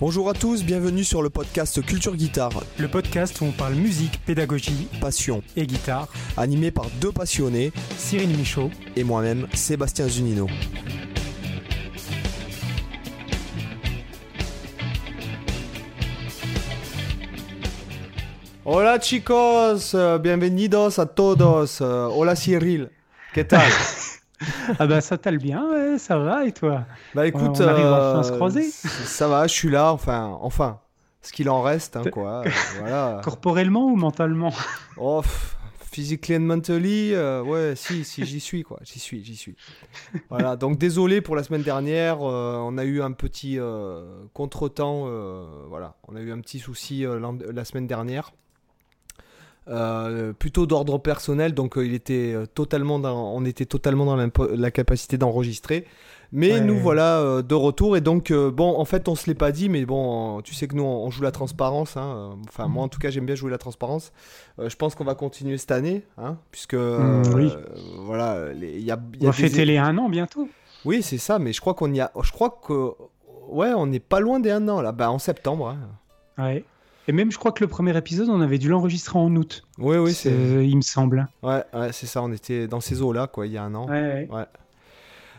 Bonjour 0.00 0.28
à 0.28 0.34
tous, 0.34 0.64
bienvenue 0.64 1.04
sur 1.04 1.22
le 1.22 1.30
podcast 1.30 1.80
Culture 1.86 2.16
Guitare. 2.16 2.64
Le 2.78 2.88
podcast 2.88 3.40
où 3.40 3.44
on 3.44 3.52
parle 3.52 3.74
musique, 3.74 4.20
pédagogie, 4.26 4.88
passion 5.00 5.40
et 5.54 5.68
guitare. 5.68 6.08
Animé 6.36 6.72
par 6.72 6.86
deux 7.00 7.12
passionnés, 7.12 7.72
Cyril 7.96 8.36
Michaud 8.36 8.70
et 8.96 9.04
moi-même, 9.04 9.46
Sébastien 9.54 10.08
Zunino. 10.08 10.48
Hola 18.64 18.98
chicos, 18.98 19.94
bienvenidos 20.20 20.98
a 20.98 21.06
todos. 21.06 21.80
Hola 21.80 22.34
Cyril, 22.34 22.90
¿qué 23.32 23.44
tal? 23.44 23.70
ah 24.78 24.86
bah 24.86 25.00
ça 25.00 25.18
t'aille 25.18 25.38
bien, 25.38 25.98
ça 25.98 26.18
va 26.18 26.44
et 26.44 26.52
toi? 26.52 26.84
Bah 27.14 27.26
écoute, 27.26 27.60
on 27.60 27.68
arrive 27.68 27.86
enfin 27.86 28.20
à 28.20 28.22
se 28.22 28.32
euh, 28.32 28.36
croiser. 28.36 28.62
Ça 28.62 29.28
va, 29.28 29.46
je 29.46 29.52
suis 29.52 29.70
là, 29.70 29.92
enfin, 29.92 30.36
enfin, 30.40 30.80
ce 31.22 31.32
qu'il 31.32 31.48
en 31.50 31.62
reste, 31.62 31.96
hein, 31.96 32.02
quoi. 32.12 32.42
voilà. 32.78 33.20
Corporellement 33.22 33.86
ou 33.86 33.96
mentalement? 33.96 34.52
Oh, 34.96 35.22
physically 35.90 36.36
and 36.36 36.40
mentally, 36.40 37.14
euh, 37.14 37.42
ouais, 37.42 37.74
si, 37.76 38.04
si, 38.04 38.24
j'y 38.24 38.40
suis, 38.40 38.62
quoi, 38.62 38.80
j'y 38.82 38.98
suis, 38.98 39.24
j'y 39.24 39.36
suis. 39.36 39.56
Voilà, 40.30 40.56
donc 40.56 40.78
désolé 40.78 41.20
pour 41.20 41.36
la 41.36 41.42
semaine 41.42 41.62
dernière, 41.62 42.18
euh, 42.22 42.56
on 42.58 42.78
a 42.78 42.84
eu 42.84 43.02
un 43.02 43.12
petit 43.12 43.58
contretemps, 44.32 45.06
voilà, 45.68 45.96
on 46.08 46.16
a 46.16 46.20
eu 46.20 46.32
un 46.32 46.40
petit 46.40 46.58
souci 46.58 47.04
la 47.04 47.64
semaine 47.64 47.86
dernière. 47.86 48.32
Euh, 49.66 50.34
plutôt 50.34 50.66
d'ordre 50.66 50.98
personnel, 50.98 51.54
donc 51.54 51.78
euh, 51.78 51.86
il 51.86 51.94
était 51.94 52.34
euh, 52.34 52.44
totalement 52.44 52.96
on 52.96 53.46
était 53.46 53.64
totalement 53.64 54.04
dans 54.04 54.16
la 54.16 54.70
capacité 54.70 55.16
d'enregistrer. 55.16 55.86
Mais 56.32 56.60
nous 56.60 56.76
voilà 56.76 57.42
de 57.42 57.54
retour 57.54 57.96
et 57.96 58.00
donc 58.00 58.32
bon 58.32 58.76
en 58.76 58.84
fait 58.84 59.08
on 59.08 59.14
se 59.14 59.28
l'est 59.28 59.36
pas 59.36 59.52
dit 59.52 59.68
mais 59.68 59.86
bon 59.86 60.40
tu 60.42 60.52
sais 60.52 60.66
que 60.66 60.74
nous 60.74 60.82
on, 60.82 61.08
joue 61.08 61.22
la 61.22 61.30
transparence 61.30 61.96
hein, 61.96 62.36
enfin 62.48 62.66
moi 62.66 62.82
en 62.82 62.88
tout 62.88 62.98
cas 62.98 63.10
j'aime 63.10 63.24
bien 63.24 63.36
jouer 63.36 63.52
la 63.52 63.58
transparence 63.58 64.12
je 64.58 64.74
pense 64.74 64.96
qu'on 64.96 65.04
va 65.04 65.14
continuer 65.14 65.58
cette 65.58 65.70
année 65.70 66.02
hein, 66.18 66.38
puisque 66.50 66.74
mm, 66.74 67.22
oui. 67.36 67.52
voilà 67.98 68.48
il 68.52 68.80
y 68.80 68.90
a, 68.90 68.98
on 69.20 69.26
va 69.26 69.32
fêter 69.32 69.64
les 69.64 69.78
un 69.78 69.96
an 69.96 70.08
bientôt 70.08 70.48
oui 70.84 71.02
c'est 71.02 71.18
ça 71.18 71.38
mais 71.38 71.52
je 71.52 71.60
crois 71.60 71.74
qu'on 71.74 71.92
y 71.92 72.00
a 72.00 72.10
je 72.20 72.32
crois 72.32 72.58
que 72.66 72.90
ouais 73.50 73.72
on 73.72 73.86
n'est 73.86 74.00
pas 74.00 74.18
loin 74.18 74.40
des 74.40 74.50
un 74.50 74.66
an 74.66 74.82
là 74.82 74.90
bah 74.90 75.12
en 75.12 75.20
septembre 75.20 75.68
hein. 75.68 76.42
ouais 76.42 76.64
et 77.06 77.12
même, 77.12 77.30
je 77.30 77.38
crois 77.38 77.52
que 77.52 77.62
le 77.62 77.68
premier 77.68 77.96
épisode, 77.96 78.28
on 78.28 78.40
avait 78.40 78.58
dû 78.58 78.68
l'enregistrer 78.68 79.18
en 79.18 79.34
août. 79.36 79.64
Oui, 79.78 79.96
oui, 79.96 80.14
c'est. 80.14 80.66
Il 80.66 80.76
me 80.76 80.82
semble. 80.82 81.28
Ouais, 81.42 81.62
ouais 81.72 81.92
c'est 81.92 82.06
ça. 82.06 82.22
On 82.22 82.32
était 82.32 82.66
dans 82.66 82.80
ces 82.80 83.02
eaux-là, 83.02 83.26
quoi, 83.26 83.46
il 83.46 83.52
y 83.52 83.58
a 83.58 83.62
un 83.62 83.74
an. 83.74 83.88
Ouais. 83.88 84.28
ouais. 84.30 84.44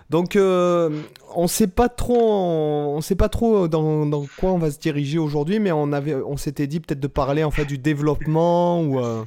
Donc, 0.09 0.35
euh, 0.35 1.01
on 1.35 1.47
sait 1.47 1.67
pas 1.67 1.89
trop, 1.89 2.15
on 2.19 3.01
sait 3.01 3.15
pas 3.15 3.29
trop 3.29 3.67
dans, 3.67 4.05
dans 4.05 4.25
quoi 4.37 4.51
on 4.51 4.59
va 4.59 4.69
se 4.69 4.77
diriger 4.77 5.17
aujourd'hui, 5.17 5.59
mais 5.59 5.71
on 5.71 5.91
avait, 5.93 6.13
on 6.13 6.37
s'était 6.37 6.67
dit 6.67 6.79
peut-être 6.79 6.99
de 6.99 7.07
parler 7.07 7.43
en 7.43 7.49
fait 7.49 7.65
du 7.65 7.79
développement 7.79 8.83
ou 8.83 8.99
euh, 8.99 9.25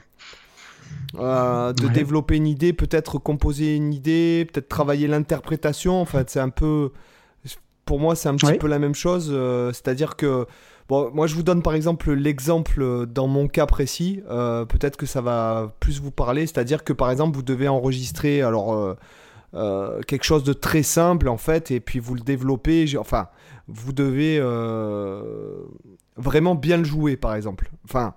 euh, 1.19 1.73
de 1.73 1.89
développer 1.89 2.37
une 2.37 2.47
idée, 2.47 2.73
peut-être 2.73 3.19
composer 3.19 3.75
une 3.75 3.93
idée, 3.93 4.47
peut-être 4.53 4.69
travailler 4.69 5.09
l'interprétation. 5.09 6.01
En 6.01 6.05
fait, 6.05 6.31
c'est 6.31 6.41
un 6.41 6.51
peu, 6.51 6.93
pour 7.85 7.99
moi, 7.99 8.15
c'est 8.15 8.29
un 8.29 8.37
petit 8.37 8.59
peu 8.59 8.69
la 8.69 8.79
même 8.79 8.95
chose. 8.95 9.37
C'est-à-dire 9.75 10.15
que 10.15 10.47
Bon, 10.89 11.11
moi 11.13 11.27
je 11.27 11.35
vous 11.35 11.43
donne 11.43 11.63
par 11.63 11.75
exemple 11.75 12.13
l'exemple 12.13 12.81
euh, 12.81 13.05
dans 13.07 13.27
mon 13.27 13.47
cas 13.47 13.67
précis. 13.67 14.23
Euh, 14.31 14.65
peut-être 14.65 14.97
que 14.97 15.05
ça 15.05 15.21
va 15.21 15.75
plus 15.81 16.01
vous 16.01 16.11
parler. 16.11 16.47
C'est-à-dire 16.47 16.83
que 16.83 16.95
par 16.95 17.11
exemple 17.11 17.37
vous 17.37 17.43
devez 17.43 17.69
enregistrer 17.69 18.41
alors 18.41 18.97
euh, 19.55 20.01
quelque 20.07 20.25
chose 20.25 20.45
de 20.45 20.55
très 20.55 20.83
simple 20.83 21.29
en 21.29 21.37
fait, 21.37 21.71
et 21.71 21.81
puis 21.81 21.99
vous 21.99 22.15
le 22.15 22.23
développez. 22.23 22.97
Enfin, 22.97 23.29
vous 23.67 23.93
devez 23.93 24.41
vraiment 26.17 26.55
bien 26.55 26.79
le 26.79 26.85
jouer 26.85 27.17
par 27.17 27.35
exemple. 27.35 27.71
Enfin. 27.85 28.15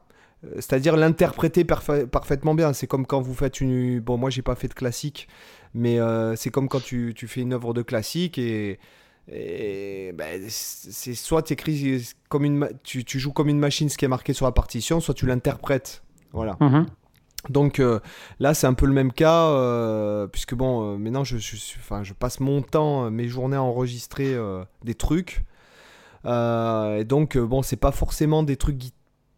C'est-à-dire 0.55 0.97
l'interpréter 0.97 1.63
parfaitement 1.65 2.55
bien. 2.55 2.73
C'est 2.73 2.87
comme 2.87 3.05
quand 3.05 3.21
vous 3.21 3.35
faites 3.35 3.61
une. 3.61 3.99
Bon, 3.99 4.17
moi 4.17 4.31
j'ai 4.31 4.41
pas 4.41 4.55
fait 4.55 4.67
de 4.67 4.73
classique, 4.73 5.27
mais 5.75 5.99
c'est 6.35 6.49
comme 6.49 6.67
quand 6.67 6.81
tu, 6.81 7.13
tu, 7.15 7.27
fais 7.27 7.41
une 7.41 7.53
œuvre 7.53 7.75
de 7.75 7.83
classique 7.83 8.39
et 8.39 8.79
et 9.27 10.11
ben, 10.13 10.41
c'est 10.49 11.13
soit 11.13 11.53
comme 12.29 12.43
une 12.43 12.69
tu, 12.83 13.05
tu, 13.05 13.19
joues 13.19 13.31
comme 13.31 13.49
une 13.49 13.59
machine 13.59 13.87
ce 13.87 13.97
qui 13.97 14.05
est 14.05 14.09
marqué 14.09 14.33
sur 14.33 14.45
la 14.45 14.51
partition, 14.51 14.99
soit 14.99 15.13
tu 15.13 15.25
l'interprètes. 15.25 16.03
Voilà. 16.33 16.57
Mhm. 16.59 16.85
Donc 17.49 17.79
euh, 17.79 17.99
là, 18.39 18.53
c'est 18.53 18.67
un 18.67 18.73
peu 18.73 18.85
le 18.85 18.93
même 18.93 19.11
cas, 19.11 19.47
euh, 19.47 20.27
puisque 20.27 20.53
bon, 20.53 20.93
euh, 20.93 20.97
maintenant 20.97 21.23
je, 21.23 21.37
je, 21.37 22.13
passe 22.13 22.39
mon 22.39 22.61
temps, 22.61 23.09
mes 23.09 23.27
journées 23.27 23.55
à 23.55 23.63
enregistrer 23.63 24.35
des 24.83 24.95
trucs. 24.95 25.43
et 26.25 27.03
donc, 27.05 27.37
bon, 27.37 27.61
c'est 27.61 27.77
pas 27.77 27.91
forcément 27.91 28.43
des 28.43 28.57
trucs 28.57 28.79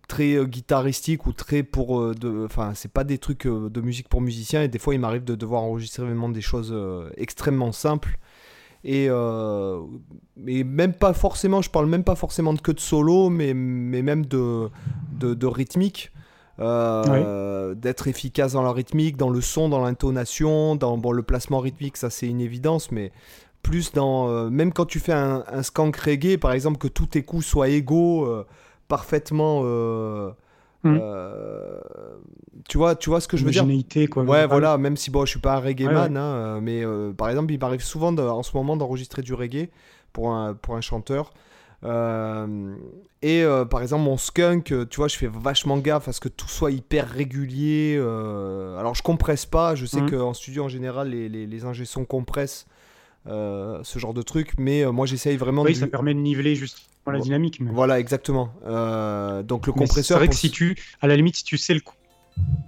très 0.08 0.46
guitaristiques 0.46 1.26
ou 1.26 1.34
très 1.34 1.64
pour. 1.64 2.14
enfin, 2.46 2.74
c'est 2.76 2.92
pas 2.92 3.04
des 3.04 3.18
trucs 3.18 3.48
de 3.48 3.82
musique 3.82 4.10
pour 4.10 4.22
musiciens, 4.22 4.64
et 4.64 4.68
des 4.68 4.80
fois, 4.80 4.94
il 4.94 5.00
m'arrive 5.00 5.24
de 5.24 5.36
devoir 5.36 5.64
enregistrer 5.64 6.04
vraiment 6.04 6.30
des 6.30 6.42
choses 6.42 6.76
extrêmement 7.16 7.72
simples 7.72 8.18
et, 8.84 9.08
euh, 9.10 9.82
même 10.36 10.94
pas 10.94 11.14
forcément, 11.14 11.62
je 11.62 11.70
parle 11.70 11.88
même 11.88 12.04
pas 12.04 12.16
forcément 12.16 12.54
de 12.54 12.60
que 12.60 12.72
de 12.72 12.80
solo, 12.80 13.30
mais, 13.30 13.54
mais 13.54 14.02
même 14.02 14.26
de, 14.26 14.70
de, 15.20 15.48
rythmique. 15.48 16.12
Euh, 16.60 17.74
d'être 17.74 18.08
efficace 18.08 18.54
dans 18.54 18.62
la 18.62 18.72
rythmique, 18.72 19.18
dans 19.18 19.32
le 19.32 19.42
son, 19.42 19.70
dans 19.70 19.84
l'intonation, 19.84 20.76
dans 20.76 21.00
bon, 21.00 21.12
le 21.12 21.24
placement 21.24 21.60
rythmique, 21.60 21.98
ça 21.98 22.12
c'est 22.12 22.28
une 22.28 22.42
évidence, 22.42 22.92
mais 22.92 23.12
plus 23.64 23.92
dans. 23.92 24.30
Euh, 24.30 24.50
même 24.52 24.72
quand 24.72 24.86
tu 24.86 25.00
fais 25.00 25.14
un, 25.14 25.44
un, 25.48 25.64
skank 25.64 25.98
reggae, 25.98 26.38
par 26.38 26.52
exemple, 26.52 26.78
que 26.78 26.88
tous 26.88 27.08
tes 27.08 27.24
coups 27.24 27.46
soient 27.46 27.70
égaux, 27.70 28.30
parfaitement 28.88 29.64
Hmm. 30.84 30.98
Euh, 31.02 31.80
tu 32.68 32.78
vois, 32.78 32.96
tu 32.96 33.10
vois 33.10 33.22
ce 33.22 33.28
que 33.28 33.38
je 33.38 33.46
veux 33.46 33.52
dire? 33.52 33.66
Quoi. 34.10 34.24
Ouais, 34.24 34.46
voilà. 34.48 34.78
Même 34.78 34.98
si 34.98 35.12
bon, 35.12 35.26
je 35.26 35.32
suis 35.32 35.40
pas 35.40 35.56
un 35.56 35.60
reggae 35.60 35.86
man, 35.86 36.18
hein, 36.18 36.60
mais 36.62 36.84
euh, 36.84 37.14
par 37.14 37.30
exemple, 37.30 37.54
il 37.54 37.60
m'arrive 37.60 37.84
souvent 37.84 38.16
en 38.16 38.44
ce 38.44 38.56
moment 38.56 38.76
d'enregistrer 38.76 39.22
du 39.22 39.34
reggae 39.34 39.70
pour 40.12 40.32
un 40.32 40.54
pour 40.54 40.76
un 40.76 40.82
chanteur. 40.82 41.34
Euh, 41.86 42.76
et 43.22 43.44
par 43.70 43.82
exemple, 43.82 44.04
mon 44.04 44.18
skunk, 44.18 44.74
tu 44.90 44.98
vois, 44.98 45.08
je 45.08 45.18
fais 45.18 45.30
vachement 45.32 45.78
gaffe 45.78 46.08
à 46.08 46.14
ce 46.14 46.20
que 46.20 46.30
tout 46.30 46.48
soit 46.48 46.72
hyper 46.72 47.10
régulier. 47.10 47.98
alors, 47.98 48.96
je 48.96 49.04
compresse 49.04 49.46
pas. 49.46 49.76
Je 49.76 49.86
sais 49.86 50.02
hmm. 50.02 50.12
qu'en 50.12 50.34
studio, 50.34 50.66
en 50.66 50.70
général, 50.70 51.10
les, 51.10 51.30
les, 51.30 51.48
les 51.48 51.66
ingé 51.66 51.86
compressent 52.08 52.68
ce 53.26 54.00
genre 54.00 54.14
de 54.14 54.22
truc. 54.22 54.54
Mais 54.58 54.86
moi, 54.92 55.06
j'essaye 55.06 55.38
vraiment 55.38 55.64
oui, 55.64 55.76
ça 55.76 55.88
permet 55.88 56.14
de 56.14 56.20
niveler 56.20 56.56
juste 56.56 56.90
la 57.12 57.20
dynamique. 57.20 57.60
Voilà, 57.62 58.00
exactement. 58.00 58.54
Euh, 58.66 59.44
donc 59.44 59.68
le 59.68 59.74
compresseur. 59.74 60.04
C'est 60.04 60.14
vrai 60.14 60.28
que 60.28 60.36
si 60.36 60.52
tu, 60.52 60.78
à 61.02 61.08
la 61.08 61.16
limite, 61.16 61.36
si 61.36 61.44
tu 61.44 61.58
sais 61.58 61.74
le 61.74 61.82
coup. 61.82 61.96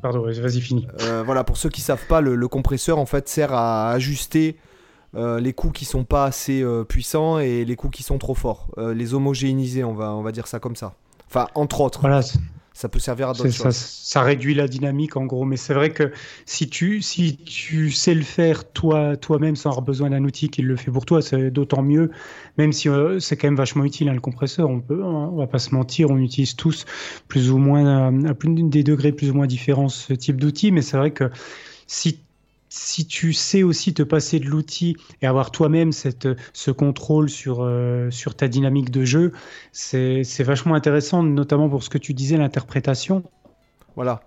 Pardon, 0.01 0.21
vas-y, 0.21 0.61
fini. 0.61 0.87
Euh, 1.01 1.23
voilà, 1.23 1.43
pour 1.43 1.57
ceux 1.57 1.69
qui 1.69 1.81
savent 1.81 2.05
pas, 2.07 2.21
le, 2.21 2.47
compresseur 2.47 2.99
en 2.99 3.05
fait 3.05 3.27
sert 3.27 3.53
à 3.53 3.91
ajuster 3.91 4.57
euh, 5.15 5.39
les 5.39 5.53
coups 5.53 5.79
qui 5.79 5.85
sont 5.85 6.03
pas 6.03 6.25
assez 6.25 6.63
puissants 6.87 7.39
et 7.39 7.65
les 7.65 7.75
coups 7.75 7.97
qui 7.97 8.03
sont 8.03 8.17
trop 8.17 8.35
forts. 8.35 8.69
les 8.77 9.13
homogénéiser, 9.13 9.83
on 9.83 9.93
va, 9.93 10.13
on 10.13 10.21
va 10.21 10.31
dire 10.31 10.47
ça 10.47 10.59
comme 10.59 10.75
ça. 10.75 10.93
Enfin, 11.27 11.47
entre 11.55 11.81
autres. 11.81 12.01
Voilà 12.01 12.21
ça 12.75 12.89
peut 12.89 12.99
servir 12.99 13.29
à 13.29 13.33
d'autres 13.33 13.49
choses. 13.51 13.73
Ça, 13.73 14.21
réduit 14.21 14.53
la 14.53 14.67
dynamique 14.67 15.15
en 15.15 15.25
gros, 15.25 15.45
mais 15.45 15.55
c'est 15.55 15.73
vrai 15.73 15.91
que 15.91 16.11
si 16.45 16.69
tu, 16.69 17.01
si 17.01 17.37
tu 17.37 17.89
sais 17.89 18.13
le 18.13 18.21
faire 18.21 18.69
toi, 18.69 19.15
toi-même 19.15 19.55
sans 19.55 19.69
avoir 19.69 19.81
besoin 19.81 20.09
d'un 20.09 20.25
outil 20.25 20.49
qui 20.49 20.61
le 20.61 20.75
fait 20.75 20.91
pour 20.91 21.05
toi, 21.05 21.21
c'est 21.21 21.51
d'autant 21.51 21.81
mieux, 21.81 22.11
même 22.57 22.73
si 22.73 22.89
euh, 22.89 23.17
c'est 23.19 23.37
quand 23.37 23.47
même 23.47 23.55
vachement 23.55 23.85
utile 23.85 24.09
hein, 24.09 24.13
le 24.13 24.19
compresseur, 24.19 24.69
on 24.69 24.81
peut, 24.81 25.01
hein, 25.05 25.29
on 25.31 25.37
va 25.37 25.47
pas 25.47 25.57
se 25.57 25.73
mentir, 25.73 26.11
on 26.11 26.17
utilise 26.17 26.57
tous 26.57 26.85
plus 27.29 27.49
ou 27.49 27.57
moins, 27.57 28.25
à 28.25 28.33
plus 28.33 28.53
des 28.53 28.83
degrés 28.83 29.13
plus 29.13 29.31
ou 29.31 29.35
moins 29.35 29.47
différents 29.47 29.87
ce 29.87 30.11
type 30.11 30.41
d'outil, 30.41 30.73
mais 30.73 30.81
c'est 30.81 30.97
vrai 30.97 31.11
que 31.11 31.31
si 31.87 32.24
si 32.75 33.07
tu 33.07 33.31
sais 33.31 33.63
aussi 33.63 33.93
te 33.93 34.03
passer 34.03 34.37
de 34.39 34.47
l'outil 34.47 34.97
et 35.21 35.27
avoir 35.27 35.51
toi-même 35.51 35.91
ce 35.93 36.71
contrôle 36.71 37.29
sur, 37.29 37.59
euh, 37.61 38.11
sur 38.11 38.35
ta 38.35 38.49
dynamique 38.49 38.91
de 38.91 39.05
jeu, 39.05 39.31
c'est 39.71 40.43
vachement 40.43 40.75
intéressant, 40.75 41.23
notamment 41.23 41.69
pour 41.69 41.83
ce 41.83 41.89
que 41.89 41.97
tu 41.97 42.13
disais, 42.13 42.35
l'interprétation. 42.35 43.23
Voilà. 43.95 44.21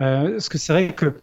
Euh, 0.00 0.30
parce 0.30 0.48
que 0.48 0.56
c'est 0.56 0.72
vrai 0.72 0.94
que 0.94 1.20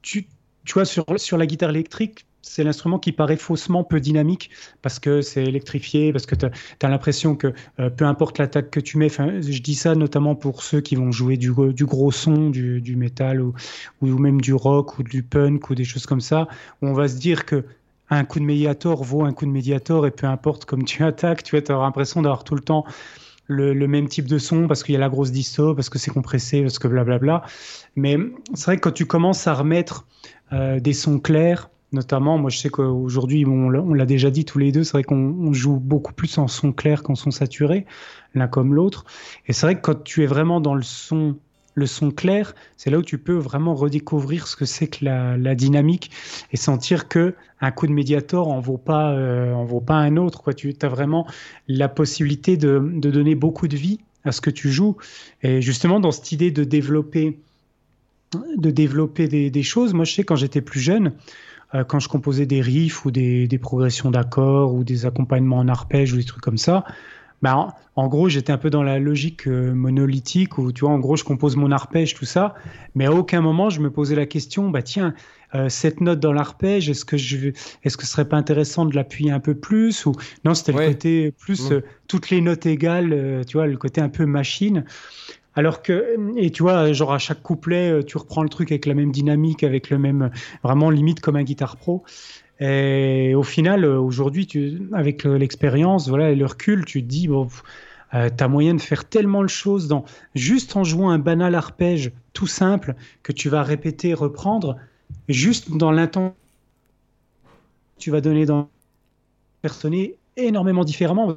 tu, 0.00 0.28
tu 0.64 0.74
vois, 0.74 0.84
sur, 0.84 1.04
sur 1.16 1.36
la 1.36 1.46
guitare 1.46 1.70
électrique, 1.70 2.27
c'est 2.48 2.64
l'instrument 2.64 2.98
qui 2.98 3.12
paraît 3.12 3.36
faussement 3.36 3.84
peu 3.84 4.00
dynamique 4.00 4.50
parce 4.82 4.98
que 4.98 5.20
c'est 5.20 5.44
électrifié, 5.44 6.12
parce 6.12 6.26
que 6.26 6.34
tu 6.34 6.46
as, 6.46 6.88
l'impression 6.88 7.36
que 7.36 7.52
euh, 7.78 7.90
peu 7.90 8.04
importe 8.04 8.38
l'attaque 8.38 8.70
que 8.70 8.80
tu 8.80 8.98
mets, 8.98 9.08
je 9.08 9.62
dis 9.62 9.74
ça 9.74 9.94
notamment 9.94 10.34
pour 10.34 10.62
ceux 10.62 10.80
qui 10.80 10.96
vont 10.96 11.12
jouer 11.12 11.36
du, 11.36 11.52
gros 11.52 12.10
son, 12.10 12.50
du, 12.50 12.80
du 12.80 12.96
métal 12.96 13.40
ou, 13.40 13.54
même 14.02 14.40
du 14.40 14.54
rock 14.54 14.98
ou 14.98 15.02
du 15.02 15.22
punk 15.22 15.70
ou 15.70 15.74
des 15.74 15.84
choses 15.84 16.06
comme 16.06 16.20
ça, 16.20 16.48
où 16.82 16.88
on 16.88 16.94
va 16.94 17.08
se 17.08 17.16
dire 17.16 17.44
que 17.44 17.64
un 18.10 18.24
coup 18.24 18.40
de 18.40 18.44
médiator 18.44 19.04
vaut 19.04 19.24
un 19.24 19.34
coup 19.34 19.44
de 19.44 19.50
médiator 19.50 20.06
et 20.06 20.10
peu 20.10 20.26
importe 20.26 20.64
comme 20.64 20.84
tu 20.84 21.04
attaques, 21.04 21.42
tu 21.42 21.56
avoir 21.56 21.82
l'impression 21.82 22.22
d'avoir 22.22 22.44
tout 22.44 22.54
le 22.54 22.62
temps 22.62 22.84
le, 23.46 23.72
le, 23.74 23.88
même 23.88 24.08
type 24.08 24.26
de 24.26 24.38
son 24.38 24.68
parce 24.68 24.82
qu'il 24.82 24.94
y 24.94 24.96
a 24.96 25.00
la 25.00 25.08
grosse 25.08 25.32
disto, 25.32 25.74
parce 25.74 25.88
que 25.88 25.98
c'est 25.98 26.10
compressé, 26.10 26.62
parce 26.62 26.78
que 26.78 26.88
blablabla. 26.88 27.42
Mais 27.96 28.16
c'est 28.54 28.66
vrai 28.66 28.76
que 28.76 28.82
quand 28.82 28.92
tu 28.92 29.06
commences 29.06 29.46
à 29.46 29.54
remettre 29.54 30.06
euh, 30.52 30.80
des 30.80 30.92
sons 30.92 31.18
clairs, 31.18 31.70
Notamment, 31.90 32.36
moi 32.36 32.50
je 32.50 32.58
sais 32.58 32.68
qu'aujourd'hui, 32.68 33.46
on 33.46 33.70
l'a 33.70 34.06
déjà 34.06 34.30
dit 34.30 34.44
tous 34.44 34.58
les 34.58 34.72
deux, 34.72 34.84
c'est 34.84 34.92
vrai 34.92 35.04
qu'on 35.04 35.52
joue 35.54 35.76
beaucoup 35.76 36.12
plus 36.12 36.36
en 36.36 36.46
son 36.46 36.72
clair 36.72 37.02
qu'en 37.02 37.14
son 37.14 37.30
saturé, 37.30 37.86
l'un 38.34 38.46
comme 38.46 38.74
l'autre. 38.74 39.06
Et 39.46 39.54
c'est 39.54 39.64
vrai 39.64 39.76
que 39.76 39.80
quand 39.80 40.04
tu 40.04 40.22
es 40.22 40.26
vraiment 40.26 40.60
dans 40.60 40.74
le 40.74 40.82
son, 40.82 41.36
le 41.72 41.86
son 41.86 42.10
clair, 42.10 42.54
c'est 42.76 42.90
là 42.90 42.98
où 42.98 43.02
tu 43.02 43.16
peux 43.16 43.36
vraiment 43.36 43.74
redécouvrir 43.74 44.48
ce 44.48 44.56
que 44.56 44.66
c'est 44.66 44.88
que 44.88 45.04
la, 45.06 45.54
dynamique 45.54 46.10
et 46.52 46.58
sentir 46.58 47.08
que 47.08 47.34
un 47.62 47.70
coup 47.70 47.86
de 47.86 47.92
médiator 47.92 48.48
en 48.48 48.60
vaut 48.60 48.76
pas, 48.76 49.12
euh, 49.12 49.54
en 49.54 49.64
vaut 49.64 49.80
pas 49.80 49.96
un 49.96 50.18
autre. 50.18 50.42
Quoi. 50.42 50.52
Tu 50.52 50.74
as 50.82 50.88
vraiment 50.88 51.26
la 51.68 51.88
possibilité 51.88 52.58
de, 52.58 52.78
donner 52.78 53.34
beaucoup 53.34 53.66
de 53.66 53.76
vie 53.76 53.98
à 54.24 54.32
ce 54.32 54.42
que 54.42 54.50
tu 54.50 54.70
joues. 54.70 54.96
Et 55.42 55.62
justement, 55.62 56.00
dans 56.00 56.10
cette 56.10 56.32
idée 56.32 56.50
de 56.50 56.64
développer, 56.64 57.38
de 58.56 58.70
développer 58.70 59.26
des, 59.26 59.50
des 59.50 59.62
choses, 59.62 59.94
moi 59.94 60.04
je 60.04 60.12
sais 60.12 60.24
quand 60.24 60.36
j'étais 60.36 60.60
plus 60.60 60.80
jeune, 60.80 61.14
quand 61.86 61.98
je 61.98 62.08
composais 62.08 62.46
des 62.46 62.60
riffs 62.60 63.04
ou 63.04 63.10
des, 63.10 63.46
des 63.46 63.58
progressions 63.58 64.10
d'accords 64.10 64.74
ou 64.74 64.84
des 64.84 65.04
accompagnements 65.04 65.58
en 65.58 65.68
arpège 65.68 66.12
ou 66.14 66.16
des 66.16 66.24
trucs 66.24 66.42
comme 66.42 66.58
ça, 66.58 66.84
ben, 67.42 67.72
en 67.94 68.08
gros, 68.08 68.28
j'étais 68.28 68.52
un 68.52 68.58
peu 68.58 68.70
dans 68.70 68.82
la 68.82 68.98
logique 68.98 69.46
euh, 69.46 69.72
monolithique 69.72 70.58
où, 70.58 70.72
tu 70.72 70.80
vois, 70.80 70.90
en 70.90 70.98
gros, 70.98 71.16
je 71.16 71.24
compose 71.24 71.56
mon 71.56 71.70
arpège, 71.70 72.14
tout 72.14 72.24
ça, 72.24 72.54
mais 72.94 73.06
à 73.06 73.12
aucun 73.12 73.40
moment 73.40 73.70
je 73.70 73.80
me 73.80 73.90
posais 73.90 74.16
la 74.16 74.26
question, 74.26 74.70
bah 74.70 74.82
tiens, 74.82 75.14
euh, 75.54 75.68
cette 75.68 76.00
note 76.00 76.18
dans 76.18 76.32
l'arpège, 76.32 76.90
est-ce 76.90 77.04
que 77.04 77.16
je, 77.16 77.50
est-ce 77.84 77.96
que 77.96 78.04
ce 78.04 78.12
serait 78.12 78.28
pas 78.28 78.36
intéressant 78.36 78.86
de 78.86 78.94
l'appuyer 78.94 79.30
un 79.30 79.40
peu 79.40 79.54
plus 79.54 80.04
ou 80.04 80.12
non, 80.44 80.54
c'était 80.54 80.72
le 80.72 80.88
côté 80.88 81.32
plus 81.32 81.70
mmh. 81.70 81.82
toutes 82.08 82.30
les 82.30 82.40
notes 82.40 82.66
égales, 82.66 83.44
tu 83.46 83.56
vois, 83.56 83.66
le 83.66 83.76
côté 83.76 84.00
un 84.00 84.08
peu 84.08 84.26
machine. 84.26 84.84
Alors 85.58 85.82
que, 85.82 86.16
et 86.36 86.50
tu 86.50 86.62
vois, 86.62 86.92
genre 86.92 87.12
à 87.12 87.18
chaque 87.18 87.42
couplet, 87.42 87.90
euh, 87.90 88.02
tu 88.04 88.16
reprends 88.16 88.44
le 88.44 88.48
truc 88.48 88.70
avec 88.70 88.86
la 88.86 88.94
même 88.94 89.10
dynamique, 89.10 89.64
avec 89.64 89.90
le 89.90 89.98
même, 89.98 90.30
vraiment 90.62 90.88
limite 90.88 91.18
comme 91.18 91.34
un 91.34 91.42
guitare 91.42 91.76
pro. 91.76 92.04
Et 92.60 93.34
au 93.34 93.42
final, 93.42 93.84
euh, 93.84 93.98
aujourd'hui, 93.98 94.46
avec 94.92 95.26
euh, 95.26 95.36
l'expérience, 95.36 96.08
voilà, 96.08 96.30
et 96.30 96.36
le 96.36 96.46
recul, 96.46 96.84
tu 96.84 97.02
te 97.02 97.08
dis, 97.08 97.26
bon, 97.26 97.48
euh, 98.14 98.30
tu 98.30 98.44
as 98.44 98.46
moyen 98.46 98.74
de 98.74 98.80
faire 98.80 99.04
tellement 99.08 99.42
de 99.42 99.48
choses 99.48 99.88
dans, 99.88 100.04
juste 100.36 100.76
en 100.76 100.84
jouant 100.84 101.10
un 101.10 101.18
banal 101.18 101.56
arpège 101.56 102.12
tout 102.34 102.46
simple 102.46 102.94
que 103.24 103.32
tu 103.32 103.48
vas 103.48 103.64
répéter, 103.64 104.14
reprendre, 104.14 104.76
juste 105.28 105.76
dans 105.76 105.90
l'intention, 105.90 106.36
tu 107.98 108.12
vas 108.12 108.20
donner 108.20 108.46
dans 108.46 108.68
personner 109.60 110.14
énormément 110.36 110.84
différemment 110.84 111.36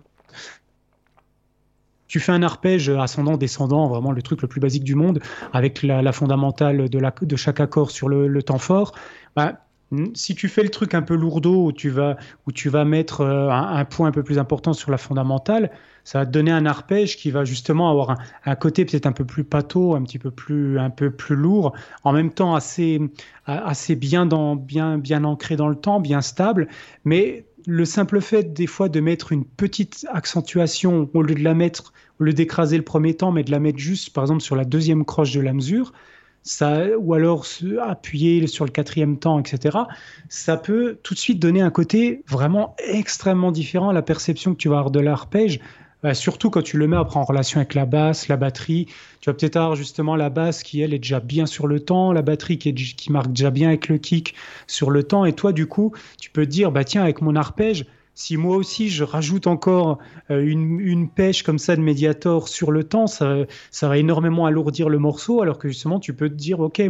tu 2.11 2.19
fais 2.19 2.33
un 2.33 2.43
arpège 2.43 2.89
ascendant-descendant, 2.89 3.87
vraiment 3.87 4.11
le 4.11 4.21
truc 4.21 4.41
le 4.41 4.49
plus 4.49 4.59
basique 4.59 4.83
du 4.83 4.95
monde, 4.95 5.21
avec 5.53 5.81
la, 5.81 6.11
fondamentale 6.11 6.89
de, 6.89 7.35
chaque 7.37 7.61
accord 7.61 7.89
sur 7.89 8.09
le, 8.09 8.43
temps 8.43 8.57
fort, 8.57 8.91
bah, 9.37 9.61
si 10.13 10.35
tu 10.35 10.49
fais 10.49 10.61
le 10.61 10.67
truc 10.67 10.93
un 10.93 11.03
peu 11.03 11.15
lourdeau 11.15 11.67
où 11.67 11.71
tu 11.71 11.89
vas, 11.89 12.17
où 12.47 12.51
tu 12.51 12.67
vas 12.67 12.83
mettre 12.83 13.21
euh, 13.21 13.49
un, 13.49 13.85
point 13.85 14.09
un 14.09 14.11
peu 14.11 14.23
plus 14.23 14.39
important 14.39 14.73
sur 14.73 14.91
la 14.91 14.97
fondamentale, 14.97 15.71
ça 16.03 16.19
va 16.19 16.25
te 16.25 16.31
donner 16.31 16.51
un 16.51 16.65
arpège 16.65 17.15
qui 17.15 17.31
va 17.31 17.45
justement 17.45 17.89
avoir 17.89 18.17
un, 18.45 18.55
côté 18.55 18.83
peut-être 18.83 19.05
un 19.05 19.13
peu 19.13 19.23
plus 19.23 19.45
pâteau, 19.45 19.95
un 19.95 20.03
petit 20.03 20.19
peu 20.19 20.31
plus, 20.31 20.79
un 20.79 20.89
peu 20.89 21.11
plus 21.11 21.37
lourd, 21.37 21.71
en 22.03 22.11
même 22.11 22.31
temps 22.31 22.55
assez, 22.55 22.99
assez 23.45 23.95
bien, 23.95 24.25
dans, 24.25 24.57
bien, 24.57 24.97
bien 24.97 25.23
ancré 25.23 25.55
dans 25.55 25.69
le 25.69 25.75
temps, 25.75 26.01
bien 26.01 26.19
stable, 26.19 26.67
mais 27.05 27.45
le 27.65 27.85
simple 27.85 28.21
fait 28.21 28.53
des 28.53 28.67
fois 28.67 28.89
de 28.89 28.99
mettre 28.99 29.31
une 29.31 29.45
petite 29.45 30.05
accentuation 30.11 31.09
au 31.13 31.21
lieu 31.21 31.35
de 31.35 31.43
la 31.43 31.53
mettre, 31.53 31.93
au 32.19 32.23
lieu 32.23 32.33
d'écraser 32.33 32.77
le 32.77 32.83
premier 32.83 33.15
temps, 33.15 33.31
mais 33.31 33.43
de 33.43 33.51
la 33.51 33.59
mettre 33.59 33.79
juste, 33.79 34.11
par 34.11 34.23
exemple, 34.23 34.41
sur 34.41 34.55
la 34.55 34.65
deuxième 34.65 35.05
croche 35.05 35.33
de 35.33 35.41
la 35.41 35.53
mesure, 35.53 35.93
ça, 36.43 36.97
ou 36.97 37.13
alors 37.13 37.45
appuyer 37.81 38.47
sur 38.47 38.65
le 38.65 38.71
quatrième 38.71 39.17
temps, 39.17 39.39
etc., 39.39 39.77
ça 40.29 40.57
peut 40.57 40.97
tout 41.03 41.13
de 41.13 41.19
suite 41.19 41.39
donner 41.39 41.61
un 41.61 41.69
côté 41.69 42.23
vraiment 42.27 42.75
extrêmement 42.87 43.51
différent 43.51 43.89
à 43.89 43.93
la 43.93 44.01
perception 44.01 44.53
que 44.53 44.57
tu 44.57 44.69
vas 44.69 44.77
avoir 44.77 44.91
de 44.91 44.99
l'arpège, 44.99 45.59
bah, 46.03 46.13
surtout 46.13 46.49
quand 46.49 46.61
tu 46.61 46.77
le 46.77 46.87
mets 46.87 46.97
après 46.97 47.19
en 47.19 47.23
relation 47.23 47.59
avec 47.59 47.73
la 47.73 47.85
basse, 47.85 48.27
la 48.27 48.37
batterie. 48.37 48.87
Tu 49.19 49.29
vas 49.29 49.33
peut-être 49.33 49.55
avoir 49.55 49.75
justement 49.75 50.15
la 50.15 50.29
basse 50.29 50.63
qui, 50.63 50.81
elle, 50.81 50.93
est 50.93 50.99
déjà 50.99 51.19
bien 51.19 51.45
sur 51.45 51.67
le 51.67 51.79
temps, 51.79 52.11
la 52.11 52.21
batterie 52.21 52.57
qui, 52.57 52.73
qui 52.73 53.11
marque 53.11 53.31
déjà 53.31 53.51
bien 53.51 53.69
avec 53.69 53.87
le 53.87 53.97
kick 53.97 54.33
sur 54.67 54.89
le 54.89 55.03
temps. 55.03 55.25
Et 55.25 55.33
toi, 55.33 55.53
du 55.53 55.67
coup, 55.67 55.93
tu 56.19 56.29
peux 56.31 56.45
te 56.45 56.51
dire, 56.51 56.71
bah 56.71 56.83
tiens, 56.83 57.03
avec 57.03 57.21
mon 57.21 57.35
arpège, 57.35 57.85
si 58.13 58.37
moi 58.37 58.57
aussi 58.57 58.89
je 58.89 59.03
rajoute 59.03 59.47
encore 59.47 59.99
euh, 60.29 60.45
une, 60.45 61.09
pêche 61.09 61.43
comme 61.43 61.59
ça 61.59 61.75
de 61.75 61.81
Mediator 61.81 62.47
sur 62.47 62.71
le 62.71 62.83
temps, 62.83 63.07
ça, 63.07 63.35
ça, 63.71 63.87
va 63.87 63.97
énormément 63.97 64.45
alourdir 64.45 64.89
le 64.89 64.99
morceau, 64.99 65.41
alors 65.41 65.57
que 65.57 65.67
justement 65.67 65.99
tu 65.99 66.13
peux 66.13 66.29
te 66.29 66.35
dire, 66.35 66.59
ok, 66.59 66.81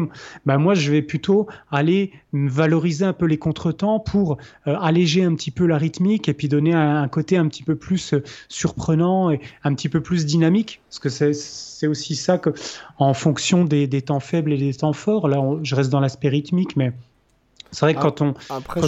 bah 0.45 0.57
moi 0.57 0.73
je 0.73 0.91
vais 0.91 1.01
plutôt 1.01 1.47
aller 1.71 2.11
valoriser 2.33 3.05
un 3.05 3.13
peu 3.13 3.25
les 3.25 3.37
contretemps 3.37 3.99
pour 3.99 4.37
euh, 4.67 4.75
alléger 4.79 5.23
un 5.23 5.35
petit 5.35 5.51
peu 5.51 5.65
la 5.65 5.77
rythmique 5.77 6.27
et 6.27 6.33
puis 6.33 6.47
donner 6.47 6.73
un, 6.73 7.07
côté 7.07 7.37
un 7.37 7.47
petit 7.47 7.63
peu 7.63 7.75
plus 7.75 8.13
euh, 8.13 8.23
surprenant 8.47 9.31
et 9.31 9.39
un 9.63 9.73
petit 9.73 9.89
peu 9.89 10.01
plus 10.01 10.25
dynamique, 10.25 10.81
parce 10.89 10.99
que 10.99 11.33
c'est 11.33 11.87
aussi 11.87 12.15
ça 12.15 12.37
que, 12.37 12.51
en 12.97 13.13
fonction 13.13 13.63
des, 13.63 13.87
temps 14.01 14.19
faibles 14.19 14.53
et 14.53 14.57
des 14.57 14.73
temps 14.73 14.93
forts, 14.93 15.27
là 15.27 15.41
je 15.63 15.75
reste 15.75 15.89
dans 15.89 15.99
l'aspect 15.99 16.29
rythmique, 16.29 16.75
mais 16.75 16.93
c'est 17.71 17.85
vrai 17.85 17.95
que 17.95 18.01
quand 18.01 18.21
on. 18.21 18.33
Après, 18.49 18.81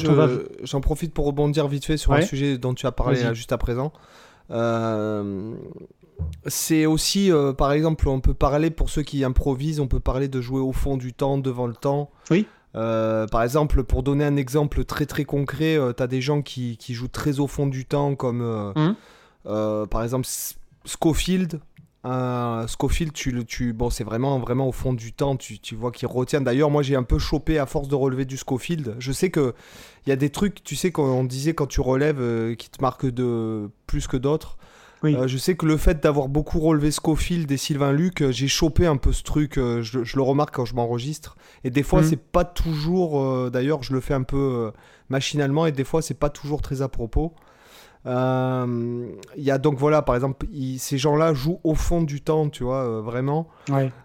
j'en 0.64 0.82
profite 0.82 1.14
pour 1.14 1.26
rebondir 1.26 1.68
vite 1.68 1.86
fait 1.86 1.98
sur 1.98 2.14
un 2.14 2.22
sujet 2.22 2.58
dont 2.58 2.74
tu 2.74 2.86
as 2.86 2.92
parlé 2.92 3.34
juste 3.34 3.52
à 3.52 3.58
présent. 3.58 3.94
Euh, 4.52 5.54
c'est 6.46 6.86
aussi, 6.86 7.32
euh, 7.32 7.54
par 7.54 7.72
exemple, 7.72 8.08
on 8.08 8.20
peut 8.20 8.34
parler 8.34 8.70
pour 8.70 8.90
ceux 8.90 9.02
qui 9.02 9.24
improvisent, 9.24 9.80
on 9.80 9.88
peut 9.88 10.00
parler 10.00 10.28
de 10.28 10.42
jouer 10.42 10.62
au 10.62 10.74
fond 10.74 10.98
du 10.98 11.14
temps, 11.14 11.38
devant 11.38 11.68
le 11.68 11.74
temps. 11.74 12.12
Oui. 12.30 12.46
Euh, 12.76 13.28
par 13.28 13.44
exemple, 13.44 13.84
pour 13.84 14.04
donner 14.04 14.26
un 14.26 14.36
exemple 14.36 14.84
très 14.84 15.06
très 15.06 15.26
concret, 15.26 15.78
tu 15.96 16.04
as 16.04 16.08
des 16.08 16.22
gens 16.22 16.42
qui, 16.42 16.78
qui, 16.78 16.94
jouent 16.94 17.08
très 17.08 17.40
au 17.40 17.48
fond 17.48 17.68
du 17.68 17.86
temps, 17.86 18.16
comme 18.16 18.74
mmh. 18.76 19.88
par 19.88 20.04
exemple 20.04 20.28
Schofield, 20.86 21.60
un 22.04 22.66
Scofield, 22.68 23.14
tu, 23.14 23.46
tu, 23.46 23.72
bon, 23.72 23.90
c'est 23.90 24.04
vraiment, 24.04 24.38
vraiment 24.40 24.68
au 24.68 24.74
fond 24.74 24.94
du 24.94 25.14
temps, 25.14 25.38
tu, 25.38 25.60
tu 25.60 25.76
vois 25.76 25.92
qu'il 25.92 26.08
retient. 26.08 26.42
D'ailleurs, 26.42 26.70
moi, 26.70 26.84
j'ai 26.84 26.96
un 26.96 27.04
peu 27.04 27.18
chopé 27.18 27.60
à 27.60 27.66
force 27.66 27.88
de 27.88 27.96
relever 27.96 28.26
du 28.26 28.36
Scofield. 28.36 28.96
Je 29.00 29.12
sais 29.12 29.30
que 29.30 29.54
il 30.06 30.10
y 30.10 30.12
a 30.12 30.18
des 30.18 30.30
trucs, 30.30 30.64
tu 30.64 30.76
sais, 30.76 30.92
qu'on 30.92 31.24
disait 31.24 31.54
quand 31.54 31.68
tu 31.68 31.80
relèves, 31.80 32.20
euh, 32.20 32.56
qui 32.56 32.70
te 32.70 32.82
marquent 32.82 33.10
de 33.10 33.70
plus 33.88 34.08
que 34.08 34.18
d'autres. 34.18 34.58
Oui. 35.02 35.16
Euh, 35.16 35.28
je 35.28 35.38
sais 35.38 35.56
que 35.56 35.66
le 35.66 35.78
fait 35.78 36.02
d'avoir 36.02 36.28
beaucoup 36.28 36.60
relevé 36.60 36.92
Scofield 36.92 37.50
et 37.52 37.58
Sylvain 37.58 37.94
Luc, 37.94 38.22
euh, 38.22 38.32
j'ai 38.32 38.48
chopé 38.50 38.86
un 38.86 38.98
peu 38.98 39.14
ce 39.14 39.24
truc. 39.24 39.56
Je, 39.56 39.82
je, 39.82 40.16
le 40.16 40.22
remarque 40.22 40.56
quand 40.56 40.66
je 40.66 40.76
m'enregistre. 40.76 41.38
Et 41.64 41.70
des 41.70 41.84
fois, 41.84 42.02
mhm. 42.02 42.08
c'est 42.10 42.22
pas 42.22 42.44
toujours. 42.44 43.50
D'ailleurs, 43.50 43.82
je 43.82 43.94
le 43.94 44.02
fais 44.02 44.14
un 44.14 44.24
peu 44.24 44.72
machinalement 45.08 45.66
et 45.66 45.72
des 45.72 45.84
fois, 45.86 46.02
c'est 46.02 46.14
pas 46.14 46.30
toujours 46.30 46.62
très 46.62 46.82
à 46.82 46.90
propos. 46.90 47.34
Euh, 48.06 49.08
il 49.38 49.44
y 49.44 49.52
a 49.52 49.58
donc 49.58 49.78
voilà, 49.78 50.02
par 50.02 50.16
exemple, 50.16 50.46
ces 50.78 50.98
gens-là 50.98 51.34
jouent 51.34 51.60
au 51.64 51.76
fond 51.76 52.02
du 52.02 52.22
temps, 52.22 52.50
tu 52.50 52.64
vois, 52.64 52.84
euh, 52.84 53.02
vraiment. 53.02 53.48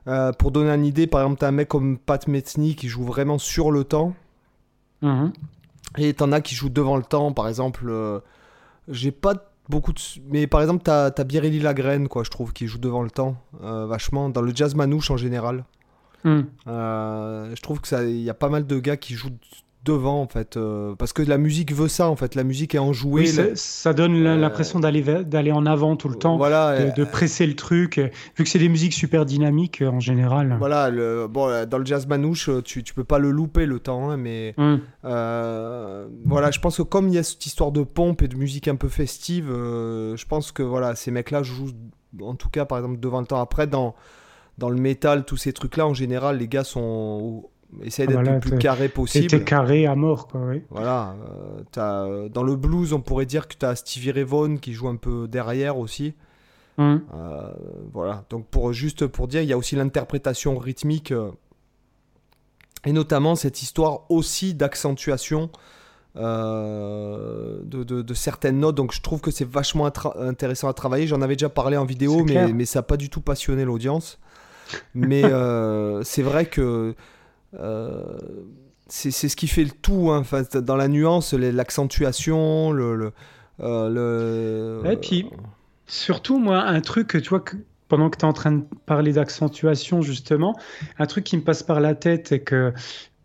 Euh, 0.07 0.33
pour 0.33 0.51
donner 0.51 0.71
une 0.71 0.85
idée, 0.85 1.07
par 1.07 1.23
exemple, 1.23 1.41
t'as 1.41 1.49
un 1.49 1.53
mec 1.53 1.69
comme 1.69 1.99
Pat 1.99 2.27
Metheny 2.29 2.75
qui 2.75 2.89
joue 2.89 3.05
vraiment 3.05 3.39
sur 3.39 3.71
le 3.71 3.85
temps. 3.85 4.15
Mhm. 5.03 5.33
Et 5.97 6.15
t'en 6.15 6.33
as 6.33 6.41
qui 6.41 6.55
jouent 6.55 6.69
devant 6.69 6.97
le 6.97 7.03
temps, 7.03 7.33
par 7.33 7.49
exemple. 7.49 7.93
J'ai 8.89 9.11
pas 9.11 9.35
beaucoup 9.69 9.93
de. 9.93 10.01
Mais 10.29 10.47
par 10.47 10.61
exemple, 10.61 10.83
t'as 10.85 11.07
as 11.07 11.25
Biréli 11.25 11.61
Lagraine, 11.61 12.09
quoi, 12.09 12.25
je 12.25 12.31
trouve, 12.31 12.53
qui 12.53 12.67
joue 12.67 12.79
devant 12.79 13.03
le 13.03 13.11
temps, 13.11 13.37
vachement, 13.61 14.29
dans 14.29 14.43
le 14.43 14.55
jazz 14.55 14.75
manouche 14.75 15.11
en 15.11 15.17
général. 15.17 15.65
Mhm. 16.25 16.47
je 16.67 17.63
trouve 17.63 17.81
que 17.81 17.89
ça, 17.89 18.05
y 18.05 18.29
a 18.31 18.35
pas 18.35 18.49
mal 18.49 18.67
de 18.67 18.79
gars 18.79 18.97
qui 18.97 19.15
jouent 19.15 19.37
devant 19.89 20.21
en 20.21 20.29
fait 20.29 20.57
euh, 20.57 20.95
parce 20.95 21.13
que 21.13 21.23
la 21.23 21.39
musique 21.39 21.73
veut 21.73 21.89
ça 21.89 22.09
en 22.09 22.17
fait. 22.17 22.35
La 22.35 22.45
musique 22.45 22.75
est 22.75 22.79
enjouée 22.79 23.27
ça, 23.55 23.93
donne 23.95 24.27
euh, 24.27 24.37
l'impression 24.37 24.81
d'aller 24.81 25.03
d'aller 25.03 25.53
en 25.53 25.65
avant 25.65 25.97
tout 25.97 26.09
le 26.09 26.17
temps 26.17 26.37
voilà 26.37 26.91
de, 26.91 27.05
presser 27.05 27.47
le 27.47 27.57
truc. 27.57 27.99
Vu 28.37 28.45
que 28.45 28.51
c'est 28.51 28.59
des 28.59 28.69
musiques 28.69 28.93
super 28.93 29.25
dynamiques 29.25 29.83
en 29.83 30.01
général. 30.01 30.57
Voilà 30.59 30.91
le, 30.91 31.27
bon 31.27 31.67
dans 31.67 31.79
le 31.79 31.87
jazz 31.87 32.07
manouche 32.07 32.51
tu, 32.65 32.83
tu 32.83 32.93
peux 32.93 33.05
pas 33.05 33.19
le 33.19 33.31
louper 33.31 33.65
le 33.65 33.79
temps 33.81 34.11
hein, 34.11 34.17
mais 34.19 34.55
euh, 35.05 36.07
voilà 36.27 36.51
je 36.51 36.61
pense 36.61 36.77
que 36.77 36.83
comme 36.83 37.09
il 37.09 37.15
y 37.15 37.19
a 37.19 37.23
cette 37.23 37.45
histoire 37.47 37.73
de 37.73 37.83
pompe 37.83 38.23
et 38.23 38.29
de 38.29 38.37
musique 38.37 38.69
un 38.69 38.77
peu 38.77 38.89
festive 38.89 39.49
je 39.49 40.25
pense 40.27 40.53
que 40.53 40.63
voilà 40.63 40.95
ces 40.95 41.11
mecs 41.11 41.31
là 41.31 41.43
jouent 41.43 41.71
en 42.21 42.35
tout 42.35 42.51
cas 42.51 42.67
par 42.67 42.79
exemple 42.79 43.01
devant 43.01 43.21
le 43.21 43.27
temps. 43.27 43.41
Après 43.41 43.67
dans 43.67 43.95
dans 44.59 44.69
le 44.69 44.77
métal 44.77 45.25
tous 45.25 45.37
ces 45.37 45.53
trucs 45.53 45.77
là 45.77 45.87
en 45.87 45.95
général 45.95 46.39
les 46.39 46.49
gars 46.49 46.65
sont 46.65 47.49
Essaye 47.83 48.07
ah, 48.09 48.13
d'être 48.23 48.33
le 48.33 48.41
plus 48.41 48.59
carré 48.59 48.89
possible. 48.89 49.27
T'es 49.27 49.45
carré 49.45 49.87
à 49.87 49.95
mort, 49.95 50.27
quoi, 50.29 50.41
oui. 50.41 50.63
Voilà. 50.71 51.17
Euh, 51.23 51.63
as, 51.77 52.05
euh, 52.05 52.29
dans 52.29 52.43
le 52.43 52.57
blues, 52.57 52.93
on 52.93 53.01
pourrait 53.01 53.27
dire 53.27 53.47
que 53.47 53.55
tu 53.59 53.67
as 53.67 53.77
Stevie 53.77 54.11
Ray 54.11 54.25
Vaughan 54.25 54.57
qui 54.57 54.73
joue 54.73 54.89
un 54.89 54.97
peu 54.97 55.29
derrière 55.29 55.77
aussi. 55.79 56.15
Hum. 56.79 57.03
Euh, 57.15 57.53
voilà. 57.93 58.25
Donc, 58.31 58.47
pour, 58.47 58.73
juste 58.73 59.07
pour 59.07 59.29
dire, 59.29 59.43
il 59.43 59.49
y 59.49 59.53
a 59.53 59.59
aussi 59.59 59.77
l'interprétation 59.77 60.57
rythmique 60.57 61.13
et 62.87 62.93
notamment 62.93 63.35
cette 63.35 63.63
histoire 63.63 64.11
aussi 64.11 64.55
d'accentuation 64.55 65.51
de, 66.17 67.63
de, 67.63 68.15
certaines 68.15 68.59
notes. 68.59 68.77
Donc, 68.77 68.93
je 68.93 69.03
trouve 69.03 69.21
que 69.21 69.31
c'est 69.31 69.49
vachement 69.49 69.89
intéressant 70.17 70.69
à 70.69 70.73
travailler. 70.73 71.07
J'en 71.07 71.21
avais 71.21 71.37
déjà 71.37 71.51
parlé 71.51 71.77
en 71.77 71.85
vidéo, 71.85 72.25
mais, 72.25 72.53
mais, 72.53 72.65
ça 72.65 72.79
n'a 72.79 72.85
pas 72.85 72.97
du 72.97 73.11
tout 73.11 73.21
passionné 73.21 73.65
l'audience. 73.65 74.19
Mais 74.95 75.23
c'est 76.03 76.23
vrai 76.23 76.47
que 76.47 76.61
euh, 76.61 76.95
c'est 78.89 79.11
ce 79.11 79.37
qui 79.37 79.47
fait 79.47 79.65
le 79.65 79.71
tout. 79.71 80.11
Hein. 80.11 80.19
Enfin, 80.19 80.43
dans 80.61 80.77
la 80.77 80.89
nuance, 80.89 81.35
l'accentuation, 81.35 82.73
le. 82.73 82.97
le, 82.97 83.13
euh, 83.61 84.83
le... 84.83 84.91
Et 84.91 84.97
puis, 84.97 85.27
surtout, 85.87 86.39
moi, 86.39 86.63
un 86.63 86.81
truc, 86.81 87.21
tu 87.23 87.29
vois, 87.29 87.41
que 87.41 87.57
pendant 87.89 88.11
que 88.11 88.19
tu 88.19 88.25
es 88.25 88.29
en 88.29 88.33
train 88.33 88.53
de 88.53 88.65
parler 88.87 89.13
d'accentuation, 89.13 90.03
justement, 90.03 90.57
un 90.99 91.07
truc 91.07 91.25
qui 91.25 91.37
me 91.37 91.43
passe 91.43 91.63
par 91.63 91.81
la 91.81 91.95
tête 91.95 92.33
et 92.33 92.41
que 92.41 92.73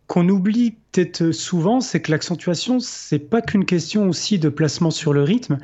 qu'on 0.05 0.27
oublie 0.27 0.71
peut-être 0.91 1.31
souvent, 1.31 1.79
c'est 1.79 2.01
que 2.01 2.11
l'accentuation, 2.11 2.79
c'est 2.79 3.19
pas 3.19 3.41
qu'une 3.41 3.65
question 3.65 4.09
aussi 4.09 4.37
de 4.37 4.49
placement 4.49 4.91
sur 4.91 5.13
le 5.13 5.23
rythme, 5.23 5.57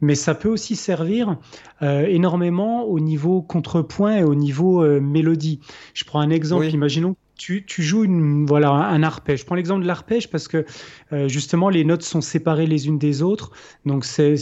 mais 0.00 0.14
ça 0.14 0.34
peut 0.34 0.48
aussi 0.48 0.76
servir 0.76 1.36
euh, 1.82 2.06
énormément 2.06 2.84
au 2.84 3.00
niveau 3.00 3.42
contrepoint 3.42 4.16
et 4.16 4.22
au 4.22 4.36
niveau 4.36 4.82
euh, 4.82 5.00
mélodie. 5.00 5.60
Je 5.92 6.04
prends 6.04 6.20
un 6.20 6.30
exemple, 6.30 6.66
imaginons 6.66 7.16
tu, 7.40 7.82
joues 7.82 8.04
une, 8.04 8.44
voilà, 8.44 8.70
un 8.70 9.02
arpège. 9.02 9.40
Je 9.40 9.44
prends 9.46 9.54
l'exemple 9.54 9.82
de 9.82 9.86
l'arpège 9.86 10.28
parce 10.28 10.46
que 10.46 10.66
euh, 11.12 11.26
justement 11.26 11.70
les 11.70 11.84
notes 11.84 12.02
sont 12.02 12.20
séparées 12.20 12.66
les 12.66 12.86
unes 12.86 12.98
des 12.98 13.22
autres, 13.22 13.50
donc 13.86 14.04
c'est 14.04 14.36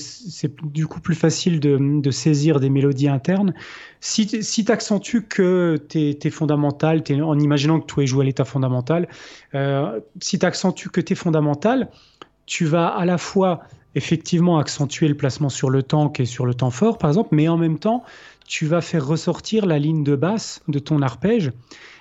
du 0.64 0.86
coup 0.88 1.00
plus 1.00 1.14
facile 1.14 1.60
de, 1.60 2.10
saisir 2.10 2.58
des 2.58 2.70
mélodies 2.70 3.08
internes. 3.08 3.54
Si, 4.00 4.42
si 4.42 4.64
tu 4.64 4.72
accentues 4.72 5.22
que 5.22 5.76
tes, 5.88 6.18
tes 6.18 6.30
fondamentales, 6.30 7.04
en 7.22 7.38
imaginant 7.38 7.78
que 7.78 7.92
tu 7.92 8.02
es 8.02 8.06
joué 8.06 8.24
à 8.24 8.26
l'état 8.26 8.44
fondamental, 8.44 9.08
euh, 9.54 10.00
si 10.20 10.38
tu 10.38 10.46
accentues 10.46 10.90
que 10.90 11.00
tes 11.00 11.14
fondamentales, 11.14 11.90
tu 12.46 12.64
vas 12.64 12.88
à 12.88 13.04
la 13.04 13.18
fois 13.18 13.60
effectivement 13.94 14.58
accentuer 14.58 15.06
le 15.06 15.16
placement 15.16 15.48
sur 15.48 15.70
le 15.70 15.82
temps 15.84 16.08
qui 16.08 16.22
est 16.22 16.26
sur 16.26 16.46
le 16.46 16.54
temps 16.54 16.70
fort 16.70 16.98
par 16.98 17.10
exemple, 17.10 17.30
mais 17.32 17.46
en 17.48 17.56
même 17.56 17.78
temps 17.78 18.02
tu 18.46 18.66
vas 18.66 18.80
faire 18.80 19.06
ressortir 19.06 19.66
la 19.66 19.78
ligne 19.78 20.02
de 20.02 20.16
basse 20.16 20.62
de 20.68 20.78
ton 20.78 21.02
arpège 21.02 21.52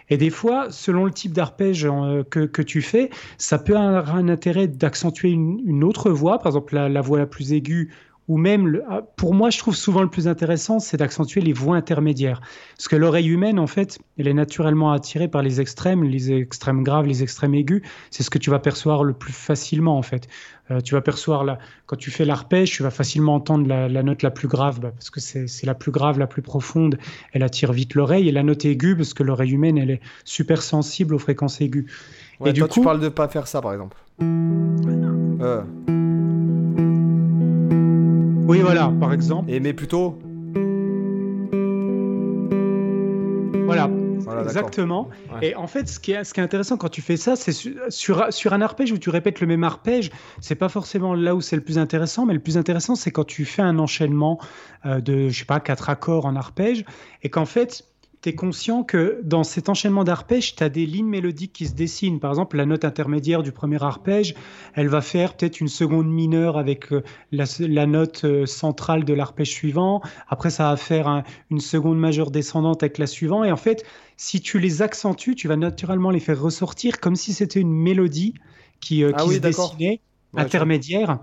et 0.10 0.18
des 0.18 0.30
fois, 0.30 0.68
selon 0.70 1.06
le 1.06 1.12
type 1.12 1.34
d'arpège 1.34 1.86
euh, 1.86 2.24
que, 2.24 2.46
que, 2.46 2.62
tu 2.62 2.82
fais, 2.82 3.10
ça 3.38 3.58
peut 3.58 3.78
avoir 3.78 4.16
un 4.16 4.30
intérêt 4.30 4.68
d'accentuer 4.68 5.30
une, 5.30 5.84
autre 5.84 6.10
voix, 6.12 6.40
par 6.40 6.48
exemple 6.48 6.76
la, 6.76 6.90
la, 6.90 7.02
voix 7.02 7.18
la 7.18 7.26
plus 7.26 7.54
aiguë 7.54 7.92
ou 8.28 8.38
même, 8.38 8.82
ah, 8.90 9.02
pour 9.16 9.34
moi, 9.34 9.50
je 9.50 9.58
trouve 9.58 9.76
souvent 9.76 10.02
le 10.02 10.10
plus 10.10 10.28
intéressant, 10.28 10.80
c'est 10.80 10.98
d'accentuer 10.98 11.40
les 11.40 11.54
voix 11.54 11.78
intermédiaires. 11.78 12.42
Parce 12.76 12.90
que 12.90 12.98
l'oreille 12.98 13.30
humaine, 13.30 13.58
en 13.58 13.68
fait, 13.68 14.00
elle 14.18 14.28
est 14.28 14.34
naturellement 14.34 14.92
attirée 14.92 15.30
par 15.30 15.42
les 15.42 15.62
extrêmes, 15.62 16.04
les 16.04 16.34
extrêmes 16.34 16.84
graves, 16.84 17.08
les 17.08 17.24
extrêmes 17.24 17.56
aigus. 17.56 17.82
C'est 18.12 18.24
ce 18.24 18.30
que 18.30 18.38
tu 18.38 18.50
vas 18.50 18.60
percevoir 18.60 19.06
le 19.06 19.14
plus 19.14 19.32
facilement, 19.32 19.98
en 19.98 20.02
fait. 20.02 20.28
Euh, 20.70 20.82
tu 20.82 20.96
vas 20.96 21.02
percevoir, 21.02 21.44
la, 21.44 21.60
quand 21.86 21.96
tu 21.96 22.12
fais 22.12 22.26
l'arpège, 22.26 22.72
tu 22.72 22.84
vas 22.84 22.90
facilement 22.90 23.36
entendre 23.36 23.68
la, 23.68 23.88
la 23.88 24.04
note 24.04 24.22
la 24.22 24.32
plus 24.32 24.48
grave, 24.48 24.80
bah, 24.80 24.92
parce 24.92 25.10
que 25.10 25.20
c'est 25.20 25.66
la 25.66 25.76
plus 25.76 25.92
grave, 25.92 26.20
la 26.20 26.28
plus 26.28 26.42
profonde, 26.42 26.98
elle 27.32 27.44
attire 27.44 27.72
vite 27.72 27.96
l'oreille. 27.96 28.28
Et 28.28 28.32
la 28.32 28.44
note 28.44 28.66
aiguë, 28.66 28.96
parce 28.96 29.14
que 29.14 29.24
l'oreille 29.24 29.52
humaine, 29.52 29.78
elle 29.78 29.92
est 29.92 30.02
super 30.26 30.62
sensible 30.62 31.16
aux 31.16 31.20
fréquences 31.20 31.62
aiguës. 31.62 31.86
et 32.46 32.54
du 32.54 32.62
coup, 32.64 32.68
tu 32.68 32.82
parles 32.82 33.00
de 33.00 33.10
pas 33.10 33.28
faire 33.28 33.48
ça, 33.48 33.62
par 33.62 33.74
exemple. 33.74 33.98
Euh. 34.22 35.62
Oui, 38.48 38.60
voilà, 38.62 38.92
par 39.00 39.14
exemple. 39.14 39.52
Et 39.52 39.60
mais 39.60 39.74
plutôt. 39.74 40.18
Voilà. 44.28 44.44
exactement. 44.44 45.10
Et 45.42 45.56
en 45.56 45.68
fait, 45.68 45.88
ce 45.88 46.00
qui, 46.00 46.12
est, 46.12 46.24
ce 46.24 46.34
qui 46.34 46.42
est 46.42 46.44
intéressant 46.44 46.76
quand 46.78 46.90
tu 46.90 47.02
fais 47.02 47.16
ça, 47.18 47.36
c'est 47.36 47.54
sur, 47.54 48.34
sur, 48.34 48.54
un 48.54 48.62
arpège 48.62 48.92
où 48.92 48.98
tu 48.98 49.10
répètes 49.10 49.40
le 49.40 49.48
même 49.48 49.64
arpège, 49.64 50.12
c'est 50.42 50.56
pas 50.56 50.70
forcément 50.70 51.14
là 51.14 51.34
où 51.34 51.42
c'est 51.42 51.56
le 51.56 51.62
plus 51.64 51.78
intéressant, 51.78 52.26
mais 52.26 52.34
le 52.34 52.40
plus 52.40 52.58
intéressant, 52.58 52.96
c'est 52.96 53.12
quand 53.12 53.26
tu 53.26 53.46
fais 53.46 53.62
un 53.62 53.80
enchaînement 53.80 54.40
euh, 54.86 55.00
de, 55.00 55.30
je 55.30 55.40
sais 55.40 55.46
pas, 55.46 55.60
quatre 55.60 55.90
accords 55.90 56.26
en 56.26 56.36
arpège, 56.36 56.84
et 57.24 57.30
qu'en 57.30 57.46
fait, 57.46 57.86
tu 58.22 58.30
es 58.30 58.36
conscient 58.36 58.84
que 58.84 59.22
dans 59.24 59.44
cet 59.44 59.70
enchaînement 59.70 60.04
d'arpèges, 60.04 60.56
tu 60.56 60.64
as 60.64 60.70
des 60.70 60.86
lignes 60.86 61.08
mélodiques 61.08 61.54
qui 61.54 61.68
se 61.68 61.74
dessinent. 61.74 62.20
Par 62.20 62.32
exemple, 62.32 62.58
la 62.58 62.66
note 62.66 62.86
intermédiaire 62.86 63.44
du 63.44 63.52
premier 63.52 63.82
arpège, 63.84 64.34
elle 64.74 64.88
va 64.88 65.02
faire 65.02 65.36
peut-être 65.36 65.60
une 65.60 65.68
seconde 65.68 66.08
mineure 66.08 66.58
avec 66.58 66.92
euh, 66.92 67.04
la, 67.32 67.86
note 67.86 68.24
euh, 68.24 68.46
centrale 68.46 69.04
de 69.04 69.14
l'arpège 69.14 69.52
suivant. 69.52 70.02
Après, 70.28 70.50
ça 70.50 70.70
va 70.70 70.78
faire 70.78 71.24
une 71.52 71.60
seconde 71.60 72.00
majeure 72.00 72.32
descendante 72.32 72.84
avec 72.84 72.98
la 72.98 73.08
suivante. 73.08 73.46
Et 73.46 73.52
en 73.52 73.58
fait, 73.58 73.86
si 74.18 74.42
tu 74.42 74.60
les 74.60 74.82
accentues, 74.82 75.36
tu 75.36 75.48
vas 75.48 75.58
naturellement 75.58 76.10
les 76.10 76.20
faire 76.20 76.42
ressortir 76.42 77.00
comme 77.00 77.16
si 77.16 77.34
c'était 77.34 77.60
une 77.60 77.74
mélodie 77.74 78.34
qui, 78.80 79.04
euh, 79.04 79.12
ah 79.16 79.26
se 79.26 79.38
dessinait 79.38 80.02
intermédiaire. 80.36 81.20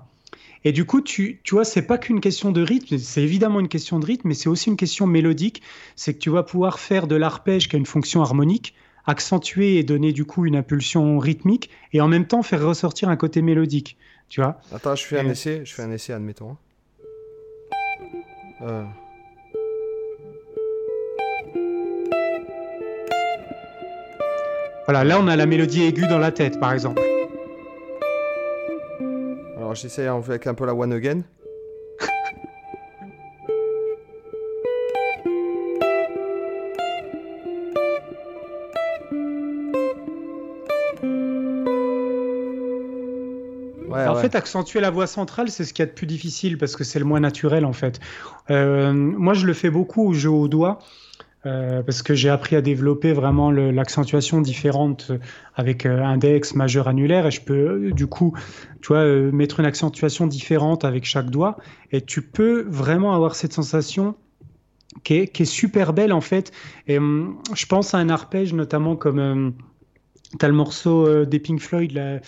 Et 0.65 0.73
du 0.73 0.87
coup, 0.87 1.03
tu, 1.03 1.41
tu 1.43 1.55
vois, 1.55 1.65
c'est 1.65 1.83
pas 1.83 1.99
qu'une 1.99 2.21
question 2.21 2.51
de 2.51 2.63
rythme, 2.63 2.97
c'est 2.97 3.23
évidemment 3.23 3.61
une 3.61 3.69
question 3.69 3.99
de 3.99 4.07
rythme, 4.07 4.29
mais 4.29 4.35
c'est 4.35 4.49
aussi 4.49 4.71
une 4.71 4.77
question 4.77 5.07
mélodique. 5.07 5.63
C'est 5.95 6.15
que 6.15 6.19
tu 6.19 6.31
vas 6.31 6.43
pouvoir 6.43 6.79
faire 6.79 7.07
de 7.07 7.17
l'arpège 7.17 7.69
qui 7.69 7.77
a 7.77 7.79
une 7.79 7.85
fonction 7.85 8.23
harmonique, 8.23 8.75
accentuer 9.07 9.77
et 9.77 9.83
donner 9.83 10.13
du 10.13 10.25
coup 10.25 10.47
une 10.47 10.57
impulsion 10.57 11.19
rythmique, 11.19 11.69
et 11.93 12.01
en 12.01 12.09
même 12.09 12.27
temps 12.27 12.43
faire 12.43 12.67
ressortir 12.67 13.11
un 13.11 13.17
côté 13.17 13.43
mélodique. 13.43 13.99
Tu 14.31 14.41
vois 14.41 14.59
Attends, 14.73 14.95
je 14.95 15.05
fais 15.05 15.21
un 15.21 15.29
essai, 15.29 15.63
je 15.65 15.75
fais 15.75 15.83
un 15.83 15.93
essai, 15.93 16.15
admettons. 16.15 16.57
Euh. 18.63 18.85
Voilà, 24.87 25.05
là 25.05 25.19
on 25.21 25.29
a 25.29 25.37
la 25.37 25.47
mélodie 25.47 25.83
aiguë 25.83 26.07
dans 26.07 26.19
la 26.19 26.33
tête, 26.33 26.59
par 26.59 26.73
exemple. 26.73 27.03
Alors 29.75 29.83
j'essaie 29.83 30.07
avec 30.07 30.47
un 30.47 30.55
peu 30.55 30.67
la 30.67 30.73
one 30.73 30.93
again. 30.93 31.23
en 43.91 44.15
fait, 44.15 44.37
accentuer 44.37 44.79
la 44.79 44.91
voix 44.91 45.09
centrale, 45.09 45.51
c'est 45.51 45.65
ce 45.65 45.75
qu'il 45.75 45.83
y 45.83 45.89
a 45.89 45.91
de 45.91 45.95
plus 45.95 46.07
difficile 46.07 46.57
parce 46.57 46.77
que 46.77 46.85
c'est 46.85 47.01
le 47.01 47.05
moins 47.05 47.19
naturel 47.19 47.65
en 47.65 47.73
fait. 47.73 47.99
Euh, 48.51 48.93
moi, 48.93 49.35
je 49.35 49.45
le 49.45 49.55
fais 49.55 49.71
beaucoup 49.71 50.07
au 50.07 50.13
jeu 50.13 50.31
au 50.31 50.47
doigt. 50.47 50.79
Euh, 51.47 51.83
parce 51.83 52.03
que 52.03 52.15
j'ai 52.15 52.31
appris 52.31 52.57
à 52.57 52.63
développer 52.63 53.13
vraiment 53.13 53.51
l'accentuation 53.51 54.41
différente 54.41 55.13
avec 55.55 55.85
euh, 55.85 56.03
index, 56.03 56.55
majeur, 56.55 56.89
annulaire, 56.89 57.27
et 57.27 57.31
je 57.31 57.43
peux 57.43 57.93
du 57.93 58.07
coup, 58.07 58.35
tu 58.81 58.89
vois, 58.89 58.99
euh, 58.99 59.31
mettre 59.31 59.61
une 59.61 59.67
accentuation 59.67 60.27
différente 60.27 60.85
avec 60.87 61.05
chaque 61.05 61.29
doigt, 61.29 61.59
et 61.93 62.01
tu 62.01 62.23
peux 62.23 62.65
vraiment 62.69 63.15
avoir 63.15 63.35
cette 63.35 63.53
sensation 63.53 64.15
qui 65.03 65.15
est, 65.17 65.29
qui 65.29 65.43
est 65.43 65.47
super 65.47 65.93
belle 65.93 66.13
en 66.15 66.23
fait. 66.23 66.51
Et 66.87 66.97
hum, 66.97 67.39
je 67.55 67.67
pense 67.67 67.93
à 67.93 67.99
un 67.99 68.09
arpège 68.09 68.55
notamment 68.55 68.97
comme 68.97 69.19
hum, 69.19 69.55
tu 70.39 70.45
as 70.45 70.49
le 70.49 70.55
morceau 70.55 71.27
des 71.27 71.39
Pink 71.39 71.61
Floyd, 71.61 71.93
là, 71.93 72.21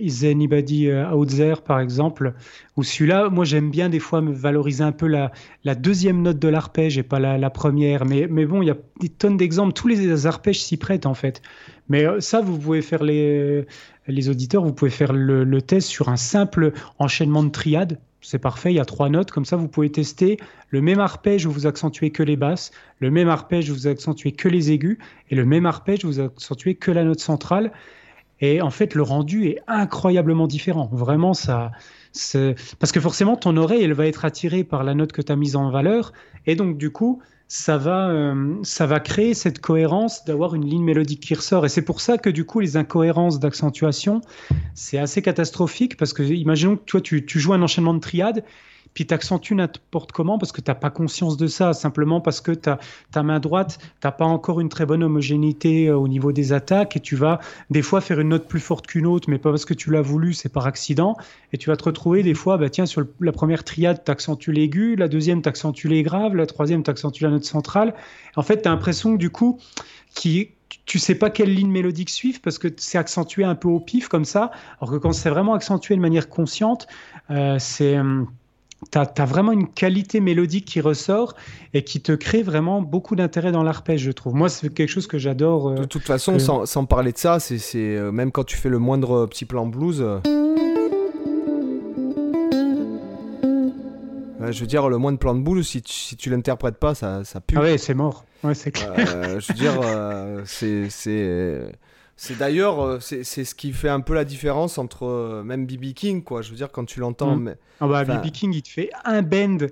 Is 0.00 0.26
Anybody 0.26 0.92
Out 0.92 1.28
There, 1.28 1.62
par 1.62 1.80
exemple, 1.80 2.34
où 2.76 2.82
celui-là, 2.82 3.28
moi 3.30 3.44
j'aime 3.44 3.70
bien 3.70 3.88
des 3.88 3.98
fois 3.98 4.20
me 4.20 4.32
valoriser 4.32 4.84
un 4.84 4.92
peu 4.92 5.06
la, 5.06 5.30
deuxième 5.74 6.22
note 6.22 6.38
de 6.38 6.48
l'arpège 6.48 6.98
et 6.98 7.02
pas 7.02 7.18
la, 7.18 7.50
première. 7.50 8.04
Mais, 8.04 8.26
bon, 8.26 8.62
il 8.62 8.66
y 8.66 8.70
a 8.70 8.76
des 9.00 9.08
tonnes 9.08 9.36
d'exemples. 9.36 9.72
Tous 9.72 9.88
les 9.88 10.26
arpèges 10.26 10.62
s'y 10.62 10.76
prêtent 10.76 11.06
en 11.06 11.14
fait. 11.14 11.42
Mais 11.88 12.06
euh, 12.06 12.20
ça, 12.20 12.40
vous 12.40 12.58
pouvez 12.58 12.82
faire 12.82 13.02
les, 13.02 13.66
les 14.06 14.28
auditeurs, 14.28 14.64
vous 14.64 14.72
pouvez 14.72 14.90
faire 14.90 15.12
le, 15.12 15.44
le 15.44 15.62
test 15.62 15.88
sur 15.88 16.08
un 16.08 16.16
simple 16.16 16.72
enchaînement 16.98 17.42
de 17.42 17.50
triades. 17.50 17.98
C'est 18.24 18.38
parfait, 18.38 18.72
il 18.72 18.76
y 18.76 18.80
a 18.80 18.84
trois 18.84 19.08
notes, 19.08 19.32
comme 19.32 19.44
ça 19.44 19.56
vous 19.56 19.66
pouvez 19.66 19.90
tester 19.90 20.36
le 20.68 20.80
même 20.80 21.00
arpège 21.00 21.44
où 21.44 21.50
vous 21.50 21.66
accentuez 21.66 22.10
que 22.10 22.22
les 22.22 22.36
basses, 22.36 22.70
le 23.00 23.10
même 23.10 23.28
arpège 23.28 23.68
où 23.68 23.74
vous 23.74 23.88
accentuez 23.88 24.30
que 24.30 24.48
les 24.48 24.70
aigus, 24.70 24.98
et 25.28 25.34
le 25.34 25.44
même 25.44 25.66
arpège 25.66 26.04
où 26.04 26.08
vous 26.08 26.20
accentuez 26.20 26.76
que 26.76 26.92
la 26.92 27.02
note 27.02 27.18
centrale. 27.18 27.72
Et 28.42 28.60
en 28.60 28.70
fait, 28.70 28.94
le 28.94 29.02
rendu 29.02 29.46
est 29.46 29.60
incroyablement 29.68 30.48
différent. 30.48 30.90
Vraiment, 30.92 31.32
ça. 31.32 31.70
Parce 32.78 32.92
que 32.92 33.00
forcément, 33.00 33.36
ton 33.36 33.56
oreille, 33.56 33.84
elle 33.84 33.94
va 33.94 34.06
être 34.06 34.24
attirée 34.24 34.64
par 34.64 34.82
la 34.82 34.94
note 34.94 35.12
que 35.12 35.22
tu 35.22 35.30
as 35.30 35.36
mise 35.36 35.54
en 35.56 35.70
valeur. 35.70 36.12
Et 36.46 36.56
donc, 36.56 36.76
du 36.76 36.90
coup, 36.90 37.22
ça 37.46 37.78
va, 37.78 38.08
euh, 38.08 38.56
ça 38.64 38.86
va 38.86 38.98
créer 38.98 39.34
cette 39.34 39.60
cohérence 39.60 40.24
d'avoir 40.24 40.56
une 40.56 40.66
ligne 40.66 40.82
mélodique 40.82 41.20
qui 41.20 41.34
ressort. 41.34 41.64
Et 41.64 41.68
c'est 41.68 41.84
pour 41.84 42.00
ça 42.00 42.18
que, 42.18 42.28
du 42.28 42.44
coup, 42.44 42.58
les 42.58 42.76
incohérences 42.76 43.38
d'accentuation, 43.38 44.20
c'est 44.74 44.98
assez 44.98 45.22
catastrophique. 45.22 45.96
Parce 45.96 46.12
que, 46.12 46.24
imaginons 46.24 46.76
que 46.76 46.84
toi, 46.84 47.00
tu, 47.00 47.24
tu 47.24 47.38
joues 47.38 47.52
un 47.52 47.62
enchaînement 47.62 47.94
de 47.94 48.00
triades 48.00 48.44
puis 48.94 49.06
tu 49.06 49.14
accentues 49.14 49.54
n'importe 49.54 50.12
comment 50.12 50.38
parce 50.38 50.52
que 50.52 50.60
tu 50.60 50.70
n'as 50.70 50.74
pas 50.74 50.90
conscience 50.90 51.36
de 51.36 51.46
ça, 51.46 51.72
simplement 51.72 52.20
parce 52.20 52.40
que 52.40 52.52
ta 52.52 52.78
main 53.22 53.40
droite, 53.40 53.78
tu 53.80 54.06
n'as 54.06 54.12
pas 54.12 54.24
encore 54.24 54.60
une 54.60 54.68
très 54.68 54.86
bonne 54.86 55.02
homogénéité 55.02 55.88
euh, 55.88 55.96
au 55.96 56.08
niveau 56.08 56.32
des 56.32 56.52
attaques 56.52 56.96
et 56.96 57.00
tu 57.00 57.16
vas 57.16 57.40
des 57.70 57.82
fois 57.82 58.00
faire 58.00 58.20
une 58.20 58.28
note 58.28 58.48
plus 58.48 58.60
forte 58.60 58.86
qu'une 58.86 59.06
autre, 59.06 59.30
mais 59.30 59.38
pas 59.38 59.50
parce 59.50 59.64
que 59.64 59.74
tu 59.74 59.90
l'as 59.90 60.02
voulu, 60.02 60.32
c'est 60.34 60.48
par 60.48 60.66
accident. 60.66 61.16
Et 61.52 61.58
tu 61.58 61.70
vas 61.70 61.76
te 61.76 61.84
retrouver 61.84 62.22
des 62.22 62.34
fois, 62.34 62.56
bah 62.56 62.70
tiens, 62.70 62.86
sur 62.86 63.04
la 63.20 63.32
première 63.32 63.64
triade, 63.64 64.02
tu 64.04 64.10
accentues 64.10 64.52
l'aigu, 64.52 64.96
la 64.96 65.08
deuxième, 65.08 65.42
tu 65.42 65.48
accentues 65.48 65.88
les 65.88 66.02
graves, 66.02 66.34
la 66.34 66.46
troisième, 66.46 66.82
tu 66.82 66.90
accentues 66.90 67.24
la 67.24 67.30
note 67.30 67.44
centrale. 67.44 67.94
En 68.36 68.42
fait, 68.42 68.62
tu 68.62 68.68
as 68.68 68.70
l'impression 68.70 69.12
que 69.12 69.18
du 69.18 69.30
coup, 69.30 69.58
qui 70.14 70.50
tu 70.86 70.98
sais 70.98 71.14
pas 71.14 71.30
quelle 71.30 71.54
ligne 71.54 71.70
mélodique 71.70 72.10
suivre 72.10 72.40
parce 72.42 72.58
que 72.58 72.68
c'est 72.76 72.98
accentué 72.98 73.44
un 73.44 73.54
peu 73.54 73.68
au 73.68 73.78
pif 73.78 74.08
comme 74.08 74.24
ça, 74.24 74.50
alors 74.80 74.90
que 74.90 74.96
quand 74.96 75.12
c'est 75.12 75.30
vraiment 75.30 75.54
accentué 75.54 75.94
de 75.94 76.00
manière 76.00 76.28
consciente, 76.28 76.86
euh, 77.30 77.58
c'est 77.58 77.98
hum, 77.98 78.28
tu 78.90 78.98
as, 78.98 79.24
vraiment 79.24 79.52
une 79.52 79.68
qualité 79.68 80.20
mélodique 80.20 80.64
qui 80.64 80.80
ressort 80.80 81.34
et 81.74 81.84
qui 81.84 82.00
te 82.00 82.12
crée 82.12 82.42
vraiment 82.42 82.82
beaucoup 82.82 83.16
d'intérêt 83.16 83.52
dans 83.52 83.62
l'arpège, 83.62 84.02
je 84.02 84.12
trouve. 84.12 84.34
Moi, 84.34 84.48
c'est 84.48 84.72
quelque 84.72 84.88
chose 84.88 85.06
que 85.06 85.18
j'adore. 85.18 85.74
de 85.74 85.84
toute 85.84 86.02
façon, 86.02 86.38
sans, 86.38 86.66
sans, 86.66 86.84
parler 86.84 87.12
de 87.12 87.18
ça, 87.18 87.40
c'est 87.40 87.98
même 88.12 88.32
quand 88.32 88.44
tu 88.44 88.56
fais 88.56 88.68
le 88.68 88.78
moindre 88.78 89.26
petit 89.26 89.44
plan 89.44 89.66
blues. 89.66 90.04
je 94.50 94.60
veux 94.60 94.66
dire, 94.66 94.88
le 94.88 94.98
moindre 94.98 95.18
plan 95.18 95.34
de 95.34 95.40
boule, 95.40 95.64
si 95.64 95.82
tu, 95.82 95.92
si 95.92 96.16
tu 96.16 96.30
l'interprètes 96.30 96.76
pas, 96.76 96.94
ça, 96.94 97.24
ça 97.24 97.40
pue. 97.40 97.54
Ah 97.56 97.62
ouais, 97.62 97.78
c'est 97.78 97.94
mort. 97.94 98.24
Ouais, 98.42 98.54
c'est 98.54 98.72
clair. 98.72 98.94
je 98.96 99.52
veux 99.52 99.54
dire, 99.54 99.80
c'est 100.90 101.72
c'est 102.16 102.36
d'ailleurs 102.38 102.84
euh, 102.84 103.00
c'est 103.00 103.24
ce 103.24 103.54
qui 103.54 103.72
fait 103.72 103.88
un 103.88 104.00
peu 104.00 104.14
la 104.14 104.24
différence 104.24 104.78
entre 104.78 105.06
euh, 105.06 105.42
même 105.42 105.66
BB 105.66 105.94
King 105.94 106.22
quoi. 106.22 106.42
Je 106.42 106.50
veux 106.50 106.56
dire 106.56 106.70
quand 106.70 106.84
tu 106.84 107.00
l'entends. 107.00 107.36
Mm. 107.36 107.42
Mais... 107.42 107.56
Ah 107.80 107.88
bah 107.88 108.04
BB 108.04 108.30
King 108.30 108.54
il 108.54 108.62
te 108.62 108.68
fait 108.68 108.90
un 109.04 109.22
bend 109.22 109.66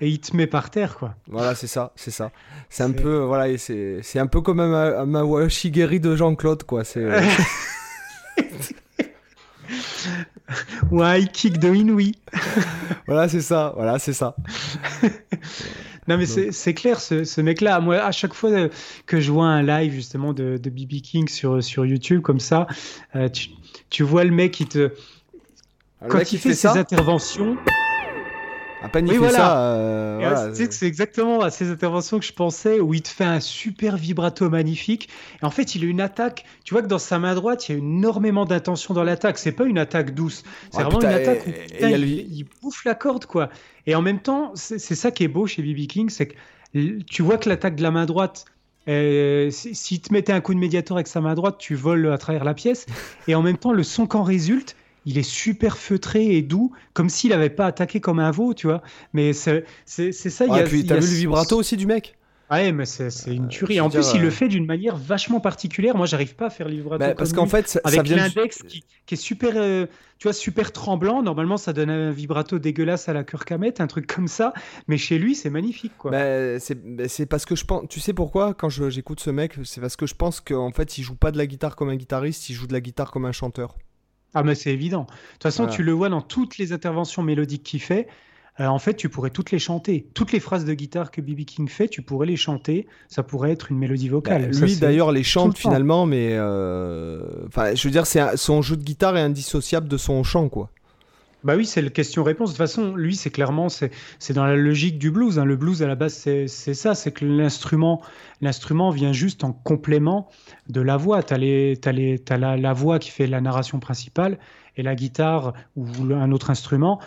et 0.00 0.08
il 0.08 0.18
te 0.20 0.36
met 0.36 0.46
par 0.46 0.70
terre 0.70 0.96
quoi. 0.96 1.14
Voilà 1.28 1.54
c'est 1.54 1.66
ça 1.66 1.92
c'est 1.96 2.10
ça. 2.10 2.30
C'est 2.68 2.82
un 2.82 2.92
peu 2.92 3.18
voilà 3.18 3.56
c'est 3.58 4.18
un 4.18 4.26
peu 4.26 4.40
comme 4.40 4.60
un, 4.60 5.14
un, 5.14 5.48
Shigeri 5.48 6.00
de 6.00 6.16
Jean-Claude 6.16 6.64
quoi. 6.64 6.84
C'est. 6.84 7.06
Ou 10.90 11.02
un 11.02 11.16
high 11.16 11.32
kick 11.32 11.58
de 11.58 11.74
Inouï. 11.74 12.12
voilà 13.06 13.28
c'est 13.28 13.40
ça 13.40 13.72
voilà 13.76 13.98
c'est 13.98 14.12
ça. 14.12 14.36
Non, 16.08 16.18
mais 16.18 16.26
c'est 16.26 16.74
clair, 16.74 17.00
ce, 17.00 17.40
mec-là. 17.40 17.80
Moi, 17.80 17.96
à 17.96 18.12
chaque 18.12 18.34
fois 18.34 18.50
que 19.06 19.20
je 19.20 19.32
vois 19.32 19.46
un 19.46 19.62
live 19.62 19.92
justement 19.92 20.32
de 20.32 20.56
BB 20.58 21.00
King 21.02 21.28
sur, 21.28 21.62
sur 21.62 21.86
YouTube 21.86 22.20
comme 22.20 22.40
ça, 22.40 22.66
euh, 23.16 23.28
tu, 23.28 23.50
tu, 23.90 24.02
vois 24.02 24.24
le 24.24 24.30
mec 24.30 24.52
qui 24.52 24.66
te. 24.66 24.92
Ah, 26.00 26.06
quand 26.08 26.32
il, 26.32 26.38
fait, 26.38 26.54
ses 26.54 26.68
interventions. 26.68 27.56
À 28.84 28.88
peine 28.90 29.08
il 29.08 29.18
fait 29.18 29.30
ça. 29.30 29.56
Euh, 29.66 30.52
c'est 30.52 30.86
exactement 30.86 31.40
à 31.40 31.50
ces 31.50 31.70
interventions 31.70 32.18
que 32.18 32.24
je 32.26 32.34
pensais, 32.34 32.80
où 32.80 32.92
il 32.92 33.00
te 33.00 33.08
fait 33.08 33.24
un 33.24 33.40
super 33.40 33.96
vibrato 33.96 34.50
magnifique. 34.50 35.08
Et 35.42 35.46
en 35.46 35.50
fait, 35.50 35.74
il 35.74 35.84
a 35.84 35.86
une 35.86 36.02
attaque. 36.02 36.44
Tu 36.64 36.74
vois 36.74 36.82
que 36.82 36.86
dans 36.86 36.98
sa 36.98 37.18
main 37.18 37.34
droite, 37.34 37.66
il 37.68 37.72
y 37.72 37.74
a 37.76 37.78
énormément 37.78 38.44
d'intention 38.44 38.92
dans 38.92 39.02
l'attaque. 39.02 39.38
C'est 39.38 39.52
pas 39.52 39.64
une 39.64 39.78
attaque 39.78 40.14
douce. 40.14 40.44
C'est 40.70 40.82
vraiment 40.82 41.00
une 41.00 41.06
attaque 41.06 41.46
où 41.46 41.50
il, 41.80 42.44
bouffe 42.62 42.84
la 42.84 42.94
corde, 42.94 43.24
quoi. 43.24 43.48
Et 43.86 43.94
en 43.94 44.02
même 44.02 44.20
temps, 44.20 44.52
c'est 44.54 44.78
ça 44.78 45.10
qui 45.10 45.24
est 45.24 45.28
beau 45.28 45.46
chez 45.46 45.62
BB 45.62 45.86
King, 45.86 46.10
c'est 46.10 46.28
que 46.28 46.34
tu 47.06 47.22
vois 47.22 47.38
que 47.38 47.48
l'attaque 47.48 47.76
de 47.76 47.82
la 47.82 47.90
main 47.90 48.04
droite, 48.04 48.44
euh, 48.86 49.50
s'il 49.50 50.00
te 50.00 50.12
mettait 50.12 50.32
un 50.32 50.42
coup 50.42 50.52
de 50.52 50.58
médiator 50.58 50.98
avec 50.98 51.06
sa 51.06 51.22
main 51.22 51.34
droite, 51.34 51.56
tu 51.58 51.74
voles 51.74 52.12
à 52.12 52.18
travers 52.18 52.44
la 52.44 52.52
pièce. 52.52 52.84
Et 53.28 53.34
en 53.34 53.40
même 53.40 53.56
temps, 53.56 53.72
le 53.72 53.82
son 53.82 54.06
qu'en 54.06 54.24
résulte, 54.24 54.76
il 55.06 55.18
est 55.18 55.22
super 55.22 55.76
feutré 55.76 56.36
et 56.36 56.42
doux, 56.42 56.72
comme 56.92 57.08
s'il 57.08 57.30
n'avait 57.30 57.50
pas 57.50 57.66
attaqué 57.66 58.00
comme 58.00 58.18
un 58.18 58.30
veau, 58.30 58.54
tu 58.54 58.66
vois. 58.66 58.82
Mais 59.12 59.32
c'est 59.32 59.64
ça. 59.86 60.46
Ouais, 60.46 60.60
y 60.62 60.86
t'as 60.86 60.96
vu 60.96 61.08
le 61.08 61.16
vibrato 61.16 61.56
aussi 61.58 61.76
du 61.76 61.86
mec? 61.86 62.16
Ouais, 62.50 62.72
mais 62.72 62.84
c'est 62.84 63.08
une 63.26 63.48
tuerie. 63.48 63.80
en 63.80 63.88
plus, 63.88 64.12
il 64.14 64.20
le 64.20 64.28
euh, 64.28 64.30
fait 64.30 64.48
d'une 64.48 64.66
manière 64.66 64.96
vachement 64.96 65.40
particulière. 65.40 65.96
Moi, 65.96 66.06
j'arrive 66.06 66.34
pas 66.34 66.46
à 66.46 66.50
faire 66.50 66.68
le 66.68 66.74
vibrato. 66.74 66.98
Bah, 66.98 67.14
parce 67.14 67.32
qu'en 67.32 67.46
fait, 67.46 67.68
ça, 67.68 67.80
avec 67.84 68.06
l'index 68.08 68.62
qui, 68.68 68.84
est 69.10 69.16
super, 69.16 69.54
euh, 69.56 69.86
tu 70.18 70.24
vois, 70.24 70.34
super 70.34 70.70
tremblant. 70.70 71.22
Normalement, 71.22 71.56
ça 71.56 71.72
donne 71.72 71.88
un 71.88 72.10
vibrato 72.10 72.58
dégueulasse 72.58 73.08
à 73.08 73.14
la 73.14 73.24
Kurkamet, 73.24 73.80
un 73.80 73.86
truc 73.86 74.06
comme 74.06 74.28
ça. 74.28 74.52
Mais 74.88 74.98
chez 74.98 75.18
lui, 75.18 75.34
c'est 75.34 75.50
magnifique, 75.50 75.92
quoi. 75.96 76.10
Bah, 76.10 76.58
bah, 76.84 77.08
c'est 77.08 77.26
parce 77.26 77.46
que 77.46 77.56
je 77.56 77.64
pense. 77.64 77.84
Tu 77.88 77.98
sais 78.00 78.12
pourquoi 78.12 78.52
Quand 78.52 78.68
j'écoute 78.68 79.20
ce 79.20 79.30
mec, 79.30 79.54
c'est 79.64 79.80
parce 79.80 79.96
que 79.96 80.06
je 80.06 80.14
pense 80.14 80.40
qu'en 80.40 80.70
fait, 80.70 80.98
il 80.98 81.02
joue 81.02 81.16
pas 81.16 81.30
de 81.30 81.38
la 81.38 81.46
guitare 81.46 81.76
comme 81.76 81.88
un 81.88 81.96
guitariste, 81.96 82.50
il 82.50 82.54
joue 82.54 82.66
de 82.66 82.74
la 82.74 82.80
guitare 82.80 83.10
comme 83.10 83.24
un 83.24 83.32
chanteur. 83.32 83.76
Ah, 84.34 84.42
mais 84.42 84.54
c'est 84.54 84.72
évident. 84.72 85.02
De 85.02 85.32
toute 85.32 85.42
façon, 85.44 85.66
tu 85.66 85.82
le 85.82 85.92
vois 85.92 86.08
dans 86.08 86.22
toutes 86.22 86.58
les 86.58 86.72
interventions 86.72 87.22
mélodiques 87.22 87.62
qu'il 87.62 87.80
fait. 87.80 88.08
Euh, 88.60 88.66
en 88.66 88.78
fait, 88.78 88.94
tu 88.94 89.08
pourrais 89.08 89.30
toutes 89.30 89.50
les 89.50 89.58
chanter. 89.58 90.06
Toutes 90.14 90.30
les 90.30 90.38
phrases 90.38 90.64
de 90.64 90.74
guitare 90.74 91.10
que 91.10 91.20
BB 91.20 91.44
King 91.44 91.68
fait, 91.68 91.88
tu 91.88 92.02
pourrais 92.02 92.26
les 92.26 92.36
chanter. 92.36 92.86
Ça 93.08 93.24
pourrait 93.24 93.50
être 93.50 93.72
une 93.72 93.78
mélodie 93.78 94.08
vocale. 94.08 94.50
Bah, 94.52 94.66
lui, 94.66 94.76
d'ailleurs, 94.76 95.10
les 95.10 95.24
chante 95.24 95.58
finalement, 95.58 96.06
mais. 96.06 96.28
Euh, 96.32 97.22
enfin, 97.48 97.74
je 97.74 97.88
veux 97.88 97.90
dire, 97.90 98.06
son 98.06 98.62
jeu 98.62 98.76
de 98.76 98.84
guitare 98.84 99.16
est 99.16 99.22
indissociable 99.22 99.88
de 99.88 99.96
son 99.96 100.22
chant, 100.22 100.48
quoi. 100.48 100.70
Bah 101.44 101.56
oui, 101.56 101.66
c'est 101.66 101.82
le 101.82 101.90
question-réponse. 101.90 102.50
De 102.50 102.54
toute 102.54 102.58
façon, 102.58 102.96
lui, 102.96 103.14
c'est 103.14 103.30
clairement, 103.30 103.68
c'est 103.68 103.90
dans 104.32 104.46
la 104.46 104.56
logique 104.56 104.98
du 104.98 105.10
blues. 105.10 105.38
Hein. 105.38 105.44
Le 105.44 105.56
blues, 105.56 105.82
à 105.82 105.86
la 105.86 105.94
base, 105.94 106.14
c'est 106.14 106.48
ça, 106.48 106.94
c'est 106.94 107.12
que 107.12 107.26
l'instrument 107.26 108.02
l'instrument 108.40 108.90
vient 108.90 109.12
juste 109.12 109.44
en 109.44 109.52
complément 109.52 110.28
de 110.68 110.80
la 110.80 110.96
voix. 110.96 111.22
Tu 111.22 111.34
as, 111.34 112.36
la, 112.38 112.56
la, 112.56 112.72
voix 112.72 112.98
qui 112.98 113.10
fait 113.10 113.26
la 113.26 113.40
narration 113.40 113.78
principale 113.78 114.38
et 114.76 114.82
la 114.82 114.94
guitare 114.94 115.52
ou 115.76 115.86
un 116.12 116.32
autre 116.32 116.50
instrument 116.50 117.00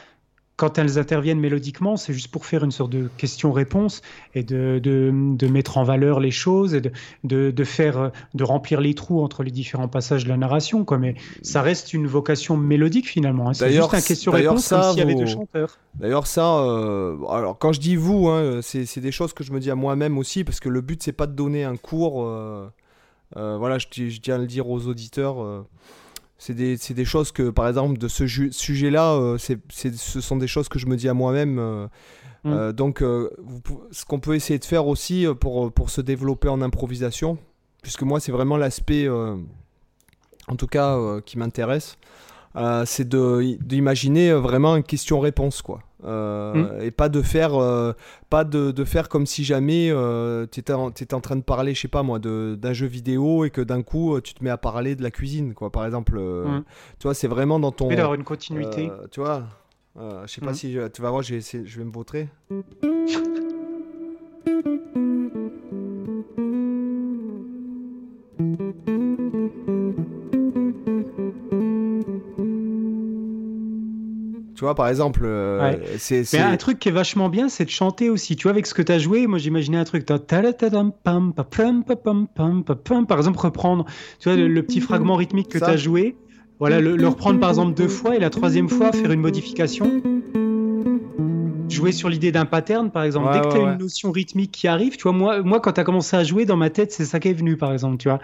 quand 0.57 0.79
elles 0.79 0.97
interviennent 0.97 1.39
mélodiquement, 1.39 1.97
c'est 1.97 2.13
juste 2.13 2.29
pour 2.29 2.47
faire 2.47 2.63
une 2.63 2.71
sorte 2.71 2.91
de 2.91 3.09
question-réponse 3.17 4.01
et 4.33 4.41
de, 4.41 4.79
de, 4.81 5.11
de, 5.13 5.47
mettre 5.47 5.77
en 5.77 5.83
valeur 5.83 6.19
les 6.19 6.31
choses 6.31 6.73
et 6.73 6.81
de, 6.81 6.91
de, 7.51 7.63
faire, 7.63 8.11
de 8.33 8.43
remplir 8.43 8.81
les 8.81 8.95
trous 8.95 9.21
entre 9.21 9.43
les 9.43 9.51
différents 9.51 9.87
passages 9.87 10.23
de 10.23 10.29
la 10.29 10.37
narration. 10.37 10.83
Quoi. 10.83 10.97
Mais 10.97 11.13
ça 11.43 11.61
reste 11.61 11.93
une 11.93 12.07
vocation 12.07 12.57
mélodique 12.57 13.07
finalement. 13.07 13.49
Hein. 13.49 13.53
C'est 13.53 13.71
juste 13.71 13.93
un 13.93 14.01
question-réponse 14.01 14.67
comme 14.67 14.81
s'il 14.81 14.97
y 14.97 15.01
avait 15.01 15.13
deux 15.13 15.27
chanteurs. 15.27 15.77
D'ailleurs, 15.93 16.25
ça, 16.25 16.57
euh, 16.57 17.15
alors 17.29 17.59
quand 17.59 17.71
je 17.71 17.79
dis 17.79 17.95
vous, 17.95 18.27
hein, 18.27 18.61
c'est 18.63 18.99
des 18.99 19.11
choses 19.11 19.33
que 19.33 19.43
je 19.43 19.51
me 19.51 19.59
dis 19.59 19.69
à 19.69 19.75
moi-même 19.75 20.17
aussi, 20.17 20.43
parce 20.43 20.59
que 20.59 20.69
le 20.69 20.81
but, 20.81 21.03
c'est 21.03 21.11
pas 21.11 21.27
de 21.27 21.33
donner 21.33 21.65
un 21.65 21.77
cours. 21.77 22.23
Euh, 22.23 22.67
euh, 23.35 23.57
voilà, 23.59 23.77
je, 23.77 23.85
je, 23.91 24.19
tiens 24.19 24.35
à 24.35 24.37
le 24.39 24.47
dire 24.47 24.67
aux 24.67 24.87
auditeurs 24.87 25.65
c'est 26.37 26.53
des, 26.53 26.77
des, 26.77 27.05
choses 27.05 27.31
que, 27.31 27.49
par 27.49 27.67
exemple, 27.67 27.97
de 27.97 28.07
ce 28.07 28.27
sujet-là, 28.27 29.13
euh, 29.13 29.37
ce 29.37 30.21
sont 30.21 30.37
des 30.37 30.47
choses 30.47 30.69
que 30.69 30.77
je 30.77 30.85
me 30.85 30.95
dis 30.95 31.09
à 31.09 31.13
moi-même. 31.13 31.57
Euh, 31.57 31.87
mm. 32.43 32.53
euh, 32.53 32.71
donc, 32.71 32.99
ce 33.91 34.05
qu'on 34.05 34.19
peut 34.19 34.35
essayer 34.35 34.59
de 34.59 34.65
faire 34.65 34.87
aussi 34.87 35.25
pour, 35.39 35.71
pour 35.71 35.89
se 35.89 36.01
développer 36.01 36.47
en 36.47 36.61
improvisation, 36.61 37.37
puisque 37.81 38.03
moi, 38.03 38.19
c'est 38.19 38.31
vraiment 38.31 38.57
l'aspect, 38.57 39.09
en 39.09 40.55
tout 40.57 40.67
cas, 40.67 41.19
qui 41.21 41.39
m'intéresse, 41.39 41.97
c'est 42.85 43.09
d'imaginer 43.09 44.33
vraiment 44.33 44.75
une 44.75 44.83
question-réponse, 44.83 45.61
quoi. 45.61 45.79
Euh, 46.03 46.53
hmm. 46.53 46.81
et 46.83 46.91
pas 46.91 47.09
de 47.09 47.23
faire 47.23 47.55
euh, 47.55 47.91
pas 48.29 48.43
de, 48.43 48.69
de, 48.69 48.85
faire 48.85 49.09
comme 49.09 49.25
si 49.25 49.43
jamais 49.43 49.89
euh, 49.89 50.45
tu 50.45 50.59
étais, 50.59 50.73
étais, 51.01 51.15
en 51.15 51.21
train 51.21 51.35
de 51.35 51.41
parler 51.41 51.73
je 51.73 51.81
sais 51.81 51.87
pas 51.87 52.03
moi 52.03 52.19
d'un 52.19 52.73
jeu 52.73 52.85
vidéo 52.85 53.45
et 53.45 53.49
que 53.49 53.61
d'un 53.61 53.81
coup 53.81 54.21
tu 54.21 54.35
te 54.35 54.43
mets 54.43 54.51
à 54.51 54.57
parler 54.57 54.95
de 54.95 55.01
la 55.01 55.09
cuisine 55.09 55.55
quoi 55.55 55.71
par 55.71 55.87
exemple 55.87 56.19
hmm. 56.19 56.63
tu 56.99 57.03
vois 57.03 57.15
c'est 57.15 57.27
vraiment 57.27 57.59
dans 57.59 57.71
ton 57.71 57.87
oui, 57.87 57.95
d'avoir 57.95 58.13
une 58.13 58.23
continuité 58.23 58.91
tu 59.09 59.21
vois 59.21 59.45
je 59.95 60.27
sais 60.27 60.41
pas 60.41 60.51
hmm. 60.51 60.53
si 60.53 60.77
tu 60.93 61.01
vas 61.01 61.09
voir 61.09 61.23
je 61.23 61.33
vais 61.33 61.83
me 61.83 61.91
vautrer 61.91 62.29
Tu 74.57 74.63
vois, 74.63 74.73
par 74.73 74.87
exemple, 74.87 75.21
euh, 75.23 75.75
c'est. 75.99 76.39
un 76.39 76.57
truc 76.57 76.79
qui 76.79 76.89
est 76.89 76.91
vachement 76.91 77.29
bien, 77.29 77.47
c'est 77.47 77.65
de 77.65 77.69
chanter 77.69 78.09
aussi. 78.09 78.35
Tu 78.35 78.43
vois, 78.43 78.53
avec 78.53 78.65
ce 78.65 78.73
que 78.73 78.81
tu 78.81 78.91
as 78.91 78.97
joué, 78.97 79.27
moi 79.27 79.37
j'imaginais 79.37 79.77
un 79.77 79.83
truc. 79.83 80.03
Par 80.03 80.17
exemple, 83.19 83.37
reprendre 83.37 83.85
tu 84.19 84.29
vois, 84.29 84.35
le, 84.35 84.63
petit 84.63 84.81
fragment 84.81 85.15
rythmique 85.15 85.49
que 85.49 85.59
tu 85.59 85.63
as 85.63 85.77
joué. 85.77 86.15
Voilà, 86.59 86.81
le, 86.81 87.07
reprendre 87.07 87.39
par 87.39 87.51
exemple 87.51 87.75
deux 87.75 87.87
fois 87.87 88.15
et 88.15 88.19
la 88.19 88.31
troisième 88.31 88.67
fois 88.67 88.91
faire 88.91 89.11
une 89.11 89.21
modification 89.21 90.01
jouer 91.69 91.91
sur 91.91 92.09
l'idée 92.09 92.31
d'un 92.31 92.45
pattern, 92.45 92.91
par 92.91 93.03
exemple. 93.03 93.31
Dès 93.33 93.41
que 93.41 93.53
tu 93.53 93.57
as 93.57 93.71
une 93.71 93.77
notion 93.77 94.11
rythmique 94.11 94.51
qui 94.51 94.67
arrive, 94.67 94.97
tu 94.97 95.03
vois, 95.03 95.13
moi, 95.13 95.41
moi 95.41 95.59
quand 95.59 95.73
tu 95.73 95.79
as 95.79 95.83
commencé 95.83 96.15
à 96.15 96.23
jouer 96.23 96.45
dans 96.45 96.57
ma 96.57 96.69
tête, 96.69 96.91
c'est 96.91 97.05
ça 97.05 97.19
qui 97.19 97.29
est 97.29 97.33
venu, 97.33 97.57
par 97.57 97.73
exemple, 97.73 97.97
tu 97.97 98.09
vois. 98.09 98.19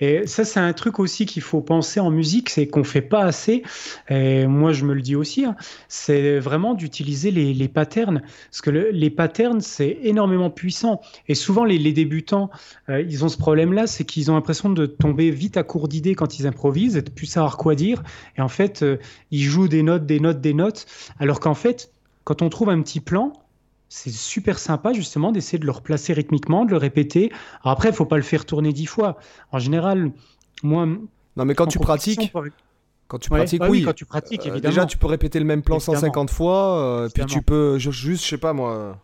Et 0.00 0.26
ça, 0.26 0.44
c'est 0.44 0.60
un 0.60 0.72
truc 0.72 0.98
aussi 0.98 1.26
qu'il 1.26 1.42
faut 1.42 1.60
penser 1.60 2.00
en 2.00 2.10
musique, 2.10 2.50
c'est 2.50 2.66
qu'on 2.66 2.84
fait 2.84 3.02
pas 3.02 3.22
assez. 3.22 3.62
Et 4.08 4.46
moi, 4.46 4.72
je 4.72 4.84
me 4.84 4.94
le 4.94 5.02
dis 5.02 5.16
aussi, 5.16 5.44
hein, 5.44 5.56
c'est 5.88 6.38
vraiment 6.38 6.74
d'utiliser 6.74 7.30
les, 7.30 7.54
les, 7.54 7.68
patterns. 7.68 8.22
Parce 8.50 8.60
que 8.60 8.70
les 8.70 9.10
patterns, 9.10 9.60
c'est 9.60 9.98
énormément 10.02 10.50
puissant. 10.50 11.00
Et 11.28 11.34
souvent, 11.34 11.64
les, 11.64 11.78
les 11.78 11.92
débutants, 11.92 12.50
euh, 12.88 13.02
ils 13.02 13.24
ont 13.24 13.28
ce 13.28 13.38
problème-là, 13.38 13.86
c'est 13.86 14.04
qu'ils 14.04 14.30
ont 14.30 14.34
l'impression 14.34 14.68
de 14.70 14.86
tomber 14.86 15.30
vite 15.30 15.56
à 15.56 15.62
court 15.62 15.88
d'idées 15.88 16.14
quand 16.14 16.38
ils 16.38 16.46
improvisent, 16.46 16.96
et 16.96 17.02
de 17.02 17.10
plus 17.10 17.26
savoir 17.26 17.56
quoi 17.56 17.74
dire. 17.74 18.02
Et 18.36 18.40
en 18.40 18.48
fait, 18.48 18.82
euh, 18.82 18.98
ils 19.30 19.42
jouent 19.42 19.68
des 19.68 19.82
notes, 19.82 20.06
des 20.06 20.20
notes, 20.20 20.40
des 20.40 20.54
notes. 20.54 20.86
Alors 21.18 21.40
qu'en 21.40 21.54
fait, 21.54 21.93
quand 22.24 22.42
on 22.42 22.48
trouve 22.48 22.70
un 22.70 22.80
petit 22.82 23.00
plan, 23.00 23.32
c'est 23.88 24.10
super 24.10 24.58
sympa 24.58 24.92
justement 24.92 25.30
d'essayer 25.30 25.58
de 25.58 25.66
le 25.66 25.72
replacer 25.72 26.12
rythmiquement, 26.14 26.64
de 26.64 26.70
le 26.70 26.78
répéter. 26.78 27.30
Alors 27.62 27.72
après, 27.72 27.90
il 27.90 27.94
faut 27.94 28.06
pas 28.06 28.16
le 28.16 28.22
faire 28.22 28.44
tourner 28.44 28.72
dix 28.72 28.86
fois. 28.86 29.18
En 29.52 29.58
général, 29.58 30.10
moi. 30.62 30.86
Non, 30.86 31.44
mais 31.44 31.54
quand 31.54 31.66
tu 31.66 31.78
pratiques. 31.78 32.32
Quand 33.06 33.18
tu 33.18 33.28
pratiques, 33.28 33.62
oui. 33.68 33.82
Quand 33.84 33.92
tu 33.92 34.06
pratiques, 34.06 34.46
euh, 34.46 34.52
évidemment. 34.52 34.74
déjà, 34.74 34.86
tu 34.86 34.96
peux 34.96 35.06
répéter 35.06 35.38
le 35.38 35.44
même 35.44 35.62
plan 35.62 35.78
150 35.78 36.30
fois, 36.30 36.78
euh, 36.78 37.08
puis 37.14 37.26
tu 37.26 37.42
peux 37.42 37.78
juste, 37.78 38.24
je 38.24 38.28
sais 38.30 38.38
pas 38.38 38.54
moi. 38.54 38.98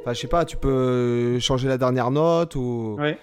Enfin, 0.00 0.14
je 0.14 0.20
sais 0.20 0.26
pas, 0.26 0.44
tu 0.44 0.56
peux 0.56 1.38
changer 1.38 1.68
la 1.68 1.78
dernière 1.78 2.10
note 2.10 2.56
ou. 2.56 2.96
Ouais. 2.98 3.16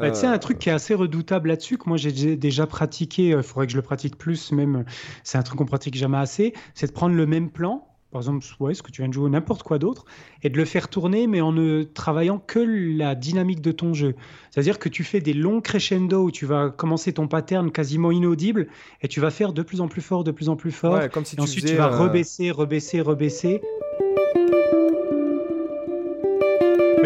Bah, 0.00 0.10
tu 0.10 0.20
sais, 0.20 0.26
un 0.26 0.38
truc 0.38 0.58
qui 0.58 0.68
est 0.68 0.72
assez 0.72 0.94
redoutable 0.94 1.48
là-dessus, 1.48 1.78
que 1.78 1.88
moi 1.88 1.96
j'ai 1.96 2.36
déjà 2.36 2.66
pratiqué, 2.66 3.28
il 3.28 3.42
faudrait 3.42 3.66
que 3.66 3.72
je 3.72 3.76
le 3.76 3.82
pratique 3.82 4.16
plus, 4.16 4.52
même, 4.52 4.84
c'est 5.24 5.38
un 5.38 5.42
truc 5.42 5.58
qu'on 5.58 5.66
pratique 5.66 5.94
jamais 5.94 6.18
assez, 6.18 6.52
c'est 6.74 6.86
de 6.86 6.92
prendre 6.92 7.14
le 7.14 7.26
même 7.26 7.50
plan 7.50 7.86
par 8.10 8.20
exemple, 8.20 8.44
ouais, 8.58 8.74
ce 8.74 8.82
que 8.82 8.90
tu 8.90 9.02
viens 9.02 9.08
de 9.08 9.14
jouer, 9.14 9.30
n'importe 9.30 9.62
quoi 9.62 9.78
d'autre, 9.78 10.04
et 10.42 10.50
de 10.50 10.56
le 10.56 10.64
faire 10.64 10.88
tourner, 10.88 11.26
mais 11.28 11.40
en 11.40 11.52
ne 11.52 11.84
travaillant 11.84 12.38
que 12.38 12.58
la 12.58 13.14
dynamique 13.14 13.60
de 13.60 13.70
ton 13.70 13.94
jeu. 13.94 14.16
C'est-à-dire 14.50 14.78
que 14.78 14.88
tu 14.88 15.04
fais 15.04 15.20
des 15.20 15.32
longs 15.32 15.60
crescendo 15.60 16.24
où 16.24 16.30
tu 16.30 16.44
vas 16.44 16.70
commencer 16.70 17.12
ton 17.12 17.28
pattern 17.28 17.70
quasiment 17.70 18.10
inaudible, 18.10 18.66
et 19.02 19.08
tu 19.08 19.20
vas 19.20 19.30
faire 19.30 19.52
de 19.52 19.62
plus 19.62 19.80
en 19.80 19.88
plus 19.88 20.02
fort, 20.02 20.24
de 20.24 20.32
plus 20.32 20.48
en 20.48 20.56
plus 20.56 20.72
fort, 20.72 21.08
comme 21.10 21.24
si 21.24 21.36
et 21.36 21.40
ensuite 21.40 21.66
tu 21.66 21.76
vas 21.76 21.92
euh, 21.92 21.98
rebaisser, 21.98 22.50
rebaisser, 22.50 23.00
rebaisser. 23.00 23.60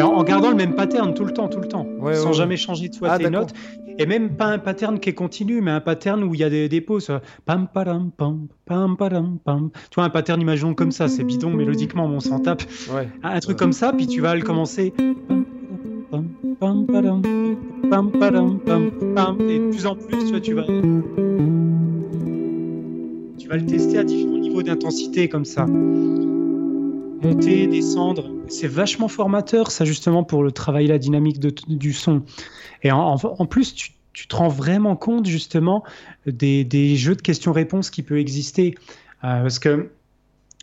En, 0.05 0.25
gardant 0.25 0.51
le 0.51 0.57
même 0.57 0.75
pattern 0.75 1.15
tout 1.15 1.25
le 1.25 1.33
temps, 1.33 1.49
tout 1.49 1.61
le 1.61 1.69
temps, 1.69 1.87
sans 2.15 2.33
jamais 2.33 2.57
changer 2.57 2.89
de 2.89 2.95
soit 2.95 3.11
ah, 3.11 3.19
tes 3.19 3.31
notes. 3.31 3.53
Et 3.99 4.07
même 4.07 4.31
pas 4.31 4.47
un 4.47 4.59
pattern 4.59 4.99
qui 4.99 5.11
est 5.11 5.15
continu, 5.15 5.61
mais 5.61 5.71
un 5.71 5.81
pattern 5.81 6.25
où 6.25 6.35
il 6.35 6.41
y 6.41 6.45
a 6.45 6.51
des, 6.51 6.69
des 6.69 6.81
pauses. 6.81 7.13
Pam, 7.45 7.69
pam, 7.73 8.11
pam, 8.17 8.49
pam, 8.67 8.97
pam. 8.97 9.71
Tu 9.91 9.95
vois, 9.95 10.05
un 10.05 10.11
pattern, 10.11 10.41
imaginons 10.41 10.75
comme 10.75 10.91
ça, 10.91 11.07
c'est 11.07 11.23
bidon 11.23 11.51
mélodiquement, 11.51 12.07
on 12.07 12.21
s'en 12.21 12.41
tape. 12.41 12.63
Un 13.23 13.39
truc 13.41 13.57
comme 13.57 13.73
ça, 13.73 13.93
puis 13.93 14.07
tu 14.07 14.21
vas 14.21 14.35
le 14.35 14.43
commencer. 14.43 14.93
Pam, 16.11 16.25
pam, 16.61 16.87
pam, 16.87 18.11
pam, 18.11 18.91
pam, 19.15 19.41
Et 19.49 19.59
de 19.59 19.71
plus 19.71 19.87
en 19.87 19.95
plus, 19.95 20.25
tu 20.25 20.31
vois, 20.31 20.41
tu 20.41 20.55
vas. 20.55 20.67
Tu 23.39 23.49
vas 23.49 23.57
le 23.57 23.67
tester 23.67 23.99
à 23.99 24.05
différents 24.05 24.39
niveaux 24.39 24.63
d'intensité 24.63 25.29
comme 25.29 25.45
ça 25.45 25.67
monter, 27.25 27.67
descendre. 27.67 28.31
C'est 28.49 28.69
vachement 28.69 29.09
formateur, 29.09 29.71
ça, 29.71 29.85
justement, 29.85 30.25
pour 30.25 30.45
le 30.45 30.53
travail, 30.53 30.87
la 30.87 30.99
dynamique 30.99 31.41
du 31.41 31.93
son. 31.93 32.23
Et 32.83 32.93
en, 32.93 33.17
plus, 33.47 33.75
tu, 33.75 34.29
te 34.29 34.37
rends 34.37 34.49
vraiment 34.49 34.95
compte, 34.95 35.27
justement, 35.27 35.85
des, 36.27 36.97
jeux 36.97 37.17
de 37.17 37.23
questions-réponses 37.23 37.91
qui 37.91 38.03
peuvent 38.03 38.19
exister. 38.19 38.75
Euh, 39.25 39.43
parce 39.43 39.59
que, 39.59 39.91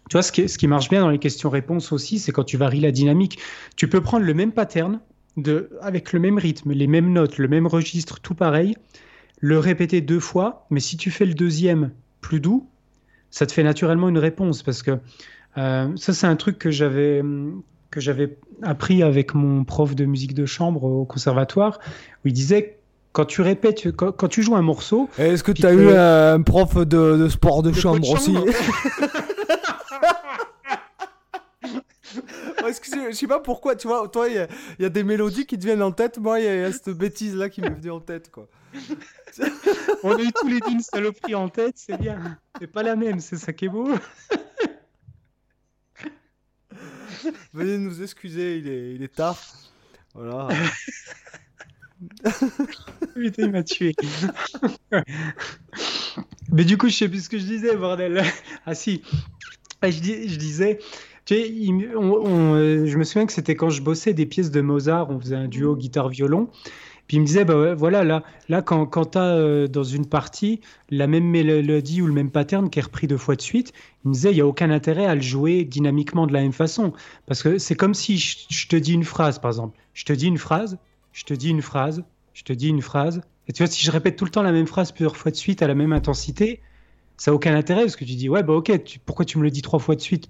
tu 0.09 0.13
vois, 0.13 0.21
ce 0.21 0.31
qui, 0.31 0.47
ce 0.47 0.57
qui 0.57 0.67
marche 0.67 0.89
bien 0.89 1.01
dans 1.01 1.09
les 1.09 1.19
questions-réponses 1.19 1.91
aussi, 1.91 2.19
c'est 2.19 2.31
quand 2.31 2.43
tu 2.43 2.57
varies 2.57 2.79
la 2.79 2.91
dynamique. 2.91 3.39
Tu 3.75 3.87
peux 3.87 4.01
prendre 4.01 4.25
le 4.25 4.33
même 4.33 4.51
pattern, 4.51 4.99
de, 5.37 5.71
avec 5.81 6.13
le 6.13 6.19
même 6.19 6.37
rythme, 6.37 6.73
les 6.73 6.87
mêmes 6.87 7.11
notes, 7.11 7.37
le 7.37 7.47
même 7.47 7.65
registre, 7.65 8.19
tout 8.19 8.35
pareil, 8.35 8.75
le 9.39 9.57
répéter 9.57 10.01
deux 10.01 10.19
fois, 10.19 10.67
mais 10.69 10.79
si 10.79 10.97
tu 10.97 11.09
fais 11.09 11.25
le 11.25 11.33
deuxième 11.33 11.91
plus 12.19 12.39
doux, 12.39 12.67
ça 13.31 13.45
te 13.47 13.53
fait 13.53 13.63
naturellement 13.63 14.09
une 14.09 14.17
réponse 14.17 14.61
parce 14.61 14.83
que 14.83 14.99
euh, 15.57 15.87
ça, 15.95 16.13
c'est 16.13 16.27
un 16.27 16.35
truc 16.35 16.57
que 16.57 16.71
j'avais 16.71 17.21
que 17.89 17.99
j'avais 17.99 18.37
appris 18.61 19.03
avec 19.03 19.33
mon 19.33 19.65
prof 19.65 19.95
de 19.95 20.05
musique 20.05 20.33
de 20.33 20.45
chambre 20.45 20.83
au 20.83 21.03
conservatoire, 21.03 21.79
où 22.23 22.29
il 22.29 22.33
disait 22.33 22.79
quand 23.11 23.25
tu 23.25 23.41
répètes, 23.41 23.91
quand, 23.91 24.27
tu 24.29 24.41
joues 24.41 24.55
un 24.55 24.61
morceau. 24.61 25.09
Est-ce 25.17 25.43
que 25.43 25.51
tu 25.51 25.65
as 25.65 25.73
eu 25.73 25.89
un 25.89 26.41
prof 26.41 26.77
de, 26.87 27.27
sport 27.27 27.61
de, 27.61 27.73
chambre, 27.73 28.09
aussi 28.09 28.33
je 33.11 33.15
sais 33.15 33.27
pas 33.27 33.39
pourquoi, 33.39 33.75
tu 33.75 33.87
vois, 33.87 34.07
toi, 34.07 34.27
il 34.29 34.47
y, 34.79 34.85
a 34.85 34.89
des 34.89 35.03
mélodies 35.03 35.45
qui 35.45 35.57
te 35.57 35.65
viennent 35.65 35.81
en 35.81 35.91
tête, 35.91 36.17
moi, 36.17 36.39
il 36.39 36.45
y, 36.45 36.47
a 36.47 36.71
cette 36.71 36.89
bêtise-là 36.89 37.49
qui 37.49 37.61
m'est 37.61 37.69
venue 37.69 37.91
en 37.91 37.99
tête, 37.99 38.31
quoi. 38.31 38.47
On 40.03 40.15
a 40.15 40.21
eu 40.21 40.31
tous 40.31 40.47
les 40.47 40.59
deux 40.59 40.71
une 40.71 40.81
saloperie 40.81 41.35
en 41.35 41.49
tête, 41.49 41.75
c'est 41.75 41.97
bien. 41.97 42.37
C'est 42.59 42.67
pas 42.67 42.83
la 42.83 42.95
même, 42.95 43.19
c'est 43.19 43.37
ça 43.37 43.53
qui 43.53 43.65
est 43.65 43.69
beau. 43.69 43.89
Venez 47.53 47.77
nous 47.77 48.01
excuser, 48.01 48.57
il 48.57 48.67
est, 48.67 48.95
il 48.95 49.03
est 49.03 49.15
tard. 49.15 49.37
Voilà. 50.13 50.49
Il 53.15 53.51
m'a 53.51 53.63
tué. 53.63 53.93
Mais 56.51 56.65
du 56.65 56.77
coup, 56.77 56.89
je 56.89 56.95
sais 56.95 57.07
plus 57.07 57.25
ce 57.25 57.29
que 57.29 57.37
je 57.37 57.45
disais, 57.45 57.75
bordel. 57.75 58.23
Ah 58.65 58.73
si, 58.73 59.03
ah, 59.81 59.91
je, 59.91 59.97
je 59.97 60.35
disais, 60.35 60.79
tu 61.25 61.35
sais, 61.35 61.51
euh, 61.51 62.85
je 62.87 62.97
me 62.97 63.03
souviens 63.03 63.25
que 63.25 63.33
c'était 63.33 63.55
quand 63.55 63.69
je 63.69 63.81
bossais 63.81 64.13
des 64.13 64.25
pièces 64.25 64.51
de 64.51 64.61
Mozart, 64.61 65.09
on 65.09 65.19
faisait 65.19 65.35
un 65.35 65.47
duo 65.47 65.75
guitare-violon. 65.75 66.49
Puis 67.11 67.17
il 67.17 67.19
me 67.19 67.25
disait, 67.25 67.43
bah 67.43 67.75
voilà, 67.75 68.05
là, 68.05 68.23
là 68.47 68.61
quand, 68.61 68.85
quand 68.85 69.03
tu 69.03 69.17
as 69.17 69.35
euh, 69.35 69.67
dans 69.67 69.83
une 69.83 70.05
partie 70.05 70.61
la 70.89 71.07
même 71.07 71.25
mélodie 71.25 72.01
ou 72.01 72.07
le 72.07 72.13
même 72.13 72.31
pattern 72.31 72.69
qui 72.69 72.79
est 72.79 72.83
repris 72.83 73.05
deux 73.05 73.17
fois 73.17 73.35
de 73.35 73.41
suite, 73.41 73.73
il 74.05 74.07
me 74.07 74.13
disait, 74.13 74.31
il 74.31 74.35
n'y 74.35 74.39
a 74.39 74.47
aucun 74.47 74.71
intérêt 74.71 75.05
à 75.05 75.13
le 75.13 75.19
jouer 75.19 75.65
dynamiquement 75.65 76.25
de 76.25 76.31
la 76.31 76.39
même 76.39 76.53
façon. 76.53 76.93
Parce 77.25 77.43
que 77.43 77.57
c'est 77.57 77.75
comme 77.75 77.93
si 77.93 78.17
je, 78.17 78.65
te 78.69 78.77
dis 78.77 78.93
une 78.93 79.03
phrase, 79.03 79.39
par 79.39 79.51
exemple. 79.51 79.77
Je 79.93 80.05
te 80.05 80.13
dis 80.13 80.27
une 80.27 80.37
phrase, 80.37 80.77
je 81.11 81.25
te 81.25 81.33
dis 81.33 81.49
une 81.49 81.61
phrase, 81.61 82.05
je 82.33 82.43
te 82.43 82.53
dis 82.53 82.69
une 82.69 82.81
phrase. 82.81 83.21
Et 83.49 83.51
tu 83.51 83.61
vois, 83.61 83.69
si 83.69 83.83
je 83.83 83.91
répète 83.91 84.15
tout 84.15 84.23
le 84.23 84.31
temps 84.31 84.41
la 84.41 84.53
même 84.53 84.65
phrase 84.65 84.93
plusieurs 84.93 85.17
fois 85.17 85.31
de 85.31 85.35
suite 85.35 85.61
à 85.61 85.67
la 85.67 85.75
même 85.75 85.91
intensité, 85.91 86.61
ça 87.17 87.31
n'a 87.31 87.35
aucun 87.35 87.53
intérêt 87.53 87.81
parce 87.81 87.97
que 87.97 88.05
tu 88.05 88.15
dis, 88.15 88.29
ouais, 88.29 88.41
bah 88.41 88.53
ok, 88.53 88.71
pourquoi 89.05 89.25
tu 89.25 89.37
me 89.37 89.43
le 89.43 89.51
dis 89.51 89.61
trois 89.61 89.79
fois 89.79 89.97
de 89.97 90.01
suite? 90.01 90.29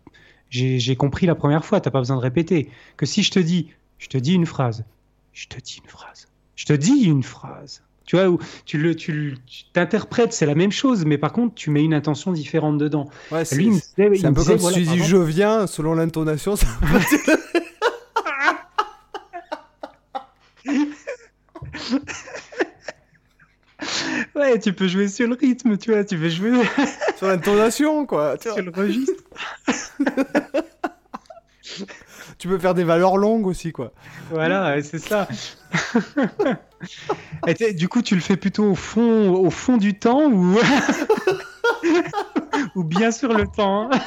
J'ai 0.50 0.96
compris 0.96 1.28
la 1.28 1.36
première 1.36 1.63
fois, 1.63 1.80
tu 1.80 1.88
n'as 1.88 1.91
pas 1.91 2.00
besoin 2.00 2.15
de 2.15 2.22
répéter. 2.22 2.72
Que 2.98 3.06
si 3.06 3.22
je 3.22 3.30
te 3.30 3.38
dis, 3.38 3.67
je 4.00 4.08
te 4.08 4.17
dis 4.17 4.34
une 4.34 4.48
phrase, 4.48 4.84
je 5.32 5.46
te 5.46 5.60
dis 5.60 5.80
une 5.84 5.88
phrase 5.88 6.31
je 6.62 6.67
te 6.67 6.74
dis 6.74 7.06
une 7.06 7.24
phrase. 7.24 7.82
Tu 8.06 8.15
vois, 8.17 8.30
où 8.30 8.38
tu 8.65 8.78
le, 8.78 8.93
tu 8.93 9.36
t'interprètes, 9.74 10.32
c'est 10.32 10.45
la 10.45 10.54
même 10.54 10.71
chose, 10.71 11.06
mais 11.06 11.17
par 11.17 11.34
contre, 11.34 11.56
tu 11.56 11.71
mets 11.71 11.84
une 11.84 11.95
intention 11.95 12.32
différente 12.32 12.78
dedans. 12.78 13.10
Ouais, 13.32 13.45
c'est, 13.45 13.58
un 13.58 14.34
peu 14.34 14.43
comme 14.43 14.60
si 14.60 14.74
tu 14.74 14.82
dis 14.82 15.00
je 15.00 15.17
viens, 15.17 15.65
selon 15.65 15.95
l'intonation, 15.95 16.56
ça 16.56 16.67
Ouais, 24.36 24.60
tu 24.60 24.74
peux 24.74 24.88
jouer 24.88 25.08
sur 25.08 25.28
le 25.28 25.36
rythme, 25.36 25.80
tu 25.80 25.91
vois, 25.91 26.04
tu 26.04 26.15
peux 26.15 26.30
jouer 26.30 26.62
sur 27.17 27.26
l'intonation, 27.28 28.06
quoi. 28.06 28.36
Sur 28.39 28.62
le 28.62 28.69
registre. 28.71 29.24
tu 32.41 32.47
peux 32.47 32.58
faire 32.58 32.73
des 32.73 32.84
valeurs 32.84 33.17
longues 33.17 33.45
aussi, 33.45 33.71
quoi. 33.71 33.91
Voilà, 34.32 34.82
c'est 34.82 34.97
ça. 34.97 35.27
du 37.75 37.88
coup, 37.88 38.01
tu 38.01 38.15
le 38.15 38.21
fais 38.21 38.36
plutôt 38.36 38.71
au 38.71 38.73
fond, 38.73 39.30
au 39.30 39.51
fond 39.51 39.77
du 39.77 39.99
temps 39.99 40.23
ou, 40.23 40.58
ou 42.75 42.84
bien 42.84 43.12
sur 43.12 43.32
le 43.32 43.45
temps. 43.45 43.91
Hein 43.91 43.99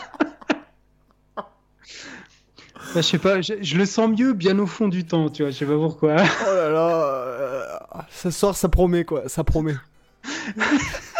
bah, 1.37 1.45
je 2.97 3.03
sais 3.03 3.19
pas, 3.19 3.41
je, 3.41 3.77
le 3.77 3.87
sens 3.87 4.11
mieux 4.11 4.33
bien 4.33 4.59
au 4.59 4.67
fond 4.67 4.89
du 4.89 5.05
temps, 5.05 5.31
tu 5.31 5.45
vois, 5.45 5.53
je 5.53 5.59
sais 5.59 5.67
pas 5.67 5.77
pourquoi. 5.77 6.17
Oh 6.19 6.55
là 6.55 6.71
là, 6.71 7.07
euh, 7.07 7.65
ça 8.11 8.33
sort, 8.33 8.57
ça 8.57 8.69
promet 8.69 9.05
quoi, 9.05 9.29
ça 9.29 9.45
promet. 9.45 9.77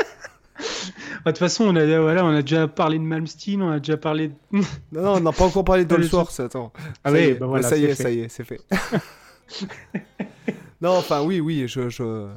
Bah, 1.25 1.33
de 1.33 1.39
toute 1.39 1.39
façon, 1.39 1.65
on 1.65 1.77
a, 1.77 2.01
voilà, 2.01 2.25
on 2.25 2.35
a 2.35 2.43
déjà 2.43 2.69
parlé 2.69 2.99
de 2.99 3.05
Malmsteen, 3.05 3.63
on 3.63 3.71
a 3.71 3.79
déjà 3.79 3.97
parlé. 3.97 4.29
De... 4.29 4.35
non, 4.53 4.63
non, 4.93 5.15
on 5.15 5.21
n'a 5.21 5.33
pas 5.33 5.45
encore 5.45 5.65
parlé 5.65 5.87
de 5.87 6.03
Source, 6.03 6.41
attends. 6.41 6.73
Ah 7.03 7.11
ça 7.11 7.13
oui, 7.13 7.35
bah 7.35 7.47
voilà, 7.47 7.67
ça 7.67 7.79
y 7.79 7.85
est, 7.85 7.95
ça 7.95 8.11
y 8.11 8.21
est, 8.21 8.29
c'est 8.29 8.45
fait. 8.45 8.61
non, 10.83 10.91
enfin, 10.91 11.23
oui, 11.23 11.41
oui, 11.41 11.67
je... 11.67 11.89
je... 11.89 12.29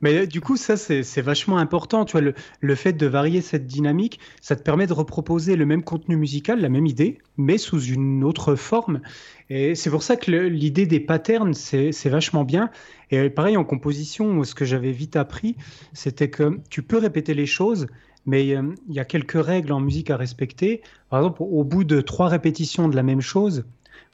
Mais 0.00 0.26
du 0.26 0.40
coup, 0.40 0.56
ça, 0.56 0.76
c'est 0.76 1.20
vachement 1.22 1.56
important. 1.58 2.04
Tu 2.04 2.18
vois, 2.18 2.32
le, 2.60 2.74
fait 2.74 2.92
de 2.92 3.06
varier 3.06 3.40
cette 3.40 3.66
dynamique, 3.66 4.20
ça 4.40 4.56
te 4.56 4.62
permet 4.62 4.86
de 4.86 4.92
reproposer 4.92 5.56
le 5.56 5.66
même 5.66 5.82
contenu 5.82 6.16
musical, 6.16 6.60
la 6.60 6.68
même 6.68 6.86
idée, 6.86 7.18
mais 7.36 7.58
sous 7.58 7.80
une 7.80 8.24
autre 8.24 8.54
forme. 8.56 9.00
Et 9.50 9.74
c'est 9.74 9.90
pour 9.90 10.02
ça 10.02 10.16
que 10.16 10.30
l'idée 10.30 10.86
des 10.86 11.00
patterns, 11.00 11.54
c'est 11.54 12.08
vachement 12.08 12.44
bien. 12.44 12.70
Et 13.10 13.30
pareil, 13.30 13.56
en 13.56 13.64
composition, 13.64 14.44
ce 14.44 14.54
que 14.54 14.64
j'avais 14.64 14.92
vite 14.92 15.16
appris, 15.16 15.56
c'était 15.92 16.30
que 16.30 16.60
tu 16.70 16.82
peux 16.82 16.98
répéter 16.98 17.34
les 17.34 17.46
choses, 17.46 17.86
mais 18.26 18.54
euh, 18.54 18.74
il 18.88 18.94
y 18.94 19.00
a 19.00 19.04
quelques 19.04 19.42
règles 19.42 19.72
en 19.72 19.80
musique 19.80 20.10
à 20.10 20.16
respecter. 20.16 20.82
Par 21.10 21.20
exemple, 21.20 21.42
au 21.42 21.64
bout 21.64 21.84
de 21.84 22.00
trois 22.00 22.28
répétitions 22.28 22.88
de 22.88 22.96
la 22.96 23.02
même 23.02 23.20
chose, 23.20 23.64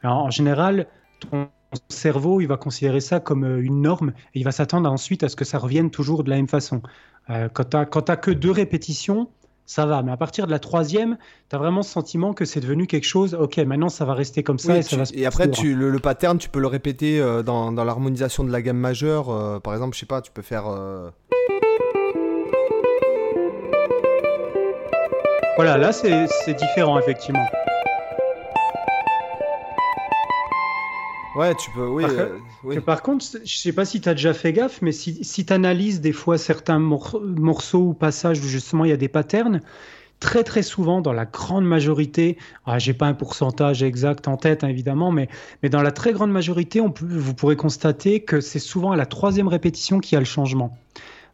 en 0.02 0.30
général, 0.30 0.86
ton 1.20 1.48
cerveau, 1.88 2.40
il 2.40 2.46
va 2.46 2.56
considérer 2.56 3.00
ça 3.00 3.20
comme 3.20 3.44
euh, 3.44 3.62
une 3.62 3.82
norme 3.82 4.12
et 4.34 4.40
il 4.40 4.44
va 4.44 4.52
s'attendre 4.52 4.90
ensuite 4.90 5.22
à 5.22 5.28
ce 5.28 5.36
que 5.36 5.44
ça 5.44 5.58
revienne 5.58 5.90
toujours 5.90 6.24
de 6.24 6.30
la 6.30 6.36
même 6.36 6.48
façon. 6.48 6.82
Euh, 7.28 7.48
quand 7.52 7.70
tu 7.70 7.76
n'as 7.76 8.16
que 8.16 8.30
deux 8.30 8.50
répétitions, 8.50 9.28
ça 9.70 9.86
va. 9.86 10.02
Mais 10.02 10.10
à 10.10 10.16
partir 10.16 10.46
de 10.46 10.50
la 10.50 10.58
troisième, 10.58 11.16
tu 11.48 11.54
as 11.54 11.58
vraiment 11.58 11.82
ce 11.82 11.90
sentiment 11.92 12.34
que 12.34 12.44
c'est 12.44 12.58
devenu 12.58 12.88
quelque 12.88 13.06
chose, 13.06 13.34
ok, 13.34 13.58
maintenant 13.58 13.88
ça 13.88 14.04
va 14.04 14.14
rester 14.14 14.42
comme 14.42 14.58
ça 14.58 14.76
et 14.76 14.82
ça 14.82 14.96
va 14.96 15.04
se 15.04 15.14
Et 15.14 15.26
après, 15.26 15.48
tu, 15.48 15.76
le, 15.76 15.96
pattern, 16.00 16.38
tu 16.38 16.48
peux 16.48 16.58
le 16.58 16.66
répéter 16.66 17.20
euh, 17.20 17.44
dans, 17.44 17.70
dans 17.70 17.84
l'harmonisation 17.84 18.42
de 18.42 18.50
la 18.50 18.62
gamme 18.62 18.78
majeure. 18.78 19.30
Euh, 19.30 19.60
par 19.60 19.74
exemple, 19.74 19.94
je 19.94 20.00
sais 20.00 20.06
pas, 20.06 20.22
tu 20.22 20.32
peux 20.32 20.42
faire. 20.42 20.64
Voilà, 25.56 25.76
là 25.76 25.92
c'est 25.92 26.54
différent, 26.54 26.98
effectivement. 26.98 27.46
Ouais, 31.34 31.54
tu 31.54 31.70
peux, 31.70 31.86
oui. 31.86 32.02
Par, 32.02 32.26
oui. 32.64 32.80
par 32.80 33.02
contre, 33.02 33.24
je 33.44 33.56
sais 33.56 33.72
pas 33.72 33.84
si 33.84 34.00
tu 34.00 34.08
as 34.08 34.14
déjà 34.14 34.34
fait 34.34 34.52
gaffe, 34.52 34.82
mais 34.82 34.92
si, 34.92 35.22
si 35.24 35.46
tu 35.46 35.52
analyses 35.52 36.00
des 36.00 36.12
fois 36.12 36.38
certains 36.38 36.80
morceaux 36.80 37.82
ou 37.88 37.94
passages 37.94 38.40
où 38.40 38.48
justement 38.48 38.84
il 38.84 38.90
y 38.90 38.92
a 38.92 38.96
des 38.96 39.08
patterns, 39.08 39.60
très 40.18 40.42
très 40.44 40.62
souvent, 40.62 41.00
dans 41.00 41.12
la 41.12 41.26
grande 41.26 41.64
majorité, 41.64 42.36
ah, 42.66 42.78
j'ai 42.78 42.94
pas 42.94 43.06
un 43.06 43.14
pourcentage 43.14 43.82
exact 43.82 44.28
en 44.28 44.36
tête 44.36 44.64
hein, 44.64 44.68
évidemment, 44.68 45.12
mais, 45.12 45.28
mais 45.62 45.68
dans 45.68 45.82
la 45.82 45.92
très 45.92 46.12
grande 46.12 46.32
majorité, 46.32 46.80
on 46.80 46.90
peut, 46.90 47.06
vous 47.06 47.34
pourrez 47.34 47.56
constater 47.56 48.20
que 48.20 48.40
c'est 48.40 48.58
souvent 48.58 48.90
à 48.90 48.96
la 48.96 49.06
troisième 49.06 49.48
répétition 49.48 50.00
qu'il 50.00 50.14
y 50.14 50.16
a 50.16 50.20
le 50.20 50.26
changement. 50.26 50.78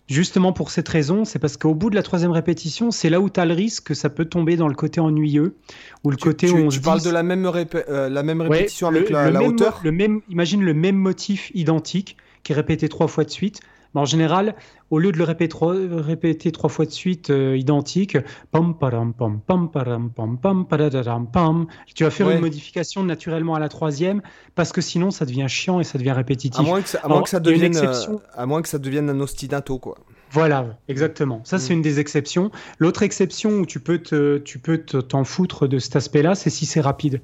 Justement 0.09 0.53
pour 0.53 0.71
cette 0.71 0.89
raison, 0.89 1.25
c'est 1.25 1.41
parce 1.41 1.57
qu'au 1.57 1.75
bout 1.75 1.91
de 1.91 1.97
la 1.97 2.03
troisième 2.05 2.31
répétition, 2.31 2.93
c'est 2.93 3.11
là 3.11 3.21
où 3.21 3.29
tu 3.29 3.41
as 3.41 3.45
le 3.45 3.55
risque 3.55 3.89
que 3.89 3.95
ça 3.95 4.09
peut 4.09 4.25
tomber 4.25 4.57
dans 4.57 4.69
le 4.69 4.75
côté 4.75 5.01
ennuyeux 5.01 5.57
ou 6.05 6.11
le 6.11 6.17
côté 6.17 6.49
où 6.49 6.59
on 6.59 6.69
tu 6.69 6.81
parles 6.81 7.03
de 7.03 7.11
la 7.11 7.25
même, 7.25 7.45
euh, 7.45 8.09
la 8.09 8.23
même 8.23 8.41
répétition 8.41 8.87
avec 8.87 9.11
la, 9.11 9.43
hauteur 9.43 9.81
le 9.83 9.91
même, 9.91 10.21
Imagine 10.29 10.63
le 10.63 10.75
même 10.75 10.97
motif 10.97 11.51
identique 11.55 12.17
qui 12.45 12.53
est 12.53 12.55
répété 12.55 12.89
trois 12.89 13.09
fois 13.09 13.25
de 13.25 13.31
suite. 13.31 13.61
En 13.95 14.05
général, 14.05 14.55
au 14.91 14.99
lieu 14.99 15.13
de 15.13 15.19
le 15.19 15.25
répéter 15.25 15.49
trois, 15.49 15.75
répéter 15.75 16.53
trois 16.53 16.71
fois 16.71 16.85
de 16.85 16.91
suite 16.91 17.31
euh, 17.31 17.57
identique, 17.57 18.19
pam 18.51 18.77
pam 18.79 19.13
pam 19.15 19.41
pam 19.41 19.71
pam 19.71 20.39
pam 20.39 20.67
pam 20.67 21.27
pam, 21.27 21.67
tu 21.95 22.05
vas 22.05 22.11
faire 22.11 22.31
une 22.31 22.41
modification 22.41 23.03
naturellement 23.03 23.55
à 23.55 23.61
la 23.61 23.69
troisième 23.69 24.23
parce 24.55 24.73
que 24.73 24.81
sinon 24.81 25.11
ça 25.11 25.25
devient 25.25 25.47
chiant 25.49 25.81
et 25.81 25.85
ça 25.85 25.99
devient 25.99 26.13
répétitif. 26.13 26.61
À 26.61 26.63
moins 26.63 26.83
que 26.83 26.89
ça, 26.89 26.99
à 27.03 27.09
moins 27.09 27.23
que 27.23 27.29
ça 27.29 27.41
devienne, 27.41 27.77
euh, 27.77 28.19
à 28.35 28.47
moins 28.47 28.63
que 28.63 28.69
ça 28.69 28.79
devienne 28.79 29.09
un 29.11 29.21
ostinato 29.21 29.79
quoi. 29.79 29.97
Voilà, 30.31 30.79
exactement. 30.89 31.41
Ça, 31.45 31.59
c'est 31.59 31.73
mm. 31.73 31.77
une 31.77 31.83
des 31.83 32.01
exceptions. 32.01 32.51
L'autre 32.79 33.03
exception 33.03 33.51
où 33.61 33.67
tu 33.67 33.81
peux 33.81 33.99
te, 33.99 34.39
tu 34.39 34.59
peux 34.59 34.79
t'en 34.79 35.25
foutre 35.25 35.69
de 35.69 35.79
cet 35.79 35.97
aspect-là, 35.97 36.35
c'est 36.35 36.51
si 36.51 36.67
c'est 36.67 36.81
rapide. 36.81 37.21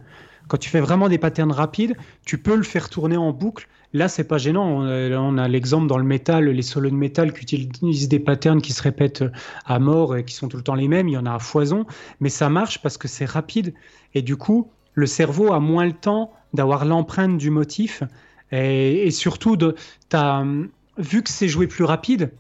Quand 0.49 0.57
tu 0.57 0.71
fais 0.71 0.81
vraiment 0.81 1.09
des 1.09 1.19
patterns 1.19 1.53
rapides, 1.53 1.97
tu 2.25 2.39
peux 2.39 2.55
le 2.55 2.63
faire 2.63 2.91
tourner 2.91 3.17
en 3.17 3.33
boucle 3.33 3.69
Là, 3.95 4.09
c'est 4.09 4.25
pas 4.25 4.39
gênant. 4.39 4.85
On 4.87 5.39
a, 5.39 5.49
l'exemple 5.49 5.87
dans 5.87 5.99
le 5.99 6.05
métal, 6.05 6.49
les 6.49 6.63
solos 6.63 6.91
de 6.91 6.95
métal 6.95 7.33
qui 7.33 7.57
utilisent 7.57 8.09
des 8.09 8.21
patterns 8.21 8.63
qui 8.63 8.73
se 8.73 8.83
répètent 8.83 9.25
à 9.67 9.79
mort 9.79 10.17
et 10.17 10.25
qui 10.25 10.35
sont 10.35 10.49
tout 10.49 10.57
le 10.57 10.63
temps 10.63 10.75
les 10.75 10.89
mêmes. 10.89 11.09
Il 11.09 11.13
y 11.13 11.17
en 11.19 11.27
a 11.27 11.35
à 11.35 11.39
foison, 11.39 11.85
mais 12.21 12.31
ça 12.31 12.49
marche 12.49 12.81
parce 12.81 12.97
que 12.97 13.07
c'est 13.07 13.27
rapide 13.27 13.75
et 14.15 14.23
du 14.23 14.37
coup, 14.37 14.71
le 14.95 15.07
cerveau 15.07 15.53
a 15.53 15.61
moins 15.61 15.87
le 15.87 15.93
temps 15.93 16.33
d'avoir 16.55 16.85
l'empreinte 16.85 17.39
du 17.39 17.51
motif 17.51 18.03
et, 18.51 19.11
surtout 19.11 19.57
as, 20.13 20.45
vu 20.99 21.23
que 21.23 21.31
c'est 21.31 21.49
joué 21.49 21.67
plus 21.67 21.85
rapide. 21.85 22.31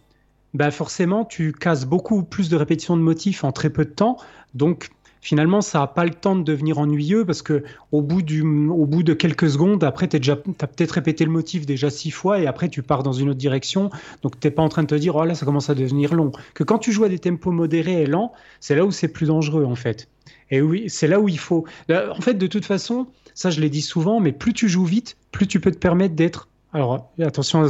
Bah 0.54 0.70
forcément, 0.70 1.24
tu 1.24 1.52
casses 1.52 1.86
beaucoup 1.86 2.22
plus 2.22 2.50
de 2.50 2.56
répétitions 2.56 2.96
de 2.96 3.02
motifs 3.02 3.42
en 3.44 3.52
très 3.52 3.70
peu 3.70 3.86
de 3.86 3.90
temps. 3.90 4.18
Donc, 4.54 4.90
finalement, 5.22 5.60
ça 5.62 5.78
n'a 5.78 5.86
pas 5.86 6.04
le 6.04 6.10
temps 6.10 6.36
de 6.36 6.42
devenir 6.42 6.78
ennuyeux 6.78 7.24
parce 7.24 7.40
que 7.40 7.62
au 7.92 8.02
bout, 8.02 8.20
du, 8.20 8.42
au 8.42 8.84
bout 8.84 9.02
de 9.02 9.14
quelques 9.14 9.48
secondes, 9.48 9.82
après, 9.84 10.08
tu 10.08 10.30
as 10.30 10.36
peut-être 10.36 10.90
répété 10.90 11.24
le 11.24 11.30
motif 11.30 11.64
déjà 11.64 11.88
six 11.88 12.10
fois 12.10 12.40
et 12.40 12.46
après, 12.46 12.68
tu 12.68 12.82
pars 12.82 13.02
dans 13.02 13.12
une 13.12 13.30
autre 13.30 13.38
direction. 13.38 13.88
Donc, 14.22 14.38
tu 14.38 14.46
n'es 14.46 14.50
pas 14.50 14.62
en 14.62 14.68
train 14.68 14.82
de 14.82 14.88
te 14.88 14.94
dire, 14.96 15.14
oh 15.14 15.24
là, 15.24 15.34
ça 15.34 15.46
commence 15.46 15.70
à 15.70 15.74
devenir 15.74 16.12
long. 16.12 16.32
Que 16.54 16.64
quand 16.64 16.78
tu 16.78 16.92
joues 16.92 17.04
à 17.04 17.08
des 17.08 17.20
tempos 17.20 17.52
modérés 17.52 18.02
et 18.02 18.06
lents, 18.06 18.32
c'est 18.60 18.74
là 18.74 18.84
où 18.84 18.90
c'est 18.90 19.08
plus 19.08 19.28
dangereux, 19.28 19.64
en 19.64 19.76
fait. 19.76 20.08
Et 20.50 20.60
oui, 20.60 20.84
c'est 20.88 21.06
là 21.06 21.20
où 21.20 21.28
il 21.28 21.38
faut. 21.38 21.64
En 21.88 22.20
fait, 22.20 22.34
de 22.34 22.46
toute 22.48 22.64
façon, 22.64 23.06
ça, 23.32 23.50
je 23.50 23.60
l'ai 23.60 23.70
dit 23.70 23.80
souvent, 23.80 24.20
mais 24.20 24.32
plus 24.32 24.52
tu 24.52 24.68
joues 24.68 24.84
vite, 24.84 25.16
plus 25.30 25.46
tu 25.46 25.60
peux 25.60 25.70
te 25.70 25.78
permettre 25.78 26.14
d'être 26.14 26.48
alors 26.74 27.12
attention, 27.20 27.66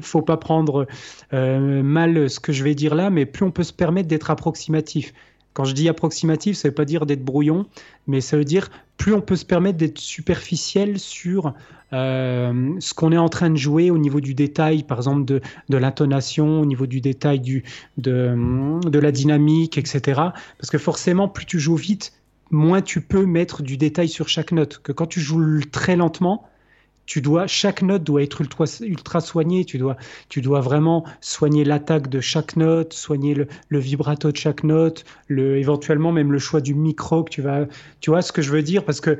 faut 0.00 0.22
pas 0.22 0.36
prendre 0.36 0.86
euh, 1.32 1.82
mal 1.82 2.30
ce 2.30 2.38
que 2.38 2.52
je 2.52 2.62
vais 2.62 2.76
dire 2.76 2.94
là, 2.94 3.10
mais 3.10 3.26
plus 3.26 3.44
on 3.44 3.50
peut 3.50 3.64
se 3.64 3.72
permettre 3.72 4.06
d'être 4.06 4.30
approximatif. 4.30 5.12
Quand 5.56 5.64
je 5.64 5.72
dis 5.72 5.88
approximatif, 5.88 6.54
ça 6.54 6.68
ne 6.68 6.70
veut 6.70 6.74
pas 6.74 6.84
dire 6.84 7.06
d'être 7.06 7.24
brouillon, 7.24 7.64
mais 8.06 8.20
ça 8.20 8.36
veut 8.36 8.44
dire 8.44 8.68
plus 8.98 9.14
on 9.14 9.22
peut 9.22 9.36
se 9.36 9.46
permettre 9.46 9.78
d'être 9.78 9.96
superficiel 9.96 10.98
sur 10.98 11.54
euh, 11.94 12.74
ce 12.78 12.92
qu'on 12.92 13.10
est 13.10 13.16
en 13.16 13.30
train 13.30 13.48
de 13.48 13.56
jouer 13.56 13.90
au 13.90 13.96
niveau 13.96 14.20
du 14.20 14.34
détail, 14.34 14.82
par 14.82 14.98
exemple 14.98 15.24
de, 15.24 15.40
l'intonation, 15.70 16.60
au 16.60 16.66
niveau 16.66 16.86
du 16.86 17.00
détail 17.00 17.40
du, 17.40 17.64
de, 17.96 18.36
de 18.86 18.98
la 18.98 19.10
dynamique, 19.12 19.78
etc. 19.78 20.00
Parce 20.58 20.68
que 20.70 20.76
forcément, 20.76 21.26
plus 21.26 21.46
tu 21.46 21.58
joues 21.58 21.76
vite, 21.76 22.12
moins 22.50 22.82
tu 22.82 23.00
peux 23.00 23.24
mettre 23.24 23.62
du 23.62 23.78
détail 23.78 24.10
sur 24.10 24.28
chaque 24.28 24.52
note. 24.52 24.82
Que 24.82 24.92
quand 24.92 25.06
tu 25.06 25.20
joues 25.20 25.62
très 25.72 25.96
lentement, 25.96 26.46
tu 27.06 27.22
dois, 27.22 27.46
chaque 27.46 27.82
note 27.82 28.02
doit 28.02 28.22
être 28.22 28.40
ultra, 28.40 28.64
ultra 28.80 29.20
soignée. 29.20 29.64
Tu 29.64 29.78
dois, 29.78 29.96
tu 30.28 30.42
dois 30.42 30.60
vraiment 30.60 31.04
soigner 31.20 31.64
l'attaque 31.64 32.08
de 32.08 32.20
chaque 32.20 32.56
note, 32.56 32.92
soigner 32.92 33.34
le, 33.34 33.78
vibrato 33.78 34.32
de 34.32 34.36
chaque 34.36 34.64
note, 34.64 35.04
le, 35.28 35.56
éventuellement 35.56 36.12
même 36.12 36.32
le 36.32 36.38
choix 36.38 36.60
du 36.60 36.74
micro 36.74 37.22
que 37.24 37.30
tu 37.30 37.42
vas. 37.42 37.66
Tu 38.00 38.10
vois 38.10 38.22
ce 38.22 38.32
que 38.32 38.42
je 38.42 38.50
veux 38.50 38.62
dire? 38.62 38.84
Parce 38.84 39.00
que 39.00 39.18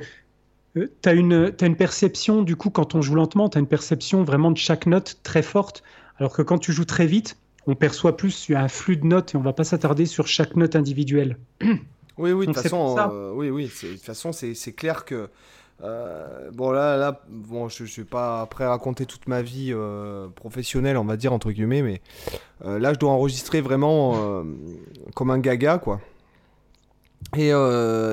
euh, 0.77 0.91
tu 1.01 1.09
as 1.09 1.15
une, 1.15 1.55
as 1.59 1.67
une 1.67 1.77
perception, 1.77 2.43
du 2.43 2.57
coup, 2.57 2.71
quand 2.71 2.95
on 2.97 3.03
joue 3.03 3.15
lentement, 3.15 3.49
tu 3.49 3.57
as 3.57 3.61
une 3.61 3.69
perception 3.69 4.25
vraiment 4.25 4.51
de 4.51 4.59
chaque 4.59 4.87
note 4.87 5.19
très 5.23 5.43
forte. 5.43 5.83
Alors 6.19 6.33
que 6.33 6.43
quand 6.43 6.59
tu 6.59 6.73
joues 6.73 6.85
très 6.85 7.07
vite, 7.07 7.37
on 7.69 7.75
perçoit 7.75 8.17
plus 8.17 8.51
un 8.51 8.69
flux 8.69 8.97
de 8.97 9.07
notes 9.07 9.35
et 9.35 9.37
on 9.37 9.43
va 9.43 9.53
pas 9.53 9.65
s'attarder 9.65 10.07
sur 10.07 10.27
chaque 10.27 10.57
note 10.57 10.77
individuelle. 10.77 11.37
Oui, 12.19 12.33
oui, 12.33 12.47
de 12.47 12.53
toute 12.53 12.63
façon, 12.63 12.97
euh, 12.99 13.33
oui, 13.35 13.51
oui, 13.51 13.65
de 13.65 13.93
toute 13.93 14.01
façon, 14.01 14.33
c'est 14.33 14.73
clair 14.73 15.05
que 15.05 15.29
euh, 15.83 16.51
bon 16.53 16.71
là, 16.71 16.97
là 16.97 17.21
bon, 17.29 17.69
je, 17.69 17.83
ne 17.83 17.89
suis 17.89 18.05
pas 18.05 18.47
prêt 18.47 18.65
à 18.65 18.71
raconter 18.71 19.05
toute 19.05 19.29
ma 19.29 19.43
vie 19.43 19.73
euh, 19.73 20.29
professionnelle, 20.29 20.97
on 20.97 21.05
va 21.05 21.17
dire 21.17 21.33
entre 21.33 21.51
guillemets, 21.51 21.83
mais 21.83 22.01
euh, 22.65 22.79
là 22.79 22.95
je 22.95 22.99
dois 22.99 23.11
enregistrer 23.11 23.61
vraiment 23.61 24.45
comme 25.15 25.31
un 25.31 25.39
gaga 25.39 25.79
quoi. 25.79 26.01
Et 27.37 27.51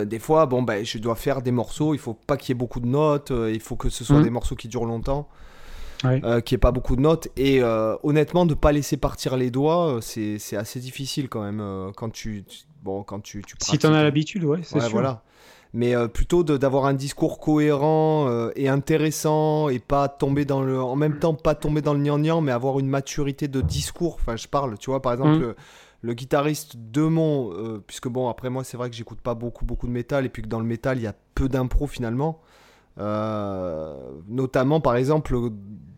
des 0.06 0.20
fois, 0.20 0.46
bon 0.46 0.64
ben, 0.64 0.84
je 0.84 0.98
dois 0.98 1.16
faire 1.16 1.42
des 1.42 1.52
morceaux. 1.52 1.94
Il 1.94 2.00
faut 2.00 2.14
pas 2.14 2.36
qu'il 2.36 2.50
y 2.50 2.52
ait 2.54 2.60
beaucoup 2.60 2.80
de 2.80 2.88
notes. 2.88 3.32
il 3.32 3.60
faut 3.60 3.76
que 3.76 3.90
ce 3.90 4.04
soit 4.04 4.20
mmh. 4.20 4.24
des 4.24 4.30
morceaux 4.30 4.56
qui 4.56 4.68
durent 4.68 4.86
longtemps, 4.86 5.30
qu'il 6.02 6.12
n'y 6.12 6.54
ait 6.54 6.58
pas 6.58 6.72
beaucoup 6.72 6.96
de 6.96 7.02
notes. 7.02 7.30
Et 7.38 7.62
honnêtement, 8.04 8.46
de 8.46 8.56
pas 8.56 8.72
laisser 8.72 8.98
partir 8.98 9.38
les 9.38 9.52
doigts, 9.52 10.00
c'est 10.02 10.58
assez 10.58 10.80
difficile 10.80 11.30
quand 11.30 11.44
même 11.44 11.92
quand 11.96 12.10
tu, 12.10 12.44
bon 12.82 13.04
quand 13.04 13.22
tu, 13.22 13.44
tu 13.44 13.56
Si 13.60 13.86
en 13.86 13.94
as 13.94 14.04
l'habitude, 14.04 14.44
ouais, 14.44 14.60
c'est 14.64 14.80
sûr. 14.82 14.90
Voilà 14.90 15.24
mais 15.74 15.96
euh, 15.96 16.08
plutôt 16.08 16.44
d'avoir 16.44 16.86
un 16.86 16.94
discours 16.94 17.40
cohérent 17.40 18.28
euh, 18.30 18.52
et 18.56 18.70
intéressant 18.70 19.70
et 19.70 19.80
pas 19.80 20.08
tomber 20.08 20.46
dans 20.46 20.62
le 20.62 20.80
en 20.82 20.96
même 20.96 21.18
temps 21.18 21.34
pas 21.34 21.56
tomber 21.56 21.82
dans 21.82 21.96
le 21.96 22.00
gnangnan 22.00 22.42
mais 22.42 22.52
avoir 22.52 22.80
une 22.80 22.88
maturité 22.88 23.48
de 23.48 23.60
discours 23.60 24.18
enfin 24.20 24.36
je 24.36 24.48
parle 24.48 24.78
tu 24.78 24.92
vois 24.92 25.02
par 25.02 25.14
exemple 25.14 25.40
mm. 25.40 25.56
le, 26.02 26.14
guitariste 26.14 26.78
de 26.78 27.02
mon 27.02 27.52
euh, 27.54 27.84
puisque 27.86 28.08
bon 28.08 28.30
après 28.30 28.52
moi 28.52 28.64
c'est 28.64 28.78
vrai 28.78 28.90
que 28.92 28.96
j'écoute 28.96 29.20
pas 29.20 29.34
beaucoup 29.34 29.66
beaucoup 29.66 29.88
de 29.88 29.92
métal 29.92 30.26
et 30.26 30.30
puis 30.30 30.44
que 30.44 30.48
dans 30.48 30.60
le 30.60 30.66
métal 30.66 30.98
il 31.00 31.04
y 31.04 31.08
a 31.08 31.16
peu 31.34 31.50
d'impro 31.50 31.88
finalement 31.88 32.40
notamment 32.96 34.80
par 34.80 34.96
exemple 34.96 35.36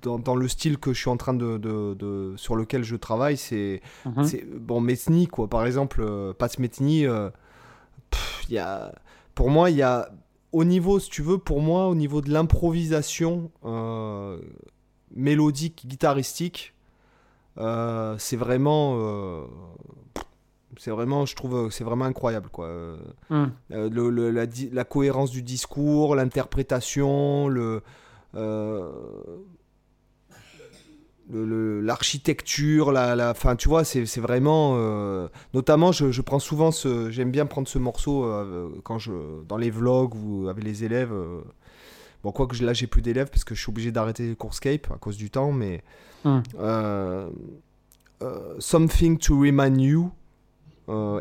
dans, 0.01 0.35
le 0.35 0.47
style 0.47 0.77
que 0.77 0.93
je 0.93 0.99
suis 0.99 1.09
en 1.09 1.17
train 1.17 1.33
de, 1.33 1.57
de, 1.57 2.33
sur 2.37 2.55
lequel 2.55 2.83
je 2.83 2.95
travaille 2.95 3.35
c'est 3.35 3.81
mm-hmm. 4.05 4.59
bon 4.59 4.79
Metni 4.79 5.27
quoi 5.27 5.49
par 5.49 5.65
exemple 5.65 6.33
Pat 6.37 6.57
Metni 6.57 7.01
il 7.01 8.53
y 8.53 8.57
a 8.57 8.93
pour 9.35 9.49
moi, 9.49 9.69
il 9.69 9.77
y 9.77 9.81
a 9.83 10.09
au 10.53 10.63
niveau, 10.63 10.99
si 10.99 11.09
tu 11.09 11.21
veux, 11.21 11.37
pour 11.37 11.61
moi, 11.61 11.87
au 11.87 11.95
niveau 11.95 12.21
de 12.21 12.31
l'improvisation 12.31 13.51
euh, 13.65 14.39
mélodique, 15.13 15.85
guitaristique, 15.85 16.73
euh, 17.57 18.15
c'est 18.17 18.37
vraiment, 18.37 18.95
euh, 18.97 19.45
c'est 20.77 20.91
vraiment, 20.91 21.25
je 21.25 21.35
trouve, 21.35 21.69
c'est 21.71 21.83
vraiment 21.83 22.05
incroyable, 22.05 22.49
quoi. 22.49 22.69
Le, 23.29 24.29
la, 24.31 24.45
la, 24.71 24.83
cohérence 24.85 25.31
du 25.31 25.43
discours, 25.43 26.15
l'interprétation, 26.15 27.49
le 27.49 27.83
l'architecture, 31.31 32.91
la, 32.91 33.15
la, 33.15 33.33
fin, 33.33 33.55
tu 33.55 33.67
vois, 33.67 33.83
c'est 33.83 34.17
vraiment, 34.17 34.75
euh, 34.75 35.27
notamment, 35.53 35.91
je, 35.91 36.11
je, 36.11 36.21
prends 36.21 36.39
souvent 36.39 36.71
ce, 36.71 37.09
j'aime 37.09 37.31
bien 37.31 37.45
prendre 37.45 37.67
ce 37.67 37.79
morceau 37.79 38.25
euh, 38.25 38.69
quand 38.83 38.99
je, 38.99 39.11
dans 39.47 39.57
les 39.57 39.69
vlogs 39.69 40.13
ou 40.15 40.47
avec 40.47 40.63
les 40.63 40.83
élèves. 40.83 41.11
Euh, 41.11 41.41
bon, 42.23 42.31
quoi 42.31 42.47
que 42.47 42.63
là, 42.63 42.73
j'ai 42.73 42.87
plus 42.87 43.01
d'élèves 43.01 43.29
parce 43.29 43.43
que 43.43 43.55
je 43.55 43.61
suis 43.61 43.69
obligé 43.69 43.91
d'arrêter 43.91 44.35
Courscape 44.35 44.91
à 44.91 44.97
cause 44.97 45.17
du 45.17 45.29
temps, 45.29 45.51
mais 45.51 45.83
hum. 46.23 46.43
Something 48.59 49.17
to 49.19 49.39
Remind 49.39 49.79
You. 49.81 50.11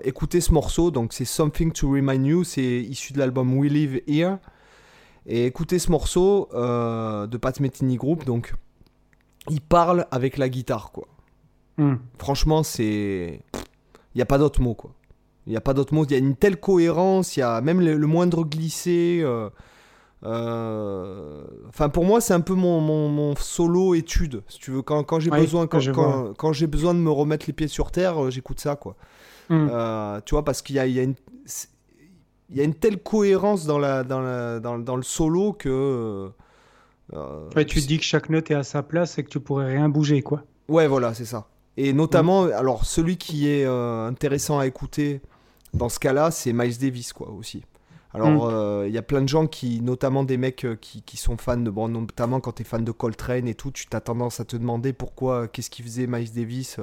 écoutez 0.05 0.41
ce 0.41 0.53
morceau, 0.53 0.91
donc 0.91 1.13
c'est 1.13 1.25
Something 1.25 1.73
to 1.73 1.91
Remind 1.91 2.27
You, 2.27 2.45
c'est 2.45 2.63
issu 2.83 3.13
de 3.13 3.19
l'album 3.19 3.57
We 3.59 3.71
Live 3.71 4.01
Here. 4.07 4.37
Et 5.27 5.47
écoutez 5.47 5.79
ce 5.79 5.91
morceau 5.91 6.49
de 6.53 7.37
Pat 7.39 7.59
Metheny 7.61 7.97
Group, 7.97 8.25
donc 8.25 8.55
il 9.51 9.61
parle 9.61 10.07
avec 10.11 10.39
la 10.39 10.49
guitare, 10.49 10.91
quoi. 10.93 11.07
Hmm. 11.77 11.97
Franchement, 12.19 12.63
c'est. 12.63 13.41
Il 14.15 14.19
n'y 14.19 14.23
a 14.23 14.27
pas 14.27 14.39
d'autre 14.39 14.61
mot, 14.61 14.75
quoi. 14.75 14.93
Il 15.47 15.51
n'y 15.51 15.57
a 15.57 15.61
pas 15.61 15.75
d'autre 15.75 15.93
mot. 15.93 16.05
Il 16.05 16.13
y 16.13 16.15
a 16.15 16.19
une 16.19 16.37
telle 16.37 16.59
cohérence, 16.59 17.37
il 17.37 17.41
y 17.41 17.43
a 17.43 17.61
même 17.61 17.81
le, 17.81 18.07
moindre 18.07 18.45
glissé. 18.45 19.21
Euh, 19.23 19.51
euh, 20.25 21.45
enfin, 21.69 21.89
pour 21.89 22.05
moi, 22.05 22.21
c'est 22.21 22.33
un 22.33 22.41
peu 22.41 22.55
mon, 22.55 22.81
mon, 22.81 23.35
solo 23.37 23.95
étude. 23.95 24.43
Si 24.49 24.59
tu 24.59 24.71
veux, 24.71 24.83
quand, 24.83 25.03
quand 25.05 25.21
j'ai 25.21 25.31
besoin, 25.31 25.67
quand, 25.67 25.81
quand, 26.37 26.53
j'ai 26.53 26.67
besoin 26.67 26.95
de 26.95 27.01
me 27.01 27.11
remettre 27.11 27.47
les 27.47 27.53
pieds 27.53 27.69
sur 27.69 27.91
terre, 27.91 28.25
euh, 28.25 28.31
j'écoute 28.31 28.61
ça, 28.61 28.77
quoi. 28.77 28.97
Hmm. 29.51 29.69
tu 30.25 30.35
vois, 30.35 30.45
parce 30.45 30.63
qu'il 30.63 30.77
y 30.77 30.79
a, 30.79 30.87
il 30.87 30.95
y 30.95 31.01
a 31.01 31.03
une 31.03 31.17
il 32.51 32.57
y 32.57 32.61
a 32.61 32.65
une 32.65 32.75
telle 32.75 33.03
cohérence 33.03 33.67
dans, 33.67 33.79
la, 33.79 34.05
dans, 34.05 34.21
la, 34.21 34.61
dans, 34.61 34.79
dans 34.79 34.97
le 34.97 35.03
solo 35.03 35.53
que 35.53 36.31
euh, 37.13 37.49
tu 37.65 37.83
te 37.83 37.87
dis 37.87 37.99
que 37.99 38.05
chaque 38.05 38.31
note 38.31 38.51
est 38.51 38.55
à 38.55 38.63
sa 38.63 38.83
place 38.83 39.19
et 39.19 39.25
que 39.25 39.29
tu 39.29 39.41
pourrais 39.41 39.67
rien 39.67 39.89
bouger, 39.89 40.23
quoi. 40.23 40.45
Ouais, 40.69 40.87
voilà, 40.87 41.15
c'est 41.15 41.25
ça. 41.25 41.49
Et 41.77 41.93
notamment, 41.93 42.45
alors 42.45 42.85
celui 42.85 43.17
qui 43.17 43.49
est 43.49 43.67
euh, 43.67 44.07
intéressant 44.07 44.59
à 44.59 44.67
écouter, 44.67 45.21
dans 45.75 45.89
ce 45.89 45.99
cas-là, 45.99 46.31
c'est 46.31 46.53
Miles 46.53 46.79
Davis, 46.79 47.13
quoi, 47.13 47.31
aussi. 47.31 47.63
Alors, 48.13 48.85
il 48.87 48.93
y 48.93 48.99
a 48.99 49.03
plein 49.03 49.23
de 49.23 49.29
gens 49.29 49.49
qui, 49.49 49.81
notamment 49.81 50.23
des 50.23 50.37
mecs 50.37 50.65
qui, 50.81 51.03
qui, 51.03 51.17
sont 51.17 51.37
fans 51.37 51.57
de, 51.57 51.69
bon, 51.69 51.89
notamment 51.89 52.39
quand 52.39 52.53
tu 52.53 52.63
es 52.63 52.65
fan 52.65 52.85
de 52.85 52.93
Coltrane 52.93 53.49
et 53.49 53.57
tout, 53.57 53.73
tu 53.73 53.87
as 53.93 54.01
tendance 54.01 54.39
à 54.39 54.45
te 54.45 54.57
demander 54.57 54.93
pourquoi, 54.93 55.49
qu'est-ce 55.49 55.69
qu'il 55.69 55.85
faisait 55.85 56.07
Miles 56.07 56.33
Davis 56.33 56.79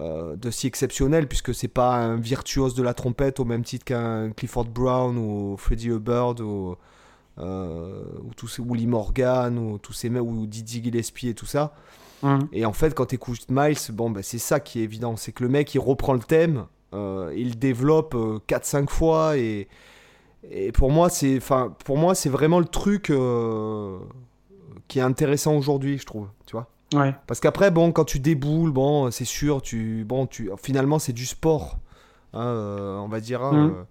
euh, 0.00 0.36
de 0.36 0.50
si 0.50 0.66
exceptionnel, 0.66 1.26
puisque 1.26 1.54
c'est 1.54 1.66
pas 1.66 1.96
un 1.96 2.16
virtuose 2.16 2.74
de 2.74 2.82
la 2.82 2.92
trompette 2.92 3.40
au 3.40 3.44
même 3.46 3.64
titre 3.64 3.86
qu'un 3.86 4.30
Clifford 4.30 4.66
Brown 4.66 5.16
ou 5.16 5.56
Freddie 5.56 5.88
Hubbard 5.88 6.40
ou, 6.40 6.72
euh, 6.72 6.76
ou 7.38 8.34
tous 8.36 8.48
ces 8.48 8.62
Willie 8.62 8.86
Morgan 8.86 9.58
ou 9.58 9.78
tous 9.78 9.92
ces 9.92 10.10
ou 10.10 10.46
Didi 10.46 10.82
Gillespie 10.82 11.28
et 11.28 11.34
tout 11.34 11.46
ça. 11.46 11.74
Et 12.52 12.64
en 12.64 12.72
fait, 12.72 12.94
quand 12.94 13.06
tu 13.06 13.14
écoutes 13.14 13.46
Miles, 13.48 13.76
bon, 13.92 14.10
ben, 14.10 14.22
c'est 14.22 14.38
ça 14.38 14.58
qui 14.58 14.80
est 14.80 14.84
évident, 14.84 15.16
c'est 15.16 15.32
que 15.32 15.44
le 15.44 15.48
mec 15.48 15.74
il 15.74 15.78
reprend 15.78 16.14
le 16.14 16.18
thème, 16.18 16.66
euh, 16.94 17.32
il 17.36 17.58
développe 17.58 18.14
4-5 18.48 18.88
fois 18.88 19.36
et, 19.36 19.68
et 20.50 20.72
pour 20.72 20.90
moi 20.90 21.10
c'est, 21.10 21.36
enfin, 21.36 21.74
pour 21.84 21.96
moi 21.96 22.14
c'est 22.16 22.30
vraiment 22.30 22.58
le 22.58 22.66
truc 22.66 23.12
qui 24.88 24.98
est 24.98 25.02
intéressant 25.02 25.54
aujourd'hui, 25.54 25.98
je 25.98 26.06
trouve, 26.06 26.28
tu 26.46 26.52
vois. 26.52 26.66
Parce 27.26 27.40
qu'après, 27.40 27.70
bon, 27.70 27.92
quand 27.92 28.04
tu 28.04 28.18
déboules, 28.18 28.72
bon, 28.72 29.10
c'est 29.10 29.26
sûr, 29.26 29.62
tu, 29.62 30.04
bon, 30.04 30.26
tu, 30.26 30.50
finalement, 30.60 30.98
c'est 30.98 31.12
du 31.12 31.26
sport, 31.26 31.78
hein, 32.32 32.46
euh, 32.46 32.96
on 32.96 33.08
va 33.08 33.20
dire. 33.20 33.42
Hein, 33.42 33.68
mmh. 33.68 33.86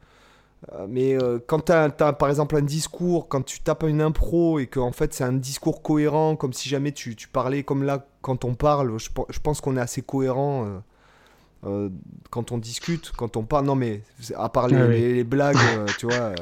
Euh, 0.73 0.87
mais 0.89 1.21
euh, 1.21 1.39
quand 1.45 1.65
tu 1.65 1.71
as, 1.71 1.89
par 1.89 2.29
exemple 2.29 2.55
un 2.55 2.61
discours, 2.61 3.27
quand 3.27 3.43
tu 3.43 3.59
tapes 3.59 3.83
une 3.83 4.01
impro 4.01 4.59
et 4.59 4.67
que 4.67 4.79
en 4.79 4.91
fait 4.91 5.13
c'est 5.13 5.23
un 5.23 5.33
discours 5.33 5.81
cohérent, 5.81 6.35
comme 6.35 6.53
si 6.53 6.69
jamais 6.69 6.91
tu, 6.91 7.15
tu 7.15 7.27
parlais 7.27 7.63
comme 7.63 7.83
là 7.83 8.05
quand 8.21 8.43
on 8.43 8.55
parle, 8.55 8.97
je, 8.99 9.09
je 9.29 9.39
pense 9.39 9.61
qu'on 9.61 9.77
est 9.77 9.81
assez 9.81 10.01
cohérent 10.01 10.81
quand 12.29 12.51
on 12.51 12.57
discute, 12.57 13.11
quand 13.11 13.35
on 13.35 13.43
parle. 13.43 13.65
Non 13.65 13.75
mais 13.75 14.01
à 14.35 14.49
part 14.49 14.67
les, 14.67 15.13
les, 15.13 15.23
blagues, 15.23 15.57
tu 15.99 16.07
vois, 16.07 16.33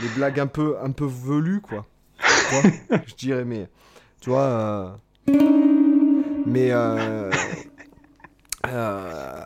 les, 0.00 0.08
blagues 0.16 0.40
un 0.40 0.46
peu 0.46 0.76
un 0.82 0.90
peu 0.90 1.06
velues 1.06 1.60
quoi. 1.60 1.86
je 3.06 3.14
dirais 3.14 3.44
mais 3.44 3.68
tu 4.20 4.30
vois 4.30 4.98
mais 6.46 6.70
euh, 6.70 7.30
euh, 8.68 9.42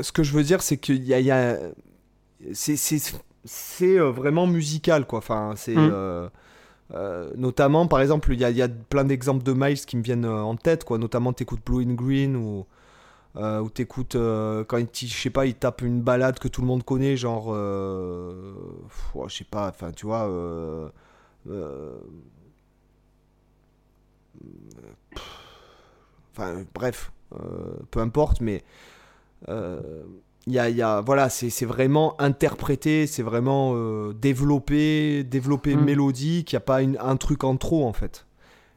ce 0.00 0.12
que 0.12 0.22
je 0.22 0.32
veux 0.32 0.42
dire, 0.42 0.62
c'est 0.62 0.76
qu'il 0.76 1.02
y 1.04 1.14
a, 1.14 1.20
y 1.20 1.30
a 1.30 1.58
c'est 2.52 3.98
euh, 3.98 4.10
vraiment 4.10 4.46
musical, 4.46 5.06
quoi. 5.06 5.18
Enfin, 5.18 5.54
c'est 5.56 5.74
mm. 5.74 6.30
notamment, 7.36 7.86
par 7.86 8.00
exemple, 8.00 8.32
il 8.32 8.40
y 8.40 8.44
a, 8.44 8.50
y 8.50 8.62
a, 8.62 8.68
plein 8.68 9.04
d'exemples 9.04 9.44
de 9.44 9.52
Miles 9.52 9.84
qui 9.84 9.96
me 9.96 10.02
viennent 10.02 10.26
en 10.26 10.56
tête, 10.56 10.84
quoi. 10.84 10.98
Notamment, 10.98 11.32
t'écoutes 11.32 11.64
Blue 11.64 11.82
in 11.82 11.94
Green 11.94 12.36
ou 12.36 12.66
euh, 13.36 13.58
ou 13.58 13.68
t'écoutes 13.68 14.16
quand 14.68 14.78
il, 14.78 15.08
je 15.08 15.16
sais 15.16 15.30
pas, 15.30 15.46
il 15.46 15.54
tape 15.54 15.82
une 15.82 16.00
balade 16.02 16.38
que 16.38 16.46
tout 16.48 16.60
le 16.60 16.68
monde 16.68 16.84
connaît, 16.84 17.16
genre, 17.16 17.52
je 17.54 19.34
sais 19.34 19.44
pas, 19.44 19.68
enfin, 19.68 19.90
tu 19.92 20.06
vois. 20.06 20.30
Enfin, 26.36 26.64
bref, 26.74 27.12
euh, 27.40 27.76
peu 27.90 28.00
importe, 28.00 28.40
mais 28.40 28.64
euh, 29.48 30.02
y 30.46 30.58
a, 30.58 30.68
y 30.68 30.82
a, 30.82 31.00
voilà, 31.00 31.28
c'est 31.28 31.64
vraiment 31.64 32.20
interprété, 32.20 33.06
c'est 33.06 33.22
vraiment 33.22 33.72
euh, 33.74 34.12
développé, 34.12 35.24
développé 35.24 35.74
mm. 35.74 35.84
mélodique, 35.84 36.52
il 36.52 36.54
n'y 36.54 36.58
a 36.58 36.60
pas 36.60 36.80
un 36.80 37.16
truc 37.16 37.44
en 37.44 37.56
trop 37.56 37.86
en 37.86 37.92
fait. 37.92 38.26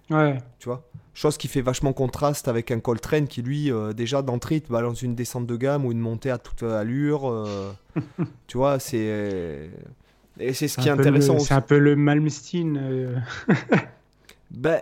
Ouais. 0.09 0.37
Tu 0.59 0.69
vois? 0.69 0.87
Chose 1.13 1.37
qui 1.37 1.47
fait 1.47 1.61
vachement 1.61 1.93
contraste 1.93 2.47
avec 2.47 2.71
un 2.71 2.79
Coltrane 2.79 3.27
qui, 3.27 3.41
lui, 3.41 3.71
déjà 3.95 4.21
d'entrée, 4.21 4.61
te 4.61 4.71
balance 4.71 5.01
une 5.01 5.15
descente 5.15 5.47
de 5.47 5.55
gamme 5.55 5.83
ou 5.83 5.91
une 5.91 5.99
montée 5.99 6.29
à 6.29 6.37
toute 6.37 6.61
allure. 6.61 7.33
tu 8.47 8.57
vois, 8.57 8.77
c'est. 8.77 9.71
Et 10.39 10.53
c'est 10.53 10.67
ce 10.67 10.77
qui 10.77 10.87
est 10.87 10.91
intéressant. 10.91 11.39
C'est 11.39 11.55
un 11.55 11.61
peu 11.61 11.79
le 11.79 11.95
Malmsteen. 11.95 13.23
ben 14.51 14.81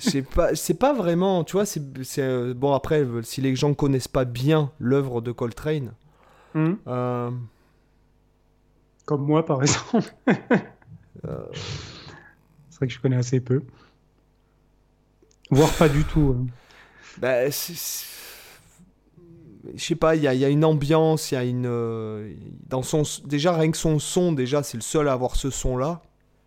c'est 0.00 0.22
pas 0.22 0.54
c'est 0.54 0.74
pas 0.74 0.92
vraiment 0.92 1.44
tu 1.44 1.52
vois 1.52 1.66
c'est 1.66 1.82
euh, 2.18 2.54
bon 2.54 2.72
après 2.72 3.06
si 3.22 3.40
les 3.40 3.54
gens 3.54 3.74
connaissent 3.74 4.08
pas 4.08 4.24
bien 4.24 4.72
l'œuvre 4.78 5.20
de 5.20 5.32
Coltrane 5.32 5.92
hmm. 6.54 6.72
euh, 6.86 7.30
comme 9.04 9.24
moi 9.24 9.44
par 9.44 9.62
exemple 9.62 10.12
euh, 10.28 11.44
c'est 12.70 12.76
vrai 12.78 12.86
que 12.86 12.92
je 12.92 13.00
connais 13.00 13.16
assez 13.16 13.40
peu 13.40 13.62
voire 15.50 15.72
pas 15.74 15.88
du 15.88 16.04
tout 16.04 16.36
hein. 16.38 16.46
bah, 17.18 17.50
je 19.74 19.84
sais 19.84 19.94
pas, 19.94 20.16
il 20.16 20.22
y, 20.22 20.38
y 20.38 20.44
a, 20.44 20.48
une 20.48 20.64
ambiance, 20.64 21.30
il 21.30 21.34
y 21.34 21.36
a 21.36 21.44
une. 21.44 22.34
dans 22.66 22.82
son, 22.82 23.02
déjà, 23.26 23.52
rien 23.52 23.70
que 23.70 23.76
son 23.76 23.98
son, 23.98 24.32
déjà, 24.32 24.62
c'est 24.62 24.78
le 24.78 24.82
seul 24.82 25.06
à 25.06 25.12
avoir 25.12 25.36
ce 25.36 25.50
son-là. 25.50 26.00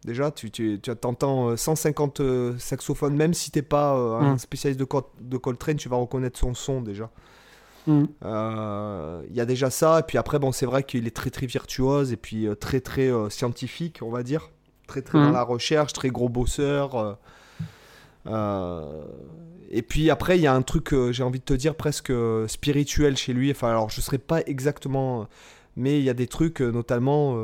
Déjà, 0.06 0.32
tu, 0.32 0.52
tu, 0.52 0.80
tu 0.82 0.92
entends 0.92 1.56
150 1.56 2.20
euh, 2.20 2.24
euh, 2.24 2.58
saxophones, 2.58 3.16
même 3.16 3.34
si 3.34 3.52
t'es 3.52 3.62
pas 3.62 3.96
euh, 3.96 4.20
un 4.20 4.34
mm. 4.34 4.40
spécialiste 4.40 4.80
de, 4.80 4.88
de 5.22 5.38
Coltrane, 5.38 5.78
tu 5.78 5.88
vas 5.88 5.96
reconnaître 5.96 6.38
son 6.38 6.54
son 6.54 6.82
déjà. 6.82 7.10
Mm. 7.88 8.04
Il 9.30 9.36
y 9.36 9.40
a 9.40 9.46
déjà 9.46 9.70
ça, 9.70 10.00
et 10.00 10.04
puis 10.04 10.18
après, 10.18 10.40
bon, 10.40 10.52
c'est 10.52 10.66
vrai 10.66 10.84
qu'il 10.84 11.08
est 11.08 11.16
très 11.16 11.30
très 11.30 11.46
virtuose, 11.46 12.12
et 12.12 12.18
puis 12.18 12.48
très 12.60 12.82
très 12.82 13.12
scientifique, 13.30 14.00
on 14.02 14.10
va 14.10 14.24
dire. 14.24 14.50
Très 14.88 15.02
très 15.02 15.18
dans 15.18 15.30
mm. 15.30 15.34
la 15.34 15.44
recherche, 15.44 15.94
très 15.94 16.10
gros 16.10 16.28
bosseur. 16.28 17.18
et 18.28 19.82
puis 19.82 20.10
après, 20.10 20.38
il 20.38 20.42
y 20.42 20.48
a 20.48 20.54
un 20.54 20.64
truc, 20.64 20.94
j'ai 21.12 21.24
envie 21.24 21.40
de 21.40 21.46
te 21.46 21.54
dire, 21.54 21.76
presque 21.76 22.12
spirituel 22.48 23.16
chez 23.16 23.32
lui. 23.32 23.52
Enfin, 23.52 23.70
alors 23.70 23.90
je 23.90 24.00
ne 24.00 24.04
serais 24.04 24.18
pas 24.18 24.42
exactement. 24.42 25.28
Mais 25.76 25.98
il 25.98 26.04
y 26.04 26.10
a 26.10 26.14
des 26.14 26.28
trucs, 26.28 26.60
notamment 26.60 27.38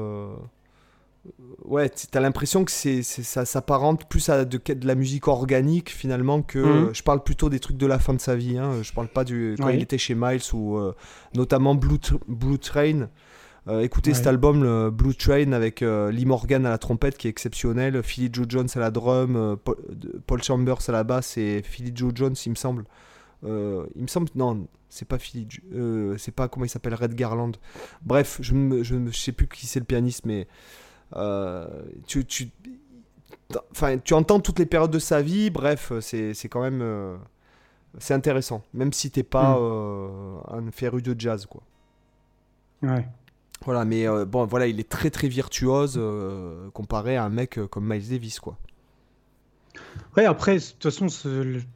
ouais, 1.65 1.89
t'as 1.89 2.19
l'impression 2.19 2.65
que 2.65 2.71
c'est, 2.71 3.03
ça 3.03 3.45
s'apparente 3.45 4.07
plus 4.09 4.29
à 4.29 4.45
de, 4.45 4.57
de, 4.57 4.87
la 4.87 4.95
musique 4.95 5.27
organique 5.27 5.89
finalement 5.89 6.41
que 6.41 6.59
mhm. 6.59 6.95
je 6.95 7.03
parle 7.03 7.23
plutôt 7.23 7.49
des 7.49 7.59
trucs 7.59 7.77
de 7.77 7.85
la 7.85 7.99
fin 7.99 8.13
de 8.13 8.21
sa 8.21 8.35
vie. 8.35 8.57
Hein, 8.57 8.81
je 8.81 8.91
parle 8.91 9.07
pas 9.07 9.23
du 9.23 9.55
quand 9.59 9.69
il 9.69 9.81
était 9.81 9.97
chez 9.97 10.15
Miles 10.15 10.41
ou 10.53 10.77
euh, 10.77 10.93
notamment 11.35 11.75
Blue, 11.75 11.99
Blue 12.27 12.59
Train. 12.59 13.09
Euh, 13.67 13.81
écoutez 13.81 14.13
cet 14.13 14.25
album, 14.25 14.63
le 14.63 14.89
Blue 14.89 15.13
Train, 15.13 15.51
avec 15.51 15.83
euh, 15.83 16.11
Lee 16.11 16.25
Morgan 16.25 16.65
à 16.65 16.69
la 16.69 16.77
trompette 16.77 17.17
qui 17.17 17.27
est 17.27 17.29
exceptionnel, 17.29 18.01
Philly 18.01 18.29
Joe 18.31 18.47
Jones 18.49 18.69
à 18.73 18.79
la 18.79 18.89
drum, 18.89 19.57
Paul, 20.25 20.41
Chambers 20.41 20.89
à 20.89 20.91
la 20.91 21.03
basse 21.03 21.37
et 21.37 21.61
Philly 21.61 21.91
Joe 21.93 22.11
Jones, 22.15 22.35
il 22.45 22.49
me 22.49 22.55
semble. 22.55 22.85
il 23.43 24.01
me 24.01 24.07
semble, 24.07 24.29
non, 24.33 24.67
c'est 24.87 25.07
pas 25.07 25.19
Philly, 25.19 25.47
c'est 26.17 26.33
pas 26.33 26.47
comment 26.47 26.65
il 26.65 26.69
s'appelle, 26.69 26.95
Red 26.95 27.13
Garland. 27.13 27.51
Bref, 28.01 28.39
je 28.41 28.55
ne 28.55 28.81
je, 28.81 28.95
je 29.05 29.17
sais 29.17 29.33
plus 29.33 29.47
qui 29.47 29.67
c'est 29.67 29.79
le 29.79 29.85
pianiste, 29.85 30.25
mais 30.25 30.47
tu, 32.07 32.25
tu, 32.25 32.49
enfin, 33.71 33.97
tu 33.97 34.13
entends 34.13 34.39
toutes 34.39 34.59
les 34.59 34.65
périodes 34.65 34.91
de 34.91 34.99
sa 34.99 35.21
vie, 35.21 35.49
bref, 35.49 35.91
c'est 36.01 36.49
quand 36.49 36.61
même 36.61 36.81
euh, 36.81 37.17
c'est 37.97 38.13
intéressant, 38.13 38.63
même 38.73 38.93
si 38.93 39.11
t'es 39.11 39.23
pas 39.23 39.55
mm. 39.55 39.59
euh, 39.59 40.37
un 40.49 40.71
féru 40.71 41.01
de 41.01 41.15
jazz, 41.17 41.45
quoi. 41.45 41.61
Ouais. 42.81 43.07
Voilà, 43.65 43.83
mais 43.83 44.05
bon, 44.25 44.45
voilà, 44.45 44.67
il 44.67 44.79
est 44.79 44.87
très 44.87 45.09
très 45.09 45.27
virtuose 45.27 45.99
comparé 46.73 47.17
à 47.17 47.25
un 47.25 47.29
mec 47.29 47.59
comme 47.69 47.85
Miles 47.85 48.09
Davis, 48.09 48.39
quoi. 48.39 48.57
Ouais, 50.15 50.23
après, 50.23 50.55
de 50.55 50.61
toute 50.61 50.83
façon, 50.83 51.07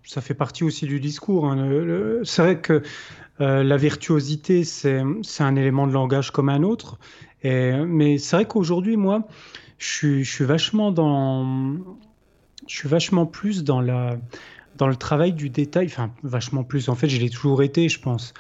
ça 0.05 0.21
fait 0.21 0.33
partie 0.33 0.63
aussi 0.63 0.85
du 0.85 1.01
discours. 1.01 1.45
Hein. 1.45 2.21
C'est 2.23 2.41
vrai 2.41 2.61
que 2.61 2.83
la 3.39 3.75
virtuosité, 3.75 4.63
c'est 4.63 5.01
un 5.41 5.55
élément 5.57 5.85
de 5.85 5.91
langage 5.91 6.31
comme 6.31 6.47
un 6.47 6.63
autre 6.63 6.99
mais 7.43 8.17
c'est 8.17 8.35
vrai 8.35 8.45
qu'aujourd'hui, 8.45 8.97
moi, 8.97 9.27
je 9.77 10.23
suis, 10.23 10.45
vachement 10.45 10.91
dans, 10.91 11.75
je 12.67 12.75
suis 12.75 12.87
vachement 12.87 13.25
plus 13.25 13.63
dans 13.63 13.81
la, 13.81 14.17
dans 14.77 14.87
le 14.87 14.95
travail 14.95 15.33
du 15.33 15.49
détail. 15.49 15.87
Enfin, 15.87 16.11
vachement 16.23 16.63
plus. 16.63 16.89
En 16.89 16.95
fait, 16.95 17.09
je 17.09 17.19
l'ai 17.19 17.29
toujours 17.29 17.63
été, 17.63 17.89
je 17.89 17.99
pense. 17.99 18.33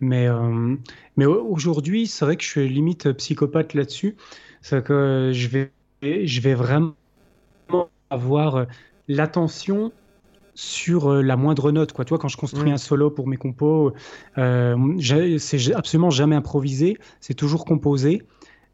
Mais, 0.00 0.28
euh, 0.28 0.76
mais 1.16 1.26
aujourd'hui, 1.26 2.06
c'est 2.06 2.24
vrai 2.24 2.36
que 2.36 2.42
je 2.42 2.48
suis 2.48 2.68
limite 2.68 3.12
psychopathe 3.12 3.74
là-dessus. 3.74 4.16
C'est 4.62 4.84
que 4.84 5.30
je 5.32 5.48
vais, 5.48 5.72
je 6.02 6.40
vais 6.40 6.54
vraiment 6.54 6.94
avoir 8.10 8.66
l'attention 9.08 9.92
sur 10.54 11.10
euh, 11.10 11.22
la 11.22 11.36
moindre 11.36 11.72
note. 11.72 11.92
Quoi. 11.92 12.04
Tu 12.04 12.10
vois, 12.10 12.18
quand 12.18 12.28
je 12.28 12.36
construis 12.36 12.70
mm. 12.70 12.74
un 12.74 12.78
solo 12.78 13.10
pour 13.10 13.26
mes 13.26 13.36
compos, 13.36 13.92
euh, 14.38 15.38
c'est 15.38 15.74
absolument 15.74 16.10
jamais 16.10 16.36
improvisé, 16.36 16.98
c'est 17.20 17.34
toujours 17.34 17.64
composé. 17.64 18.22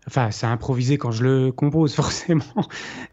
Enfin, 0.07 0.31
c'est 0.31 0.47
improvisé 0.47 0.99
quand 0.99 1.11
je 1.11 1.25
le 1.25 1.53
compose, 1.53 1.95
forcément. 1.97 2.45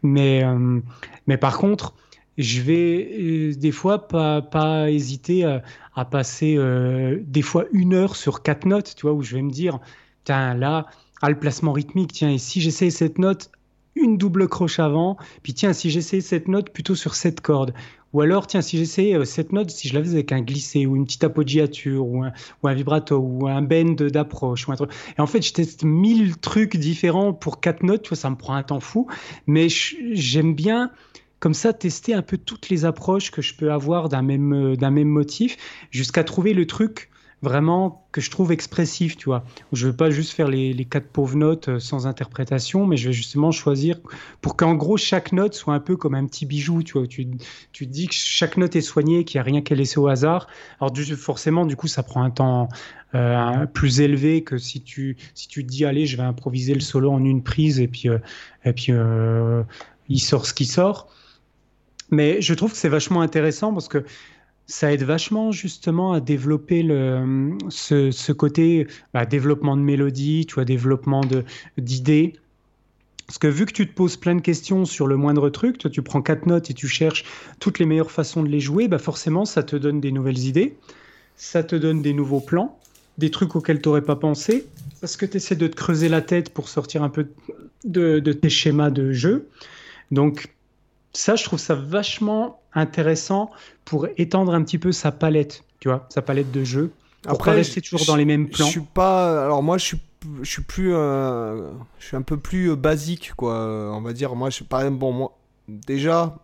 Mais, 0.02 0.44
euh, 0.44 0.80
mais 1.26 1.36
par 1.36 1.58
contre, 1.58 1.94
je 2.38 2.60
vais 2.60 3.08
euh, 3.12 3.54
des 3.54 3.72
fois 3.72 4.08
pas, 4.08 4.42
pas 4.42 4.90
hésiter 4.90 5.44
à, 5.44 6.04
passer 6.04 6.56
euh, 6.56 7.20
des 7.26 7.42
fois 7.42 7.64
une 7.72 7.94
heure 7.94 8.16
sur 8.16 8.42
quatre 8.42 8.66
notes, 8.66 8.94
tu 8.96 9.02
vois, 9.02 9.12
où 9.12 9.22
je 9.22 9.36
vais 9.36 9.42
me 9.42 9.50
dire, 9.50 9.78
tiens, 10.24 10.54
là, 10.54 10.86
à 11.22 11.30
le 11.30 11.38
placement 11.38 11.72
rythmique, 11.72 12.12
tiens, 12.12 12.30
et 12.30 12.38
si 12.38 12.60
j'essaie 12.60 12.90
cette 12.90 13.18
note, 13.18 13.50
une 13.96 14.18
double 14.18 14.48
croche 14.48 14.80
avant, 14.80 15.16
puis 15.42 15.54
tiens, 15.54 15.72
si 15.72 15.90
j'essaie 15.90 16.20
cette 16.20 16.48
note 16.48 16.70
plutôt 16.70 16.96
sur 16.96 17.14
cette 17.14 17.40
corde, 17.40 17.72
Ou 18.14 18.20
alors, 18.20 18.46
tiens, 18.46 18.62
si 18.62 18.78
j'essayais 18.78 19.16
euh, 19.16 19.24
cette 19.24 19.52
note, 19.52 19.70
si 19.70 19.88
je 19.88 19.94
la 19.94 20.00
faisais 20.00 20.14
avec 20.18 20.32
un 20.32 20.40
glissé 20.40 20.86
ou 20.86 20.96
une 20.96 21.04
petite 21.04 21.24
appoggiature 21.24 22.06
ou 22.06 22.22
un, 22.22 22.32
ou 22.62 22.68
un 22.68 22.74
vibrato 22.74 23.18
ou 23.18 23.48
un 23.48 23.60
bend 23.60 23.96
d'approche 24.08 24.66
ou 24.68 24.72
un 24.72 24.76
truc. 24.76 24.92
Et 25.18 25.20
en 25.20 25.26
fait, 25.26 25.42
je 25.42 25.52
teste 25.52 25.82
mille 25.84 26.38
trucs 26.38 26.76
différents 26.76 27.32
pour 27.34 27.60
quatre 27.60 27.82
notes, 27.82 28.02
tu 28.02 28.10
vois, 28.10 28.16
ça 28.16 28.30
me 28.30 28.36
prend 28.36 28.54
un 28.54 28.62
temps 28.62 28.80
fou. 28.80 29.08
Mais 29.46 29.66
j'aime 29.68 30.54
bien 30.54 30.90
comme 31.40 31.54
ça 31.54 31.72
tester 31.72 32.14
un 32.14 32.22
peu 32.22 32.38
toutes 32.38 32.70
les 32.70 32.84
approches 32.84 33.30
que 33.30 33.42
je 33.42 33.54
peux 33.54 33.72
avoir 33.72 34.08
d'un 34.08 34.22
même, 34.22 34.54
euh, 34.54 34.76
d'un 34.76 34.90
même 34.90 35.08
motif 35.08 35.56
jusqu'à 35.90 36.24
trouver 36.24 36.54
le 36.54 36.66
truc 36.66 37.10
vraiment 37.44 38.08
que 38.10 38.20
je 38.20 38.30
trouve 38.30 38.50
expressif, 38.50 39.16
tu 39.16 39.26
vois. 39.26 39.44
Je 39.72 39.86
ne 39.86 39.90
veux 39.90 39.96
pas 39.96 40.10
juste 40.10 40.32
faire 40.32 40.48
les, 40.48 40.84
quatre 40.84 41.06
pauvres 41.06 41.36
notes 41.36 41.68
euh, 41.68 41.78
sans 41.78 42.08
interprétation, 42.08 42.86
mais 42.86 42.96
je 42.96 43.08
vais 43.08 43.12
justement 43.12 43.52
choisir 43.52 44.00
pour 44.40 44.56
qu'en 44.56 44.74
gros 44.74 44.96
chaque 44.96 45.32
note 45.32 45.54
soit 45.54 45.74
un 45.74 45.80
peu 45.80 45.96
comme 45.96 46.14
un 46.14 46.26
petit 46.26 46.46
bijou, 46.46 46.82
tu 46.82 46.94
vois. 46.94 47.06
Tu, 47.06 47.28
tu 47.72 47.86
dis 47.86 48.08
que 48.08 48.14
chaque 48.14 48.56
note 48.56 48.74
est 48.74 48.80
soignée, 48.80 49.24
qu'il 49.24 49.38
n'y 49.38 49.40
a 49.40 49.44
rien 49.44 49.62
qu'à 49.62 49.76
laisser 49.76 50.00
au 50.00 50.08
hasard. 50.08 50.48
Alors 50.80 50.92
forcément, 51.16 51.66
du 51.66 51.76
coup, 51.76 51.86
ça 51.86 52.02
prend 52.02 52.22
un 52.22 52.30
temps 52.30 52.68
euh, 53.14 53.66
plus 53.66 54.00
élevé 54.00 54.42
que 54.42 54.58
si 54.58 54.80
tu, 54.80 55.16
si 55.34 55.46
tu 55.46 55.64
te 55.64 55.70
dis, 55.70 55.84
allez, 55.84 56.06
je 56.06 56.16
vais 56.16 56.24
improviser 56.24 56.74
le 56.74 56.80
solo 56.80 57.12
en 57.12 57.24
une 57.24 57.42
prise 57.42 57.78
et 57.78 57.86
puis, 57.88 58.08
euh, 58.08 58.18
et 58.64 58.72
puis 58.72 58.92
il 60.08 60.18
sort 60.18 60.46
ce 60.46 60.54
qui 60.54 60.64
sort. 60.64 61.08
Mais 62.10 62.40
je 62.40 62.54
trouve 62.54 62.72
que 62.72 62.78
c'est 62.78 62.88
vachement 62.88 63.20
intéressant 63.22 63.72
parce 63.72 63.88
que 63.88 64.04
ça 64.66 64.92
aide 64.92 65.02
vachement 65.02 65.52
justement 65.52 66.12
à 66.12 66.20
développer 66.20 66.82
le, 66.82 67.56
ce, 67.68 68.32
côté 68.32 68.86
bah, 69.12 69.26
développement 69.26 69.76
de 69.76 69.82
mélodie, 69.82 70.46
tu 70.46 70.54
vois, 70.54 70.64
développement 70.64 71.20
d'idées. 71.76 72.34
Parce 73.26 73.38
que 73.38 73.46
vu 73.46 73.66
que 73.66 73.72
tu 73.72 73.88
te 73.88 73.94
poses 73.94 74.16
plein 74.16 74.34
de 74.34 74.40
questions 74.40 74.84
sur 74.84 75.06
le 75.06 75.16
moindre 75.16 75.48
truc, 75.50 75.78
tu 75.78 76.02
prends 76.02 76.22
quatre 76.22 76.46
notes 76.46 76.70
et 76.70 76.74
tu 76.74 76.88
cherches 76.88 77.24
toutes 77.58 77.78
les 77.78 77.86
meilleures 77.86 78.10
façons 78.10 78.42
de 78.42 78.48
les 78.48 78.60
jouer, 78.60 78.86
bah 78.86 78.98
forcément 78.98 79.44
ça 79.44 79.62
te 79.62 79.76
donne 79.76 80.00
des 80.00 80.12
nouvelles 80.12 80.40
idées, 80.40 80.76
ça 81.36 81.62
te 81.62 81.74
donne 81.74 82.02
des 82.02 82.12
nouveaux 82.12 82.40
plans, 82.40 82.78
des 83.16 83.30
trucs 83.30 83.56
auxquels 83.56 83.80
tu 83.80 83.88
n'aurais 83.88 84.02
pas 84.02 84.16
pensé, 84.16 84.66
parce 85.00 85.16
que 85.16 85.24
tu 85.24 85.38
essaies 85.38 85.56
de 85.56 85.66
te 85.66 85.76
creuser 85.76 86.10
la 86.10 86.20
tête 86.20 86.50
pour 86.50 86.68
sortir 86.68 87.02
un 87.02 87.08
peu 87.08 87.28
de, 87.84 88.18
de 88.18 88.32
tes 88.34 88.50
schémas 88.50 88.90
de 88.90 89.12
jeu. 89.12 89.48
Donc 90.10 90.54
ça, 91.14 91.36
je 91.36 91.44
trouve 91.44 91.58
ça 91.58 91.74
vachement 91.74 92.60
intéressant 92.74 93.50
pour 93.84 94.06
étendre 94.16 94.54
un 94.54 94.62
petit 94.62 94.78
peu 94.78 94.92
sa 94.92 95.12
palette, 95.12 95.64
tu 95.80 95.88
vois, 95.88 96.06
sa 96.08 96.22
palette 96.22 96.50
de. 96.50 96.64
Pour 97.22 97.32
Après, 97.32 97.52
rester 97.52 97.80
toujours 97.80 98.04
dans 98.06 98.16
les 98.16 98.24
mêmes 98.24 98.48
plans. 98.48 98.66
Je 98.66 98.70
suis 98.70 98.80
pas. 98.80 99.44
Alors 99.44 99.62
moi, 99.62 99.78
je 99.78 99.84
suis, 99.84 100.00
je 100.42 100.50
suis 100.50 100.62
plus, 100.62 100.94
euh, 100.94 101.70
je 101.98 102.06
suis 102.06 102.16
un 102.16 102.22
peu 102.22 102.36
plus 102.36 102.70
euh, 102.70 102.76
basique, 102.76 103.32
quoi. 103.34 103.54
On 103.92 104.00
va 104.00 104.12
dire. 104.12 104.34
Moi, 104.34 104.50
je 104.50 104.56
suis 104.56 104.64
pas 104.64 104.88
bon. 104.90 105.12
Moi, 105.12 105.38
déjà, 105.68 106.36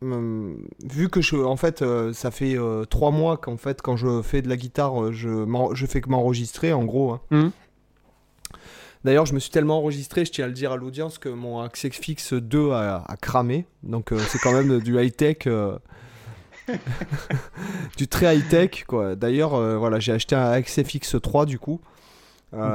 hum, 0.00 0.56
vu 0.84 1.10
que 1.10 1.20
je, 1.20 1.36
en 1.36 1.56
fait, 1.56 1.82
euh, 1.82 2.12
ça 2.14 2.30
fait 2.30 2.56
trois 2.88 3.10
mois 3.10 3.36
qu'en 3.36 3.58
fait, 3.58 3.82
quand 3.82 3.96
je 3.96 4.22
fais 4.22 4.40
de 4.40 4.48
la 4.48 4.56
guitare, 4.56 5.12
je, 5.12 5.46
je 5.74 5.86
fais 5.86 6.00
que 6.00 6.08
m'enregistrer, 6.08 6.72
en 6.72 6.84
gros. 6.84 7.12
Hein. 7.12 7.20
Mmh. 7.30 7.48
D'ailleurs, 9.04 9.26
je 9.26 9.34
me 9.34 9.40
suis 9.40 9.50
tellement 9.50 9.78
enregistré, 9.78 10.24
je 10.24 10.30
tiens 10.30 10.44
à 10.44 10.48
le 10.48 10.54
dire 10.54 10.72
à 10.72 10.76
l'audience, 10.76 11.18
que 11.18 11.28
mon 11.28 11.60
Access 11.60 11.92
Fix 11.92 12.34
2 12.34 12.70
a, 12.70 13.04
cramé. 13.20 13.66
Donc, 13.82 14.12
euh, 14.12 14.18
c'est 14.28 14.38
quand 14.38 14.52
même 14.52 14.78
du 14.80 15.00
high-tech. 15.00 15.38
Euh, 15.46 15.76
du 17.96 18.06
très 18.06 18.36
high-tech, 18.36 18.84
quoi. 18.86 19.16
D'ailleurs, 19.16 19.54
euh, 19.54 19.76
voilà, 19.76 19.98
j'ai 19.98 20.12
acheté 20.12 20.36
un 20.36 20.50
Access 20.52 20.86
Fix 20.86 21.16
3 21.20 21.46
du 21.46 21.58
coup. 21.58 21.80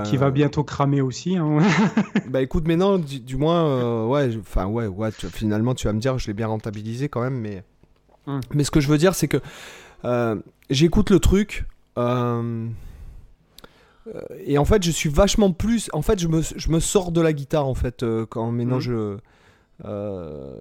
Qui 0.05 0.17
va 0.17 0.32
bientôt 0.32 0.63
cramer 0.63 1.01
aussi. 1.01 1.38
Hein. 1.38 1.59
bah 2.30 2.41
écoute, 2.41 2.63
mais 2.65 2.75
non, 2.75 2.97
du, 2.97 3.38
moins, 3.38 4.05
ouais, 4.07 4.36
enfin, 4.39 4.65
ouais, 4.65 4.88
ouais, 4.88 5.11
finalement, 5.11 5.75
tu 5.75 5.86
vas 5.86 5.93
me 5.93 5.99
dire, 5.99 6.17
je 6.17 6.25
l'ai 6.25 6.34
bien 6.34 6.47
rentabilisé 6.47 7.09
quand 7.09 7.21
même, 7.21 7.39
mais. 7.39 7.63
Hum. 8.25 8.41
Mais 8.55 8.63
ce 8.63 8.71
que 8.71 8.80
je 8.80 8.88
veux 8.88 8.97
dire, 8.97 9.13
c'est 9.13 9.28
que 9.28 9.38
j'écoute 10.71 11.11
le 11.11 11.19
truc. 11.19 11.65
Euh, 14.16 14.22
et 14.45 14.58
en 14.58 14.66
fait, 14.66 14.84
je 14.84 14.91
suis 14.91 15.10
vachement 15.10 15.51
plus. 15.51 15.89
En 15.93 16.01
fait, 16.01 16.20
je 16.20 16.28
me, 16.28 16.41
je 16.41 16.70
me 16.70 16.80
sors 16.80 17.12
de 17.12 17.22
la 17.22 17.34
guitare 17.34 17.68
en 17.68 17.74
fait 17.74 18.03
euh, 18.03 18.26
quand 18.26 18.51
maintenant 18.51 18.76
mhm. 18.76 18.82
je. 18.82 19.18
Euh, 19.86 20.55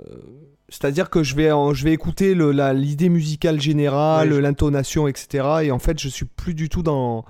c'est-à-dire 0.68 1.10
que 1.10 1.22
je 1.22 1.36
vais, 1.36 1.50
je 1.72 1.84
vais 1.84 1.92
écouter 1.92 2.34
l'idée 2.34 3.08
musicale 3.08 3.60
générale, 3.60 4.36
l'intonation, 4.38 5.06
etc. 5.06 5.46
Et 5.62 5.70
en 5.70 5.78
fait, 5.78 6.00
je 6.00 6.08
suis 6.08 6.26
plus 6.26 6.54
du 6.54 6.68
tout 6.68 6.82
dans. 6.82 7.24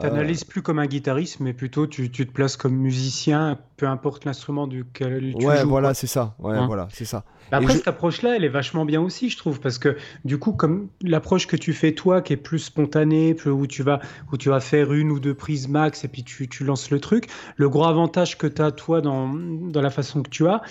Tu 0.00 0.06
n'analyses 0.06 0.44
plus 0.44 0.62
comme 0.62 0.78
un 0.78 0.86
guitariste, 0.86 1.40
mais 1.40 1.52
plutôt 1.52 1.86
tu, 1.86 2.10
tu, 2.10 2.26
te 2.26 2.32
places 2.32 2.56
comme 2.56 2.74
musicien, 2.74 3.58
peu 3.76 3.86
importe 3.86 4.24
l'instrument 4.24 4.66
duquel 4.66 5.34
tu 5.38 5.44
ouais, 5.44 5.60
joues. 5.60 5.68
voilà, 5.68 5.92
c'est 5.92 6.06
ça. 6.06 6.34
Ouais, 6.38 6.56
hein. 6.56 6.66
voilà, 6.66 6.88
c'est 6.90 7.04
ça. 7.04 7.24
Après, 7.50 7.74
cette 7.74 7.88
approche-là, 7.88 8.36
elle 8.36 8.44
est 8.44 8.48
vachement 8.48 8.86
bien 8.86 9.02
aussi, 9.02 9.28
je 9.28 9.36
trouve, 9.36 9.60
parce 9.60 9.76
que 9.78 9.98
du 10.24 10.38
coup, 10.38 10.52
comme 10.52 10.88
l'approche 11.02 11.46
que 11.46 11.56
tu 11.56 11.74
fais 11.74 11.92
toi, 11.92 12.22
qui 12.22 12.32
est 12.32 12.38
plus 12.38 12.60
spontanée, 12.60 13.36
où 13.44 13.66
tu 13.66 13.82
vas, 13.82 14.00
où 14.32 14.38
tu 14.38 14.48
vas 14.48 14.60
faire 14.60 14.94
une 14.94 15.10
ou 15.10 15.20
deux 15.20 15.34
prises 15.34 15.68
max 15.68 16.04
et 16.04 16.08
puis 16.08 16.24
tu, 16.24 16.48
tu 16.48 16.64
lances 16.64 16.90
le 16.90 16.98
truc, 16.98 17.28
le 17.56 17.68
gros 17.68 17.84
avantage 17.84 18.38
que 18.38 18.46
tu 18.46 18.62
as 18.62 18.70
toi 18.70 19.02
dans, 19.02 19.28
dans 19.28 19.82
la 19.82 19.90
façon 19.90 20.22
que 20.22 20.30
tu 20.30 20.48
as, 20.48 20.62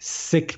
c'est 0.00 0.46
que 0.46 0.56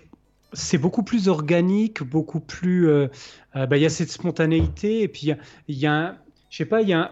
c'est 0.54 0.78
beaucoup 0.78 1.02
plus 1.02 1.28
organique, 1.28 2.02
beaucoup 2.02 2.40
plus. 2.40 2.88
Euh, 2.88 3.08
euh, 3.56 3.66
bah, 3.66 3.76
il 3.76 3.82
y 3.82 3.86
a 3.86 3.90
cette 3.90 4.10
spontanéité 4.10 5.02
et 5.02 5.08
puis 5.08 5.32
il 5.68 5.76
y 5.76 5.86
a, 5.86 5.92
un, 5.92 6.16
je 6.48 6.56
sais 6.56 6.64
pas, 6.64 6.80
il 6.80 6.88
y 6.88 6.94
a 6.94 7.10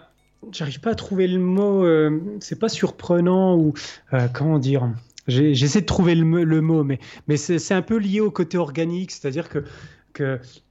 J'arrive 0.53 0.80
pas 0.80 0.90
à 0.90 0.95
trouver 0.95 1.26
le 1.26 1.38
mot. 1.38 1.84
Euh, 1.84 2.20
c'est 2.40 2.59
pas 2.59 2.68
surprenant 2.68 3.57
ou 3.57 3.74
comment 4.32 4.59
dire. 4.59 4.88
J'essaie 5.26 5.80
de 5.80 5.86
trouver 5.86 6.14
le, 6.14 6.45
le, 6.45 6.61
mot, 6.61 6.84
mais, 6.84 6.99
mais 7.28 7.36
c'est 7.36 7.72
un 7.72 7.82
peu 7.82 7.97
lié 7.97 8.20
au 8.20 8.30
côté 8.30 8.59
organique, 8.59 9.11
c'est-à-dire 9.11 9.49
que. 9.49 9.64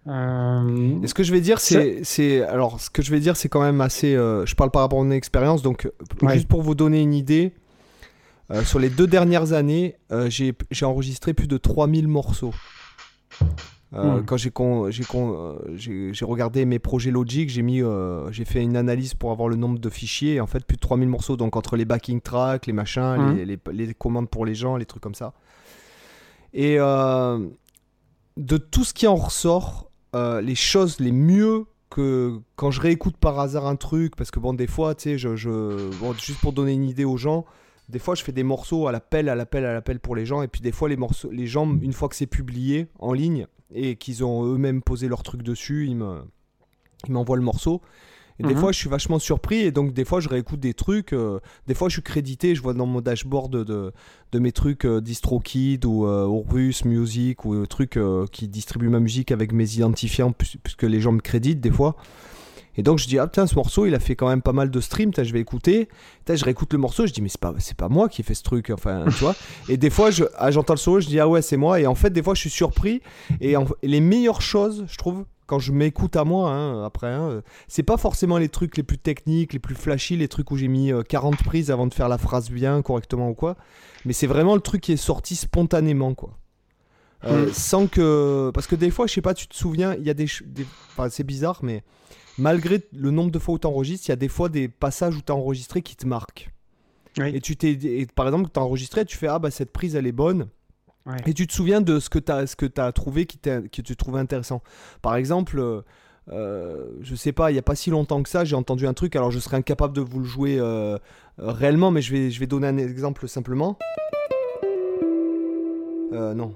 euh, 0.07 1.05
ce 1.05 1.13
que 1.13 1.23
je 1.23 1.31
vais 1.31 1.41
dire, 1.41 1.59
c'est. 1.59 2.41
Alors, 2.43 2.79
ce 2.79 2.89
que 2.89 3.01
je 3.01 3.11
vais 3.11 3.19
dire, 3.19 3.35
c'est 3.35 3.49
quand 3.49 3.61
même 3.61 3.81
assez. 3.81 4.15
Euh, 4.15 4.45
je 4.45 4.55
parle 4.55 4.71
par 4.71 4.83
rapport 4.83 5.01
à 5.01 5.03
mon 5.03 5.11
expérience, 5.11 5.61
donc 5.61 5.89
juste 6.29 6.47
pour 6.47 6.61
vous 6.61 6.75
donner 6.75 7.01
une 7.01 7.13
idée, 7.13 7.53
euh, 8.51 8.63
sur 8.63 8.79
les 8.79 8.89
deux 8.89 9.07
dernières 9.07 9.53
années, 9.53 9.97
j'ai 10.29 10.85
enregistré 10.85 11.33
plus 11.33 11.47
de 11.47 11.57
3000 11.57 12.07
morceaux. 12.07 12.53
Euh, 13.95 14.21
hmm. 14.21 14.25
Quand 14.25 14.37
euh, 14.61 14.91
j'ai 15.75 16.25
regardé 16.25 16.65
mes 16.65 16.79
projets 16.79 17.11
Logic, 17.11 17.49
j'ai 17.49 17.61
mis 17.61 17.81
euh, 17.81 18.31
j'ai 18.31 18.45
fait 18.45 18.61
une 18.61 18.75
analyse 18.75 19.13
pour 19.13 19.31
avoir 19.31 19.49
le 19.49 19.55
nombre 19.55 19.79
de 19.79 19.89
fichiers. 19.89 20.35
Et 20.35 20.41
en 20.41 20.47
fait, 20.47 20.65
plus 20.65 20.75
de 20.75 20.81
3000 20.81 21.07
morceaux. 21.07 21.37
Donc 21.37 21.55
entre 21.55 21.75
les 21.75 21.85
backing 21.85 22.21
tracks, 22.21 22.65
les 22.65 22.73
machins, 22.73 23.17
hmm. 23.17 23.37
les, 23.37 23.59
les, 23.71 23.93
commandes 23.93 24.29
pour 24.29 24.45
les 24.45 24.55
gens, 24.55 24.77
les 24.77 24.85
trucs 24.85 25.03
comme 25.03 25.15
ça. 25.15 25.33
Et 26.53 26.77
de 26.77 28.57
tout 28.57 28.83
ce 28.83 28.93
qui 28.93 29.07
en 29.07 29.15
ressort, 29.15 29.91
les 30.13 30.55
choses 30.55 30.99
les 30.99 31.11
mieux 31.11 31.65
que 31.89 32.39
quand 32.55 32.71
je 32.71 32.81
réécoute 32.81 33.17
par 33.17 33.39
hasard 33.39 33.67
un 33.67 33.75
truc, 33.75 34.15
parce 34.15 34.31
que 34.31 34.39
bon, 34.39 34.55
des 34.55 34.65
fois, 34.65 34.95
tu 34.95 35.03
sais, 35.03 35.17
je, 35.19 35.35
je 35.35 35.91
juste 36.19 36.39
pour 36.39 36.51
donner 36.51 36.73
une 36.73 36.85
idée 36.85 37.05
aux 37.05 37.17
gens, 37.17 37.45
des 37.89 37.99
fois 37.99 38.15
je 38.15 38.23
fais 38.23 38.31
des 38.31 38.43
morceaux 38.43 38.87
à 38.87 38.91
l'appel, 38.91 39.29
à 39.29 39.35
l'appel, 39.35 39.65
à 39.65 39.73
l'appel 39.73 39.99
pour 39.99 40.15
les 40.15 40.25
gens, 40.25 40.41
et 40.41 40.47
puis 40.47 40.61
des 40.61 40.71
fois 40.71 40.89
les 40.89 40.97
morceaux, 40.97 41.29
les 41.31 41.47
gens, 41.47 41.67
une 41.81 41.93
fois 41.93 42.09
que 42.09 42.15
c'est 42.15 42.27
publié 42.27 42.87
en 42.99 43.13
ligne, 43.13 43.47
et 43.73 43.95
qu'ils 43.95 44.23
ont 44.23 44.45
eux-mêmes 44.45 44.81
posé 44.81 45.07
leur 45.07 45.23
truc 45.23 45.43
dessus, 45.43 45.87
ils 45.87 47.11
m'envoient 47.11 47.37
le 47.37 47.43
morceau. 47.43 47.81
Et 48.39 48.43
des 48.43 48.55
mhm. 48.55 48.59
fois, 48.59 48.71
je 48.71 48.79
suis 48.79 48.89
vachement 48.89 49.19
surpris 49.19 49.59
et 49.59 49.71
donc 49.71 49.93
des 49.93 50.05
fois, 50.05 50.19
je 50.19 50.27
réécoute 50.27 50.59
des 50.59 50.73
trucs. 50.73 51.13
Euh, 51.13 51.39
des 51.67 51.75
fois, 51.75 51.87
je 51.87 51.93
suis 51.93 52.01
crédité, 52.01 52.55
je 52.55 52.61
vois 52.61 52.73
dans 52.73 52.87
mon 52.87 52.99
dashboard 52.99 53.51
de, 53.63 53.93
de 54.33 54.39
mes 54.39 54.51
trucs 54.51 54.85
euh, 54.85 55.01
DistroKid 55.01 55.85
ou 55.85 56.07
euh, 56.07 56.43
Music 56.85 57.45
ou 57.45 57.65
trucs 57.67 57.97
euh, 57.97 58.25
qui 58.31 58.47
distribuent 58.47 58.89
ma 58.89 58.99
musique 58.99 59.31
avec 59.31 59.53
mes 59.53 59.75
identifiants 59.75 60.33
puisque 60.33 60.83
les 60.83 60.99
gens 60.99 61.11
me 61.11 61.21
créditent 61.21 61.61
des 61.61 61.71
fois. 61.71 61.95
Et 62.77 62.83
donc 62.83 62.99
je 62.99 63.07
dis, 63.07 63.19
ah 63.19 63.27
putain, 63.27 63.47
ce 63.47 63.55
morceau, 63.55 63.85
il 63.85 63.95
a 63.95 63.99
fait 63.99 64.15
quand 64.15 64.27
même 64.27 64.41
pas 64.41 64.53
mal 64.53 64.71
de 64.71 64.79
streams, 64.79 65.11
je 65.15 65.33
vais 65.33 65.39
écouter. 65.39 65.89
je 66.27 66.43
réécoute 66.43 66.73
le 66.73 66.79
morceau, 66.79 67.05
je 67.05 67.13
dis, 67.13 67.21
mais 67.21 67.29
c'est 67.29 67.39
pas, 67.39 67.53
c'est 67.59 67.77
pas 67.77 67.89
moi 67.89 68.09
qui 68.09 68.21
ai 68.21 68.23
fait 68.23 68.33
ce 68.33 68.43
truc, 68.43 68.69
enfin, 68.71 69.05
tu 69.05 69.23
vois. 69.23 69.35
Et 69.69 69.77
des 69.77 69.89
fois, 69.89 70.11
je, 70.11 70.23
ah, 70.37 70.51
j'entends 70.51 70.73
le 70.73 70.79
solo, 70.79 70.99
je 70.99 71.07
dis, 71.07 71.19
ah 71.19 71.27
ouais, 71.27 71.41
c'est 71.41 71.57
moi. 71.57 71.79
Et 71.79 71.87
en 71.87 71.95
fait, 71.95 72.09
des 72.09 72.23
fois, 72.23 72.33
je 72.33 72.41
suis 72.41 72.49
surpris. 72.49 73.01
Et 73.41 73.55
les 73.83 74.01
meilleures 74.01 74.41
choses, 74.41 74.85
je 74.87 74.97
trouve, 74.97 75.25
quand 75.45 75.59
je 75.59 75.71
m'écoute 75.71 76.15
à 76.15 76.23
moi, 76.23 76.51
hein, 76.51 76.83
après, 76.83 77.11
hein, 77.11 77.41
c'est 77.67 77.83
pas 77.83 77.97
forcément 77.97 78.37
les 78.37 78.49
trucs 78.49 78.77
les 78.77 78.83
plus 78.83 78.97
techniques, 78.97 79.53
les 79.53 79.59
plus 79.59 79.75
flashy, 79.75 80.17
les 80.17 80.27
trucs 80.27 80.51
où 80.51 80.57
j'ai 80.57 80.67
mis 80.67 80.91
40 81.09 81.33
euh, 81.33 81.37
prises 81.43 81.69
avant 81.69 81.87
de 81.87 81.93
faire 81.93 82.09
la 82.09 82.17
phrase 82.17 82.49
bien, 82.49 82.81
correctement 82.81 83.29
ou 83.29 83.33
quoi. 83.33 83.55
Mais 84.05 84.13
c'est 84.13 84.27
vraiment 84.27 84.55
le 84.55 84.61
truc 84.61 84.81
qui 84.81 84.93
est 84.93 84.97
sorti 84.97 85.35
spontanément, 85.35 86.13
quoi. 86.13 86.37
Euh, 87.25 87.47
mm. 87.47 87.53
Sans 87.53 87.87
que. 87.87 88.51
Parce 88.53 88.67
que 88.67 88.75
des 88.75 88.91
fois, 88.91 89.07
je 89.07 89.13
sais 89.13 89.21
pas, 89.21 89.33
tu 89.33 89.47
te 89.47 89.55
souviens, 89.55 89.95
il 89.95 90.03
y 90.03 90.09
a 90.09 90.13
des. 90.13 90.27
des... 90.45 90.65
Enfin, 90.91 91.09
c'est 91.09 91.23
bizarre, 91.23 91.59
mais 91.63 91.83
malgré 92.37 92.81
le 92.93 93.11
nombre 93.11 93.31
de 93.31 93.39
fois 93.39 93.55
où 93.55 93.59
tu 93.59 93.67
enregistres, 93.67 94.07
il 94.07 94.11
y 94.11 94.13
a 94.13 94.17
des 94.17 94.27
fois 94.27 94.49
des 94.49 94.67
passages 94.67 95.15
où 95.15 95.21
tu 95.21 95.31
as 95.31 95.35
enregistré 95.35 95.81
qui 95.81 95.95
te 95.95 96.07
marquent. 96.07 96.49
Et 97.21 97.41
tu 97.41 97.55
t'es, 97.55 98.07
par 98.15 98.25
exemple, 98.25 98.49
tu 98.51 98.59
as 98.59 98.63
enregistré, 98.63 99.05
tu 99.05 99.17
fais 99.17 99.27
Ah, 99.27 99.39
bah 99.39 99.51
cette 99.51 99.71
prise 99.71 99.95
elle 99.95 100.07
est 100.07 100.11
bonne. 100.11 100.47
Et 101.25 101.33
tu 101.33 101.47
te 101.47 101.53
souviens 101.53 101.81
de 101.81 101.99
ce 101.99 102.09
que 102.09 102.19
tu 102.19 102.31
as, 102.31 102.47
ce 102.47 102.55
que 102.55 102.65
as 102.79 102.91
trouvé 102.91 103.25
qui 103.25 103.37
que 103.37 103.81
tu 103.81 103.95
trouvais 103.95 104.19
intéressant. 104.19 104.61
Par 105.01 105.15
exemple, 105.15 105.59
euh, 105.59 105.81
euh, 106.31 106.87
je 107.01 107.15
sais 107.15 107.33
pas, 107.33 107.51
il 107.51 107.55
n'y 107.55 107.59
a 107.59 107.63
pas 107.63 107.75
si 107.75 107.89
longtemps 107.89 108.23
que 108.23 108.29
ça, 108.29 108.45
j'ai 108.45 108.55
entendu 108.55 108.87
un 108.87 108.93
truc, 108.93 109.15
alors 109.15 109.29
je 109.29 109.39
serais 109.39 109.57
incapable 109.57 109.93
de 109.93 110.01
vous 110.01 110.19
le 110.19 110.25
jouer 110.25 110.57
euh, 110.59 110.97
réellement, 111.37 111.91
mais 111.91 112.01
je 112.01 112.13
vais, 112.13 112.31
je 112.31 112.39
vais 112.39 112.47
donner 112.47 112.67
un 112.67 112.77
exemple 112.77 113.27
simplement. 113.27 113.77
non. 116.11 116.55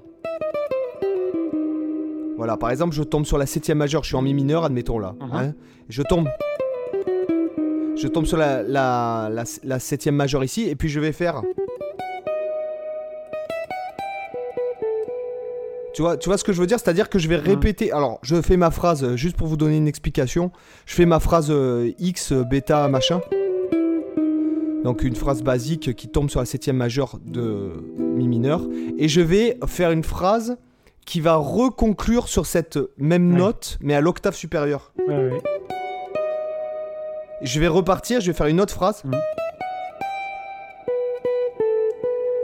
Voilà, 2.38 2.56
par 2.56 2.70
exemple, 2.70 2.94
je 2.96 3.02
tombe 3.02 3.26
sur 3.26 3.40
la 3.40 3.48
septième 3.48 3.80
majeure, 3.80 4.04
je 4.04 4.10
suis 4.10 4.16
en 4.16 4.22
mi 4.22 4.34
mineur, 4.34 4.64
admettons 4.64 5.00
là. 5.00 5.16
Mhm. 5.20 5.30
hein. 5.34 5.54
je 5.90 6.04
tombe. 6.04 6.28
Je 7.96 8.08
tombe 8.08 8.26
sur 8.28 8.38
la, 8.38 8.62
la, 8.62 9.28
la, 9.32 9.44
la 9.64 9.80
septième 9.80 10.16
majeure 10.16 10.44
ici, 10.44 10.70
et 10.70 10.76
puis 10.76 10.88
je 10.88 11.00
vais 11.00 11.12
faire. 11.12 11.42
Tu 15.96 16.04
vois, 16.04 16.16
tu 16.16 16.30
vois 16.30 16.38
ce 16.38 16.44
que 16.44 16.54
je 16.54 16.62
veux 16.62 16.68
dire? 16.68 16.78
C'est-à-dire 16.80 17.10
que 17.10 17.18
je 17.18 17.28
vais 17.28 17.38
répéter. 17.38 17.92
Alors, 17.92 18.20
je 18.22 18.40
fais 18.44 18.56
ma 18.56 18.70
phrase, 18.70 19.04
euh, 19.04 19.16
juste 19.16 19.36
pour 19.36 19.48
vous 19.48 19.58
donner 19.58 19.78
une 19.78 19.88
explication. 19.88 20.52
Je 20.86 20.94
fais 20.94 21.08
ma 21.08 21.20
phrase 21.20 21.48
euh, 21.50 21.92
X, 21.98 22.34
euh, 22.34 22.44
bêta, 22.44 22.88
machin. 22.88 23.20
Donc, 24.84 25.02
une 25.02 25.16
phrase 25.16 25.42
basique 25.42 25.96
qui 25.96 26.08
tombe 26.08 26.30
sur 26.30 26.40
la 26.40 26.46
septième 26.46 26.78
majeure 26.78 27.18
de 27.26 27.72
mi 27.98 28.28
mineur. 28.28 28.62
Et 29.00 29.08
je 29.08 29.22
vais 29.22 29.58
faire 29.66 29.90
une 29.90 30.04
phrase 30.04 30.60
qui 31.08 31.22
va 31.22 31.36
reconclure 31.38 32.28
sur 32.28 32.46
cette 32.46 32.78
même 32.98 33.32
Ouais. 33.32 33.40
note, 33.40 33.78
mais 33.82 33.96
à 33.96 34.02
l'octave 34.02 34.36
supérieure. 34.36 34.92
Ouais, 35.08 35.16
ouais. 35.16 35.42
Je 37.42 37.60
vais 37.62 37.68
repartir, 37.68 38.20
je 38.20 38.28
vais 38.30 38.38
faire 38.38 38.48
une 38.48 38.60
autre 38.60 38.74
phrase. 38.74 39.04
Mhm. 39.06 39.16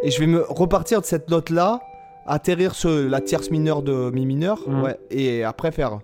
Et 0.03 0.11
je 0.11 0.19
vais 0.19 0.27
me 0.27 0.43
repartir 0.47 1.01
de 1.01 1.05
cette 1.05 1.29
note-là, 1.29 1.81
atterrir 2.25 2.73
sur 2.75 2.89
la 2.89 3.19
tierce 3.21 3.49
mineure 3.51 3.81
de 3.81 4.09
mi 4.11 4.25
mineur, 4.25 4.59
Mhm. 4.67 4.83
ouais, 4.83 4.97
et 5.11 5.43
après 5.43 5.71
faire. 5.71 5.99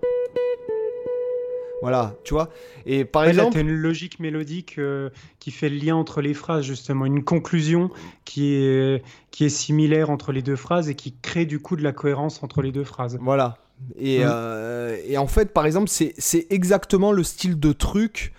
Voilà, 1.82 2.14
tu 2.24 2.34
vois. 2.34 2.50
Et 2.86 3.04
par 3.04 3.22
Ouais, 3.22 3.30
exemple, 3.30 3.52
tu 3.52 3.58
as 3.58 3.62
une 3.62 3.70
logique 3.70 4.20
mélodique 4.20 4.76
euh, 4.78 5.08
qui 5.38 5.50
fait 5.50 5.68
le 5.70 5.76
lien 5.76 5.96
entre 5.96 6.20
les 6.20 6.34
phrases, 6.34 6.64
justement. 6.64 7.06
Une 7.06 7.24
conclusion 7.24 7.90
qui 8.24 8.54
est, 8.54 9.02
qui 9.30 9.44
est 9.44 9.48
similaire 9.48 10.10
entre 10.10 10.32
les 10.32 10.42
deux 10.42 10.56
phrases 10.56 10.88
et 10.90 10.94
qui 10.94 11.14
crée 11.22 11.46
du 11.46 11.58
coup 11.58 11.76
de 11.76 11.82
la 11.82 11.92
cohérence 11.92 12.42
entre 12.42 12.60
les 12.62 12.70
deux 12.72 12.84
phrases. 12.84 13.18
Voilà. 13.20 13.56
Et, 13.98 14.20
Mm. 14.24 14.28
euh, 14.30 14.96
et 15.06 15.16
en 15.16 15.26
fait, 15.26 15.52
par 15.54 15.64
exemple, 15.64 15.88
c'est 15.88 16.12
c'est 16.18 16.46
exactement 16.50 17.12
le 17.12 17.22
style 17.22 17.58
de 17.58 17.72
truc 17.72 18.34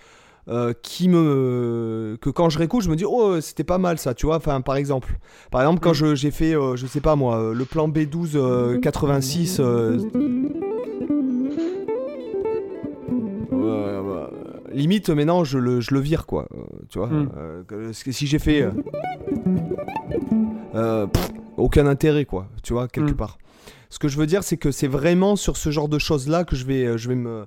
euh, 0.47 0.73
qui 0.83 1.07
me. 1.09 2.17
que 2.21 2.29
quand 2.29 2.49
je 2.49 2.59
réécoute, 2.59 2.83
je 2.83 2.89
me 2.89 2.95
dis, 2.95 3.05
oh, 3.07 3.41
c'était 3.41 3.63
pas 3.63 3.77
mal 3.79 3.97
ça, 3.97 4.13
tu 4.13 4.27
vois. 4.27 4.35
Enfin, 4.37 4.61
par 4.61 4.75
exemple. 4.75 5.17
Par 5.49 5.61
exemple, 5.61 5.79
quand 5.81 5.91
Mm. 5.91 5.95
je- 5.95 6.15
j'ai 6.15 6.31
fait, 6.31 6.55
euh, 6.55 6.75
je 6.75 6.85
sais 6.85 7.01
pas 7.01 7.15
moi, 7.15 7.53
le 7.55 7.65
plan 7.65 7.87
B12 7.89 8.31
euh, 8.35 8.79
86. 8.79 9.59
Limite, 14.73 15.09
maintenant, 15.09 15.43
je 15.43 15.57
le, 15.57 15.81
je 15.81 15.93
le 15.93 15.99
vire, 15.99 16.25
quoi. 16.25 16.47
euh, 16.53 16.63
tu 16.89 16.99
vois. 16.99 17.07
Mm. 17.07 17.29
euh, 17.37 17.63
que- 17.63 17.91
si 17.93 18.27
j'ai 18.27 18.39
fait. 18.39 18.67
euh, 20.75 21.07
pff, 21.07 21.29
aucun 21.57 21.85
intérêt, 21.87 22.25
quoi. 22.25 22.47
Tu 22.63 22.73
vois, 22.73 22.87
quelque 22.87 23.11
Mm. 23.11 23.15
part. 23.17 23.37
Ce 23.89 23.99
que 23.99 24.07
je 24.07 24.17
veux 24.17 24.25
dire, 24.25 24.43
c'est 24.43 24.57
que 24.57 24.71
c'est 24.71 24.87
vraiment 24.87 25.35
sur 25.35 25.57
ce 25.57 25.69
genre 25.69 25.89
de 25.89 25.99
choses-là 25.99 26.43
que 26.45 26.55
je 26.55 26.65
vais, 26.65 26.97
je 26.97 27.09
vais 27.09 27.15
me. 27.15 27.45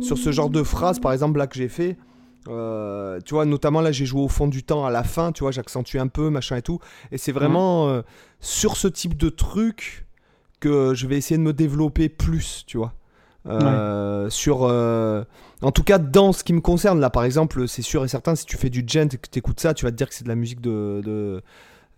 sur 0.00 0.18
ce 0.18 0.32
genre 0.32 0.50
de 0.50 0.62
phrase, 0.62 0.98
par 0.98 1.12
exemple, 1.12 1.38
là 1.38 1.46
que 1.46 1.54
j'ai 1.56 1.68
fait. 1.68 1.96
euh, 2.48 3.20
tu 3.24 3.34
vois, 3.34 3.44
notamment 3.44 3.80
là, 3.80 3.92
j'ai 3.92 4.04
joué 4.04 4.20
au 4.20 4.26
fond 4.28 4.48
du 4.48 4.64
temps 4.64 4.84
à 4.84 4.90
la 4.90 5.04
fin, 5.04 5.30
tu 5.30 5.44
vois, 5.44 5.52
j'accentue 5.52 5.96
un 5.98 6.08
peu, 6.08 6.28
machin 6.28 6.56
et 6.56 6.62
tout. 6.62 6.80
Et 7.12 7.18
c'est 7.18 7.30
vraiment 7.30 7.88
euh, 7.88 8.02
sur 8.40 8.76
ce 8.76 8.88
type 8.88 9.16
de 9.16 9.28
truc 9.28 10.06
que 10.58 10.92
je 10.92 11.06
vais 11.06 11.16
essayer 11.16 11.38
de 11.38 11.42
me 11.42 11.52
développer 11.52 12.08
plus, 12.08 12.64
tu 12.66 12.78
vois. 12.78 12.94
Euh, 13.46 14.30
Sur. 14.30 14.62
euh, 14.64 15.24
en 15.62 15.70
tout 15.72 15.82
cas, 15.82 15.98
dans 15.98 16.32
ce 16.32 16.44
qui 16.44 16.52
me 16.52 16.60
concerne, 16.60 17.00
là, 17.00 17.10
par 17.10 17.24
exemple, 17.24 17.66
c'est 17.68 17.82
sûr 17.82 18.04
et 18.04 18.08
certain, 18.08 18.34
si 18.34 18.46
tu 18.46 18.56
fais 18.56 18.70
du 18.70 18.84
gent 18.86 19.08
et 19.12 19.16
que 19.18 19.28
tu 19.30 19.38
écoutes 19.38 19.60
ça, 19.60 19.74
tu 19.74 19.84
vas 19.84 19.90
te 19.90 19.96
dire 19.96 20.08
que 20.08 20.14
c'est 20.14 20.24
de 20.24 20.28
la 20.28 20.34
musique 20.36 20.60
de. 20.60 21.00
de 21.04 21.42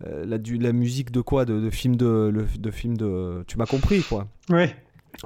euh, 0.05 0.25
la, 0.25 0.37
du- 0.37 0.57
la 0.57 0.73
musique 0.73 1.09
de 1.11 1.21
quoi 1.21 1.45
de, 1.45 1.59
de 1.61 1.69
film 1.69 1.95
de, 1.95 2.29
le- 2.33 2.45
de 2.59 2.71
film 2.71 2.97
de. 2.97 3.43
Tu 3.47 3.57
m'as 3.57 3.65
compris, 3.65 4.01
quoi. 4.03 4.27
Ouais. 4.49 4.75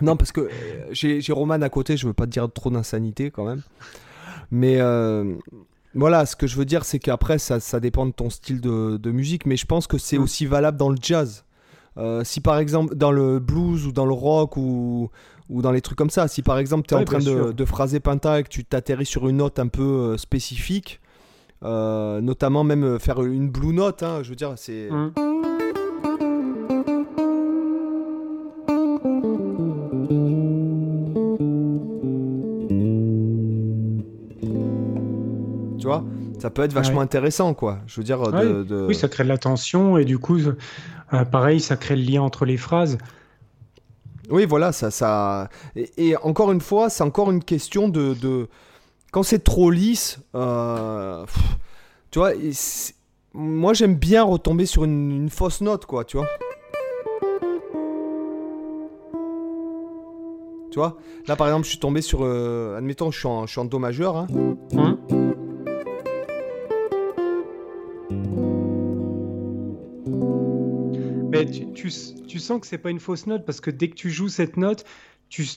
Non, 0.02 0.16
parce 0.16 0.32
que 0.32 0.50
j'ai 0.92 1.22
Roman 1.34 1.62
à 1.62 1.70
côté, 1.70 1.98
je 1.98 2.06
veux 2.06 2.14
pas 2.14 2.26
te 2.26 2.32
dire 2.32 2.48
trop 2.54 2.70
d'insanité 2.70 3.32
quand 3.32 3.46
même. 3.46 3.62
Mais 4.52 4.80
voilà, 5.96 6.26
ce 6.26 6.36
que 6.36 6.46
je 6.48 6.56
veux 6.56 6.66
dire, 6.66 6.86
c'est 6.86 7.00
qu'après, 7.00 7.40
ça, 7.40 7.60
ça 7.60 7.80
dépend 7.80 8.06
de 8.06 8.12
ton 8.12 8.30
style 8.30 8.62
de, 8.62 8.98
de 8.98 9.12
musique, 9.12 9.46
mais 9.48 9.58
je 9.58 9.66
pense 9.66 9.88
que 9.88 9.98
c'est 9.98 10.18
Mm. 10.20 10.24
aussi 10.24 10.46
valable 10.46 10.78
dans 10.78 10.90
le 10.90 10.98
jazz. 11.02 11.44
Euh, 11.98 12.24
si 12.24 12.40
par 12.40 12.60
exemple, 12.60 12.96
dans 12.96 13.12
le 13.12 13.40
blues 13.40 13.88
ou 13.88 13.92
dans 13.92 14.06
le 14.06 14.14
rock 14.14 14.56
ou, 14.58 15.10
ou 15.50 15.62
dans 15.62 15.72
les 15.72 15.82
trucs 15.82 15.98
comme 15.98 16.10
ça, 16.10 16.28
si 16.28 16.42
par 16.42 16.58
exemple 16.60 16.88
tu 16.88 16.94
es 16.94 16.98
Ouais, 16.98 17.04
en 17.04 17.06
train 17.06 17.20
de, 17.20 17.66
phraser 17.66 18.00
Penta 18.00 18.40
et 18.40 18.44
que 18.44 18.50
tu 18.50 18.64
t'atterris 18.64 19.06
sur 19.06 19.28
une 19.28 19.38
note 19.38 19.60
un 19.60 19.68
peu 19.68 19.82
euh, 19.84 20.18
spécifique, 20.18 21.00
euh, 21.64 22.22
notamment 22.22 22.64
même 22.64 22.84
euh, 22.84 23.00
faire 23.00 23.22
une 23.24 23.50
blue 23.50 23.74
note, 23.74 24.04
hein, 24.04 24.20
je 24.24 24.30
veux 24.30 24.36
dire, 24.36 24.54
c'est. 24.56 24.90
Mm. 24.90 25.12
Tu 35.80 35.86
vois 35.88 36.04
Ça 36.40 36.50
peut 36.50 36.64
être 36.64 36.74
vachement 36.74 36.98
Ouais. 37.00 37.04
intéressant, 37.04 37.54
quoi. 37.54 37.80
Je 37.88 38.00
veux 38.00 38.04
dire, 38.04 38.22
de- 38.22 38.32
Ouais. 38.32 38.66
de... 38.66 38.86
Oui, 38.88 38.96
ça 38.96 39.08
crée 39.10 39.24
de 39.24 39.30
la 39.30 39.38
tension 39.38 39.98
et 39.98 40.06
du 40.06 40.18
coup, 40.20 40.38
euh, 41.14 41.26
pareil, 41.26 41.60
ça 41.60 41.76
crée 41.76 41.96
le 41.96 42.04
lien 42.04 42.22
entre 42.22 42.46
les 42.46 42.58
phrases. 42.58 42.98
Oui, 44.30 44.46
voilà, 44.46 44.72
ça, 44.72 44.92
ça. 44.92 45.50
Et, 45.98 46.16
encore 46.18 46.52
une 46.52 46.62
fois, 46.62 46.90
c'est 46.90 47.04
encore 47.04 47.32
une 47.32 47.44
question 47.44 47.90
de, 47.90 48.48
quand 49.12 49.24
c'est 49.24 49.44
trop 49.44 49.72
lisse. 49.72 50.20
euh, 50.36 51.26
Tu 52.12 52.20
vois, 52.20 52.32
moi 53.34 53.74
j'aime 53.74 53.96
bien 53.96 54.24
retomber 54.24 54.66
sur 54.66 54.84
une, 54.84 55.30
fausse 55.30 55.62
note, 55.62 55.86
quoi. 55.86 56.04
Tu 56.06 56.18
vois. 56.18 56.28
Tu 60.72 60.78
vois 60.78 60.98
Là, 61.28 61.36
par 61.36 61.48
exemple, 61.48 61.66
je 61.66 61.70
suis 61.70 61.80
tombé 61.80 62.02
sur. 62.02 62.20
euh, 62.24 62.78
admettons, 62.78 63.10
je 63.12 63.18
suis 63.20 63.28
en, 63.28 63.46
je 63.48 63.52
suis 63.52 63.60
en 63.62 63.66
do 63.66 63.80
majeur. 63.80 64.16
hein. 64.18 64.28
Hein? 64.78 64.98
Mais 71.46 71.52
tu, 71.52 71.72
tu, 71.74 71.92
tu 72.28 72.40
sens 72.40 72.60
que 72.62 72.68
c'est 72.68 72.78
pas 72.78 72.90
une 72.90 73.00
fausse 73.00 73.28
note 73.28 73.46
parce 73.46 73.62
que 73.62 73.72
dès 73.72 73.90
que 73.90 73.96
tu 73.96 74.10
joues 74.10 74.30
cette 74.30 74.58
note, 74.58 74.86
tu 75.30 75.48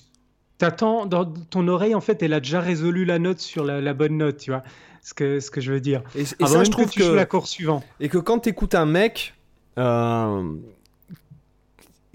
t'attends 0.58 1.06
dans 1.06 1.24
ton 1.24 1.66
oreille 1.68 1.94
en 1.94 2.00
fait, 2.00 2.22
elle 2.22 2.32
a 2.32 2.40
déjà 2.40 2.60
résolu 2.60 3.04
la 3.04 3.18
note 3.18 3.38
sur 3.40 3.64
la, 3.64 3.80
la 3.80 3.94
bonne 3.94 4.16
note, 4.16 4.36
tu 4.38 4.50
vois. 4.50 4.62
Ce 5.04 5.14
que, 5.14 5.40
ce 5.40 5.50
que 5.50 5.60
je 5.60 5.72
veux 5.72 5.80
dire. 5.80 6.02
Et, 6.14 6.20
et 6.20 6.24
ça, 6.24 6.56
même 6.58 6.64
je 6.64 6.70
trouve 6.70 6.86
que 6.86 6.90
tu 6.92 7.02
joues 7.02 7.14
l'accord 7.14 7.48
suivant. 7.48 7.82
Et 7.98 8.08
que 8.08 8.18
quand 8.18 8.38
t'écoutes 8.38 8.76
un 8.76 8.86
mec, 8.86 9.34
euh, 9.76 10.44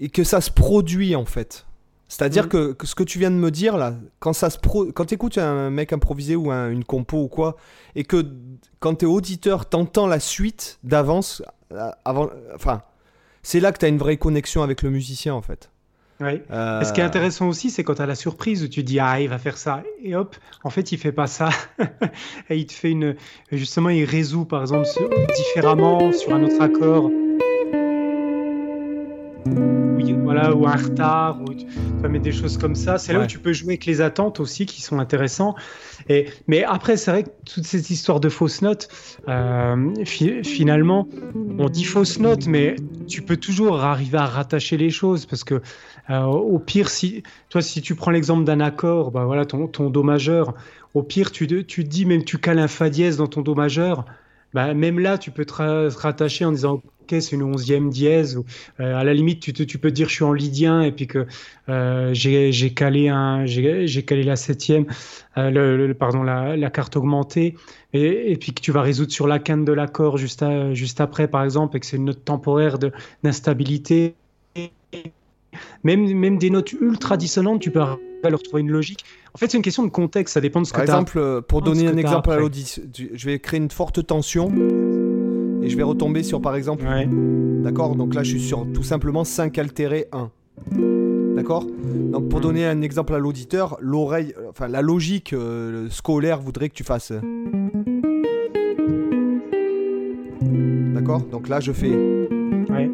et 0.00 0.08
que 0.08 0.24
ça 0.24 0.40
se 0.40 0.50
produit 0.50 1.14
en 1.14 1.24
fait. 1.24 1.66
C'est-à-dire 2.10 2.44
Mhm. 2.44 2.48
que, 2.48 2.72
que 2.72 2.86
ce 2.86 2.94
que 2.94 3.02
tu 3.02 3.18
viens 3.18 3.30
de 3.30 3.36
me 3.36 3.50
dire 3.50 3.76
là, 3.76 3.94
quand 4.20 4.32
ça 4.32 4.48
se 4.48 4.58
pro... 4.58 4.86
quand 4.92 5.04
t'écoutes 5.04 5.36
un 5.36 5.68
mec 5.68 5.92
improvisé 5.92 6.36
ou 6.36 6.50
un- 6.50 6.70
une 6.70 6.84
compo 6.84 7.24
ou 7.24 7.28
quoi, 7.28 7.56
et 7.94 8.04
que 8.04 8.24
quand 8.80 8.94
t'es 8.94 9.06
auditeur, 9.06 9.68
t'entends 9.68 10.06
la 10.06 10.20
suite 10.20 10.78
d'avance, 10.84 11.42
euh, 11.72 11.90
avant, 12.06 12.30
enfin, 12.54 12.80
c'est 13.42 13.60
là 13.60 13.72
que 13.72 13.78
t'as 13.78 13.88
une 13.88 13.98
vraie 13.98 14.16
connexion 14.16 14.62
avec 14.62 14.82
le 14.82 14.90
musicien 14.90 15.34
en 15.34 15.42
fait. 15.42 15.70
Ouais. 16.20 16.42
Euh, 16.50 16.82
ce 16.82 16.92
qui 16.92 17.00
est 17.00 17.04
intéressant 17.04 17.46
aussi, 17.46 17.70
c'est 17.70 17.84
quand 17.84 17.94
tu 17.94 18.02
as 18.02 18.06
la 18.06 18.16
surprise 18.16 18.64
où 18.64 18.68
tu 18.68 18.82
dis 18.82 18.98
ah 18.98 19.20
il 19.20 19.28
va 19.28 19.38
faire 19.38 19.56
ça 19.56 19.84
et 20.02 20.16
hop, 20.16 20.34
en 20.64 20.70
fait 20.70 20.90
il 20.90 20.98
fait 20.98 21.12
pas 21.12 21.28
ça 21.28 21.50
et 22.50 22.56
il 22.56 22.66
te 22.66 22.72
fait 22.72 22.90
une 22.90 23.14
justement 23.52 23.90
il 23.90 24.04
résout 24.04 24.44
par 24.44 24.62
exemple 24.62 24.86
sur- 24.86 25.08
différemment 25.36 26.12
sur 26.12 26.34
un 26.34 26.42
autre 26.42 26.60
accord. 26.60 27.08
Oui, 29.46 30.14
voilà 30.22 30.54
ou 30.54 30.66
un 30.66 30.76
retard 30.76 31.40
ou 31.42 31.54
tu, 31.54 31.64
vas 32.02 32.08
mettre 32.08 32.24
des 32.24 32.32
choses 32.32 32.56
comme 32.56 32.74
ça. 32.74 32.98
C'est 32.98 33.12
là 33.12 33.20
où 33.20 33.26
tu 33.26 33.38
peux 33.38 33.52
jouer 33.52 33.70
avec 33.70 33.86
les 33.86 34.00
attentes 34.00 34.40
aussi 34.40 34.66
qui 34.66 34.82
sont 34.82 34.98
intéressants. 34.98 35.54
Et 36.08 36.28
mais 36.46 36.62
après 36.64 36.96
c'est 36.96 37.10
vrai 37.10 37.24
que 37.24 37.30
toute 37.44 37.64
cette 37.64 37.90
histoire 37.90 38.20
de 38.20 38.28
fausses 38.28 38.62
notes, 38.62 38.88
euh, 39.28 40.04
fi- 40.04 40.44
finalement 40.44 41.08
on 41.58 41.68
dit 41.68 41.84
fausses 41.84 42.20
notes, 42.20 42.46
mais 42.46 42.76
tu 43.08 43.22
peux 43.22 43.36
toujours 43.36 43.80
arriver 43.80 44.18
à 44.18 44.26
rattacher 44.26 44.76
les 44.76 44.90
choses 44.90 45.26
parce 45.26 45.42
que 45.42 45.60
euh, 46.10 46.22
au 46.24 46.58
pire, 46.58 46.88
si 46.88 47.22
toi, 47.48 47.62
si 47.62 47.80
tu 47.82 47.94
prends 47.94 48.10
l'exemple 48.10 48.44
d'un 48.44 48.60
accord, 48.60 49.10
bah 49.10 49.24
voilà, 49.24 49.44
ton, 49.46 49.66
ton 49.66 49.90
do 49.90 50.02
majeur, 50.02 50.54
au 50.94 51.02
pire, 51.02 51.32
tu, 51.32 51.46
tu 51.66 51.84
te 51.84 51.88
dis 51.88 52.04
même 52.06 52.24
tu 52.24 52.38
cales 52.38 52.58
un 52.58 52.68
fa 52.68 52.90
dièse 52.90 53.16
dans 53.16 53.26
ton 53.26 53.40
do 53.42 53.54
majeur, 53.54 54.04
bah, 54.54 54.72
même 54.74 54.98
là, 54.98 55.18
tu 55.18 55.30
peux 55.30 55.44
te, 55.44 55.54
ra- 55.54 55.88
te 55.90 55.98
rattacher 55.98 56.44
en 56.44 56.52
disant 56.52 56.82
ok, 57.16 57.20
c'est 57.22 57.32
une 57.36 57.42
onzième 57.42 57.90
dièse. 57.90 58.36
Ou, 58.36 58.44
euh, 58.80 58.96
à 58.96 59.04
la 59.04 59.14
limite, 59.14 59.40
tu, 59.40 59.52
te- 59.52 59.62
tu 59.62 59.78
peux 59.78 59.88
te 59.90 59.94
dire 59.94 60.08
je 60.08 60.14
suis 60.14 60.24
en 60.24 60.32
lydien 60.32 60.82
et 60.82 60.92
puis 60.92 61.06
que 61.06 61.26
euh, 61.68 62.10
j'ai 62.12 62.70
calé 62.74 63.08
un, 63.08 63.46
j'ai 63.46 63.86
j'ai 63.86 64.02
calé 64.04 64.22
la 64.22 64.36
septième, 64.36 64.86
euh, 65.36 65.50
le, 65.50 65.86
le- 65.86 65.94
pardon, 65.94 66.22
la, 66.22 66.56
la 66.56 66.70
carte 66.70 66.96
augmentée, 66.96 67.54
et, 67.92 68.32
et 68.32 68.36
puis 68.36 68.52
que 68.52 68.60
tu 68.60 68.72
vas 68.72 68.82
résoudre 68.82 69.12
sur 69.12 69.26
la 69.26 69.38
quinte 69.38 69.64
de 69.64 69.72
l'accord 69.72 70.18
juste, 70.18 70.42
à- 70.42 70.74
juste 70.74 71.00
après, 71.00 71.28
par 71.28 71.44
exemple, 71.44 71.76
et 71.76 71.80
que 71.80 71.86
c'est 71.86 71.96
une 71.96 72.04
note 72.06 72.24
temporaire 72.24 72.78
d'instabilité. 73.22 74.14
Même, 75.84 76.12
même 76.12 76.38
des 76.38 76.50
notes 76.50 76.72
ultra 76.72 77.16
dissonantes, 77.16 77.60
tu 77.60 77.70
peux 77.70 77.80
à 77.80 78.30
leur 78.30 78.42
trouver 78.42 78.62
une 78.62 78.70
logique. 78.70 79.04
En 79.34 79.38
fait, 79.38 79.48
c'est 79.50 79.56
une 79.56 79.62
question 79.62 79.84
de 79.84 79.90
contexte, 79.90 80.34
ça 80.34 80.40
dépend 80.40 80.60
de 80.60 80.66
ce 80.66 80.72
Par 80.72 80.80
que 80.82 80.86
tu 80.86 80.90
exemple, 80.90 81.18
euh, 81.18 81.40
pour 81.40 81.62
donner 81.62 81.86
un 81.86 81.96
exemple 81.96 82.30
à 82.30 82.38
l'audition, 82.38 82.82
je 82.94 83.26
vais 83.26 83.38
créer 83.38 83.58
une 83.58 83.70
forte 83.70 84.04
tension 84.04 84.50
et 85.68 85.70
je 85.70 85.76
vais 85.76 85.82
retomber 85.82 86.22
sur 86.22 86.40
par 86.40 86.56
exemple. 86.56 86.84
Ouais. 86.86 87.06
D'accord 87.62 87.94
Donc 87.94 88.14
là, 88.14 88.22
je 88.22 88.30
suis 88.30 88.40
sur 88.40 88.66
tout 88.72 88.82
simplement 88.82 89.22
5 89.24 89.58
altéré 89.58 90.06
1. 90.12 90.30
D'accord? 91.36 91.66
Donc 92.10 92.30
pour 92.30 92.40
donner 92.40 92.64
un 92.64 92.80
exemple 92.80 93.12
à 93.14 93.18
l'auditeur, 93.18 93.76
l'oreille, 93.80 94.34
euh, 94.38 94.46
enfin 94.48 94.66
la 94.66 94.80
logique 94.80 95.34
euh, 95.34 95.88
scolaire 95.90 96.40
voudrait 96.40 96.70
que 96.70 96.74
tu 96.74 96.84
fasses. 96.84 97.12
euh. 97.12 97.20
D'accord? 100.94 101.20
Donc 101.30 101.48
là, 101.48 101.60
je 101.60 101.72
fais. 101.72 101.90
Ouais. 101.90 102.90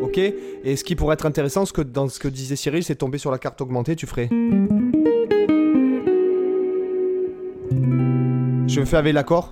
Ok? 0.00 0.18
Et 0.64 0.76
ce 0.76 0.82
qui 0.84 0.96
pourrait 0.96 1.14
être 1.14 1.26
intéressant, 1.26 1.66
ce 1.66 1.72
que, 1.74 1.82
dans 1.82 2.08
ce 2.08 2.18
que 2.18 2.28
disait 2.28 2.56
Cyril, 2.56 2.82
c'est 2.82 2.96
tomber 2.96 3.18
sur 3.18 3.30
la 3.30 3.38
carte 3.38 3.60
augmentée, 3.60 3.94
tu 3.94 4.06
ferais. 4.06 4.28
Je 8.66 8.84
fais 8.84 8.96
avec 8.96 9.12
l'accord? 9.14 9.50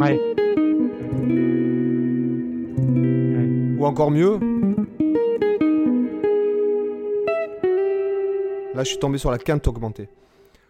Ouais. 0.00 0.20
Ou 3.78 3.86
encore 3.86 4.10
mieux. 4.10 4.38
Là, 8.74 8.84
je 8.84 8.88
suis 8.90 8.98
tombé 8.98 9.18
sur 9.18 9.30
la 9.30 9.38
quinte 9.38 9.66
augmentée. 9.66 10.08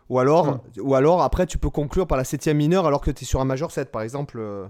Ou 0.08 0.18
alors, 0.18 0.60
ou 0.80 0.94
alors 0.94 1.22
après, 1.22 1.46
tu 1.46 1.58
peux 1.58 1.68
conclure 1.70 2.06
par 2.06 2.16
la 2.16 2.24
septième 2.24 2.56
mineure 2.56 2.86
alors 2.86 3.00
que 3.02 3.10
tu 3.10 3.24
es 3.24 3.26
sur 3.26 3.40
un 3.40 3.44
majeur 3.44 3.70
7, 3.70 3.90
par 3.90 4.02
exemple. 4.02 4.38
euh. 4.40 4.66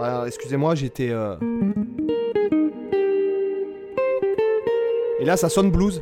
Ah, 0.00 0.24
Excusez-moi, 0.26 0.74
j'étais. 0.74 1.10
euh. 1.10 1.36
Et 5.20 5.24
là, 5.24 5.36
ça 5.36 5.48
sonne 5.48 5.70
blues. 5.70 6.00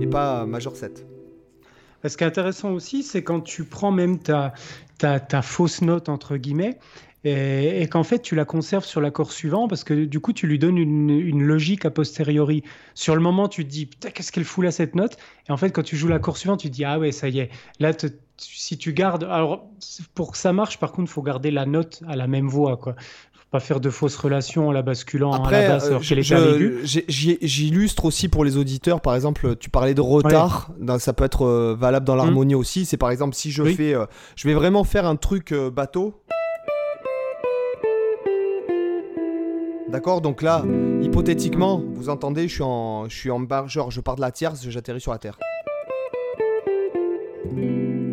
Et 0.00 0.06
pas 0.06 0.46
majeur 0.46 0.76
7. 0.76 1.04
Ce 2.06 2.16
qui 2.16 2.24
est 2.24 2.26
intéressant 2.26 2.70
aussi, 2.72 3.02
c'est 3.02 3.22
quand 3.22 3.40
tu 3.40 3.64
prends 3.64 3.90
même 3.90 4.18
ta, 4.18 4.52
fausse 5.42 5.82
note, 5.82 6.08
entre 6.08 6.36
guillemets, 6.36 6.78
et, 7.24 7.86
qu'en 7.90 8.04
fait 8.04 8.20
tu 8.20 8.34
la 8.34 8.46
conserves 8.46 8.84
sur 8.84 9.00
l'accord 9.00 9.32
suivant, 9.32 9.68
parce 9.68 9.84
que 9.84 10.04
du 10.04 10.20
coup 10.20 10.32
tu 10.32 10.46
lui 10.46 10.58
donnes 10.58 10.78
une, 10.78 11.42
logique 11.42 11.84
a 11.84 11.90
posteriori. 11.90 12.62
Sur 12.94 13.14
le 13.14 13.20
moment, 13.20 13.48
tu 13.48 13.64
te 13.64 13.70
dis, 13.70 13.88
qu'est-ce 13.88 14.32
qu'elle 14.32 14.44
fout 14.44 14.64
là 14.64 14.70
cette 14.70 14.94
note? 14.94 15.16
Et 15.48 15.52
en 15.52 15.56
fait, 15.56 15.70
quand 15.70 15.82
tu 15.82 15.96
joues 15.96 16.08
l'accord 16.08 16.36
suivant, 16.36 16.56
tu 16.56 16.70
te 16.70 16.74
dis, 16.74 16.84
ah 16.84 16.98
ouais, 16.98 17.12
ça 17.12 17.28
y 17.28 17.40
est. 17.40 17.50
Là, 17.80 17.92
si 18.40 18.78
tu 18.78 18.92
gardes. 18.92 19.24
Alors, 19.24 19.68
pour 20.14 20.32
que 20.32 20.38
ça 20.38 20.52
marche, 20.52 20.78
par 20.78 20.92
contre, 20.92 21.10
faut 21.10 21.22
garder 21.22 21.50
la 21.50 21.66
note 21.66 22.02
à 22.08 22.16
la 22.16 22.26
même 22.26 22.48
voix, 22.48 22.76
quoi. 22.76 22.96
Pas 23.50 23.58
faire 23.58 23.80
de 23.80 23.90
fausses 23.90 24.14
relations 24.16 24.68
en 24.68 24.72
la 24.72 24.82
basculant 24.82 25.32
à 25.32 25.38
Après, 25.38 25.62
la 25.66 25.74
basse 25.74 25.84
euh, 25.86 25.88
alors 25.88 26.02
qu'elle 26.02 26.20
est 26.20 26.22
je- 26.22 26.34
aiguë. 26.36 26.78
j'ai- 26.84 27.04
j'y- 27.08 27.38
j'illustre 27.42 28.04
aussi 28.04 28.28
pour 28.28 28.44
les 28.44 28.56
auditeurs. 28.56 29.00
Par 29.00 29.16
exemple, 29.16 29.56
tu 29.56 29.70
parlais 29.70 29.92
de 29.94 30.00
retard. 30.00 30.70
ça 31.00 31.12
peut 31.12 31.24
être 31.24 31.44
euh, 31.46 31.76
valable 31.76 32.06
dans 32.06 32.14
l'harmonie 32.14 32.54
aussi. 32.54 32.84
C'est 32.84 32.96
par 32.96 33.10
exemple 33.10 33.34
si 33.34 33.50
je 33.50 33.64
Oui. 33.64 33.74
fais, 33.74 33.92
euh, 33.92 34.06
je 34.36 34.46
vais 34.46 34.54
vraiment 34.54 34.84
faire 34.84 35.04
un 35.04 35.16
truc 35.16 35.50
euh, 35.50 35.68
bateau. 35.68 36.14
D'accord, 39.88 40.20
donc 40.20 40.42
là, 40.42 40.62
hypothétiquement, 41.02 41.82
vous 41.94 42.08
entendez, 42.08 42.46
je 42.46 42.54
suis 42.54 42.62
en, 42.62 43.08
je 43.08 43.16
suis 43.16 43.30
en 43.32 43.40
bar, 43.40 43.68
genre 43.68 43.90
je 43.90 44.00
pars 44.00 44.14
de 44.14 44.20
la 44.20 44.30
tierce, 44.30 44.64
j'atterris 44.68 45.00
sur 45.00 45.10
la 45.10 45.18
terre. 45.18 45.36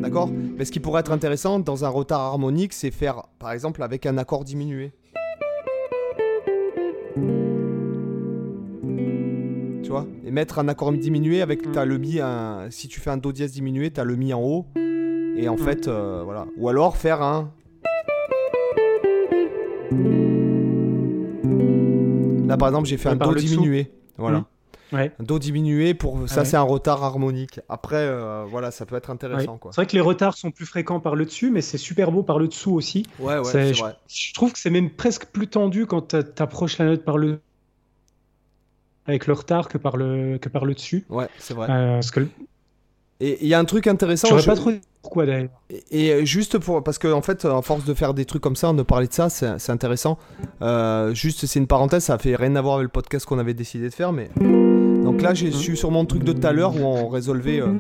D'accord? 0.02 0.32
Mais 0.58 0.66
ce 0.66 0.72
qui 0.72 0.80
pourrait 0.80 1.02
être 1.02 1.12
intéressant 1.12 1.60
dans 1.60 1.86
un 1.86 1.90
retard 1.90 2.22
harmonique, 2.22 2.74
c'est 2.74 2.90
faire, 2.90 3.24
par 3.38 3.52
exemple, 3.52 3.84
avec 3.84 4.08
un 4.08 4.18
accord 4.18 4.44
diminué. 4.44 4.92
Tu 9.84 9.90
vois 9.90 10.06
Et 10.26 10.32
mettre 10.32 10.60
un 10.60 10.68
accord 10.68 10.92
diminué 10.92 11.42
avec, 11.42 11.72
t'as 11.72 11.86
le 11.86 11.98
mi, 11.98 12.20
un, 12.20 12.68
si 12.70 12.88
tu 12.88 13.00
fais 13.00 13.10
un 13.10 13.18
do 13.18 13.32
dièse 13.32 13.54
diminué, 13.54 13.92
t'as 13.92 14.04
le 14.04 14.16
mi 14.16 14.34
en 14.34 14.42
haut. 14.42 14.66
Et 15.38 15.48
en 15.48 15.58
fait, 15.58 15.88
euh, 15.88 16.24
voilà. 16.24 16.48
Ou 16.58 16.68
alors 16.68 16.98
faire 16.98 17.22
un. 17.22 17.52
Là, 22.48 22.58
par 22.58 22.70
exemple, 22.70 22.88
j'ai 22.88 22.98
fait 22.98 23.10
Et 23.10 23.12
un 23.14 23.16
do 23.16 23.34
diminué. 23.36 23.92
Voilà. 24.18 24.40
Mm. 24.40 24.46
Ouais. 24.94 25.12
Do 25.20 25.38
diminué 25.40 25.94
pour 25.94 26.30
ça, 26.30 26.40
ouais. 26.42 26.46
c'est 26.46 26.56
un 26.58 26.62
retard 26.62 27.04
harmonique. 27.04 27.60
Après, 27.68 27.96
euh, 27.98 28.46
voilà, 28.48 28.72
ça 28.72 28.86
peut 28.86 28.96
être 28.96 29.10
Ouais. 29.10 29.14
intéressant, 29.16 29.58
quoi. 29.58 29.72
C'est 29.74 29.82
vrai 29.82 29.88
que 29.88 29.94
les 29.96 30.02
retards 30.02 30.38
sont 30.38 30.52
plus 30.52 30.66
fréquents 30.66 31.00
par 31.00 31.16
le 31.16 31.26
dessus, 31.26 31.52
mais 31.52 31.62
c'est 31.62 31.78
super 31.78 32.12
beau 32.12 32.24
par 32.24 32.40
le 32.40 32.48
dessous 32.48 32.74
aussi. 32.74 33.06
Ouais, 33.20 33.38
ouais, 33.38 33.44
C'est- 33.44 33.74
je, 33.74 33.82
vrai. 33.82 33.96
je 34.08 34.34
trouve 34.34 34.54
que 34.54 34.60
c'est 34.60 34.70
même 34.70 34.90
presque 34.90 35.26
plus 35.26 35.48
tendu 35.48 35.86
quand 35.86 36.08
tu 36.10 36.42
approches 36.42 36.78
la 36.78 36.86
note 36.86 37.04
par 37.04 37.18
le 37.18 37.40
avec 39.08 39.26
le 39.28 39.34
retard 39.34 39.70
que 39.70 39.78
par 39.78 39.96
le 39.98 40.38
que 40.38 40.50
par 40.50 40.66
le 40.66 40.74
dessus. 40.74 41.06
Ouais, 41.10 41.28
c'est 41.38 41.54
vrai. 41.54 41.68
Euh, 41.70 41.94
parce 41.96 42.12
que 42.12 42.28
Et 43.20 43.38
il 43.42 43.48
y 43.48 43.54
a 43.54 43.60
un 43.60 43.66
truc 43.66 43.88
intéressant. 43.88 44.38
je 44.38 44.46
pas 44.46 44.56
trop 44.56 44.72
pourquoi 45.08 45.26
d'ailleurs. 45.26 45.50
Et, 45.92 46.08
et 46.10 46.26
juste 46.26 46.58
pour. 46.60 46.84
Parce 46.84 46.98
que, 47.00 47.08
en 47.12 47.22
fait, 47.22 47.46
en 47.46 47.62
force 47.62 47.86
de 47.86 47.94
faire 47.94 48.14
des 48.14 48.26
trucs 48.26 48.42
comme 48.42 48.56
ça, 48.56 48.72
de 48.74 48.84
parler 48.84 49.08
de 49.08 49.14
ça, 49.14 49.30
c'est 49.30 49.70
intéressant. 49.72 50.18
Euh, 50.62 51.14
juste, 51.14 51.46
c'est 51.46 51.60
une 51.60 51.68
parenthèse, 51.68 52.04
ça 52.04 52.18
fait 52.18 52.36
rien 52.36 52.56
à 52.56 52.62
voir 52.62 52.76
avec 52.76 52.84
le 52.86 52.92
podcast 52.92 53.26
qu'on 53.26 53.40
avait 53.40 53.54
décidé 53.54 53.90
de 53.90 53.94
faire, 53.94 54.12
mais. 54.14 54.30
Donc 54.40 55.22
là, 55.22 55.34
je 55.34 55.48
suis 55.48 55.78
sur 55.78 55.90
mon 55.92 56.06
truc 56.06 56.24
de 56.24 56.34
tout 56.34 56.46
à 56.46 56.52
l'heure 56.52 56.76
où 56.76 56.80
on 56.86 57.08
résolvait. 57.08 57.62
euh, 57.62 57.74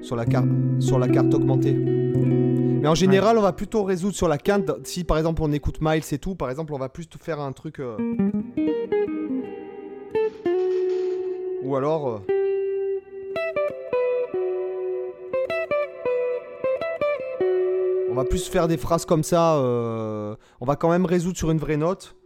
sur, 0.00 0.16
la 0.16 0.24
carte, 0.24 0.46
sur 0.80 0.98
la 0.98 1.08
carte 1.08 1.34
augmentée. 1.34 1.72
Mais 1.74 2.88
en 2.88 2.94
général, 2.94 3.36
on 3.36 3.42
va 3.42 3.52
plutôt 3.52 3.82
résoudre 3.84 4.14
sur 4.14 4.28
la 4.28 4.38
quinte. 4.38 4.70
Si 4.84 5.04
par 5.04 5.18
exemple 5.18 5.42
on 5.42 5.52
écoute 5.52 5.78
Miles 5.82 6.02
et 6.12 6.18
tout, 6.18 6.34
par 6.34 6.48
exemple, 6.48 6.72
on 6.72 6.78
va 6.78 6.88
plus 6.88 7.06
faire 7.20 7.40
un 7.40 7.52
truc. 7.52 7.80
euh, 7.80 7.96
Ou 11.64 11.76
alors. 11.76 12.08
euh, 12.08 12.37
va 18.18 18.24
plus 18.24 18.48
faire 18.48 18.68
des 18.68 18.76
phrases 18.76 19.04
comme 19.04 19.22
ça. 19.22 19.56
euh, 19.56 20.34
On 20.60 20.66
va 20.66 20.76
quand 20.76 20.90
même 20.90 21.06
résoudre 21.06 21.36
sur 21.38 21.50
une 21.50 21.58
vraie 21.58 21.76
note. 21.76 22.16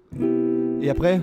Et 0.81 0.91
après? 0.91 1.21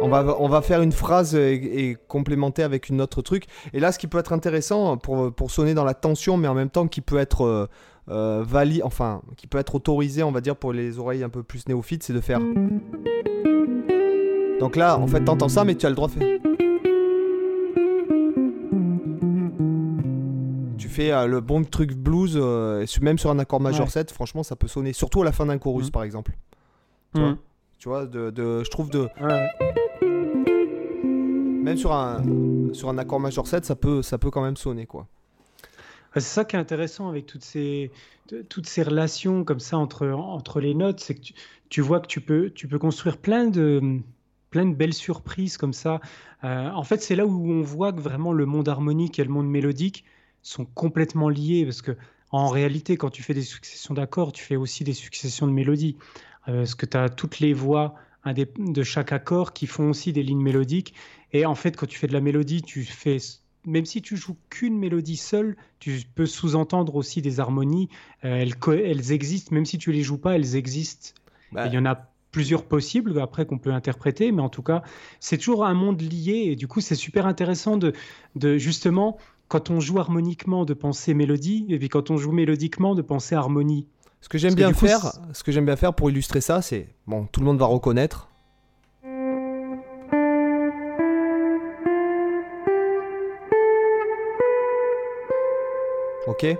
On 0.00 0.08
va, 0.08 0.36
on 0.38 0.48
va 0.48 0.60
faire 0.60 0.82
une 0.82 0.92
phrase 0.92 1.34
et, 1.34 1.54
et 1.54 1.96
complémenter 2.08 2.62
avec 2.62 2.90
une 2.90 3.00
autre 3.00 3.22
truc. 3.22 3.44
Et 3.72 3.80
là, 3.80 3.90
ce 3.90 3.98
qui 3.98 4.06
peut 4.06 4.18
être 4.18 4.32
intéressant 4.34 4.98
pour, 4.98 5.32
pour 5.32 5.50
sonner 5.50 5.72
dans 5.72 5.84
la 5.84 5.94
tension, 5.94 6.36
mais 6.36 6.46
en 6.46 6.54
même 6.54 6.68
temps 6.68 6.86
qui 6.86 7.00
peut 7.00 7.16
être 7.16 7.44
euh, 7.46 7.66
euh, 8.10 8.44
enfin, 8.82 9.22
qui 9.38 9.46
peut 9.46 9.58
être 9.58 9.74
autorisé, 9.74 10.22
on 10.22 10.30
va 10.30 10.42
dire, 10.42 10.56
pour 10.56 10.74
les 10.74 10.98
oreilles 10.98 11.24
un 11.24 11.30
peu 11.30 11.42
plus 11.42 11.66
néophytes, 11.66 12.02
c'est 12.02 12.12
de 12.12 12.20
faire. 12.20 12.40
Donc 14.60 14.76
là, 14.76 14.98
en 14.98 15.06
fait, 15.06 15.24
t'entends 15.24 15.48
ça, 15.48 15.64
mais 15.64 15.74
tu 15.74 15.86
as 15.86 15.88
le 15.88 15.94
droit 15.96 16.08
de 16.08 16.12
faire. 16.12 16.53
Fais 20.94 21.12
euh, 21.12 21.26
le 21.26 21.40
bon 21.40 21.64
truc 21.64 21.92
blues, 21.94 22.34
euh, 22.36 22.84
même 23.02 23.18
sur 23.18 23.30
un 23.30 23.38
accord 23.38 23.60
majeur 23.60 23.86
Ouais. 23.86 23.90
7, 23.90 24.10
franchement, 24.12 24.42
ça 24.42 24.56
peut 24.56 24.68
sonner. 24.68 24.92
Surtout 24.92 25.22
à 25.22 25.24
la 25.24 25.32
fin 25.32 25.46
d'un 25.46 25.58
chorus, 25.58 25.86
Mhm. 25.86 25.90
par 25.92 26.02
exemple. 26.04 26.32
Tu 27.14 27.20
vois 27.20 27.30
Mm. 27.32 27.38
Tu 27.78 27.88
vois, 27.88 28.06
de, 28.06 28.30
de- 28.30 28.62
je 28.64 28.70
trouve 28.70 28.88
de. 28.90 29.08
Ouais. 29.20 29.48
Même 31.62 31.76
sur 31.76 31.92
un, 31.92 32.22
sur 32.72 32.88
un 32.88 32.98
accord 32.98 33.20
majeur 33.20 33.46
7, 33.46 33.64
ça 33.64 33.74
peut, 33.76 34.02
ça 34.02 34.18
peut 34.18 34.30
quand 34.30 34.42
même 34.42 34.56
sonner, 34.56 34.86
quoi. 34.86 35.06
C'est 36.14 36.20
ça 36.20 36.44
qui 36.44 36.54
est 36.56 36.58
intéressant 36.58 37.08
avec 37.08 37.26
toutes 37.26 37.42
ces, 37.42 37.90
toutes 38.48 38.66
ces 38.66 38.82
relations 38.84 39.42
comme 39.44 39.58
ça 39.60 39.76
entre, 39.78 40.06
entre 40.08 40.60
les 40.60 40.72
notes, 40.74 41.00
c'est 41.00 41.14
que 41.16 41.20
tu, 41.20 41.34
tu 41.70 41.80
vois 41.80 41.98
que 42.00 42.06
tu 42.06 42.20
peux, 42.20 42.50
tu 42.50 42.68
peux 42.68 42.78
construire 42.78 43.16
plein 43.18 43.46
de, 43.46 43.98
plein 44.50 44.64
de 44.66 44.74
belles 44.74 44.94
surprises 44.94 45.56
comme 45.56 45.72
ça. 45.72 46.00
Euh, 46.44 46.70
en 46.70 46.84
fait, 46.84 47.02
c'est 47.02 47.16
là 47.16 47.26
où 47.26 47.50
on 47.50 47.62
voit 47.62 47.92
que 47.92 48.00
vraiment 48.00 48.32
le 48.32 48.46
monde 48.46 48.68
harmonique 48.68 49.18
et 49.18 49.24
le 49.24 49.30
monde 49.30 49.48
mélodique 49.48 50.04
sont 50.44 50.64
complètement 50.64 51.28
liés 51.28 51.64
parce 51.64 51.82
que 51.82 51.96
en 52.30 52.48
réalité, 52.48 52.96
quand 52.96 53.10
tu 53.10 53.22
fais 53.22 53.34
des 53.34 53.42
successions 53.42 53.94
d'accords, 53.94 54.32
tu 54.32 54.44
fais 54.44 54.56
aussi 54.56 54.84
des 54.84 54.92
successions 54.92 55.46
de 55.46 55.52
mélodies. 55.52 55.96
Euh, 56.48 56.58
parce 56.58 56.74
que 56.74 56.86
tu 56.86 56.96
as 56.96 57.08
toutes 57.08 57.40
les 57.40 57.52
voix 57.52 57.94
de 58.26 58.82
chaque 58.82 59.12
accord 59.12 59.52
qui 59.52 59.66
font 59.66 59.90
aussi 59.90 60.12
des 60.12 60.22
lignes 60.22 60.42
mélodiques. 60.42 60.94
Et 61.32 61.46
en 61.46 61.54
fait, 61.54 61.76
quand 61.76 61.86
tu 61.86 61.98
fais 61.98 62.06
de 62.06 62.12
la 62.12 62.20
mélodie, 62.20 62.62
tu 62.62 62.84
fais, 62.84 63.18
même 63.66 63.84
si 63.84 64.02
tu 64.02 64.16
joues 64.16 64.36
qu'une 64.50 64.78
mélodie 64.78 65.16
seule, 65.16 65.56
tu 65.78 66.00
peux 66.14 66.26
sous-entendre 66.26 66.96
aussi 66.96 67.22
des 67.22 67.38
harmonies. 67.40 67.88
Euh, 68.24 68.36
elles, 68.36 68.54
elles 68.84 69.12
existent, 69.12 69.54
même 69.54 69.66
si 69.66 69.78
tu 69.78 69.92
les 69.92 70.02
joues 70.02 70.18
pas, 70.18 70.36
elles 70.36 70.56
existent. 70.56 71.10
Bah, 71.52 71.66
Il 71.66 71.74
y 71.74 71.78
en 71.78 71.86
a 71.86 72.10
plusieurs 72.30 72.64
possibles 72.64 73.20
après 73.20 73.46
qu'on 73.46 73.58
peut 73.58 73.72
interpréter, 73.72 74.32
mais 74.32 74.42
en 74.42 74.48
tout 74.48 74.62
cas, 74.62 74.82
c'est 75.20 75.38
toujours 75.38 75.64
un 75.64 75.74
monde 75.74 76.00
lié. 76.00 76.48
Et 76.48 76.56
du 76.56 76.66
coup, 76.66 76.80
c'est 76.80 76.96
super 76.96 77.26
intéressant 77.26 77.76
de, 77.76 77.92
de 78.34 78.58
justement, 78.58 79.18
quand 79.48 79.70
on 79.70 79.80
joue 79.80 79.98
harmoniquement, 79.98 80.64
de 80.64 80.74
penser 80.74 81.14
mélodie, 81.14 81.66
et 81.68 81.78
puis 81.78 81.88
quand 81.88 82.10
on 82.10 82.16
joue 82.16 82.32
mélodiquement, 82.32 82.94
de 82.94 83.02
penser 83.02 83.34
harmonie. 83.34 83.86
Ce 84.20 84.28
que 84.28 84.38
j'aime 84.38 84.52
que 84.52 84.56
bien 84.56 84.72
coup, 84.72 84.86
faire, 84.86 85.12
ce 85.32 85.42
que 85.42 85.52
j'aime 85.52 85.66
bien 85.66 85.76
faire 85.76 85.94
pour 85.94 86.10
illustrer 86.10 86.40
ça, 86.40 86.62
c'est 86.62 86.88
bon, 87.06 87.26
tout 87.30 87.40
le 87.40 87.46
monde 87.46 87.58
va 87.58 87.66
reconnaître. 87.66 88.28
Ok. 96.26 96.56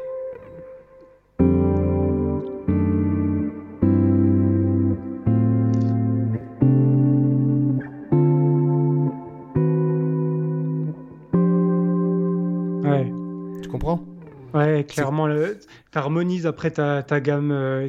Ouais, 14.88 14.94
clairement, 14.94 15.28
tu 15.28 15.98
harmonises 15.98 16.46
après 16.46 16.70
ta, 16.70 17.02
ta 17.02 17.20
gamme. 17.20 17.50
Euh, 17.52 17.88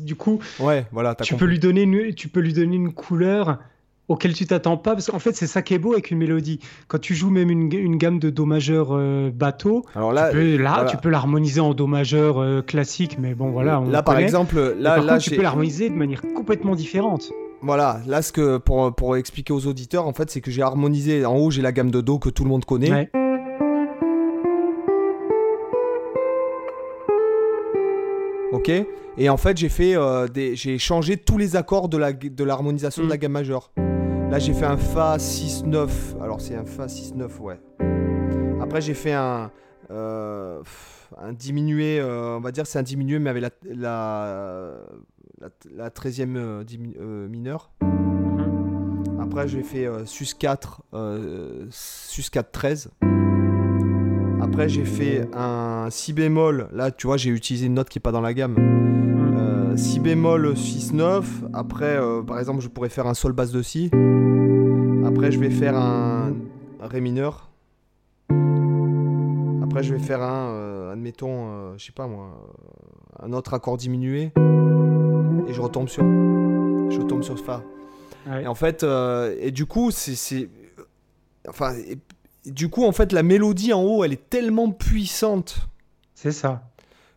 du 0.00 0.16
coup, 0.16 0.40
ouais, 0.60 0.86
voilà, 0.92 1.14
tu 1.14 1.34
peux, 1.36 1.44
lui 1.44 1.58
donner 1.58 1.82
une, 1.82 2.14
tu 2.14 2.28
peux 2.28 2.40
lui 2.40 2.52
donner 2.52 2.76
une 2.76 2.92
couleur 2.92 3.58
auquel 4.08 4.34
tu 4.34 4.46
t'attends 4.46 4.76
pas. 4.76 4.92
Parce 4.92 5.10
qu'en 5.10 5.18
fait, 5.18 5.34
c'est 5.34 5.46
ça 5.46 5.62
qui 5.62 5.74
est 5.74 5.78
beau 5.78 5.92
avec 5.92 6.10
une 6.10 6.18
mélodie. 6.18 6.60
Quand 6.88 6.98
tu 6.98 7.14
joues 7.14 7.30
même 7.30 7.50
une, 7.50 7.72
une 7.72 7.96
gamme 7.96 8.18
de 8.18 8.30
Do 8.30 8.44
majeur 8.44 8.88
euh, 8.90 9.30
bateau, 9.30 9.84
Alors 9.94 10.12
là, 10.12 10.30
tu 10.30 10.36
peux, 10.36 10.56
là, 10.56 10.84
tu 10.88 10.96
peux 10.96 11.10
l'harmoniser 11.10 11.60
en 11.60 11.74
Do 11.74 11.86
majeur 11.86 12.38
euh, 12.38 12.62
classique. 12.62 13.18
Mais 13.18 13.34
bon, 13.34 13.50
voilà. 13.50 13.82
là, 13.88 14.02
par 14.02 14.18
exemple, 14.18 14.74
là, 14.78 14.98
là 14.98 15.18
tu 15.18 15.30
peux 15.30 15.42
l'harmoniser 15.42 15.88
de 15.88 15.94
manière 15.94 16.22
complètement 16.34 16.74
différente. 16.74 17.30
Voilà, 17.62 18.00
là, 18.06 18.20
ce 18.20 18.30
que 18.30 18.58
pour, 18.58 18.94
pour 18.94 19.16
expliquer 19.16 19.54
aux 19.54 19.66
auditeurs, 19.66 20.06
en 20.06 20.12
fait, 20.12 20.30
c'est 20.30 20.42
que 20.42 20.50
j'ai 20.50 20.60
harmonisé. 20.60 21.24
En 21.24 21.36
haut, 21.36 21.50
j'ai 21.50 21.62
la 21.62 21.72
gamme 21.72 21.90
de 21.90 22.02
Do 22.02 22.18
que 22.18 22.28
tout 22.28 22.44
le 22.44 22.50
monde 22.50 22.66
connaît. 22.66 22.90
Ouais. 22.90 23.10
Ok 28.54 28.70
Et 29.18 29.28
en 29.28 29.36
fait, 29.36 29.56
j'ai 29.56 29.68
fait 29.68 29.96
euh, 29.96 30.28
des... 30.28 30.54
j'ai 30.54 30.78
changé 30.78 31.16
tous 31.16 31.38
les 31.38 31.56
accords 31.56 31.88
de 31.88 31.98
la 31.98 32.12
de 32.12 32.44
l'harmonisation 32.44 33.02
de 33.02 33.08
la 33.08 33.16
mm. 33.16 33.18
gamme 33.18 33.32
majeure. 33.32 33.72
Là, 34.30 34.38
j'ai 34.38 34.54
fait 34.54 34.64
un 34.64 34.76
Fa 34.76 35.16
6-9. 35.16 35.88
Alors, 36.22 36.40
c'est 36.40 36.54
un 36.54 36.64
Fa 36.64 36.86
6-9, 36.86 37.40
ouais. 37.40 37.60
Après, 38.62 38.80
j'ai 38.80 38.94
fait 38.94 39.12
un. 39.12 39.50
Euh, 39.90 40.62
un 41.18 41.32
diminué, 41.32 41.98
euh, 42.00 42.36
on 42.36 42.40
va 42.40 42.50
dire 42.50 42.66
c'est 42.66 42.78
un 42.78 42.82
diminué, 42.82 43.18
mais 43.18 43.30
avec 43.30 43.42
la, 43.42 43.50
la, 45.40 45.48
la, 45.76 45.90
13e 45.90 47.28
mineur. 47.28 47.70
Mm-hmm. 47.82 49.20
Après, 49.20 49.48
j'ai 49.48 49.62
fait 49.62 49.88
Sus 50.06 50.34
4, 50.38 50.82
Sus 51.70 52.30
4 52.30 52.50
13. 52.52 52.90
Après, 54.54 54.68
j'ai 54.68 54.84
fait 54.84 55.28
un 55.34 55.88
si 55.90 56.12
bémol. 56.12 56.68
Là, 56.72 56.92
tu 56.92 57.08
vois, 57.08 57.16
j'ai 57.16 57.30
utilisé 57.30 57.66
une 57.66 57.74
note 57.74 57.88
qui 57.88 57.98
n'est 57.98 58.02
pas 58.02 58.12
dans 58.12 58.20
la 58.20 58.32
gamme. 58.32 58.54
Euh, 59.36 59.76
si 59.76 59.98
bémol 59.98 60.52
6-9. 60.52 61.24
Après, 61.52 61.96
euh, 61.96 62.22
par 62.22 62.38
exemple, 62.38 62.60
je 62.60 62.68
pourrais 62.68 62.88
faire 62.88 63.08
un 63.08 63.14
sol 63.14 63.32
basse 63.32 63.50
de 63.50 63.62
si. 63.62 63.86
Après, 65.04 65.32
je 65.32 65.40
vais 65.40 65.50
faire 65.50 65.76
un, 65.76 66.34
ré 66.80 67.00
mineur. 67.00 67.50
Après, 69.64 69.82
je 69.82 69.92
vais 69.92 69.98
faire 69.98 70.22
un, 70.22 70.50
euh, 70.50 70.92
admettons, 70.92 71.76
je 71.76 71.84
sais 71.84 71.90
pas 71.90 72.06
moi, 72.06 72.30
un 73.20 73.32
autre 73.32 73.54
accord 73.54 73.76
diminué. 73.76 74.30
Et 75.48 75.52
je 75.52 75.60
retombe 75.60 75.88
sur, 75.88 76.04
je 76.04 77.00
retombe 77.00 77.24
sur 77.24 77.40
fa. 77.40 77.64
Et 78.40 78.46
en 78.46 78.54
fait, 78.54 78.86
et 79.40 79.50
du 79.50 79.66
coup, 79.66 79.90
c'est, 79.90 80.48
enfin, 81.48 81.72
du 82.46 82.68
coup, 82.68 82.84
en 82.84 82.92
fait, 82.92 83.12
la 83.12 83.22
mélodie 83.22 83.72
en 83.72 83.82
haut, 83.82 84.04
elle 84.04 84.12
est 84.12 84.30
tellement 84.30 84.70
puissante. 84.70 85.68
C'est 86.14 86.32
ça. 86.32 86.70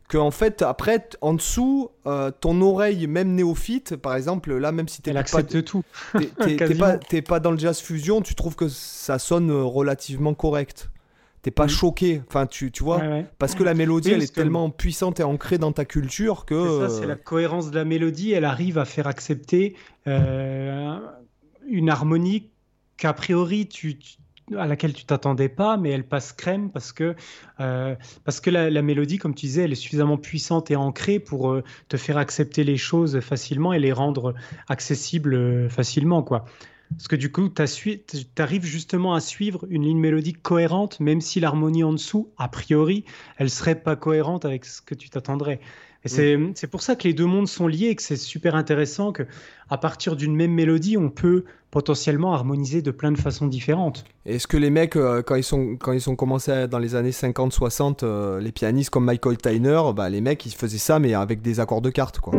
Que 0.07 0.17
en 0.17 0.31
fait, 0.31 0.61
après, 0.61 1.09
en 1.19 1.33
dessous, 1.33 1.89
euh, 2.05 2.31
ton 2.31 2.61
oreille, 2.61 3.07
même 3.07 3.35
néophyte, 3.35 3.97
par 3.97 4.15
exemple, 4.15 4.55
là, 4.55 4.71
même 4.71 4.87
si 4.87 5.01
t'es 5.01 5.13
pas, 5.13 5.43
tout. 5.43 5.83
T'es 7.09 7.21
pas, 7.21 7.39
dans 7.41 7.51
le 7.51 7.57
jazz 7.57 7.79
fusion, 7.79 8.21
tu 8.21 8.33
trouves 8.33 8.55
que 8.55 8.69
ça 8.69 9.19
sonne 9.19 9.51
euh, 9.51 9.63
relativement 9.63 10.33
correct. 10.33 10.89
T'es 11.41 11.51
pas 11.51 11.67
choqué, 11.67 12.21
enfin 12.27 12.45
tu, 12.45 12.71
tu 12.71 12.83
vois, 12.83 13.01
parce 13.37 13.55
que 13.55 13.63
la 13.63 13.73
mélodie 13.73 14.11
elle 14.11 14.23
est 14.23 14.33
tellement 14.33 14.69
puissante 14.69 15.21
et 15.21 15.23
ancrée 15.23 15.57
dans 15.57 15.71
ta 15.71 15.85
culture 15.85 16.45
que. 16.45 16.81
C'est 16.81 16.89
ça, 16.89 16.99
c'est 16.99 17.05
la 17.05 17.15
cohérence 17.15 17.71
de 17.71 17.75
la 17.75 17.85
mélodie, 17.85 18.33
elle 18.33 18.43
arrive 18.43 18.77
à 18.77 18.83
faire 18.83 19.07
accepter 19.07 19.75
euh, 20.07 20.97
une 21.69 21.89
harmonie 21.89 22.49
qu'a 22.97 23.13
priori 23.13 23.69
tu 23.69 23.97
à 24.55 24.65
laquelle 24.65 24.93
tu 24.93 25.05
t'attendais 25.05 25.49
pas, 25.49 25.77
mais 25.77 25.89
elle 25.89 26.05
passe 26.05 26.31
crème 26.31 26.71
parce 26.71 26.93
que, 26.93 27.15
euh, 27.59 27.95
parce 28.23 28.39
que 28.39 28.49
la, 28.49 28.81
mélodie, 28.81 29.17
comme 29.17 29.35
tu 29.35 29.47
disais, 29.47 29.63
elle 29.63 29.71
est 29.71 29.75
suffisamment 29.75 30.17
puissante 30.17 30.71
et 30.71 30.75
ancrée 30.75 31.19
pour 31.19 31.51
euh, 31.51 31.63
te 31.89 31.97
faire 31.97 32.17
accepter 32.17 32.63
les 32.63 32.77
choses 32.77 33.19
facilement 33.19 33.73
et 33.73 33.79
les 33.79 33.91
rendre 33.91 34.33
accessibles 34.69 35.33
euh, 35.33 35.69
facilement. 35.69 36.23
quoi. 36.23 36.45
Parce 36.91 37.09
que 37.09 37.17
du 37.17 37.31
coup, 37.31 37.49
tu 37.49 38.01
arrives 38.37 38.63
justement 38.63 39.13
à 39.13 39.19
suivre 39.19 39.65
une 39.69 39.83
ligne 39.83 39.99
mélodique 39.99 40.41
cohérente, 40.41 40.99
même 41.01 41.19
si 41.19 41.41
l'harmonie 41.41 41.83
en 41.83 41.91
dessous, 41.91 42.31
a 42.37 42.47
priori, 42.47 43.03
elle 43.37 43.49
serait 43.49 43.75
pas 43.75 43.97
cohérente 43.97 44.45
avec 44.45 44.63
ce 44.63 44.81
que 44.81 44.95
tu 44.95 45.09
t'attendrais. 45.09 45.59
Et 46.05 46.09
c'est 46.09 46.67
pour 46.67 46.81
ça 46.81 46.95
que 46.95 47.07
les 47.07 47.13
deux 47.13 47.25
mondes 47.25 47.47
sont 47.47 47.67
liés 47.67 47.87
et 47.87 47.95
que 47.95 48.01
c'est 48.01 48.15
super 48.15 48.55
intéressant 48.55 49.11
que 49.11 49.23
à 49.69 49.77
partir 49.77 50.15
d'une 50.15 50.35
même 50.35 50.51
mélodie, 50.51 50.97
on 50.97 51.09
peut 51.09 51.43
potentiellement 51.71 52.33
harmoniser 52.33 52.81
de 52.81 52.91
plein 52.91 53.11
de 53.11 53.17
façons 53.17 53.47
différentes. 53.47 54.05
Est-ce 54.25 54.47
que 54.47 54.55
les 54.55 54.69
mecs, 54.69 54.95
euh, 54.95 55.21
quand 55.21 55.35
ils 55.35 55.43
sont 55.43 55.75
quand 55.75 55.91
ils 55.91 56.01
sont 56.01 56.15
commencés 56.15 56.67
dans 56.67 56.79
les 56.79 56.95
années 56.95 57.11
50-60, 57.11 58.03
euh, 58.03 58.39
les 58.39 58.51
pianistes 58.51 58.89
comme 58.89 59.05
Michael 59.05 59.37
Tyner, 59.37 59.81
bah, 59.95 60.09
les 60.09 60.21
mecs 60.21 60.45
ils 60.45 60.53
faisaient 60.53 60.77
ça 60.77 60.99
mais 60.99 61.13
avec 61.13 61.41
des 61.41 61.59
accords 61.59 61.81
de 61.81 61.89
cartes 61.89 62.19
quoi. 62.19 62.33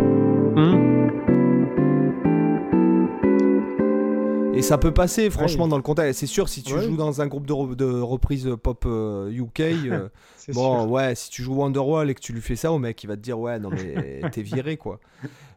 Et 4.55 4.62
ça 4.62 4.78
peut 4.78 4.92
passer, 4.92 5.30
franchement, 5.30 5.68
dans 5.68 5.76
le 5.76 5.82
contexte. 5.82 6.20
C'est 6.20 6.26
sûr, 6.26 6.49
si 6.49 6.62
tu 6.62 6.78
joues 6.80 6.96
dans 6.96 7.20
un 7.20 7.26
groupe 7.26 7.46
de, 7.46 7.74
de 7.74 8.01
reprise 8.01 8.49
pop 8.62 8.84
UK, 8.86 9.61
euh, 9.61 10.09
bon, 10.53 10.86
ouais, 10.88 11.14
si 11.14 11.30
tu 11.30 11.42
joues 11.42 11.55
Wonderwall 11.55 12.11
et 12.11 12.14
que 12.14 12.20
tu 12.20 12.32
lui 12.32 12.40
fais 12.40 12.57
ça 12.57 12.72
au 12.72 12.78
mec, 12.78 13.03
il 13.05 13.07
va 13.07 13.16
te 13.16 13.22
dire, 13.22 13.38
ouais, 13.38 13.59
non, 13.59 13.70
mais 13.70 14.20
t'es 14.32 14.42
viré, 14.42 14.76
quoi. 14.76 15.01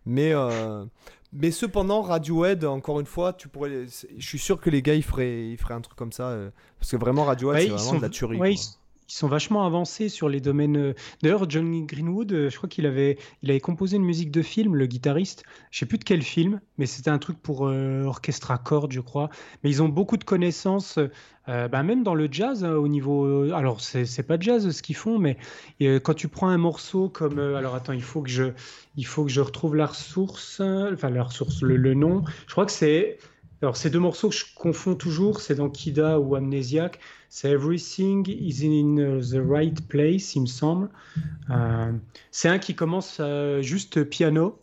Mais, 0.06 0.34
euh, 0.34 0.86
mais 1.34 1.52
cependant, 1.52 2.02
Radiohead, 2.02 2.66
encore 2.66 3.00
une 3.00 3.06
fois, 3.06 3.34
tu 3.34 3.48
pourrais. 3.48 3.86
Je 4.18 4.28
suis 4.28 4.40
sûr 4.40 4.60
que 4.60 4.70
les 4.70 4.82
gars, 4.82 4.96
ils 4.96 5.04
feraient, 5.04 5.48
ils 5.48 5.58
feraient 5.58 5.74
un 5.74 5.82
truc 5.82 5.98
comme 5.98 6.12
ça. 6.12 6.28
Euh, 6.28 6.50
parce 6.80 6.92
que 6.92 6.98
vraiment, 6.98 7.24
Radiohead, 7.24 7.62
c'est 7.62 7.70
vraiment 7.70 7.98
de 7.98 8.02
la 8.02 8.10
tuerie 8.10 8.40
ils 8.52 8.58
sont 9.16 9.28
vachement 9.28 9.66
avancés 9.66 10.10
sur 10.10 10.30
les 10.30 10.40
domaines. 10.40 10.78
Euh, 10.78 10.94
d'ailleurs, 11.22 11.50
Johnny 11.50 11.86
Greenwood, 11.86 12.32
euh, 12.32 12.50
je 12.50 12.58
crois 12.58 12.70
qu'il 12.70 12.86
avait, 12.86 13.18
il 13.42 13.50
avait 13.50 13.60
composé 13.60 13.98
une 13.98 14.04
musique 14.04 14.32
de 14.32 14.42
film, 14.42 14.76
le 14.76 14.86
guitariste. 14.86 15.44
Je 15.70 15.80
sais 15.80 15.86
plus 15.86 15.98
de 15.98 16.04
quel 16.04 16.22
film, 16.22 16.62
mais 16.78 16.86
c'était 16.86 17.10
un 17.10 17.18
truc 17.18 17.42
pour 17.42 17.68
euh, 17.68 18.04
orchestre 18.04 18.52
à 18.52 18.58
cordes, 18.58 18.92
je 18.92 19.02
crois. 19.02 19.30
Mais 19.64 19.70
ils 19.70 19.82
ont 19.84 19.90
beaucoup 19.90 20.18
de 20.18 20.24
connaissances, 20.24 21.00
bah, 21.48 21.84
même 21.84 22.04
dans 22.04 22.16
le 22.16 22.30
jazz, 22.32 22.64
hein, 22.64 22.76
au 22.76 22.88
niveau. 22.88 23.52
alors, 23.54 23.82
c'est 23.82 24.26
pas 24.26 24.40
jazz 24.40 24.70
ce 24.72 24.82
qu'ils 24.82 24.96
font, 24.96 25.20
mais 25.20 25.38
quand 25.80 26.14
tu 26.14 26.30
prends 26.30 26.48
un 26.48 26.58
morceau 26.58 27.10
comme. 27.10 27.40
alors, 27.40 27.76
attends, 27.76 27.94
il 27.94 28.02
faut 28.02 28.22
que 28.22 28.30
je, 28.30 28.54
il 28.96 29.06
faut 29.06 29.26
que 29.26 29.32
je 29.32 29.42
retrouve 29.42 29.76
la 29.76 29.88
ressource, 29.88 30.62
enfin 30.62 31.10
la 31.10 31.24
ressource, 31.24 31.62
le, 31.62 31.76
le 31.76 31.94
nom. 31.94 32.24
Je 32.48 32.52
crois 32.54 32.66
que 32.66 32.72
c'est. 32.72 33.18
Alors, 33.62 33.76
ces 33.76 33.90
deux 33.90 34.00
morceaux 34.00 34.30
que 34.30 34.36
je 34.36 34.46
confonds 34.56 34.96
toujours, 34.96 35.42
c'est 35.42 35.56
dans 35.56 35.70
Kida 35.70 36.20
ou 36.20 36.36
Amnesiac. 36.36 37.00
C'est 37.34 37.50
Everything 37.50 38.28
is 38.28 38.62
in 38.66 38.98
the 39.22 39.42
right 39.42 39.88
place, 39.88 40.36
il 40.36 40.42
me 40.42 40.48
semble. 40.48 40.90
Euh, 41.50 41.94
c'est 42.30 42.50
un 42.50 42.60
qui 42.60 42.76
commence 42.76 43.20
euh, 43.22 43.62
juste 43.62 44.04
piano, 44.04 44.62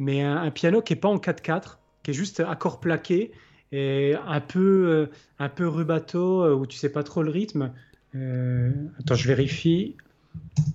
mais 0.00 0.22
un, 0.22 0.50
piano 0.50 0.82
qui 0.82 0.94
n'est 0.94 0.98
pas 0.98 1.08
en 1.08 1.18
4-4, 1.18 1.78
qui 2.02 2.10
est 2.10 2.14
juste 2.14 2.40
accord 2.40 2.80
plaqué 2.80 3.30
et 3.70 4.16
un 4.26 4.40
peu, 4.40 4.88
euh, 4.88 5.06
un 5.38 5.48
peu 5.48 5.68
rubato 5.68 6.56
où 6.56 6.66
tu 6.66 6.76
sais 6.76 6.90
pas 6.90 7.04
trop 7.04 7.22
le 7.22 7.30
rythme. 7.30 7.72
attends, 8.98 9.14
je 9.14 9.28
vérifie 9.28 9.96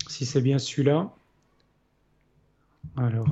si 0.08 0.26
c'est 0.26 0.42
bien 0.42 0.60
celui-là. 0.60 1.14
Alors. 2.96 3.28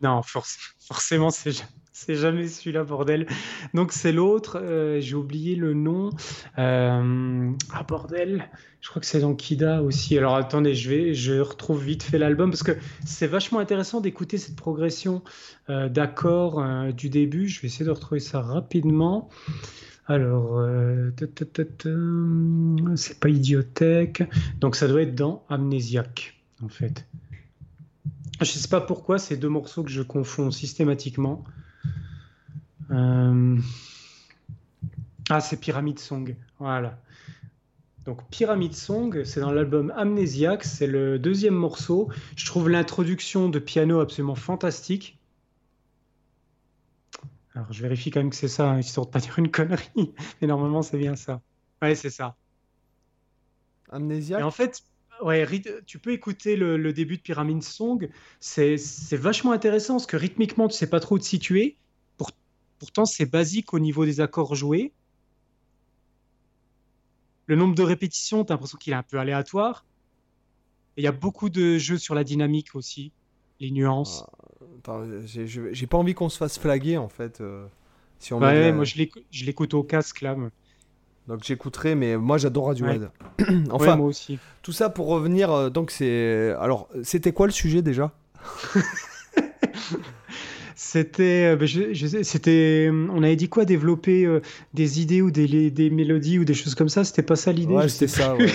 Non, 0.00 0.22
forcément, 0.22 1.28
c'est 1.28 1.62
c'est 2.06 2.14
jamais 2.14 2.46
celui-là, 2.46 2.84
bordel. 2.84 3.26
Donc 3.72 3.92
c'est 3.92 4.12
l'autre, 4.12 4.60
euh, 4.60 5.00
j'ai 5.00 5.14
oublié 5.14 5.56
le 5.56 5.72
nom. 5.72 6.10
Euh, 6.58 7.50
ah 7.72 7.82
bordel, 7.84 8.50
je 8.82 8.90
crois 8.90 9.00
que 9.00 9.06
c'est 9.06 9.20
dans 9.20 9.34
Kida 9.34 9.82
aussi. 9.82 10.18
Alors 10.18 10.36
attendez, 10.36 10.74
je 10.74 10.90
vais, 10.90 11.14
je 11.14 11.40
retrouve 11.40 11.82
vite 11.82 12.02
fait 12.02 12.18
l'album 12.18 12.50
parce 12.50 12.62
que 12.62 12.76
c'est 13.06 13.26
vachement 13.26 13.60
intéressant 13.60 14.02
d'écouter 14.02 14.36
cette 14.36 14.56
progression 14.56 15.22
euh, 15.70 15.88
d'accords 15.88 16.62
du 16.92 17.08
début. 17.08 17.48
Je 17.48 17.62
vais 17.62 17.68
essayer 17.68 17.86
de 17.86 17.90
retrouver 17.90 18.20
ça 18.20 18.42
rapidement. 18.42 19.30
Alors, 20.06 20.64
c'est 22.94 23.18
pas 23.18 23.28
idiothèque. 23.28 24.22
Donc 24.60 24.76
ça 24.76 24.86
doit 24.86 25.02
être 25.02 25.14
dans 25.14 25.44
Amnésiaque, 25.48 26.38
en 26.62 26.68
fait. 26.68 27.06
Je 28.40 28.44
sais 28.44 28.68
pas 28.68 28.82
pourquoi 28.82 29.18
ces 29.18 29.38
deux 29.38 29.48
morceaux 29.48 29.82
que 29.82 29.90
je 29.90 30.02
confonds 30.02 30.50
systématiquement. 30.50 31.42
Euh, 32.90 33.58
ah, 35.28 35.40
c'est 35.40 35.58
Pyramid 35.58 35.98
Song. 35.98 36.36
Voilà. 36.58 36.98
Donc 38.04 38.20
Pyramid 38.30 38.72
Song, 38.72 39.24
c'est 39.24 39.40
dans 39.40 39.50
l'album 39.50 39.92
Amnesiac, 39.96 40.62
c'est 40.62 40.86
le 40.86 41.18
deuxième 41.18 41.54
morceau. 41.54 42.08
Je 42.36 42.46
trouve 42.46 42.68
l'introduction 42.68 43.48
de 43.48 43.58
piano 43.58 43.98
absolument 43.98 44.36
fantastique. 44.36 45.18
Alors 47.56 47.72
je 47.72 47.82
vérifie 47.82 48.10
quand 48.10 48.20
même 48.20 48.30
que 48.30 48.36
c'est 48.36 48.48
ça, 48.48 48.70
hein, 48.70 48.78
histoire 48.78 49.06
de 49.06 49.10
pas 49.10 49.18
dire 49.20 49.36
une 49.38 49.50
connerie, 49.50 50.14
mais 50.40 50.46
normalement 50.46 50.82
c'est 50.82 50.98
bien 50.98 51.16
ça. 51.16 51.40
Ouais, 51.82 51.96
c'est 51.96 52.10
ça. 52.10 52.36
Amnesiac. 53.90 54.40
Et 54.40 54.42
en 54.44 54.50
fait, 54.52 54.84
ouais, 55.22 55.44
tu 55.86 55.98
peux 55.98 56.12
écouter 56.12 56.54
le, 56.54 56.92
début 56.92 57.16
de 57.16 57.22
Pyramid 57.22 57.62
Song, 57.62 58.08
c'est 58.38 58.76
vachement 59.12 59.50
intéressant 59.50 59.94
parce 59.94 60.06
que 60.06 60.16
rythmiquement 60.16 60.68
tu 60.68 60.76
sais 60.76 60.88
pas 60.88 61.00
trop 61.00 61.16
où 61.16 61.18
te 61.18 61.24
situer, 61.24 61.76
Pourtant, 62.78 63.04
c'est 63.04 63.26
basique 63.26 63.72
au 63.74 63.78
niveau 63.78 64.04
des 64.04 64.20
accords 64.20 64.54
joués. 64.54 64.92
le 67.46 67.56
nombre 67.56 67.74
de 67.74 67.82
répétitions, 67.82 68.44
tu 68.44 68.52
as 68.52 68.54
l'impression 68.54 68.76
qu'il 68.78 68.92
est 68.92 68.96
un 68.96 69.02
peu 69.02 69.18
aléatoire. 69.18 69.84
Il 70.96 71.04
y 71.04 71.06
a 71.06 71.12
beaucoup 71.12 71.48
de 71.48 71.78
jeux 71.78 71.98
sur 71.98 72.14
la 72.14 72.24
dynamique 72.24 72.74
aussi, 72.74 73.12
les 73.60 73.70
nuances. 73.70 74.24
Ah, 74.88 75.02
j'ai 75.26 75.86
pas 75.86 75.98
envie 75.98 76.14
qu'on 76.14 76.28
se 76.28 76.38
fasse 76.38 76.58
flaguer 76.58 76.96
en 76.96 77.08
fait. 77.08 77.40
Euh, 77.40 77.66
si 78.18 78.32
on 78.32 78.40
ouais, 78.40 78.72
moi 78.72 78.84
je 78.84 78.96
l'écoute 79.44 79.74
au 79.74 79.82
casque 79.82 80.22
là. 80.22 80.36
Donc 81.28 81.44
j'écouterai, 81.44 81.94
mais 81.94 82.16
moi 82.16 82.38
j'adore 82.38 82.68
Radiohead. 82.68 83.10
enfin, 83.70 83.96
moi 83.96 84.06
aussi. 84.06 84.38
Tout 84.62 84.72
ça 84.72 84.90
pour 84.90 85.08
revenir, 85.08 85.50
euh, 85.50 85.70
donc 85.70 85.90
c'est. 85.90 86.54
Alors, 86.58 86.88
c'était 87.02 87.32
quoi 87.32 87.46
le 87.46 87.52
sujet 87.52 87.82
déjà? 87.82 88.12
C'était, 90.78 91.54
euh, 91.54 91.56
ben, 91.56 91.66
c'était, 92.22 92.90
on 92.92 93.22
avait 93.22 93.34
dit 93.34 93.48
quoi, 93.48 93.64
développer 93.64 94.28
des 94.74 95.00
idées 95.00 95.22
ou 95.22 95.30
des, 95.30 95.70
des, 95.70 95.90
mélodies 95.90 96.38
ou 96.38 96.44
des 96.44 96.54
choses 96.54 96.74
comme 96.74 96.90
ça? 96.90 97.02
C'était 97.02 97.22
pas 97.22 97.36
ça 97.36 97.50
l'idée. 97.50 97.72
Ouais, 97.72 97.88
c'était 97.88 98.08
ça. 98.08 98.36
Ouais. 98.36 98.46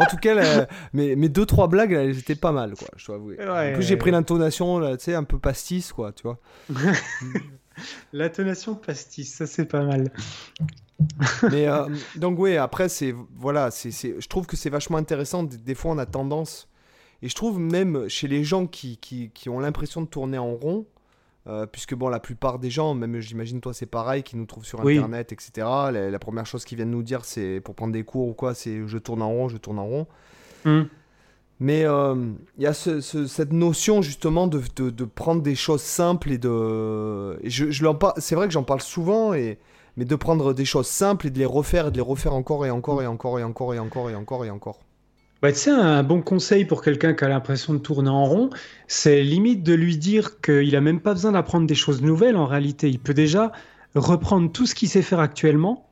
En 0.00 0.06
tout 0.06 0.16
cas, 0.16 0.68
mes, 0.92 1.16
mes, 1.16 1.28
deux 1.28 1.44
trois 1.44 1.66
blagues, 1.66 1.90
elles 1.90 2.16
étaient 2.16 2.36
pas 2.36 2.52
mal, 2.52 2.74
quoi. 2.74 2.86
Je 2.96 3.06
dois 3.06 3.16
avouer. 3.16 3.36
en 3.40 3.72
plus, 3.74 3.82
j'ai 3.82 3.96
pris 3.96 4.12
l'intonation, 4.12 4.96
tu 4.96 5.04
sais, 5.04 5.14
un 5.14 5.24
peu 5.24 5.40
pastis, 5.40 5.92
quoi, 5.92 6.12
tu 6.12 6.22
vois. 6.22 6.38
l'intonation 8.12 8.74
pastis, 8.74 9.34
ça 9.34 9.46
c'est 9.46 9.66
pas 9.66 9.82
mal. 9.82 10.10
Mais 11.50 11.68
euh, 11.68 11.86
donc 12.16 12.38
oui, 12.38 12.56
après 12.56 12.88
c'est 12.88 13.14
voilà, 13.36 13.70
c'est, 13.70 13.90
je 13.90 14.26
trouve 14.28 14.46
que 14.46 14.56
c'est 14.56 14.70
vachement 14.70 14.98
intéressant. 14.98 15.44
Des, 15.44 15.74
fois, 15.74 15.92
on 15.92 15.98
a 15.98 16.06
tendance, 16.06 16.68
et 17.22 17.28
je 17.28 17.34
trouve 17.34 17.58
même 17.58 18.08
chez 18.08 18.28
les 18.28 18.44
gens 18.44 18.66
qui, 18.66 18.96
qui, 18.98 19.30
qui 19.30 19.48
ont 19.48 19.58
l'impression 19.58 20.02
de 20.02 20.06
tourner 20.06 20.38
en 20.38 20.54
rond, 20.54 20.86
euh, 21.48 21.66
puisque 21.66 21.94
bon, 21.94 22.08
la 22.08 22.20
plupart 22.20 22.58
des 22.58 22.70
gens, 22.70 22.94
même 22.94 23.20
j'imagine 23.20 23.60
toi 23.60 23.72
c'est 23.72 23.86
pareil, 23.86 24.22
qui 24.22 24.36
nous 24.36 24.44
trouvent 24.46 24.66
sur 24.66 24.80
internet, 24.80 25.32
etc. 25.32 25.66
La, 25.92 26.18
première 26.18 26.46
chose 26.46 26.64
qu'ils 26.64 26.76
viennent 26.76 26.90
nous 26.90 27.02
dire, 27.02 27.24
c'est 27.24 27.60
pour 27.60 27.74
prendre 27.74 27.92
des 27.92 28.04
cours 28.04 28.28
ou 28.28 28.34
quoi, 28.34 28.54
c'est 28.54 28.86
je 28.86 28.98
tourne 28.98 29.22
en 29.22 29.30
rond, 29.30 29.48
je 29.48 29.56
tourne 29.56 29.78
en 29.78 29.86
rond. 29.86 30.06
Hmm. 30.64 30.82
Mais 31.60 31.84
euh, 31.84 32.14
il 32.56 32.62
y 32.62 32.66
a 32.66 32.74
cette 32.74 33.52
notion 33.52 34.00
justement 34.00 34.46
de, 34.46 34.62
de, 34.76 35.04
prendre 35.04 35.42
des 35.42 35.56
choses 35.56 35.82
simples 35.82 36.30
et 36.30 36.38
de. 36.38 37.36
je, 37.48 37.70
je 37.70 37.84
c'est 38.18 38.36
vrai 38.36 38.46
que 38.46 38.52
j'en 38.52 38.62
parle 38.62 38.80
souvent, 38.80 39.34
et, 39.34 39.58
mais 39.96 40.04
de 40.04 40.14
prendre 40.14 40.54
des 40.54 40.64
choses 40.64 40.86
simples 40.86 41.26
et 41.26 41.30
de 41.30 41.38
les 41.38 41.46
refaire 41.46 41.88
et 41.88 41.90
de 41.90 41.96
les 41.96 42.02
refaire 42.02 42.34
encore 42.34 42.64
et 42.64 42.70
encore 42.70 43.02
et 43.02 43.06
encore 43.06 43.40
et 43.40 43.42
encore 43.42 43.74
et 43.74 43.78
encore 43.80 44.10
et 44.10 44.14
encore 44.14 44.44
et 44.44 44.50
encore. 44.50 44.78
Bah, 45.40 45.52
tu 45.52 45.58
sais, 45.58 45.70
un 45.70 46.02
bon 46.02 46.20
conseil 46.20 46.64
pour 46.64 46.82
quelqu'un 46.82 47.14
qui 47.14 47.24
a 47.24 47.28
l'impression 47.28 47.72
de 47.72 47.78
tourner 47.78 48.10
en 48.10 48.24
rond, 48.24 48.50
c'est 48.88 49.22
limite 49.22 49.62
de 49.62 49.72
lui 49.72 49.96
dire 49.96 50.40
qu'il 50.40 50.74
a 50.74 50.80
même 50.80 51.00
pas 51.00 51.14
besoin 51.14 51.30
d'apprendre 51.32 51.66
des 51.66 51.76
choses 51.76 52.02
nouvelles 52.02 52.36
en 52.36 52.46
réalité. 52.46 52.88
Il 52.88 52.98
peut 52.98 53.14
déjà 53.14 53.52
reprendre 53.94 54.50
tout 54.50 54.66
ce 54.66 54.74
qu'il 54.74 54.88
sait 54.88 55.02
faire 55.02 55.20
actuellement, 55.20 55.88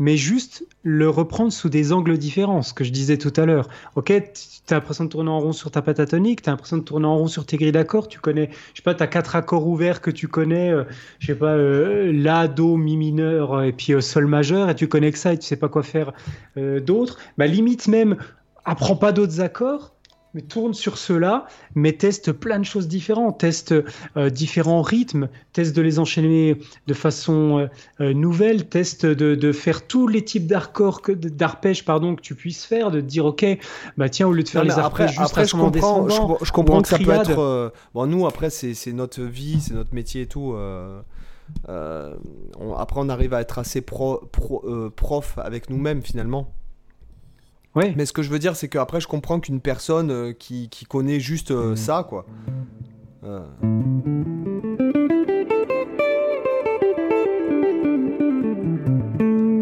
mais 0.00 0.16
juste 0.16 0.66
le 0.82 1.08
reprendre 1.08 1.52
sous 1.52 1.68
des 1.68 1.92
angles 1.92 2.18
différents, 2.18 2.62
ce 2.62 2.72
que 2.74 2.82
je 2.82 2.90
disais 2.90 3.18
tout 3.18 3.32
à 3.36 3.46
l'heure. 3.46 3.68
Ok, 3.94 4.06
tu 4.06 4.74
as 4.74 4.76
l'impression 4.76 5.04
de 5.04 5.10
tourner 5.10 5.30
en 5.30 5.40
rond 5.40 5.52
sur 5.52 5.70
ta 5.70 5.82
pentatonique, 5.82 6.42
tu 6.42 6.48
as 6.48 6.52
l'impression 6.52 6.78
de 6.78 6.82
tourner 6.82 7.06
en 7.06 7.18
rond 7.18 7.26
sur 7.26 7.46
tes 7.46 7.56
grilles 7.56 7.72
d'accords, 7.72 8.08
tu 8.08 8.20
connais, 8.20 8.50
je 8.74 8.78
sais 8.78 8.82
pas, 8.82 8.94
tu 8.94 9.02
as 9.02 9.08
quatre 9.08 9.34
accords 9.36 9.66
ouverts 9.66 10.00
que 10.00 10.10
tu 10.10 10.28
connais, 10.28 10.70
euh, 10.70 10.84
je 11.18 11.28
sais 11.28 11.34
pas, 11.34 11.54
euh, 11.54 12.12
La, 12.12 12.48
Do, 12.48 12.76
Mi 12.76 12.96
mineur 12.96 13.62
et 13.62 13.72
puis 13.72 13.92
euh, 13.92 14.00
Sol 14.00 14.26
majeur, 14.26 14.70
et 14.70 14.74
tu 14.74 14.88
connais 14.88 15.10
que 15.10 15.18
ça 15.18 15.32
et 15.32 15.38
tu 15.38 15.46
sais 15.46 15.56
pas 15.56 15.68
quoi 15.68 15.82
faire 15.82 16.12
d'autre. 16.56 17.18
Bah, 17.36 17.46
limite 17.46 17.86
même, 17.88 18.16
apprends 18.68 18.96
pas 18.96 19.12
d'autres 19.12 19.40
accords, 19.40 19.94
mais 20.34 20.42
tourne 20.42 20.74
sur 20.74 20.98
cela, 20.98 21.46
mais 21.74 21.92
teste 21.92 22.32
plein 22.32 22.58
de 22.58 22.64
choses 22.64 22.86
différentes, 22.86 23.40
teste 23.40 23.74
euh, 24.16 24.28
différents 24.28 24.82
rythmes, 24.82 25.28
teste 25.52 25.74
de 25.74 25.80
les 25.80 25.98
enchaîner 25.98 26.58
de 26.86 26.94
façon 26.94 27.58
euh, 27.58 27.66
euh, 28.00 28.12
nouvelle, 28.12 28.68
teste 28.68 29.06
de, 29.06 29.52
faire 29.52 29.86
tous 29.86 30.06
les 30.06 30.24
types 30.24 30.46
d'arpèges 30.46 31.84
pardon 31.84 32.14
que 32.14 32.20
tu 32.20 32.34
puisses 32.34 32.64
faire, 32.64 32.90
de 32.90 33.00
dire 33.00 33.24
ok, 33.24 33.46
bah 33.96 34.08
tiens 34.08 34.28
au 34.28 34.32
lieu 34.32 34.42
de 34.42 34.48
faire 34.48 34.64
les 34.64 34.78
arpèges 34.78 35.10
juste 35.10 35.20
après, 35.22 35.46
je 35.46 35.56
comprends, 35.56 36.08
je, 36.08 36.52
comprends 36.52 36.82
que 36.82 36.88
ça 36.88 36.98
peut 36.98 37.10
être 37.10 37.72
bon 37.94 38.06
nous 38.06 38.26
après 38.26 38.50
c'est 38.50 38.92
notre 38.92 39.22
vie, 39.22 39.60
c'est 39.60 39.74
notre 39.74 39.94
métier 39.94 40.22
et 40.22 40.26
tout. 40.26 40.54
après 41.66 43.00
on 43.00 43.08
arrive 43.08 43.32
à 43.32 43.40
être 43.40 43.58
assez 43.58 43.80
pro, 43.80 44.28
prof 44.94 45.38
avec 45.38 45.70
nous-mêmes 45.70 46.02
finalement. 46.02 46.52
Mais 47.96 48.06
ce 48.06 48.12
que 48.12 48.22
je 48.22 48.30
veux 48.30 48.38
dire, 48.38 48.56
c'est 48.56 48.68
qu'après, 48.68 49.00
je 49.00 49.06
comprends 49.06 49.40
qu'une 49.40 49.60
personne 49.60 50.10
euh, 50.10 50.32
qui, 50.32 50.68
qui, 50.68 50.84
connaît 50.84 51.20
juste 51.20 51.50
euh, 51.50 51.72
mm. 51.72 51.76
ça, 51.76 52.06
quoi. 52.08 52.26
Euh. 53.24 53.40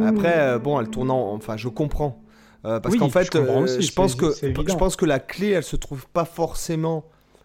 Après, 0.06 0.58
bon, 0.58 0.80
elle 0.80 0.88
tournant, 0.88 1.32
enfin, 1.32 1.56
je 1.56 1.68
comprends. 1.68 2.22
parce 2.62 2.96
qu'en 2.96 3.10
fait, 3.10 3.24
je, 3.24 3.92
pense 3.92 4.14
que, 4.14 4.32
je 4.32 4.76
pense 4.76 4.96
que 4.96 5.04
la 5.04 5.18
clé, 5.18 5.50
elle 5.50 5.62
se 5.62 5.76
trouve 5.76 6.06
pas 6.08 6.24
forcément 6.24 7.04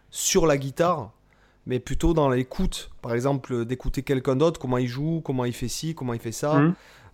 sur 0.09 0.45
la 0.45 0.57
guitare, 0.57 1.11
mais 1.65 1.79
plutôt 1.79 2.13
dans 2.13 2.29
l'écoute. 2.29 2.91
Par 3.01 3.13
exemple, 3.13 3.65
d'écouter 3.65 4.03
quelqu'un 4.03 4.35
d'autre, 4.35 4.59
comment 4.59 4.77
il 4.77 4.87
joue, 4.87 5.21
comment 5.23 5.45
il 5.45 5.53
fait 5.53 5.67
ci, 5.67 5.95
comment 5.95 6.13
il 6.13 6.19
fait 6.19 6.31
ça. 6.31 6.59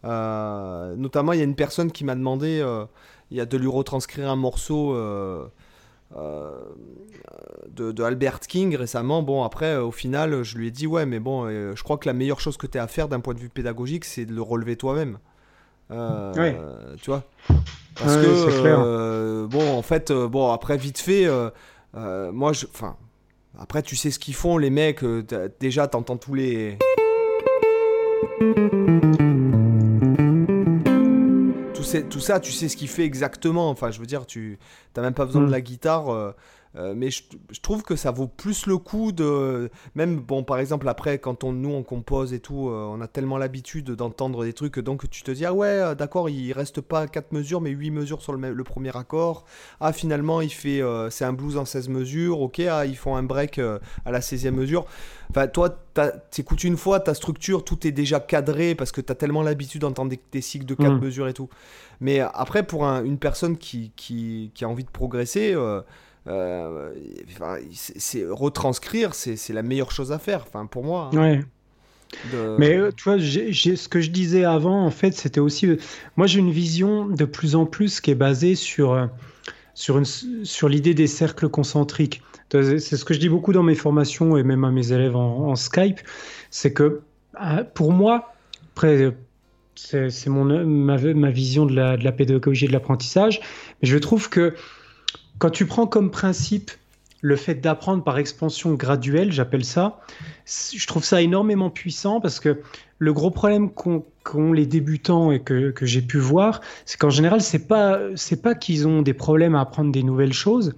Mm. 0.04 0.96
notamment, 0.98 1.34
il 1.34 1.40
y 1.40 1.42
a 1.42 1.46
une 1.46 1.56
personne 1.56 1.92
qui 1.92 2.04
m'a 2.04 2.16
demandé 2.16 2.62
il 3.32 3.38
y 3.38 3.42
a 3.42 3.46
de 3.46 3.58
lui 3.58 3.68
retranscrire 3.68 4.30
un 4.30 4.36
morceau 4.36 4.94
euh, 4.96 5.48
euh, 6.16 6.52
de, 7.70 8.04
Albert 8.04 8.40
King 8.40 8.76
récemment. 8.76 9.22
Bon, 9.22 9.44
après, 9.44 9.74
euh, 9.74 9.84
au 9.84 9.92
final, 9.92 10.44
je 10.44 10.58
lui 10.58 10.68
ai 10.68 10.72
dit, 10.72 10.88
ouais, 10.88 11.06
mais 11.06 11.20
bon, 11.20 11.50
je 11.50 11.84
crois 11.84 11.98
que 11.98 12.08
la 12.08 12.14
meilleure 12.14 12.40
chose 12.40 12.58
que 12.58 12.68
tu 12.68 12.78
as 12.78 12.84
à 12.84 12.88
faire 12.88 13.08
d'un 13.08 13.20
point 13.20 13.34
de 13.34 13.40
vue 13.40 13.50
pédagogique, 13.50 14.06
c'est 14.06 14.26
de 14.26 14.34
le 14.34 14.42
relever 14.42 14.76
toi-même. 14.76 15.20
Ouais. 15.90 16.58
Tu 17.02 17.10
vois 17.10 17.24
Parce 17.96 18.18
que, 18.18 19.46
bon, 19.46 19.78
en 19.78 19.82
fait, 19.82 20.12
bon, 20.12 20.52
après, 20.52 20.78
vite 20.78 21.00
fait, 21.00 21.28
moi, 21.94 22.54
je. 22.54 22.66
Enfin, 22.68 22.96
après, 23.60 23.82
tu 23.82 23.96
sais 23.96 24.12
ce 24.12 24.20
qu'ils 24.20 24.36
font, 24.36 24.58
les 24.58 24.70
mecs. 24.70 25.04
déjà, 25.60 25.88
t'entends 25.88 26.18
tous 26.18 26.36
les 26.36 26.78
tout 32.04 32.20
ça, 32.20 32.40
tu 32.40 32.52
sais 32.52 32.70
ce 32.70 32.78
qu'il 32.78 32.88
fait 32.88 33.04
exactement. 33.04 33.70
Enfin, 33.70 33.92
je 33.92 34.00
veux 34.00 34.06
dire, 34.06 34.26
tu 34.26 34.58
n'as 34.96 35.04
même 35.04 35.14
pas 35.14 35.26
besoin 35.26 35.42
de 35.42 35.48
mm. 35.48 35.52
la 35.52 35.62
guitare. 35.62 36.34
Euh, 36.76 36.88
euh, 36.88 36.94
mais 36.96 37.10
je, 37.12 37.24
trouve 37.62 37.84
que 37.84 37.96
ça 37.96 38.12
vaut 38.12 38.28
plus 38.28 38.66
le 38.66 38.78
coup 38.78 39.12
de. 39.12 39.70
Même, 39.96 40.20
bon, 40.20 40.44
par 40.44 40.60
exemple, 40.60 40.88
après, 40.88 41.20
quand 41.20 41.44
on, 41.44 41.52
nous 41.52 41.72
on 41.72 41.84
compose 41.84 42.34
et 42.34 42.40
tout, 42.40 42.70
euh, 42.70 42.88
on 42.90 43.02
a 43.02 43.08
tellement 43.08 43.38
l'habitude 43.38 43.92
d'entendre 43.92 44.44
des 44.44 44.54
trucs, 44.54 44.80
donc 44.80 45.10
tu 45.10 45.24
te 45.24 45.32
dis, 45.32 45.46
ah 45.46 45.54
ouais, 45.54 45.96
d'accord, 45.96 46.30
il 46.30 46.52
reste 46.54 46.82
pas 46.82 47.08
4 47.08 47.32
mesures, 47.32 47.62
mais 47.62 47.72
8 47.72 47.92
mesures 47.92 48.22
sur 48.22 48.34
le, 48.34 48.54
le 48.54 48.64
premier 48.64 48.96
accord. 48.96 49.46
Ah, 49.80 49.94
finalement, 49.94 50.42
il 50.42 50.52
fait. 50.52 50.82
c'est 51.10 51.26
un 51.26 51.34
blues 51.34 51.58
en 51.58 51.66
16 51.66 51.90
mesures, 51.90 52.42
ok, 52.42 52.60
ah, 52.60 52.86
ils 52.86 52.98
font 52.98 53.16
un 53.16 53.24
break 53.24 53.60
à 53.60 54.12
la 54.12 54.20
16e 54.20 54.52
mesure. 54.52 54.86
Enfin, 55.30 55.48
toi, 55.48 55.70
t'écoutes 56.32 56.64
une 56.64 56.78
fois, 56.78 57.00
ta 57.00 57.14
structure, 57.14 57.66
tout 57.66 57.86
est 57.86 57.92
déjà 57.92 58.20
cadré 58.20 58.76
parce 58.76 58.92
que 58.92 59.02
t'as 59.02 59.16
tellement 59.16 59.44
l'habitude 59.44 59.82
d'entendre 59.82 60.14
des, 60.32 60.42
cycles 60.42 60.66
de 60.66 60.76
4 60.76 60.92
mm. 60.92 61.00
mesures 61.00 61.28
et 61.28 61.34
tout. 61.34 61.50
Mais 62.00 62.20
après, 62.20 62.64
pour 62.64 62.86
une 62.86 63.18
personne 63.18 63.58
qui, 63.58 63.92
qui, 63.96 64.52
qui, 64.54 64.64
a 64.64 64.70
envie 64.70 64.84
de 64.84 64.90
progresser, 64.90 65.56
euh, 66.28 66.92
euh, 67.42 67.60
c'est 67.74 68.26
retranscrire, 68.30 69.14
c'est 69.14 69.54
la 69.54 69.64
meilleure 69.64 69.92
chose 69.92 70.12
à 70.12 70.20
faire, 70.20 70.46
enfin, 70.48 70.66
pour 70.66 70.84
moi. 70.84 71.10
Hein. 71.14 71.18
Ouais. 71.18 71.40
Mais 72.58 72.78
euh, 72.78 72.92
tu 72.96 73.04
vois, 73.04 73.20
ce 73.20 73.88
que 73.88 74.00
je 74.00 74.10
disais 74.10 74.46
avant, 74.46 74.86
en 74.86 74.92
fait, 74.92 75.14
c'était 75.14 75.40
aussi. 75.40 75.78
moi, 76.16 76.26
j'ai 76.28 76.40
une 76.40 76.52
vision 76.52 77.08
de 77.08 77.26
plus 77.26 77.56
en 77.56 77.66
plus 77.66 78.00
qui 78.00 78.12
est 78.12 78.16
basée 78.16 78.56
sur, 78.56 79.10
sur, 79.74 80.02
sur 80.44 80.70
l'idée 80.70 80.94
des 80.94 81.08
cercles 81.08 81.50
concentriques. 81.50 82.22
C'est 82.52 82.80
ce 82.80 83.04
que 83.04 83.14
je 83.14 83.20
dis 83.20 83.30
beaucoup 83.30 83.52
dans 83.52 83.64
mes 83.64 83.76
formations 83.76 84.38
et 84.38 84.44
même 84.44 84.64
à 84.64 84.72
mes 84.72 84.94
élèves 84.94 85.16
en, 85.16 85.56
Skype, 85.56 86.00
c'est 86.50 86.72
que 86.72 87.02
euh, 87.42 87.64
pour 87.74 87.92
moi, 87.92 88.34
après, 88.72 89.14
c'est 89.76 90.10
ma, 90.28 90.98
ma, 90.98 91.30
vision 91.30 91.66
de 91.66 91.76
la, 91.76 91.98
de 91.98 92.04
la 92.06 92.12
pédagogie 92.14 92.66
et 92.66 92.68
de 92.70 92.74
l'apprentissage, 92.74 93.42
mais 93.82 93.90
je 93.90 93.98
trouve 93.98 94.30
que 94.30 94.56
quand 95.40 95.50
tu 95.50 95.66
prends 95.66 95.88
comme 95.88 96.12
principe 96.12 96.72
le 97.22 97.36
fait 97.36 97.56
d'apprendre 97.56 98.04
par 98.04 98.18
expansion 98.18 98.74
graduelle, 98.74 99.32
j'appelle 99.32 99.66
ça, 99.66 100.00
je 100.46 100.86
trouve 100.86 101.04
ça 101.04 101.22
énormément 101.22 101.70
puissant 101.70 102.22
parce 102.22 102.40
que 102.40 102.62
le 103.00 103.14
gros 103.14 103.32
problème 103.32 103.72
qu'ont 103.72 104.54
les 104.54 104.66
débutants 104.66 105.32
et 105.32 105.40
que, 105.42 105.72
que 105.72 105.86
j'ai 105.86 106.02
pu 106.02 106.20
voir, 106.20 106.62
c'est 106.86 107.00
qu'en 107.00 107.10
général, 107.10 107.42
c'est 107.42 107.68
pas 107.68 108.00
pas 108.42 108.56
qu'ils 108.56 108.88
ont 108.88 109.02
des 109.02 109.14
problèmes 109.14 109.56
à 109.56 109.62
apprendre 109.62 109.92
des 109.92 110.04
nouvelles 110.04 110.34
choses, 110.34 110.76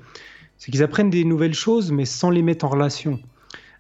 c'est 0.58 0.72
qu'ils 0.72 0.84
apprennent 0.84 1.10
des 1.10 1.26
nouvelles 1.26 1.54
choses, 1.54 1.92
mais 1.92 2.06
sans 2.06 2.30
les 2.30 2.42
mettre 2.42 2.66
en 2.66 2.70
relation. 2.70 3.20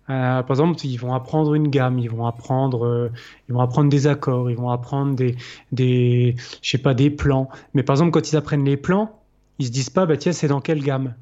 Euh, 0.09 0.41
par 0.41 0.51
exemple, 0.51 0.79
ils 0.85 0.97
vont 0.97 1.13
apprendre 1.13 1.53
une 1.53 1.67
gamme, 1.67 1.99
ils 1.99 2.09
vont 2.09 2.25
apprendre, 2.25 2.85
euh, 2.85 3.11
ils 3.47 3.53
vont 3.53 3.61
apprendre 3.61 3.89
des 3.89 4.07
accords, 4.07 4.49
ils 4.49 4.57
vont 4.57 4.71
apprendre 4.71 5.15
des, 5.15 5.35
des, 5.71 6.35
pas, 6.81 6.95
des 6.95 7.11
plans. 7.11 7.47
Mais 7.75 7.83
par 7.83 7.95
exemple, 7.95 8.11
quand 8.11 8.31
ils 8.31 8.35
apprennent 8.35 8.65
les 8.65 8.77
plans, 8.77 9.18
ils 9.59 9.67
se 9.67 9.71
disent 9.71 9.89
pas, 9.89 10.05
bah 10.05 10.17
tiens, 10.17 10.31
c'est 10.31 10.47
dans 10.47 10.61
quelle 10.61 10.83
gamme? 10.83 11.13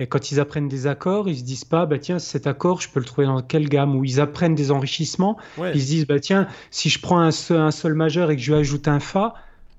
Et 0.00 0.06
quand 0.06 0.30
ils 0.30 0.38
apprennent 0.38 0.68
des 0.68 0.86
accords, 0.86 1.28
ils 1.28 1.38
se 1.38 1.44
disent 1.44 1.64
pas, 1.64 1.84
bah 1.84 1.98
tiens, 1.98 2.18
cet 2.18 2.46
accord, 2.46 2.80
je 2.80 2.88
peux 2.88 3.00
le 3.00 3.06
trouver 3.06 3.26
dans 3.26 3.42
quelle 3.42 3.68
gamme? 3.68 3.96
Ou 3.96 4.04
ils 4.04 4.20
apprennent 4.20 4.54
des 4.54 4.70
enrichissements, 4.70 5.36
ils 5.74 5.80
se 5.80 5.86
disent, 5.86 6.06
bah 6.06 6.20
tiens, 6.20 6.46
si 6.70 6.88
je 6.88 7.00
prends 7.00 7.18
un 7.18 7.30
sol, 7.30 7.58
un 7.58 7.70
sol 7.70 7.94
majeur 7.94 8.30
et 8.30 8.36
que 8.36 8.42
je 8.42 8.52
lui 8.52 8.60
ajoute 8.60 8.88
un 8.88 9.00
fa, 9.00 9.34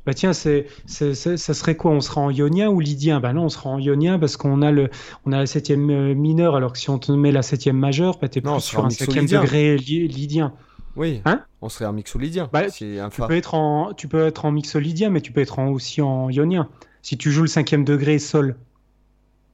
bah 0.06 0.14
tiens, 0.14 0.34
c'est, 0.34 0.68
ça 0.86 1.14
serait 1.54 1.76
quoi? 1.76 1.92
On 1.92 2.02
sera 2.02 2.22
en 2.22 2.32
ionien 2.32 2.70
ou 2.70 2.80
lydien? 2.80 3.20
Bah 3.20 3.32
non, 3.34 3.46
on 3.46 3.50
sera 3.50 3.70
en 3.70 3.80
ionien 3.80 4.18
parce 4.18 4.38
qu'on 4.38 4.62
a 4.62 4.72
le, 4.72 4.90
on 5.26 5.32
a 5.32 5.38
la 5.38 5.46
septième 5.46 5.90
euh, 5.90 6.16
mineure. 6.16 6.56
Alors 6.56 6.74
que 6.74 6.80
si 6.80 6.90
on 6.90 7.00
te 7.00 7.12
met 7.12 7.32
la 7.32 7.42
septième 7.42 7.78
majeure, 7.78 8.18
bah 8.20 8.28
t'es 8.28 8.42
plus 8.42 8.60
sur 8.60 8.86
un 8.86 8.90
cinquième 8.90 9.28
degré 9.28 9.78
lydien. 9.78 10.54
Oui. 10.96 11.22
Hein? 11.26 11.44
On 11.62 11.70
serait 11.70 11.86
en 11.86 11.94
mixolydien. 11.94 12.50
Bah, 12.52 12.70
tu, 12.72 12.98
peux 13.28 13.36
être 13.36 13.54
en, 13.54 13.94
tu 13.94 14.08
peux 14.08 14.26
être 14.26 14.46
en 14.46 14.52
mixolydien, 14.52 15.10
mais 15.10 15.22
tu 15.22 15.32
peux 15.32 15.42
être 15.42 15.60
aussi 15.60 16.02
en 16.02 16.30
ionien. 16.30 16.68
Si 17.02 17.18
tu 17.18 17.32
joues 17.32 17.43
le 17.43 17.47
cinquième 17.47 17.84
degré 17.84 18.20
sol. 18.20 18.56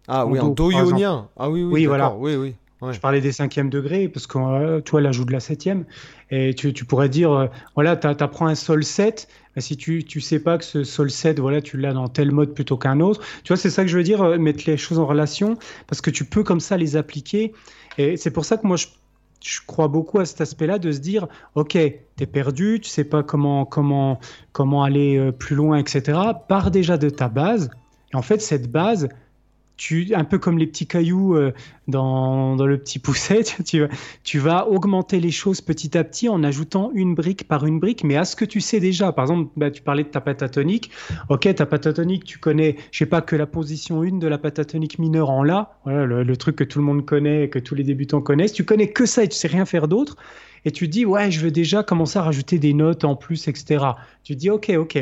Ah 0.08 0.26
oui, 0.26 0.40
en 0.40 0.50
do 0.50 0.72
ionien. 0.72 1.30
Ah 1.38 1.50
oui, 1.50 1.64
oui, 1.64 1.74
oui 1.74 1.86
voilà. 1.86 2.14
Oui, 2.16 2.36
oui. 2.36 2.56
Je 2.92 3.00
parlais 3.00 3.22
des 3.22 3.32
cinquièmes 3.32 3.70
degrés 3.70 4.08
parce 4.08 4.28
que 4.28 4.38
euh, 4.38 4.82
toi, 4.82 5.02
là, 5.02 5.12
joue 5.12 5.26
de 5.26 5.32
la 5.32 5.40
septième. 5.40 5.86
Et 6.30 6.54
tu, 6.54 6.74
tu 6.74 6.86
pourrais 6.86 7.10
dire, 7.10 7.32
euh, 7.32 7.48
voilà, 7.76 7.96
tu 7.96 8.08
apprends 8.08 8.48
un 8.48 8.56
sol 8.56 8.84
7. 8.84 9.28
Mais 9.56 9.62
si 9.62 9.78
tu 9.78 10.06
ne 10.14 10.22
sais 10.22 10.40
pas 10.40 10.58
que 10.58 10.66
ce 10.66 10.84
sol 10.84 11.10
7, 11.10 11.40
voilà, 11.40 11.62
tu 11.62 11.78
l'as 11.78 11.94
dans 11.94 12.08
tel 12.08 12.32
mode 12.32 12.54
plutôt 12.54 12.78
qu'un 12.78 13.00
autre. 13.00 13.22
Tu 13.44 13.54
vois, 13.54 13.58
c'est 13.58 13.70
ça 13.70 13.84
que 13.84 13.90
je 13.90 13.98
veux 13.98 14.04
dire, 14.04 14.22
euh, 14.22 14.38
mettre 14.38 14.66
les 14.68 14.78
choses 14.78 15.00
en 15.00 15.06
relation 15.06 15.58
parce 15.88 16.02
que 16.02 16.10
tu 16.10 16.26
peux 16.26 16.44
comme 16.44 16.60
ça 16.60 16.78
les 16.78 16.96
appliquer. 16.98 17.54
Et 17.98 18.18
c'est 18.18 18.32
pour 18.32 18.46
ça 18.46 18.58
que 18.58 18.68
moi, 18.68 18.76
je, 18.76 18.88
je 19.44 19.60
crois 19.66 19.88
beaucoup 19.88 20.20
à 20.20 20.26
cet 20.26 20.42
aspect-là 20.42 20.80
de 20.80 20.92
se 20.92 21.00
dire, 21.00 21.28
OK, 21.56 21.72
tu 21.72 21.80
es 21.80 22.26
perdu, 22.26 22.80
tu 22.82 22.90
sais 22.90 23.04
pas 23.04 23.24
comment, 23.24 23.66
comment, 23.66 24.20
comment 24.52 24.84
aller 24.84 25.32
plus 25.32 25.56
loin, 25.56 25.78
etc. 25.78 26.20
Pars 26.48 26.72
déjà 26.72 26.98
de 26.98 27.10
ta 27.10 27.28
base. 27.30 27.70
Et 28.14 28.16
en 28.16 28.22
fait, 28.22 28.42
cette 28.42 28.72
base, 28.72 29.10
tu, 29.78 30.14
un 30.16 30.24
peu 30.24 30.40
comme 30.40 30.58
les 30.58 30.68
petits 30.68 30.88
cailloux 30.88 31.36
euh, 31.36 31.52
dans, 31.88 32.56
dans, 32.56 32.66
le 32.66 32.78
petit 32.78 33.00
pousset, 33.00 33.44
tu, 33.66 33.84
tu, 34.24 34.40
vas 34.40 34.68
augmenter 34.68 35.20
les 35.20 35.32
choses 35.32 35.62
petit 35.62 35.98
à 35.98 36.04
petit 36.04 36.30
en 36.30 36.44
ajoutant 36.44 36.92
une 36.94 37.16
brique 37.16 37.48
par 37.48 37.66
une 37.66 37.80
brique, 37.80 38.04
mais 38.04 38.16
à 38.16 38.26
ce 38.26 38.36
que 38.36 38.46
tu 38.46 38.62
sais 38.62 38.80
déjà. 38.80 39.12
Par 39.12 39.26
exemple, 39.26 39.52
bah, 39.58 39.72
tu 39.72 39.82
parlais 39.82 40.04
de 40.04 40.10
ta 40.10 40.22
pentatonique. 40.22 40.92
Ok, 41.30 41.54
ta 41.54 41.66
pentatonique, 41.66 42.24
tu 42.24 42.40
connais, 42.40 42.78
je 42.92 43.00
sais 43.00 43.06
pas, 43.06 43.22
que 43.22 43.36
la 43.36 43.48
position 43.48 44.02
1 44.02 44.20
de 44.20 44.28
la 44.28 44.38
pentatonique 44.38 45.00
mineure 45.00 45.30
en 45.30 45.44
La, 45.44 45.78
le, 45.86 46.36
truc 46.38 46.56
que 46.56 46.64
tout 46.64 46.80
le 46.80 46.86
monde 46.86 47.06
connaît, 47.06 47.50
que 47.50 47.60
tous 47.60 47.76
les 47.76 47.84
débutants 47.84 48.22
connaissent. 48.22 48.54
Tu 48.54 48.66
connais 48.66 48.92
que 48.92 49.06
ça 49.06 49.24
et 49.24 49.28
tu 49.28 49.36
sais 49.36 49.48
rien 49.48 49.66
faire 49.66 49.88
d'autre. 49.88 50.16
Et 50.64 50.72
tu 50.72 50.88
dis, 50.88 51.06
ouais, 51.06 51.30
je 51.30 51.42
veux 51.42 51.52
déjà 51.52 51.84
commencer 51.84 52.18
à 52.18 52.24
rajouter 52.24 52.58
des 52.58 52.74
notes 52.74 53.04
en 53.04 53.16
plus, 53.16 53.48
etc. 53.48 53.86
Tu 54.24 54.36
dis, 54.36 54.50
ok, 54.50 54.72
ok, 54.78 54.98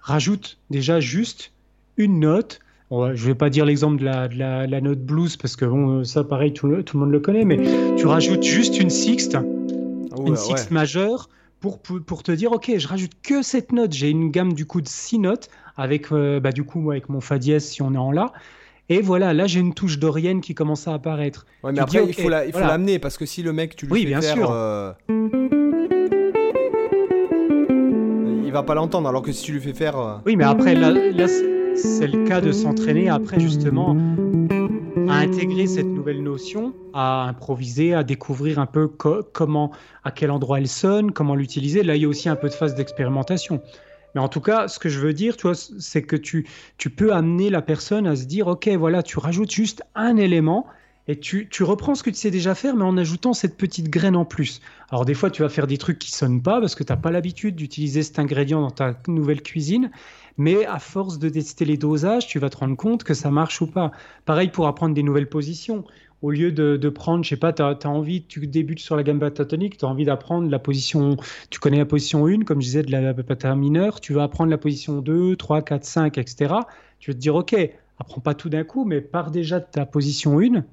rajoute 0.00 0.58
déjà 0.70 1.00
juste 1.00 1.52
une 1.96 2.20
note 2.20 2.60
je 2.90 2.96
ne 2.96 3.14
vais 3.14 3.34
pas 3.34 3.50
dire 3.50 3.64
l'exemple 3.64 3.98
de 3.98 4.04
la, 4.04 4.80
note 4.80 5.00
blues 5.00 5.36
parce 5.36 5.56
que 5.56 5.64
bon, 5.64 6.04
ça 6.04 6.24
pareil, 6.24 6.52
tout 6.52 6.66
le, 6.66 6.84
monde 6.94 7.10
le 7.10 7.20
connaît, 7.20 7.44
mais 7.44 7.58
tu 7.96 8.06
rajoutes 8.06 8.42
juste 8.42 8.78
une 8.78 8.90
sixte, 8.90 9.36
ah 9.36 10.16
une 10.26 10.36
sixte 10.36 10.70
majeure 10.70 11.28
pour, 11.60 11.78
pour, 11.80 12.22
te 12.22 12.30
dire, 12.30 12.52
ok, 12.52 12.72
je 12.76 12.86
rajoute 12.86 13.12
que 13.22 13.42
cette 13.42 13.72
note. 13.72 13.92
J'ai 13.92 14.10
une 14.10 14.30
gamme 14.30 14.52
du 14.52 14.66
coup 14.66 14.82
de 14.82 14.88
six 14.88 15.18
notes 15.18 15.48
avec, 15.76 16.12
euh, 16.12 16.38
bah, 16.38 16.52
du 16.52 16.64
coup, 16.64 16.90
avec 16.90 17.08
mon 17.08 17.20
fa 17.20 17.38
dièse 17.38 17.64
si 17.64 17.80
on 17.80 17.94
est 17.94 17.98
en 17.98 18.12
la. 18.12 18.32
Et 18.90 19.00
voilà, 19.00 19.32
là 19.32 19.46
j'ai 19.46 19.60
une 19.60 19.72
touche 19.72 19.98
dorienne 19.98 20.42
qui 20.42 20.54
commence 20.54 20.86
à 20.86 20.92
apparaître. 20.92 21.46
mais 21.64 21.78
après, 21.78 22.04
il 22.06 22.12
faut 22.12 22.28
l'amener 22.28 22.98
parce 22.98 23.16
que 23.16 23.24
si 23.24 23.42
le 23.42 23.54
mec, 23.54 23.76
tu 23.76 23.86
lui 23.86 23.92
oui, 23.92 24.00
fais 24.02 24.08
bien 24.08 24.20
faire, 24.20 24.36
sûr. 24.36 24.50
Euh, 24.52 24.92
il 28.44 28.52
va 28.52 28.62
pas 28.62 28.74
l'entendre 28.74 29.08
alors 29.08 29.22
que 29.22 29.32
si 29.32 29.42
tu 29.44 29.52
lui 29.52 29.60
fais 29.60 29.72
faire. 29.72 29.98
Euh, 29.98 30.16
oui, 30.26 30.36
mais 30.36 30.44
après, 30.44 30.74
là, 30.74 30.90
là 30.90 31.26
c'est 31.76 32.06
le 32.06 32.24
cas 32.26 32.40
de 32.40 32.52
s'entraîner 32.52 33.08
après 33.08 33.40
justement 33.40 33.96
à 35.08 35.16
intégrer 35.16 35.66
cette 35.66 35.86
nouvelle 35.86 36.22
notion, 36.22 36.72
à 36.92 37.28
improviser, 37.28 37.94
à 37.94 38.04
découvrir 38.04 38.58
un 38.58 38.66
peu 38.66 38.88
comment, 38.88 39.70
à 40.02 40.10
quel 40.10 40.30
endroit 40.30 40.58
elle 40.58 40.68
sonne, 40.68 41.12
comment 41.12 41.34
l'utiliser. 41.34 41.82
Là, 41.82 41.96
il 41.96 42.02
y 42.02 42.04
a 42.04 42.08
aussi 42.08 42.28
un 42.28 42.36
peu 42.36 42.48
de 42.48 42.54
phase 42.54 42.74
d'expérimentation. 42.74 43.60
Mais 44.14 44.20
en 44.20 44.28
tout 44.28 44.40
cas, 44.40 44.68
ce 44.68 44.78
que 44.78 44.88
je 44.88 45.00
veux 45.00 45.12
dire, 45.12 45.36
c'est 45.78 46.02
que 46.02 46.16
tu, 46.16 46.46
tu 46.78 46.90
peux 46.90 47.12
amener 47.12 47.50
la 47.50 47.62
personne 47.62 48.06
à 48.06 48.16
se 48.16 48.24
dire, 48.24 48.46
OK, 48.46 48.68
voilà, 48.68 49.02
tu 49.02 49.18
rajoutes 49.18 49.50
juste 49.50 49.82
un 49.94 50.16
élément 50.16 50.66
et 51.06 51.18
tu, 51.18 51.48
tu, 51.50 51.64
reprends 51.64 51.94
ce 51.94 52.02
que 52.02 52.08
tu 52.08 52.16
sais 52.16 52.30
déjà 52.30 52.54
faire, 52.54 52.76
mais 52.76 52.84
en 52.84 52.96
ajoutant 52.96 53.34
cette 53.34 53.58
petite 53.58 53.90
graine 53.90 54.16
en 54.16 54.24
plus. 54.24 54.62
Alors 54.90 55.04
des 55.04 55.12
fois, 55.12 55.30
tu 55.30 55.42
vas 55.42 55.50
faire 55.50 55.66
des 55.66 55.76
trucs 55.76 55.98
qui 55.98 56.10
sonnent 56.10 56.42
pas 56.42 56.60
parce 56.60 56.74
que 56.74 56.82
tu 56.82 56.92
n'as 56.92 56.96
pas 56.96 57.10
l'habitude 57.10 57.56
d'utiliser 57.56 58.02
cet 58.02 58.18
ingrédient 58.18 58.62
dans 58.62 58.70
ta 58.70 58.96
nouvelle 59.06 59.42
cuisine. 59.42 59.90
Mais 60.36 60.66
à 60.66 60.78
force 60.78 61.18
de 61.18 61.28
tester 61.28 61.64
les 61.64 61.76
dosages, 61.76 62.26
tu 62.26 62.38
vas 62.38 62.50
te 62.50 62.56
rendre 62.56 62.76
compte 62.76 63.04
que 63.04 63.14
ça 63.14 63.30
marche 63.30 63.60
ou 63.60 63.66
pas. 63.66 63.92
Pareil 64.24 64.48
pour 64.48 64.66
apprendre 64.66 64.94
des 64.94 65.02
nouvelles 65.02 65.28
positions. 65.28 65.84
Au 66.22 66.30
lieu 66.30 66.52
de, 66.52 66.88
prendre, 66.88 67.22
je 67.22 67.28
sais 67.28 67.36
pas, 67.36 67.52
tu 67.52 67.62
as, 67.62 67.76
envie, 67.84 68.24
tu 68.24 68.46
débutes 68.46 68.78
sur 68.78 68.96
la 68.96 69.02
gamme 69.02 69.20
pentatonique, 69.20 69.76
tu 69.76 69.84
as 69.84 69.88
envie 69.88 70.06
d'apprendre 70.06 70.48
la 70.48 70.58
position, 70.58 71.18
tu 71.50 71.60
connais 71.60 71.76
la 71.76 71.84
position 71.84 72.26
1, 72.26 72.44
comme 72.44 72.62
je 72.62 72.66
disais, 72.66 72.82
de 72.82 72.90
la, 72.90 73.12
la 73.12 73.54
mineure, 73.54 74.00
tu 74.00 74.14
vas 74.14 74.22
apprendre 74.22 74.50
la 74.50 74.56
position 74.56 75.02
2, 75.02 75.36
3, 75.36 75.60
4, 75.60 75.84
5, 75.84 76.18
etc. 76.18 76.54
Tu 76.98 77.10
vas 77.10 77.14
te 77.14 77.20
dire, 77.20 77.34
OK, 77.34 77.54
apprends 77.98 78.22
pas 78.22 78.32
tout 78.32 78.48
d'un 78.48 78.64
coup, 78.64 78.86
mais 78.86 79.02
pars 79.02 79.30
déjà 79.30 79.60
de 79.60 79.66
ta 79.70 79.84
position 79.84 80.40
1, 80.40 80.64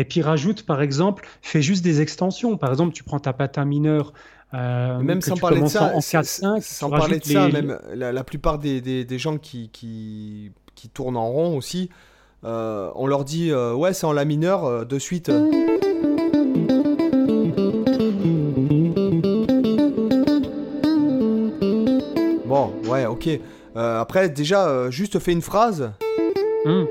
et 0.00 0.04
puis 0.06 0.22
rajoute, 0.22 0.62
par 0.62 0.80
exemple, 0.80 1.28
fais 1.42 1.60
juste 1.60 1.84
des 1.84 2.00
extensions. 2.00 2.56
Par 2.56 2.70
exemple, 2.70 2.94
tu 2.94 3.04
prends 3.04 3.20
ta 3.20 3.34
patin 3.34 3.66
mineure 3.66 4.14
euh, 4.54 4.98
même 4.98 5.20
sans 5.20 5.36
parler 5.36 5.60
de 5.60 5.66
ça, 5.66 5.92
sans 6.62 6.88
parler 6.88 7.18
de 7.18 7.24
ça, 7.24 7.48
même 7.48 7.78
la, 7.92 8.24
plupart 8.24 8.58
des, 8.58 8.80
des, 8.80 9.18
gens 9.18 9.36
qui, 9.36 9.68
qui, 9.68 10.52
qui, 10.74 10.88
tournent 10.88 11.18
en 11.18 11.28
rond 11.28 11.56
aussi, 11.56 11.90
euh, 12.44 12.90
on 12.94 13.06
leur 13.06 13.24
dit 13.24 13.52
euh, 13.52 13.74
ouais 13.74 13.92
c'est 13.92 14.06
en 14.06 14.12
la 14.12 14.24
mineur 14.24 14.86
de 14.86 14.98
suite. 14.98 15.30
Bon 22.46 22.72
ouais 22.88 23.04
ok. 23.04 23.28
après 23.76 24.30
déjà 24.30 24.90
juste 24.90 25.20
fais 25.20 25.32
une 25.32 25.42
phrase. 25.42 25.92
Hmm. 26.64 26.86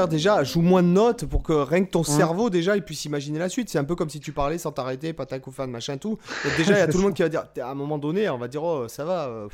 Dire 0.00 0.08
déjà, 0.08 0.44
joue 0.44 0.62
moins 0.62 0.82
de 0.82 0.88
notes 0.88 1.24
pour 1.24 1.42
que 1.42 1.52
rien 1.52 1.84
que 1.84 1.90
ton 1.90 2.02
cerveau 2.02 2.50
déjà 2.50 2.76
il 2.76 2.82
puisse 2.82 3.04
imaginer 3.04 3.38
la 3.38 3.48
suite. 3.48 3.68
C'est 3.68 3.78
un 3.78 3.84
peu 3.84 3.94
comme 3.94 4.10
si 4.10 4.20
tu 4.20 4.32
parlais 4.32 4.58
sans 4.58 4.72
t'arrêter, 4.72 5.12
pas 5.12 5.24
de 5.26 5.66
machin 5.66 5.96
tout. 5.96 6.18
déjà, 6.56 6.72
il 6.74 6.78
y 6.78 6.82
a 6.82 6.88
tout 6.88 6.98
le 6.98 7.04
monde 7.04 7.14
qui 7.14 7.22
va 7.22 7.28
dire, 7.28 7.44
à 7.62 7.70
un 7.70 7.74
moment 7.74 7.98
donné, 7.98 8.28
on 8.28 8.38
va 8.38 8.48
dire, 8.48 8.62
oh 8.62 8.88
ça 8.88 9.04
va, 9.04 9.26
euh, 9.26 9.48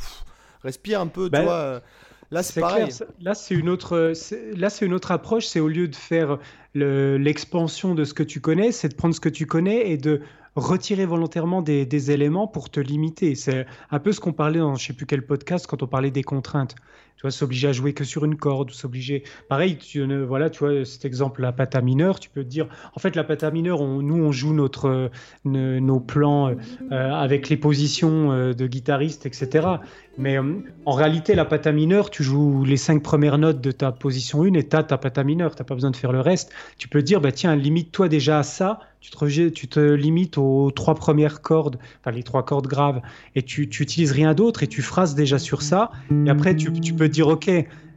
respire 0.63 1.01
un 1.01 1.07
peu, 1.07 1.29
ben, 1.29 1.45
toi. 1.45 1.53
Euh. 1.53 1.81
Là, 2.33 2.43
c'est 2.43 2.61
pareil. 2.61 2.89
là, 3.21 3.35
c'est 3.35 3.55
une 3.55 3.69
autre. 3.69 4.13
Là, 4.57 4.71
c'est 4.71 4.85
une 4.85 4.95
autre 4.95 5.13
approche. 5.13 5.47
C'est 5.47 5.61
au 5.61 5.69
lieu 5.69 5.87
de 5.87 5.95
faire 5.95 6.39
l'expansion 6.75 7.95
de 7.95 8.05
ce 8.05 8.15
que 8.15 8.25
tu 8.25 8.41
connais, 8.41 8.73
c'est 8.73 8.89
de 8.89 8.95
prendre 8.95 9.15
ce 9.15 9.21
que 9.21 9.29
tu 9.29 9.47
connais 9.47 9.91
et 9.91 9.97
de 9.97 10.21
retirer 10.57 11.07
volontairement 11.07 11.63
des, 11.63 11.87
des 11.87 12.11
éléments 12.11 12.49
pour 12.49 12.69
te 12.71 12.81
limiter. 12.81 13.35
C'est 13.35 13.67
un 13.91 13.99
peu 14.01 14.11
ce 14.11 14.21
qu'on 14.21 14.33
parlait 14.33 14.59
dans 14.59 14.75
je 14.75 14.87
sais 14.87 14.93
plus 14.93 15.07
quel 15.07 15.25
podcast 15.25 15.67
quand 15.69 15.83
on 15.83 15.87
parlait 15.87 16.11
des 16.11 16.25
contraintes 16.25 16.75
tu 17.17 17.23
vois, 17.23 17.31
s'obliger 17.31 17.69
à 17.69 17.73
jouer 17.73 17.95
que 17.95 18.05
sur 18.05 18.25
une 18.25 18.37
corde, 18.37 18.71
ou 18.71 18.75
s'obliger. 18.75 19.23
Pareil, 19.49 19.79
tu, 19.79 20.05
voilà, 20.25 20.51
tu 20.51 20.61
vois, 20.61 20.85
cet 20.85 21.05
exemple, 21.05 21.41
la 21.41 21.53
pata 21.53 21.81
mineure, 21.81 22.21
tu 22.21 22.29
peux 22.29 22.43
te 22.43 22.49
dire, 22.49 22.69
en 22.95 22.99
fait, 22.99 23.17
la 23.17 23.25
pata 23.25 23.51
mineure, 23.51 23.83
nous, 23.83 24.17
on 24.17 24.33
joue 24.33 24.53
notre, 24.53 25.11
nos 25.45 26.01
plans 26.01 26.51
euh, 26.93 27.11
avec 27.11 27.49
les 27.49 27.57
positions 27.57 28.33
euh, 28.33 28.53
de 28.53 28.67
guitariste, 28.67 29.27
etc. 29.27 29.67
Mais 30.19 30.39
euh, 30.39 30.63
en 30.85 30.93
réalité, 30.93 31.35
la 31.35 31.45
pata 31.45 31.73
mineure, 31.73 32.11
tu 32.11 32.23
joues 32.23 32.65
les 32.65 32.77
cinq 32.77 33.03
premières 33.03 33.39
notes 33.39 33.61
de 33.61 33.71
ta 33.71 33.93
position 33.93 34.43
1 34.43 34.55
et 34.55 34.69
tu 34.69 34.77
as 34.77 34.83
ta 34.83 34.99
pata 34.99 35.25
mineure, 35.25 35.55
tu 35.55 35.63
n'as 35.63 35.67
pas 35.67 35.75
besoin 35.75 35.91
de 35.91 35.97
faire 35.97 36.13
le 36.13 36.21
reste. 36.21 36.53
Tu 36.79 36.89
peux 36.89 37.01
te 37.01 37.07
dire, 37.07 37.21
bah, 37.21 37.33
tiens, 37.33 37.55
limite-toi 37.57 38.09
déjà 38.09 38.39
à 38.39 38.43
ça, 38.43 38.81
tu 39.01 39.11
te, 39.11 39.49
tu 39.51 39.69
te 39.69 39.81
limites 39.81 40.39
aux 40.39 40.71
trois 40.71 40.95
premières 40.95 41.43
cordes, 41.43 41.79
enfin 42.01 42.11
les 42.11 42.23
trois 42.23 42.45
cordes 42.45 42.67
graves, 42.67 43.01
et 43.35 43.43
tu, 43.43 43.69
tu 43.69 43.83
utilises 43.83 44.13
rien 44.13 44.35
d'autre 44.35 44.63
et 44.63 44.67
tu 44.67 44.83
phrases 44.83 45.15
déjà 45.15 45.39
sur 45.39 45.63
ça. 45.63 45.91
Et 46.11 46.31
après, 46.31 46.57
tu 46.57 46.71
peux 46.95 47.06
dire, 47.09 47.29
OK, 47.29 47.51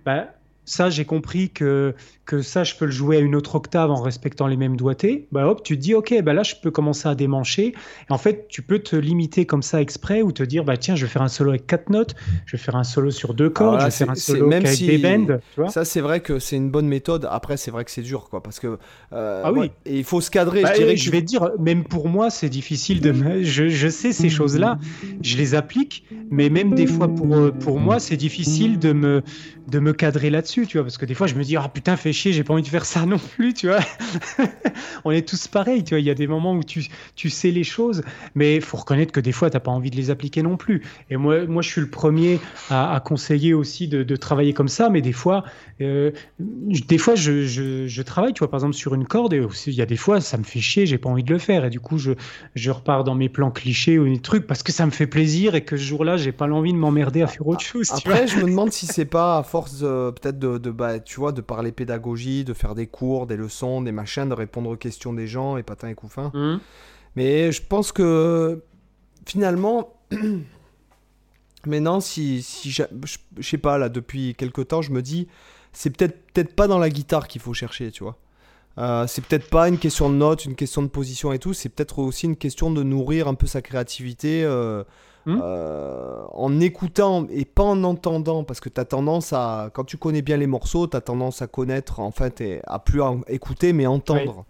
bah, 0.05 0.38
ça, 0.70 0.91
j'ai 0.91 1.03
compris 1.03 1.49
que, 1.49 1.95
que 2.26 2.43
ça, 2.43 2.63
je 2.63 2.76
peux 2.76 2.86
le 2.86 2.91
jouer 2.91 3.17
à 3.17 3.20
une 3.22 3.36
autre 3.36 3.55
octave 3.55 3.89
en 3.89 4.01
respectant 4.01 4.45
les 4.45 4.55
mêmes 4.55 4.78
doigtés. 4.78 5.28
Bah 5.32 5.47
hop, 5.47 5.63
tu 5.63 5.76
te 5.76 5.82
dis, 5.82 5.95
ok, 5.95 6.22
bah 6.22 6.34
là, 6.34 6.43
je 6.43 6.53
peux 6.61 6.70
commencer 6.70 7.09
à 7.09 7.15
démancher. 7.15 7.74
Et 8.09 8.13
en 8.13 8.20
fait, 8.20 8.47
tu 8.49 8.61
peux 8.61 8.78
te 8.78 8.95
limiter 8.95 9.47
comme 9.47 9.63
ça 9.63 9.82
exprès 9.82 10.22
ou 10.22 10.32
te 10.32 10.43
dire, 10.43 10.63
bah 10.63 10.78
tiens, 10.78 10.95
je 10.95 11.05
vais 11.05 11.11
faire 11.11 11.24
un 11.24 11.28
solo 11.28 11.49
avec 11.49 11.65
quatre 11.65 11.89
notes, 11.89 12.13
je 12.45 12.55
vais 12.55 12.61
faire 12.61 12.76
un 12.76 12.84
solo 12.84 13.09
sur 13.09 13.34
deux 13.34 13.49
cordes, 13.49 13.80
je 13.80 13.86
vais 13.86 13.91
faire 13.91 14.11
un 14.11 14.15
solo 14.15 14.45
même 14.45 14.63
avec 14.63 14.80
des 14.80 14.99
bends. 14.99 15.39
Tu 15.55 15.61
vois 15.61 15.70
ça, 15.70 15.86
c'est 15.86 16.01
vrai 16.01 16.20
que 16.20 16.38
c'est 16.38 16.55
une 16.55 16.70
bonne 16.70 16.88
méthode. 16.88 17.28
Après, 17.32 17.57
c'est 17.57 17.72
vrai 17.72 17.84
que 17.84 17.89
c'est 17.89 18.03
dur, 18.03 18.30
quoi, 18.30 18.43
parce 18.43 18.59
que 18.59 18.78
euh, 19.11 19.41
ah 19.43 19.51
oui, 19.51 19.72
et 19.88 19.97
il 19.97 20.03
faut 20.03 20.22
se 20.22 20.30
cadrer. 20.30 20.59
je, 20.59 20.65
bah, 20.65 20.74
dirais 20.78 20.97
je 20.97 21.09
vais 21.09 21.24
dire, 21.24 21.49
même 21.57 21.84
pour 21.84 22.07
moi, 22.09 22.30
c'est 22.30 22.49
difficile 22.49 23.01
de. 23.01 23.11
Je, 23.41 23.70
je 23.70 23.88
sais 23.88 24.13
ces 24.13 24.30
choses-là, 24.30 24.78
je 25.24 25.36
les 25.36 25.55
applique, 25.55 26.05
mais 26.30 26.49
même 26.51 26.76
des 26.76 26.86
fois 26.86 27.07
pour, 27.07 27.51
pour 27.59 27.80
moi, 27.80 27.99
c'est 27.99 28.17
difficile 28.17 28.78
de 28.78 28.93
me, 28.93 29.24
de 29.67 29.80
me 29.80 29.93
cadrer 29.93 30.30
là-dessus, 30.30 30.59
tu 30.66 30.78
vois, 30.78 30.84
parce 30.84 30.97
que 30.97 31.05
des 31.05 31.14
fois 31.14 31.28
je 31.28 31.36
me 31.36 31.43
dis, 31.43 31.55
ah 31.57 31.70
putain, 31.74 31.95
fais 31.97 32.14
chier, 32.14 32.34
j'ai 32.34 32.43
pas 32.43 32.53
envie 32.53 32.64
de 32.64 32.68
faire 32.68 32.86
ça 32.86 33.05
non 33.05 33.18
plus, 33.18 33.53
tu 33.53 33.68
vois. 33.68 33.80
On 35.05 35.12
est 35.12 35.28
tous 35.28 35.47
pareils, 35.47 35.84
tu 35.84 35.91
vois, 35.91 35.99
il 35.99 36.05
y 36.05 36.10
a 36.10 36.16
des 36.16 36.28
moments 36.28 36.53
où 36.53 36.64
tu, 36.64 36.86
tu 37.16 37.30
sais 37.30 37.51
les 37.51 37.64
choses, 37.64 38.03
mais 38.36 38.55
il 38.55 38.62
faut 38.62 38.78
reconnaître 38.78 39.12
que 39.12 39.20
des 39.20 39.32
fois, 39.32 39.49
t'as 39.49 39.60
pas 39.60 39.72
envie 39.72 39.91
de 39.91 39.95
les 39.95 40.10
appliquer 40.10 40.43
non 40.43 40.57
plus. 40.57 40.84
Et 41.10 41.18
moi, 41.18 41.45
moi 41.45 41.62
je 41.62 41.70
suis 41.70 41.82
le 41.82 41.89
premier 41.89 42.39
à, 42.70 43.01
conseiller 43.03 43.53
aussi 43.53 43.88
de, 43.88 44.03
de, 44.03 44.16
travailler 44.16 44.53
comme 44.53 44.68
ça, 44.68 44.89
mais 44.89 45.01
des 45.01 45.14
fois, 45.14 45.43
euh, 45.82 46.12
des 46.39 46.97
fois 46.97 47.16
je, 47.16 47.45
je, 47.45 47.88
je, 47.88 48.01
travaille, 48.01 48.34
tu 48.34 48.39
vois, 48.39 48.49
par 48.49 48.60
exemple, 48.60 48.76
sur 48.76 48.93
une 48.93 49.05
corde, 49.05 49.34
et 49.34 49.39
aussi, 49.39 49.72
il 49.72 49.76
y 49.76 49.82
a 49.82 49.86
des 49.86 49.97
fois, 49.97 50.22
ça 50.22 50.38
me 50.38 50.43
fait 50.43 50.60
chier, 50.60 50.86
j'ai 50.86 50.97
pas 50.97 51.10
envie 51.10 51.24
de 51.24 51.34
le 51.34 51.39
faire, 51.39 51.66
et 51.66 51.70
du 51.70 51.80
coup, 51.80 51.97
je, 51.97 52.12
je 52.55 52.72
repars 52.72 53.03
dans 53.03 53.16
mes 53.16 53.30
plans 53.30 53.51
clichés 53.51 53.99
ou 53.99 54.07
des 54.07 54.20
trucs 54.20 54.47
parce 54.47 54.64
que 54.64 54.72
ça 54.72 54.86
me 54.86 54.91
fait 54.91 55.07
plaisir 55.07 55.55
et 55.55 55.64
que 55.64 55.78
ce 55.78 55.84
jour-là, 55.84 56.18
j'ai 56.18 56.32
pas 56.32 56.47
l'envie 56.47 56.74
de 56.74 56.78
m'emmerder 56.78 57.22
à 57.22 57.28
faire 57.28 57.47
autre 57.47 57.62
chose. 57.62 57.89
Après, 57.91 58.28
je 58.28 58.38
me 58.38 58.43
demande 58.43 58.72
si 58.72 58.86
c'est 58.86 59.05
pas 59.05 59.38
à 59.38 59.43
force 59.43 59.80
peut-être 59.80 60.39
de, 60.39 60.49
de 60.58 60.72
bah, 60.72 61.00
tu 61.00 61.20
vois, 61.20 61.32
de 61.32 61.41
parler 61.41 61.72
pédagogie, 61.72 62.43
de 62.43 62.54
faire 62.54 62.74
des 62.74 62.88
cours, 62.88 63.28
des 63.28 63.38
leçons, 63.38 63.82
des 63.82 63.91
machins, 63.91 64.28
de 64.28 64.34
répondre 64.34 64.70
aux 64.70 64.78
questions 64.78 65.14
des 65.14 65.28
gens 65.28 65.58
et 65.58 65.64
patins 65.64 65.89
et 65.89 65.95
couffins. 65.95 66.32
Mmh. 66.34 66.60
Mais 67.16 67.52
je 67.52 67.62
pense 67.62 67.91
que 67.91 68.64
finalement, 69.26 69.93
maintenant, 71.66 72.00
si, 72.00 72.41
si 72.41 72.72
je, 72.72 72.84
je, 73.38 73.47
sais 73.47 73.58
pas, 73.58 73.78
là, 73.78 73.89
depuis 73.89 74.36
quelques 74.36 74.70
temps, 74.70 74.82
je 74.82 74.91
me 74.91 75.02
dis, 75.02 75.28
c'est 75.74 75.89
peut-être 75.89 76.32
peut-être 76.34 76.56
pas 76.56 76.68
dans 76.68 76.80
la 76.80 76.89
guitare 76.89 77.28
qu'il 77.28 77.41
faut 77.41 77.54
chercher, 77.54 77.91
tu 77.91 78.04
vois. 78.04 78.18
Euh, 78.78 79.08
c'est 79.08 79.24
peut-être 79.24 79.50
pas 79.50 79.68
une 79.68 79.78
question 79.78 80.10
de 80.10 80.16
notes, 80.16 80.45
une 80.45 80.56
question 80.56 80.82
de 80.82 80.88
position 80.88 81.34
et 81.34 81.39
tout, 81.39 81.54
c'est 81.54 81.70
peut-être 81.70 82.00
aussi 82.00 82.26
une 82.26 82.38
question 82.38 82.72
de 82.72 82.82
nourrir 82.82 83.28
un 83.28 83.34
peu 83.34 83.45
sa 83.45 83.62
créativité 83.62 84.43
euh, 84.43 84.84
hmm. 85.26 85.39
euh, 85.41 86.24
en 86.34 86.59
écoutant 86.59 87.28
et 87.30 87.45
pas 87.45 87.63
en 87.63 87.84
entendant, 87.84 88.43
parce 88.43 88.59
que 88.59 88.70
tu 88.70 88.80
as 88.80 88.86
tendance 88.86 89.34
à, 89.34 89.70
quand 89.74 89.84
tu 89.84 89.97
connais 89.97 90.22
bien 90.22 90.38
les 90.38 90.47
morceaux, 90.47 90.88
tu 90.88 90.97
as 90.97 91.01
tendance 91.01 91.41
à 91.41 91.47
connaître, 91.47 91.99
en 91.99 92.11
fait, 92.11 92.41
et 92.41 92.61
à 92.65 92.80
plus 92.80 93.01
écouter, 93.28 93.74
mais 93.74 93.86
entendre. 93.86 94.45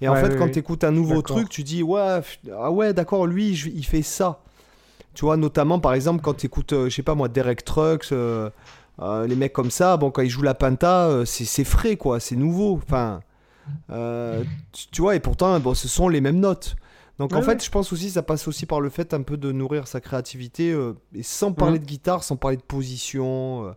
Et 0.00 0.08
en 0.08 0.14
fait, 0.14 0.36
quand 0.36 0.50
tu 0.50 0.60
écoutes 0.60 0.84
un 0.84 0.92
nouveau 0.92 1.22
truc, 1.22 1.48
tu 1.48 1.62
dis, 1.62 1.82
ouais, 1.82 2.20
ah 2.56 2.70
ouais, 2.70 2.92
d'accord, 2.92 3.26
lui, 3.26 3.50
il 3.50 3.84
fait 3.84 4.02
ça. 4.02 4.40
Tu 5.14 5.24
vois, 5.24 5.36
notamment, 5.36 5.80
par 5.80 5.94
exemple, 5.94 6.22
quand 6.22 6.34
tu 6.34 6.46
écoutes, 6.46 6.72
je 6.72 6.88
sais 6.88 7.02
pas 7.02 7.14
moi, 7.14 7.28
Derek 7.28 7.64
Trucks, 7.64 8.12
les 8.12 9.36
mecs 9.36 9.52
comme 9.52 9.70
ça, 9.70 9.96
bon, 9.96 10.10
quand 10.10 10.22
ils 10.22 10.30
jouent 10.30 10.42
la 10.42 10.54
penta, 10.54 11.24
c'est 11.24 11.64
frais, 11.64 11.96
quoi, 11.96 12.20
c'est 12.20 12.36
nouveau. 12.36 12.80
Enfin. 12.82 13.20
Euh, 13.90 14.42
tu, 14.92 15.02
vois, 15.02 15.14
et 15.16 15.20
pourtant, 15.20 15.58
bon, 15.60 15.74
ce 15.74 15.88
sont 15.88 16.08
les 16.08 16.20
mêmes 16.20 16.40
notes. 16.40 16.76
Donc 17.18 17.32
en 17.34 17.42
fait, 17.42 17.64
je 17.64 17.70
pense 17.70 17.92
aussi 17.92 18.10
ça 18.10 18.22
passe 18.22 18.46
aussi 18.46 18.64
par 18.64 18.80
le 18.80 18.90
fait 18.90 19.12
un 19.12 19.22
peu 19.22 19.36
de 19.36 19.50
nourrir 19.50 19.88
sa 19.88 20.00
créativité 20.00 20.70
euh, 20.70 20.94
et 21.14 21.22
sans 21.22 21.52
parler 21.52 21.78
de 21.78 21.84
guitare, 21.84 22.22
sans 22.22 22.36
parler 22.36 22.56
de 22.56 22.62
position. 22.62 23.66
Euh, 23.66 23.72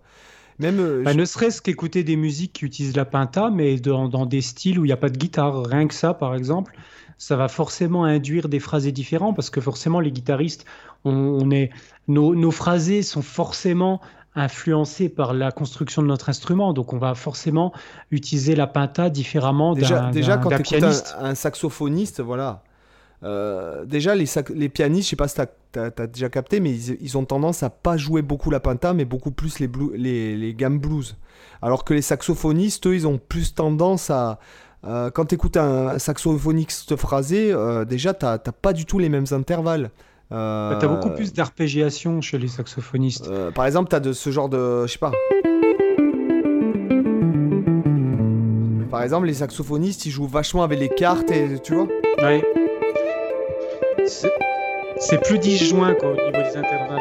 même, 0.59 1.03
bah, 1.03 1.15
Ne 1.15 1.25
serait-ce 1.25 1.61
qu'écouter 1.61 2.03
des 2.03 2.15
musiques 2.15 2.53
qui 2.53 2.65
utilisent 2.65 2.95
la 2.95 3.05
pinta, 3.05 3.49
mais 3.49 3.77
dans, 3.77 4.07
dans 4.07 4.27
des 4.27 4.41
styles 4.41 4.77
où 4.79 4.85
il 4.85 4.89
n'y 4.89 4.93
a 4.93 4.97
pas 4.97 5.09
de 5.09 5.17
guitare. 5.17 5.63
Rien 5.65 5.87
que 5.87 5.93
ça, 5.95 6.13
par 6.13 6.35
exemple, 6.35 6.75
ça 7.17 7.35
va 7.35 7.47
forcément 7.47 8.03
induire 8.03 8.47
des 8.47 8.59
phrasés 8.59 8.91
différents 8.91 9.33
parce 9.33 9.49
que 9.49 9.59
forcément, 9.59 9.99
les 9.99 10.11
guitaristes, 10.11 10.65
on, 11.03 11.49
est, 11.49 11.71
nos, 12.07 12.35
nos 12.35 12.51
phrasés 12.51 13.01
sont 13.01 13.23
forcément 13.23 14.01
influencé 14.35 15.09
par 15.09 15.33
la 15.33 15.51
construction 15.51 16.01
de 16.01 16.07
notre 16.07 16.29
instrument. 16.29 16.73
Donc, 16.73 16.93
on 16.93 16.97
va 16.97 17.15
forcément 17.15 17.73
utiliser 18.11 18.55
la 18.55 18.67
pinta 18.67 19.09
différemment 19.09 19.73
déjà, 19.73 20.09
déjà 20.11 20.37
quand 20.37 20.49
tu 20.49 20.75
écoutes 20.75 21.15
un, 21.19 21.35
saxophoniste, 21.35 22.21
voilà. 22.21 22.63
Euh, 23.23 23.85
déjà, 23.85 24.15
les, 24.15 24.25
les, 24.55 24.69
pianistes, 24.69 25.05
je 25.05 25.09
sais 25.11 25.15
pas 25.15 25.27
si 25.27 25.35
tu 25.73 25.79
as, 25.79 26.07
déjà 26.07 26.29
capté, 26.29 26.59
mais 26.59 26.73
ils, 26.73 27.17
ont 27.17 27.25
tendance 27.25 27.63
à 27.63 27.69
pas 27.69 27.97
jouer 27.97 28.21
beaucoup 28.21 28.49
la 28.49 28.59
pinta, 28.59 28.93
mais 28.93 29.05
beaucoup 29.05 29.31
plus 29.31 29.59
les, 29.59 29.69
les, 29.95 30.35
les 30.35 30.53
gammes 30.53 30.79
blues. 30.79 31.17
Alors 31.61 31.83
que 31.83 31.93
les 31.93 32.01
saxophonistes, 32.01 32.87
eux, 32.87 32.95
ils 32.95 33.07
ont 33.07 33.19
plus 33.19 33.53
tendance 33.53 34.09
à. 34.09 34.39
Euh, 34.83 35.11
quand 35.11 35.25
tu 35.25 35.35
écoutes 35.35 35.57
un 35.57 35.99
saxophoniste 35.99 36.95
phrasé, 36.95 37.51
euh, 37.51 37.85
déjà, 37.85 38.15
tu 38.15 38.25
n'as 38.25 38.39
pas 38.39 38.73
du 38.73 38.85
tout 38.85 38.97
les 38.97 39.09
mêmes 39.09 39.27
intervalles. 39.31 39.91
Euh... 40.31 40.79
T'as 40.79 40.87
beaucoup 40.87 41.11
plus 41.11 41.33
d'arpégiation 41.33 42.21
chez 42.21 42.39
les 42.39 42.47
saxophonistes. 42.47 43.29
Par 43.51 43.65
exemple, 43.65 43.89
t'as 43.89 43.99
de 43.99 44.13
ce 44.13 44.31
genre 44.31 44.49
de, 44.49 44.87
je 44.87 44.93
sais 44.93 44.97
pas. 44.97 45.11
Par 48.89 49.03
exemple, 49.03 49.27
les 49.27 49.35
saxophonistes, 49.35 50.05
ils 50.05 50.11
jouent 50.11 50.27
vachement 50.27 50.63
avec 50.63 50.79
les 50.79 50.89
cartes 50.89 51.31
et 51.31 51.59
tu 51.61 51.75
vois. 51.75 51.87
Ouais. 52.21 52.43
C'est 54.07 55.21
plus 55.23 55.39
disjoint 55.39 55.95
quoi 55.95 56.11
au 56.11 56.15
niveau 56.15 56.31
des 56.31 56.57
intervalles. 56.57 56.99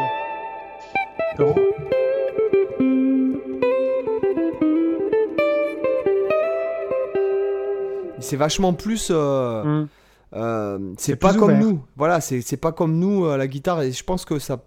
C'est 8.21 8.37
vachement 8.37 8.73
plus. 8.73 9.09
Euh... 9.11 9.63
Hum. 9.63 9.89
Euh, 10.33 10.79
c'est 10.97 11.17
pas 11.17 11.35
comme 11.35 11.59
nous. 11.59 11.85
Voilà, 11.97 12.21
c'est 12.21 12.57
pas 12.57 12.73
comme 12.73 12.99
nous 12.99 13.27
à 13.27 13.37
la 13.37 13.49
guitare. 13.49 13.83
Et 13.83 13.93
je 13.93 14.05
pense 14.05 14.25
que 14.25 14.39
ça, 14.39 14.63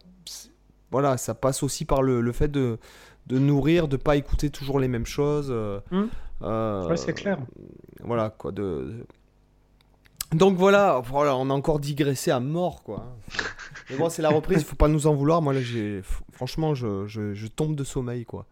voilà, 0.91 1.17
ça 1.17 1.34
passe 1.34 1.63
aussi 1.63 1.86
par 1.86 2.01
le, 2.01 2.19
le 2.19 2.31
fait 2.34 2.49
de, 2.49 2.77
de 3.27 3.39
nourrir, 3.39 3.88
de 3.88 3.95
pas 3.95 4.17
écouter 4.17 4.49
toujours 4.49 4.79
les 4.79 4.89
mêmes 4.89 5.05
choses. 5.05 5.47
Euh, 5.49 5.79
hmm. 5.91 6.03
euh, 6.41 6.95
c'est 6.97 7.13
clair. 7.13 7.38
Voilà, 8.03 8.29
quoi. 8.29 8.51
De, 8.51 9.05
Donc 10.34 10.57
voilà, 10.57 11.01
voilà, 11.05 11.36
on 11.36 11.49
a 11.49 11.53
encore 11.53 11.79
digressé 11.79 12.31
à 12.31 12.39
mort, 12.39 12.84
quoi. 12.84 13.15
Mais 13.89 13.97
bon, 13.97 14.09
c'est 14.09 14.21
la 14.21 14.29
reprise, 14.29 14.59
il 14.59 14.65
faut 14.65 14.75
pas 14.75 14.88
nous 14.88 15.07
en 15.07 15.13
vouloir. 15.13 15.41
Moi, 15.41 15.53
là, 15.53 15.61
j'ai, 15.61 16.01
franchement, 16.31 16.73
je, 16.73 17.05
je, 17.07 17.34
je, 17.34 17.47
tombe 17.47 17.75
de 17.75 17.84
sommeil, 17.84 18.25
quoi. 18.25 18.45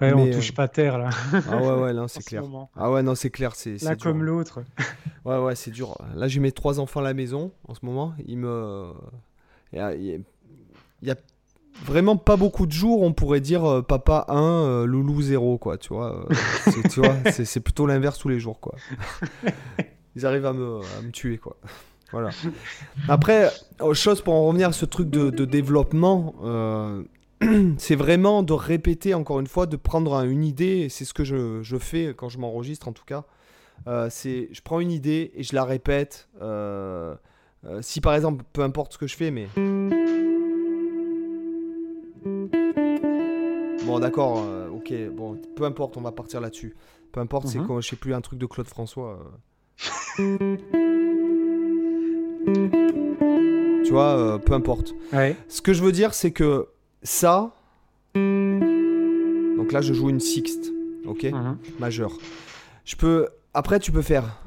Ouais, 0.00 0.12
on 0.12 0.30
touche 0.30 0.52
pas 0.52 0.68
terre, 0.68 0.98
là. 0.98 1.10
Ah 1.50 1.56
ouais, 1.56 1.82
ouais, 1.82 1.92
là, 1.92 2.04
c'est 2.08 2.24
clair. 2.24 2.42
Ah 2.76 2.90
ouais, 2.90 3.02
non, 3.02 3.14
c'est 3.14 3.30
clair, 3.30 3.54
c'est. 3.54 3.80
Là, 3.82 3.96
comme 3.96 4.22
l'autre. 4.22 4.62
ouais, 5.24 5.38
ouais, 5.38 5.54
c'est 5.54 5.70
dur. 5.70 5.96
Là, 6.14 6.28
j'ai 6.28 6.40
mes 6.40 6.52
trois 6.52 6.80
enfants 6.80 7.00
à 7.00 7.04
la 7.04 7.14
maison, 7.14 7.52
en 7.68 7.74
ce 7.74 7.84
moment. 7.84 8.14
Ils 8.26 8.38
me. 8.38 8.92
Il 9.72 10.24
y 11.02 11.10
a, 11.10 11.16
vraiment 11.84 12.16
pas 12.16 12.36
beaucoup 12.36 12.66
de 12.66 12.72
jours, 12.72 13.02
on 13.02 13.12
pourrait 13.12 13.40
dire 13.40 13.64
euh, 13.64 13.82
papa 13.82 14.26
1, 14.28 14.36
euh, 14.36 14.86
loulou 14.86 15.20
0, 15.22 15.58
quoi, 15.58 15.78
tu 15.78 15.94
vois. 15.94 16.26
Euh, 16.30 16.88
tu 16.90 17.00
vois, 17.00 17.14
c'est 17.32 17.60
plutôt 17.60 17.86
l'inverse 17.86 18.18
tous 18.18 18.28
les 18.28 18.38
jours, 18.38 18.60
quoi. 18.60 18.74
Ils 20.16 20.26
arrivent 20.26 20.46
à 20.46 20.52
me, 20.52 20.80
à 20.98 21.02
me 21.02 21.10
tuer, 21.10 21.38
quoi. 21.38 21.56
Voilà. 22.12 22.28
Après, 23.08 23.50
autre 23.80 23.94
chose 23.94 24.20
pour 24.20 24.34
en 24.34 24.46
revenir 24.46 24.68
à 24.68 24.72
ce 24.72 24.84
truc 24.84 25.08
de, 25.08 25.44
développement, 25.46 26.34
euh, 26.44 27.02
c'est 27.78 27.94
vraiment 27.94 28.42
de 28.42 28.52
répéter 28.52 29.14
encore 29.14 29.40
une 29.40 29.46
fois, 29.46 29.64
de 29.64 29.76
prendre 29.76 30.22
une 30.22 30.44
idée, 30.44 30.90
c'est 30.90 31.06
ce 31.06 31.14
que 31.14 31.24
je, 31.24 31.76
fais 31.78 32.12
quand 32.14 32.28
je 32.28 32.38
m'enregistre 32.38 32.86
en 32.86 32.92
tout 32.92 33.06
cas. 33.06 33.24
Euh, 33.86 34.08
c'est 34.10 34.50
je 34.52 34.60
prends 34.60 34.80
une 34.80 34.90
idée 34.90 35.32
et 35.34 35.42
je 35.42 35.54
la 35.54 35.64
répète. 35.64 36.28
Euh, 36.42 37.16
si 37.80 38.02
par 38.02 38.14
exemple, 38.14 38.44
peu 38.52 38.60
importe 38.60 38.92
ce 38.92 38.98
que 38.98 39.06
je 39.06 39.16
fais, 39.16 39.30
mais. 39.30 39.48
Bon, 43.86 43.98
d'accord, 43.98 44.44
ok, 44.70 44.92
bon, 45.16 45.40
peu 45.56 45.64
importe, 45.64 45.96
on 45.96 46.02
va 46.02 46.12
partir 46.12 46.42
là-dessus. 46.42 46.76
Peu 47.10 47.20
importe, 47.20 47.46
c'est 47.46 47.58
quand 47.58 47.76
mhm. 47.76 47.82
je 47.82 47.88
sais 47.88 47.96
plus 47.96 48.12
un 48.12 48.20
truc 48.20 48.38
de 48.38 48.44
Claude 48.44 48.68
François. 48.68 49.18
Tu 53.84 53.90
vois, 53.90 54.16
euh, 54.16 54.38
peu 54.38 54.52
importe. 54.54 54.94
Ce 55.48 55.60
que 55.60 55.72
je 55.72 55.82
veux 55.82 55.92
dire, 55.92 56.14
c'est 56.14 56.30
que 56.30 56.68
ça. 57.02 57.54
Donc 58.14 59.72
là, 59.72 59.80
je 59.80 59.92
joue 59.92 60.10
une 60.10 60.20
sixte, 60.20 60.72
ok 61.06 61.24
mhm. 61.24 61.56
Majeur. 61.78 62.12
Je 62.84 62.96
peux. 62.96 63.28
Après, 63.54 63.78
tu 63.78 63.92
peux 63.92 64.02
faire. 64.02 64.42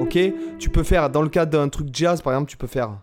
Ok 0.00 0.18
Tu 0.58 0.70
peux 0.70 0.82
faire, 0.82 1.10
dans 1.10 1.22
le 1.22 1.28
cadre 1.28 1.52
d'un 1.52 1.68
truc 1.68 1.88
jazz, 1.92 2.20
par 2.20 2.32
exemple, 2.34 2.50
tu 2.50 2.56
peux 2.56 2.66
faire. 2.66 2.98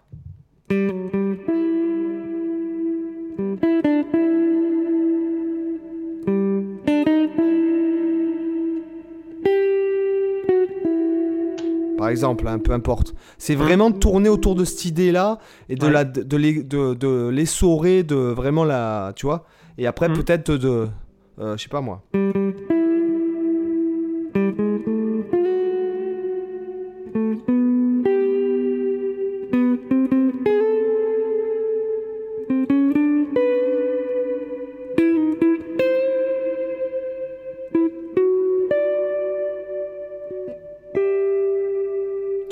Exemple, 12.12 12.48
hein, 12.48 12.60
peu 12.60 12.74
importe. 12.74 13.14
C'est 13.38 13.56
vraiment 13.56 13.90
de 13.90 13.98
tourner 13.98 14.30
autour 14.30 14.56
de 14.56 14.66
cette 14.66 14.86
idée-là 14.86 15.40
et 15.70 15.76
de, 15.76 15.88
la, 15.88 16.04
de, 16.04 16.38
les, 16.38 16.64
de, 16.64 16.94
de 16.94 17.30
l'essorer, 17.30 18.04
de 18.04 18.16
vraiment 18.16 18.64
la. 18.64 19.14
Tu 19.16 19.26
vois 19.26 19.46
Et 19.78 19.88
après, 19.88 20.10
mm. 20.10 20.14
peut-être 20.14 20.52
de. 20.52 20.88
Euh, 21.40 21.58
je 21.58 21.64
sais 21.64 21.70
pas 21.70 21.82
moi. 21.82 22.04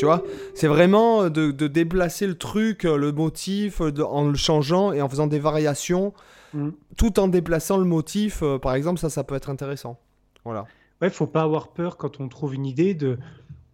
Vois 0.10 0.24
C'est 0.56 0.68
vraiment 0.68 1.30
de, 1.30 1.52
déplacer 1.68 2.28
le 2.28 2.38
truc, 2.38 2.84
le 2.84 3.12
motif, 3.12 3.82
en 3.82 4.28
le 4.28 4.36
changeant 4.36 4.92
et 4.92 5.02
en 5.02 5.10
faisant 5.10 5.28
des 5.28 5.40
variations, 5.40 6.14
mm. 6.54 6.70
tout 6.98 7.20
en 7.20 7.28
déplaçant 7.28 7.78
le 7.78 7.86
motif. 7.86 8.44
par 8.62 8.76
exemple, 8.76 9.00
ça, 9.00 9.10
ça 9.10 9.24
peut 9.24 9.36
être 9.36 9.50
intéressant. 9.50 10.00
Voilà. 10.46 10.66
Ouais, 11.02 11.10
faut 11.10 11.28
pas 11.28 11.44
avoir 11.44 11.70
peur 11.70 11.98
quand 11.98 12.20
on 12.20 12.28
trouve 12.28 12.54
une 12.54 12.66
idée 12.66 12.94
de 12.94 13.18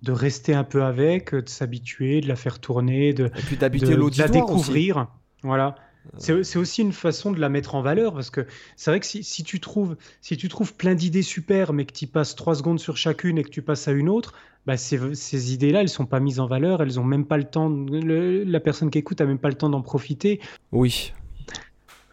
de 0.06 0.12
rester 0.12 0.54
un 0.54 0.64
peu 0.64 0.84
avec, 0.84 1.34
de 1.34 1.50
s'habituer, 1.50 2.22
de 2.22 2.28
la 2.28 2.36
faire 2.36 2.60
tourner, 2.60 3.14
de, 3.14 3.26
et 3.26 3.42
puis 3.42 3.58
d'habiter 3.58 3.96
de, 3.96 4.20
la 4.20 4.28
découvrir. 4.28 5.08
Voilà. 5.42 5.76
C'est 6.18 6.58
aussi 6.58 6.82
une 6.82 6.94
façon 6.94 7.32
de 7.32 7.40
la 7.40 7.50
mettre 7.50 7.76
en 7.76 7.82
valeur 7.82 8.14
parce 8.14 8.30
que 8.30 8.46
c'est 8.76 8.92
vrai 8.92 9.00
que 9.00 9.06
si, 9.06 9.24
si, 9.24 9.44
tu 9.44 9.60
trouves, 9.60 9.98
si 10.22 10.38
tu 10.38 10.48
trouves 10.48 10.74
plein 10.74 10.96
d'idées 10.96 11.22
super 11.22 11.74
mais 11.74 11.86
que 11.86 11.94
tu 11.94 12.08
passes 12.08 12.36
trois 12.36 12.56
secondes 12.56 12.80
sur 12.80 12.98
chacune 12.98 13.38
et 13.38 13.44
que 13.44 13.50
tu 13.50 13.62
passes 13.62 13.88
à 13.88 13.92
une 13.92 14.10
autre, 14.10 14.34
bah 14.66 14.78
ces, 14.78 15.16
ces 15.16 15.54
idées-là, 15.54 15.82
elles 15.82 15.90
sont 15.90 16.06
pas 16.06 16.20
mises 16.20 16.40
en 16.40 16.48
valeur, 16.48 16.82
elles 16.82 17.00
ont 17.00 17.04
même 17.04 17.26
pas 17.26 17.38
le 17.38 17.44
temps, 17.44 17.70
la 17.70 18.60
personne 18.60 18.90
qui 18.90 18.98
écoute 18.98 19.22
a 19.22 19.26
même 19.26 19.40
pas 19.40 19.50
le 19.50 19.56
temps 19.56 19.70
d'en 19.70 19.82
profiter. 19.82 20.40
Oui. 20.72 21.14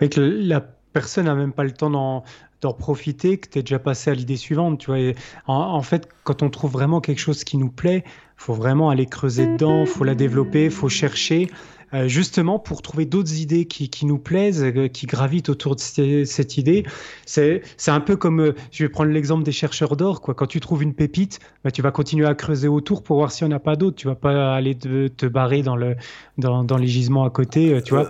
Avec 0.00 0.16
la 0.16 0.60
personne 0.60 1.26
n'a 1.26 1.34
même 1.34 1.52
pas 1.52 1.64
le 1.64 1.72
temps 1.72 1.90
d'en 1.90 2.24
d'en 2.62 2.72
profiter, 2.72 3.38
que 3.38 3.48
tu 3.48 3.58
es 3.58 3.62
déjà 3.62 3.80
passé 3.80 4.10
à 4.10 4.14
l'idée 4.14 4.36
suivante. 4.36 4.78
Tu 4.78 4.86
vois. 4.86 4.98
en, 5.46 5.82
fait, 5.82 6.08
quand 6.24 6.42
on 6.42 6.48
trouve 6.48 6.70
vraiment 6.70 7.00
quelque 7.00 7.18
chose 7.18 7.44
qui 7.44 7.58
nous 7.58 7.70
plaît, 7.70 8.04
faut 8.36 8.54
vraiment 8.54 8.88
aller 8.88 9.06
creuser 9.06 9.46
dedans, 9.46 9.84
faut 9.84 10.04
la 10.04 10.14
développer, 10.14 10.70
faut 10.70 10.88
chercher. 10.88 11.50
Euh, 11.94 12.08
justement 12.08 12.58
pour 12.58 12.80
trouver 12.80 13.04
d'autres 13.04 13.34
idées 13.34 13.66
qui, 13.66 13.90
qui, 13.90 14.06
nous 14.06 14.18
plaisent, 14.18 14.64
euh, 14.64 14.88
qui 14.88 15.06
gravitent 15.06 15.50
autour 15.50 15.76
de 15.76 16.24
cette 16.24 16.56
idée. 16.56 16.84
C'est 17.26 17.62
un 17.88 18.00
peu 18.00 18.16
comme, 18.16 18.40
euh, 18.40 18.54
je 18.70 18.84
vais 18.84 18.88
prendre 18.88 19.10
l'exemple 19.10 19.44
des 19.44 19.52
chercheurs 19.52 19.94
d'or, 19.96 20.22
quoi. 20.22 20.32
Quand 20.32 20.46
tu 20.46 20.58
trouves 20.60 20.82
une 20.82 20.94
pépite, 20.94 21.38
bah, 21.64 21.70
tu 21.70 21.82
vas 21.82 21.90
continuer 21.90 22.26
à 22.26 22.34
creuser 22.34 22.68
autour 22.68 23.02
pour 23.02 23.18
voir 23.18 23.30
s'il 23.30 23.46
n'y 23.46 23.52
en 23.52 23.56
a 23.56 23.60
pas 23.60 23.76
d'autres. 23.76 23.96
Tu 23.96 24.06
vas 24.06 24.14
pas 24.14 24.54
aller 24.54 24.74
te, 24.74 25.08
te 25.08 25.26
barrer 25.26 25.62
dans, 25.62 25.76
le, 25.76 25.96
dans, 26.38 26.64
dans, 26.64 26.78
les 26.78 26.86
gisements 26.86 27.24
à 27.24 27.30
côté, 27.30 27.78
tu 27.84 27.92
vois. 27.92 28.08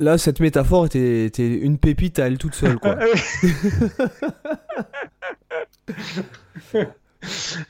Là, 0.00 0.16
cette 0.16 0.40
métaphore 0.40 0.86
était, 0.86 1.26
était, 1.26 1.54
une 1.54 1.76
pépite 1.76 2.18
à 2.18 2.28
elle 2.28 2.38
toute 2.38 2.54
seule, 2.54 2.78
quoi. 2.78 2.96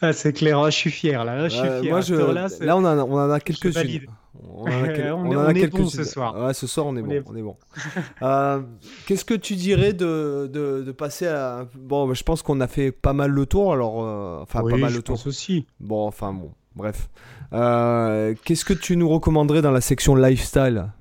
ah, 0.01 0.13
c'est 0.13 0.33
clair, 0.33 0.59
ah, 0.59 0.71
je 0.71 0.77
suis 0.77 0.91
fier 0.91 1.25
là, 1.25 1.49
je 1.49 1.57
suis 1.57 1.69
fier. 1.81 1.91
Moi, 1.91 2.01
je... 2.01 2.15
là, 2.15 2.49
là, 2.61 2.77
on, 2.77 2.81
en 2.81 2.85
a, 2.85 3.05
on 3.05 3.15
en 3.15 3.31
a 3.31 3.41
quelques-unes. 3.41 4.07
On, 4.55 4.67
est 4.67 5.67
bon 5.69 5.89
ce 5.89 6.05
soir. 6.05 6.37
Ouais, 6.39 6.55
ce 6.55 6.67
soir, 6.67 6.87
on 6.87 6.97
est 6.97 7.03
bon. 7.03 7.23
On 7.27 7.37
est 7.37 7.43
bon. 7.43 7.57
Euh, 8.23 8.63
qu'est-ce 9.07 9.25
que 9.25 9.35
tu 9.35 9.57
dirais 9.57 9.93
de, 9.93 10.49
de, 10.53 10.93
passer 10.93 11.27
à. 11.27 11.67
Bon, 11.75 12.13
je 12.15 12.23
pense 12.23 12.43
qu'on 12.43 12.61
a 12.61 12.69
fait 12.69 12.93
pas 12.93 13.13
mal 13.13 13.31
le 13.31 13.47
tour, 13.47 13.73
alors. 13.73 14.05
Euh, 14.05 14.41
enfin, 14.43 14.63
pas 14.63 14.77
mal 14.77 14.93
le 14.93 15.03
tour. 15.03 15.19
aussi. 15.27 15.67
Bon, 15.81 16.07
enfin, 16.07 16.33
bon. 16.33 16.53
Bref. 16.77 17.09
Euh, 17.53 18.35
qu'est-ce 18.45 18.65
que 18.65 18.75
tu 18.75 18.97
nous 18.97 19.09
recommanderais 19.09 19.63
dans 19.63 19.71
la 19.71 19.81
section 19.81 20.15
lifestyle? 20.15 20.93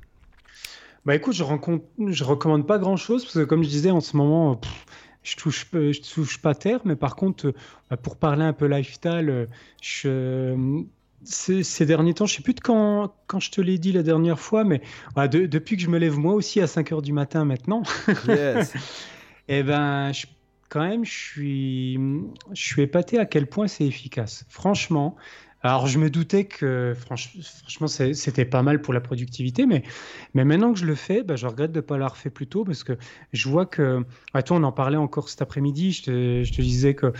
Bah 1.06 1.16
écoute, 1.16 1.34
je, 1.34 1.44
rencontre... 1.44 1.86
je 2.08 2.24
recommande 2.24 2.68
pas 2.68 2.78
grand 2.78 2.98
chose 2.98 3.24
parce 3.24 3.36
que, 3.36 3.44
comme 3.44 3.64
je 3.64 3.70
disais, 3.70 3.92
en 3.92 4.02
ce 4.02 4.18
moment. 4.18 4.60
Je 5.24 5.36
touche, 5.36 5.68
je 5.72 6.14
touche 6.14 6.40
pas 6.40 6.56
terre, 6.56 6.80
mais 6.86 6.96
par 6.96 7.16
contre, 7.16 7.54
bah, 7.90 7.98
pour 7.98 8.18
parler 8.18 8.44
un 8.44 8.54
peu 8.54 8.66
lifestyle, 8.66 9.48
je, 9.82 10.84
ces, 11.24 11.86
derniers 11.86 12.14
temps, 12.14 12.26
je 12.26 12.36
sais 12.36 12.42
plus 12.42 12.54
de 12.54 12.62
quand, 12.62 13.14
quand 13.28 13.40
je 13.40 13.52
te 13.52 13.62
l'ai 13.62 13.78
dit 13.78 13.92
la 13.92 14.04
dernière 14.04 14.40
fois, 14.40 14.64
mais 14.64 14.82
depuis 15.16 15.78
que 15.78 15.84
je 15.84 15.90
me 15.90 15.98
lève 15.98 16.18
moi 16.18 16.34
aussi 16.34 16.62
à 16.62 16.68
5 16.68 16.92
heures 16.92 17.02
du 17.02 17.14
matin 17.14 17.46
maintenant, 17.46 17.84
yes. 18.28 18.74
et 19.48 19.60
eh 19.60 19.64
ben, 19.64 20.12
quand 20.70 20.88
même, 20.88 21.06
je 21.06 21.12
suis, 21.12 22.00
je 22.54 22.64
suis 22.64 22.82
épaté 22.82 23.20
à 23.20 23.26
quel 23.26 23.48
point 23.48 23.68
c'est 23.68 23.86
efficace. 23.86 24.46
Franchement, 24.50 25.16
alors 25.64 25.88
je 25.88 26.00
me 26.00 26.10
doutais 26.10 26.46
que 26.46 26.96
franchement 26.98 27.88
c'était 27.88 28.46
pas 28.46 28.64
mal 28.64 28.82
pour 28.82 28.94
la 28.94 29.02
productivité, 29.02 29.66
mais, 29.66 29.84
maintenant 30.34 30.74
que 30.74 30.80
je 30.80 30.86
le 30.86 30.96
fais, 30.96 31.24
bah, 31.24 31.36
je 31.36 31.46
regrette 31.46 31.72
de 31.72 31.80
ne 31.80 31.82
pas 31.82 31.96
l'avoir 31.96 32.18
fait 32.18 32.30
plus 32.30 32.48
tôt 32.48 32.64
parce 32.64 32.84
que 32.84 32.98
je 33.34 33.50
vois 33.50 33.66
que, 33.66 34.04
ah, 34.34 34.44
toi 34.44 34.58
on 34.58 34.64
en 34.64 34.72
parlait 34.72 34.98
encore 34.98 35.30
cet 35.30 35.42
après-midi, 35.42 35.92
je 35.92 36.04
te, 36.04 36.44
je 36.44 36.52
te 36.52 36.62
disais 36.62 36.96
que 36.96 37.14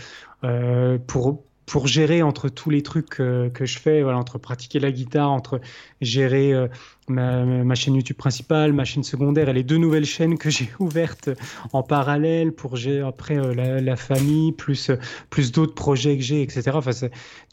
euh, 0.44 0.98
pour 0.98 1.44
pour 1.66 1.86
gérer 1.86 2.22
entre 2.22 2.48
tous 2.48 2.70
les 2.70 2.82
trucs 2.82 3.08
que, 3.08 3.50
je 3.60 3.78
fais, 3.78 4.02
voilà, 4.02 4.18
entre 4.18 4.38
pratiquer 4.38 4.80
la 4.80 4.90
guitare, 4.90 5.30
entre 5.30 5.60
gérer 6.00 6.52
euh, 6.52 6.66
ma, 7.12 7.74
chaîne 7.74 7.94
YouTube 7.94 8.16
principale, 8.16 8.72
ma 8.72 8.84
chaîne 8.84 9.02
secondaire 9.02 9.48
et 9.48 9.52
les 9.52 9.62
deux 9.62 9.76
nouvelles 9.76 10.04
chaînes 10.04 10.38
que 10.38 10.50
j'ai 10.50 10.68
ouvertes 10.78 11.30
en 11.72 11.82
parallèle 11.82 12.52
pour 12.52 12.76
gérer 12.76 13.06
après 13.06 13.38
euh, 13.38 13.80
la, 13.80 13.96
famille, 13.96 14.52
plus, 14.52 14.90
plus 15.30 15.52
d'autres 15.52 15.74
projets 15.74 16.16
que 16.16 16.22
j'ai, 16.22 16.42
etc. 16.42 16.70
Enfin, 16.74 16.90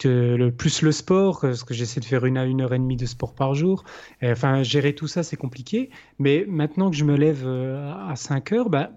le, 0.04 0.50
plus 0.50 0.82
le 0.82 0.92
sport, 0.92 1.40
parce 1.40 1.64
que 1.64 1.74
j'essaie 1.74 2.00
de 2.00 2.04
faire 2.04 2.24
une 2.24 2.38
à 2.38 2.44
une 2.44 2.60
heure 2.60 2.74
et 2.74 2.78
demie 2.78 2.96
de 2.96 3.06
sport 3.06 3.34
par 3.34 3.54
jour. 3.54 3.84
enfin, 4.22 4.62
gérer 4.62 4.94
tout 4.94 5.08
ça, 5.08 5.22
c'est 5.22 5.36
compliqué. 5.36 5.90
Mais 6.18 6.44
maintenant 6.48 6.90
que 6.90 6.96
je 6.96 7.04
me 7.04 7.16
lève 7.16 7.42
euh, 7.44 7.92
à 8.08 8.16
5 8.16 8.52
heures, 8.52 8.70
bah, 8.70 8.90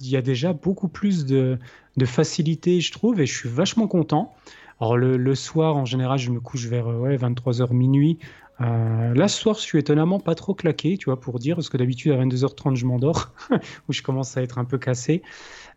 il 0.00 0.08
y 0.08 0.16
a 0.16 0.22
déjà 0.22 0.52
beaucoup 0.52 0.88
plus 0.88 1.24
de, 1.24 1.58
de 1.96 2.04
facilité, 2.04 2.80
je 2.80 2.92
trouve, 2.92 3.20
et 3.20 3.26
je 3.26 3.34
suis 3.34 3.48
vachement 3.48 3.86
content. 3.86 4.34
Alors 4.80 4.96
le, 4.96 5.34
soir, 5.34 5.76
en 5.76 5.84
général, 5.84 6.18
je 6.18 6.30
me 6.30 6.40
couche 6.40 6.66
vers 6.66 6.88
ouais, 6.88 7.16
23h 7.16 7.72
minuit. 7.72 8.18
Euh, 8.60 9.14
là, 9.14 9.28
ce 9.28 9.40
soir, 9.40 9.56
je 9.56 9.62
suis 9.62 9.78
étonnamment 9.78 10.20
pas 10.20 10.34
trop 10.34 10.54
claqué, 10.54 10.96
tu 10.96 11.06
vois, 11.06 11.20
pour 11.20 11.38
dire, 11.38 11.56
parce 11.56 11.68
que 11.68 11.76
d'habitude, 11.76 12.12
à 12.12 12.16
22h30, 12.16 12.76
je 12.76 12.86
m'endors, 12.86 13.32
où 13.88 13.92
je 13.92 14.02
commence 14.02 14.36
à 14.36 14.42
être 14.42 14.58
un 14.58 14.64
peu 14.64 14.78
cassé. 14.78 15.22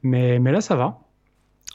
Mais, 0.04 0.40
mais 0.40 0.52
là, 0.52 0.62
ça 0.62 0.76
va. 0.76 1.02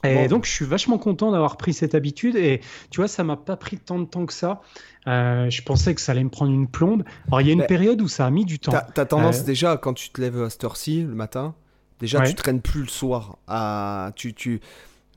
Et 0.05 0.27
donc, 0.27 0.47
je 0.47 0.51
suis 0.51 0.65
vachement 0.65 0.99
content 0.99 1.31
d'avoir 1.31 1.57
pris 1.57 1.73
cette 1.73 1.95
habitude. 1.95 2.35
Et 2.35 2.61
tu 2.91 3.01
vois, 3.01 3.07
ça 3.07 3.23
m'a 3.23 3.37
pas 3.37 3.57
pris 3.57 3.79
tant 3.79 4.01
de 4.01 4.05
temps 4.05 4.27
que 4.27 4.33
ça. 4.33 4.61
Euh, 5.07 5.49
je 5.49 5.63
pensais 5.63 5.95
que 5.95 6.01
ça 6.01 6.11
allait 6.13 6.25
me 6.25 6.31
prendre 6.31 6.53
une 6.53 6.67
plombe. 6.67 7.05
Alors, 7.29 7.41
il 7.41 7.47
y 7.47 7.51
a 7.51 7.53
une 7.53 7.67
période 7.67 8.01
où 8.01 8.09
ça 8.09 8.27
a 8.27 8.31
mis 8.31 8.45
du 8.45 8.59
temps. 8.59 8.73
Tu 8.73 9.01
as, 9.01 9.07
tendance 9.07 9.41
euh, 9.41 9.45
déjà, 9.45 9.77
quand 9.77 9.95
tu 9.95 10.11
te 10.11 10.21
lèves 10.21 10.43
à 10.43 10.51
cette 10.51 10.65
heure-ci, 10.65 11.03
le 11.03 11.15
matin, 11.15 11.55
déjà, 12.01 12.21
tu 12.23 12.35
traînes 12.35 12.61
plus 12.61 12.81
le 12.81 12.89
soir. 12.89 13.39
À... 13.47 14.11
Tu, 14.17 14.35
tu, 14.35 14.61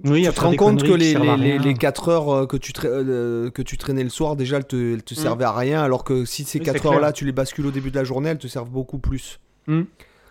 oui, 0.04 0.26
tu 0.28 0.34
te 0.34 0.42
rends 0.42 0.56
compte 0.56 0.84
que 0.84 0.92
les, 0.92 1.14
les, 1.38 1.58
les, 1.58 1.74
4 1.74 2.10
heures 2.10 2.30
euh, 2.34 2.46
que 2.46 2.58
tu, 2.58 2.74
euh, 2.84 3.50
que 3.50 3.62
tu 3.62 3.78
traînais 3.78 4.04
le 4.04 4.10
soir, 4.10 4.36
déjà, 4.36 4.58
elles 4.58 4.66
te, 4.66 5.00
te 5.00 5.14
mm. 5.14 5.18
servaient 5.18 5.46
à 5.46 5.56
rien, 5.56 5.82
alors 5.82 6.04
que 6.04 6.26
si 6.26 6.44
ces 6.44 6.60
4 6.60 6.86
heures-là, 6.86 7.14
tu 7.14 7.26
les 7.26 7.32
bascules 7.32 7.66
au 7.66 7.72
début 7.72 7.92
de 7.92 7.96
la 7.96 8.04
journée, 8.04 8.30
elles 8.30 8.38
te 8.38 8.48
servent 8.48 8.70
beaucoup 8.70 8.98
plus. 8.98 9.40
Mm. 9.68 9.84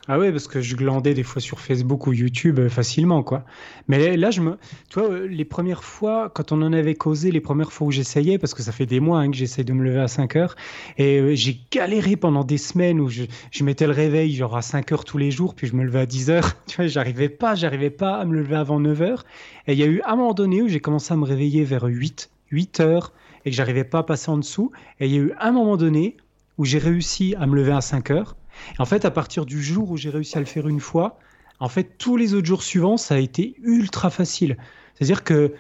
Ah 0.07 0.19
ouais, 0.19 0.31
parce 0.33 0.49
que 0.49 0.61
je 0.61 0.77
glandais 0.77 1.15
des 1.15 1.23
fois 1.23 1.41
sur 1.41 1.61
Facebook 1.61 2.07
ou 2.07 2.13
YouTube 2.13 2.59
euh, 2.59 2.69
facilement, 2.69 3.23
quoi. 3.23 3.43
Mais 3.89 4.19
là, 4.19 4.31
je 4.31 4.43
me, 4.43 4.59
tu 4.91 4.99
vois, 4.99 5.11
euh, 5.11 5.27
les 5.27 5.47
premières 5.47 5.83
fois, 5.83 6.29
quand 6.29 6.53
on 6.53 6.61
en 6.61 6.75
avait 6.75 6.95
causé, 6.95 7.31
les 7.31 7.41
premières 7.41 7.73
fois 7.73 7.87
où 7.87 7.91
j'essayais, 7.91 8.37
parce 8.37 8.53
que 8.53 8.63
ça 8.63 8.71
fait 8.71 8.85
des 8.85 9.01
mois 9.01 9.21
hein, 9.21 9.31
que 9.31 9.37
j'essaye 9.37 9.65
de 9.65 9.73
me 9.73 9.83
lever 9.83 10.01
à 10.01 10.09
5 10.09 10.37
heures, 10.37 10.57
et 10.99 11.21
euh, 11.21 11.35
j'ai 11.35 11.59
galéré 11.71 12.17
pendant 12.17 12.45
des 12.45 12.59
semaines 12.59 13.01
où 13.01 13.09
je, 13.09 13.25
je, 13.51 13.65
mettais 13.65 13.87
le 13.87 13.95
réveil 13.95 14.35
genre 14.35 14.55
à 14.55 14.61
5 14.61 14.93
heures 14.93 15.05
tous 15.07 15.17
les 15.17 15.31
jours, 15.31 15.55
puis 15.55 15.69
je 15.69 15.75
me 15.75 15.83
levais 15.83 16.01
à 16.01 16.07
10 16.07 16.29
heures. 16.29 16.53
Tu 16.67 16.77
vois, 16.77 16.87
j'arrivais 16.87 17.31
pas, 17.31 17.55
j'arrivais 17.55 17.91
pas 17.91 18.17
à 18.17 18.27
me 18.27 18.35
lever 18.35 18.57
avant 18.57 18.81
9 18.81 19.01
heures. 19.01 19.25
Et 19.67 19.73
il 19.73 19.79
y 19.79 19.85
a 19.85 19.87
eu 19.87 20.03
un 20.05 20.17
moment 20.17 20.35
donné 20.35 20.61
où 20.61 20.69
j'ai 20.69 20.81
commencé 20.81 21.15
à 21.15 21.17
me 21.17 21.25
réveiller 21.25 21.65
vers 21.65 21.85
8, 21.85 22.31
8 22.51 22.81
heures, 22.81 23.13
et 23.47 23.51
que 23.51 23.57
j'arrivais 23.57 23.85
pas 23.85 24.01
à 24.01 24.03
passer 24.03 24.31
en 24.31 24.37
dessous. 24.37 24.71
Et 25.01 25.07
il 25.07 25.13
y 25.13 25.17
a 25.17 25.23
eu 25.23 25.33
un 25.41 25.53
moment 25.53 25.79
donné 25.79 26.19
où 26.59 26.67
j'ai 26.67 26.79
réussi 26.79 27.35
à 27.39 27.47
me 27.47 27.57
lever 27.57 27.73
à 27.73 27.81
5 27.81 28.11
heures. 28.11 28.37
En 28.79 28.85
fait, 28.85 29.05
à 29.05 29.11
partir 29.11 29.47
du 29.47 29.63
jour 29.63 29.91
où 29.91 29.97
j'ai 29.97 30.11
réussi 30.11 30.37
à 30.37 30.41
le 30.41 30.47
faire 30.47 30.69
une 30.69 30.81
fois, 30.81 31.19
en 31.61 31.69
fait, 31.69 31.99
tous 31.99 32.17
les 32.17 32.35
autres 32.35 32.47
jours 32.47 32.63
suivants, 32.63 32.97
ça 32.97 33.15
a 33.15 33.19
été 33.19 33.55
ultra 33.63 34.11
facile. 34.11 34.57
C'est-à-dire 34.95 35.25
que 35.25 35.55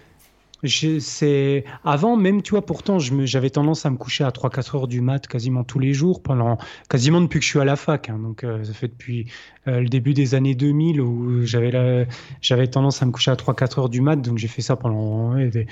c'est 0.66 1.64
avant 1.84 2.16
même 2.16 2.42
tu 2.42 2.52
vois 2.52 2.64
pourtant 2.64 2.98
j'avais 2.98 3.50
tendance 3.50 3.84
à 3.84 3.90
me 3.90 3.96
coucher 3.96 4.24
à 4.24 4.30
3-4 4.30 4.76
heures 4.76 4.88
du 4.88 5.00
mat 5.00 5.26
quasiment 5.26 5.64
tous 5.64 5.78
les 5.78 5.92
jours 5.92 6.22
pendant 6.22 6.58
quasiment 6.88 7.20
depuis 7.20 7.38
que 7.38 7.44
je 7.44 7.50
suis 7.50 7.60
à 7.60 7.64
la 7.64 7.76
fac 7.76 8.08
hein. 8.08 8.18
donc 8.18 8.44
euh, 8.44 8.64
ça 8.64 8.72
fait 8.72 8.88
depuis 8.88 9.26
euh, 9.68 9.80
le 9.80 9.88
début 9.88 10.14
des 10.14 10.34
années 10.34 10.54
2000 10.54 11.00
où 11.00 11.44
j'avais 11.44 12.06
j'avais 12.40 12.66
tendance 12.68 13.02
à 13.02 13.06
me 13.06 13.10
coucher 13.10 13.30
à 13.30 13.34
3-4 13.34 13.80
heures 13.80 13.88
du 13.88 14.00
mat 14.00 14.16
donc 14.16 14.38
j'ai 14.38 14.48
fait 14.48 14.62
ça 14.62 14.76
pendant 14.76 15.34
euh, 15.36 15.64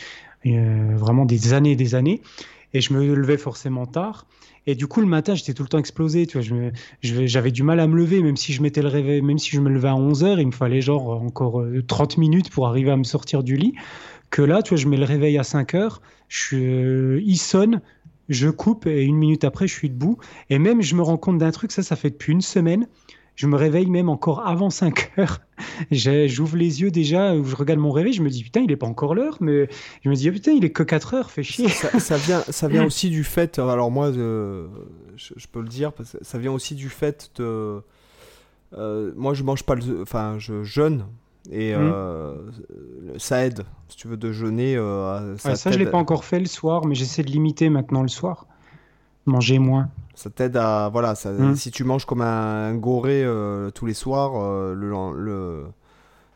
vraiment 0.97 1.25
des 1.25 1.55
années 1.55 1.73
et 1.73 1.77
des 1.77 1.95
années 1.95 2.21
et 2.75 2.81
je 2.81 2.93
me 2.93 3.15
levais 3.15 3.39
forcément 3.39 3.87
tard 3.87 4.27
et 4.67 4.75
du 4.75 4.87
coup, 4.87 5.01
le 5.01 5.07
matin, 5.07 5.35
j'étais 5.35 5.55
tout 5.55 5.63
le 5.63 5.69
temps 5.69 5.79
explosé. 5.79 6.27
Tu 6.27 6.39
vois, 6.39 6.71
j'avais 7.03 7.51
du 7.51 7.63
mal 7.63 7.81
à 7.81 7.87
me 7.87 7.97
lever, 7.97 8.23
même 8.23 8.37
si 8.37 8.53
je 8.53 8.63
mettais 8.63 8.83
le 8.83 8.89
réveil, 8.89 9.21
même 9.21 9.39
si 9.39 9.51
je 9.51 9.61
me 9.61 9.69
levais 9.69 9.89
à 9.89 9.97
11 9.97 10.25
h 10.25 10.39
il 10.39 10.47
me 10.47 10.53
fallait 10.53 10.81
genre 10.81 11.09
encore 11.23 11.65
30 11.87 12.13
euh, 12.17 12.21
minutes 12.21 12.51
pour 12.51 12.69
arriver 12.69 12.91
à 12.91 12.97
me 12.97 13.05
sortir 13.05 13.43
du 13.43 13.57
lit. 13.57 13.75
Que 14.31 14.43
là, 14.43 14.63
tu 14.63 14.71
vois, 14.71 14.79
je 14.79 14.89
mets 14.89 14.97
le 14.97 15.05
réveil 15.05 15.37
à 15.37 15.43
5 15.43 15.75
h 15.75 15.99
je, 16.29 16.57
euh, 16.57 17.21
il 17.25 17.37
sonne, 17.37 17.83
je 18.29 18.49
coupe 18.49 18.87
et 18.87 19.03
une 19.03 19.17
minute 19.17 19.45
après, 19.45 19.67
je 19.67 19.75
suis 19.75 19.91
debout. 19.91 20.19
Et 20.49 20.59
même, 20.59 20.81
je 20.81 20.95
me 20.95 21.03
rends 21.03 21.19
compte 21.19 21.39
d'un 21.39 21.51
truc, 21.51 21.73
ça, 21.73 21.83
ça 21.83 21.97
fait 21.97 22.11
depuis 22.11 22.33
une 22.33 22.41
semaine. 22.41 22.87
Je 23.35 23.47
me 23.47 23.57
réveille 23.57 23.87
même 23.91 24.09
encore 24.09 24.47
avant 24.47 24.71
5 24.71 25.13
heures. 25.19 25.41
J'ouvre 25.91 26.57
les 26.57 26.83
yeux 26.83 26.91
déjà, 26.91 27.35
je 27.43 27.57
regarde 27.57 27.81
mon 27.81 27.91
réveil, 27.91 28.13
je 28.13 28.23
me 28.23 28.29
dis 28.29 28.43
putain, 28.45 28.61
il 28.61 28.71
est 28.71 28.77
pas 28.77 28.87
encore 28.87 29.15
l'heure, 29.15 29.39
mais 29.41 29.69
je 30.05 30.11
me 30.11 30.15
dis 30.15 30.29
ah, 30.29 30.33
putain, 30.33 30.53
il 30.53 30.65
est 30.65 30.71
que 30.71 30.83
4 30.83 31.15
heures, 31.15 31.31
fait 31.31 31.43
chier. 31.43 31.69
Ça, 31.69 32.17
vient, 32.17 32.43
ça 32.49 32.69
vient 32.69 32.85
aussi 32.87 33.11
du 33.11 33.25
fait, 33.25 33.59
alors 33.59 33.91
moi, 33.91 34.13
je, 34.13 34.67
je, 35.17 35.47
peux 35.47 35.61
le 35.61 35.69
dire, 35.69 35.93
parce 35.93 36.13
que 36.13 36.19
ça 36.25 36.39
vient 36.39 36.53
aussi 36.53 36.75
du 36.75 36.89
fait 36.89 37.31
de. 37.37 37.83
Euh, 38.77 39.13
moi, 39.17 39.35
je 39.35 39.43
mange 39.43 39.65
pas 39.65 39.75
le. 39.75 40.03
Enfin, 40.03 40.37
je 40.39 40.63
jeûne 40.63 41.05
Et 41.51 41.75
euh, 41.75 42.35
ça 43.19 43.45
aide, 43.45 43.65
si 43.89 43.97
tu 43.97 44.09
veux, 44.09 44.17
de 44.17 44.33
jeûner. 44.33 44.77
euh, 44.77 45.37
Ouais, 45.45 45.57
ça, 45.57 45.71
je 45.71 45.79
l'ai 45.79 45.87
pas 45.87 45.99
encore 45.99 46.25
fait 46.25 46.41
le 46.41 46.47
soir, 46.47 46.87
mais 46.87 46.95
j'essaie 46.95 47.23
de 47.23 47.31
limiter 47.31 47.69
maintenant 47.71 48.03
le 48.03 48.09
soir. 48.09 48.47
Manger 49.27 49.59
moins. 49.59 49.89
Ça 50.15 50.31
t'aide 50.31 50.57
à. 50.57 50.89
Voilà, 50.93 51.15
ça, 51.15 51.31
Mm. 51.33 51.57
si 51.57 51.71
tu 51.71 51.85
manges 51.85 52.05
comme 52.05 52.21
un, 52.23 52.69
un 52.71 52.75
goré 52.75 53.23
euh, 53.25 53.71
tous 53.71 53.87
les 53.87 53.95
soirs, 53.95 54.33
euh, 54.37 54.75
le, 54.75 54.91
le, 55.19 55.65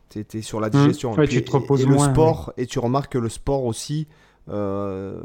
t'es, 0.08 0.40
sur 0.40 0.60
la 0.60 0.70
digestion. 0.70 1.14
Mm. 1.14 1.18
Ouais, 1.18 1.24
Et 1.24 1.28
tu 1.28 1.44
te 1.44 1.50
reposes 1.50 1.82
et 1.82 1.86
moins, 1.86 2.06
le 2.06 2.12
sport, 2.12 2.52
et 2.56 2.66
tu 2.66 2.78
remarques 2.78 3.12
que 3.12 3.18
le 3.18 3.28
sport 3.28 3.64
aussi, 3.64 4.06
euh, 4.48 5.20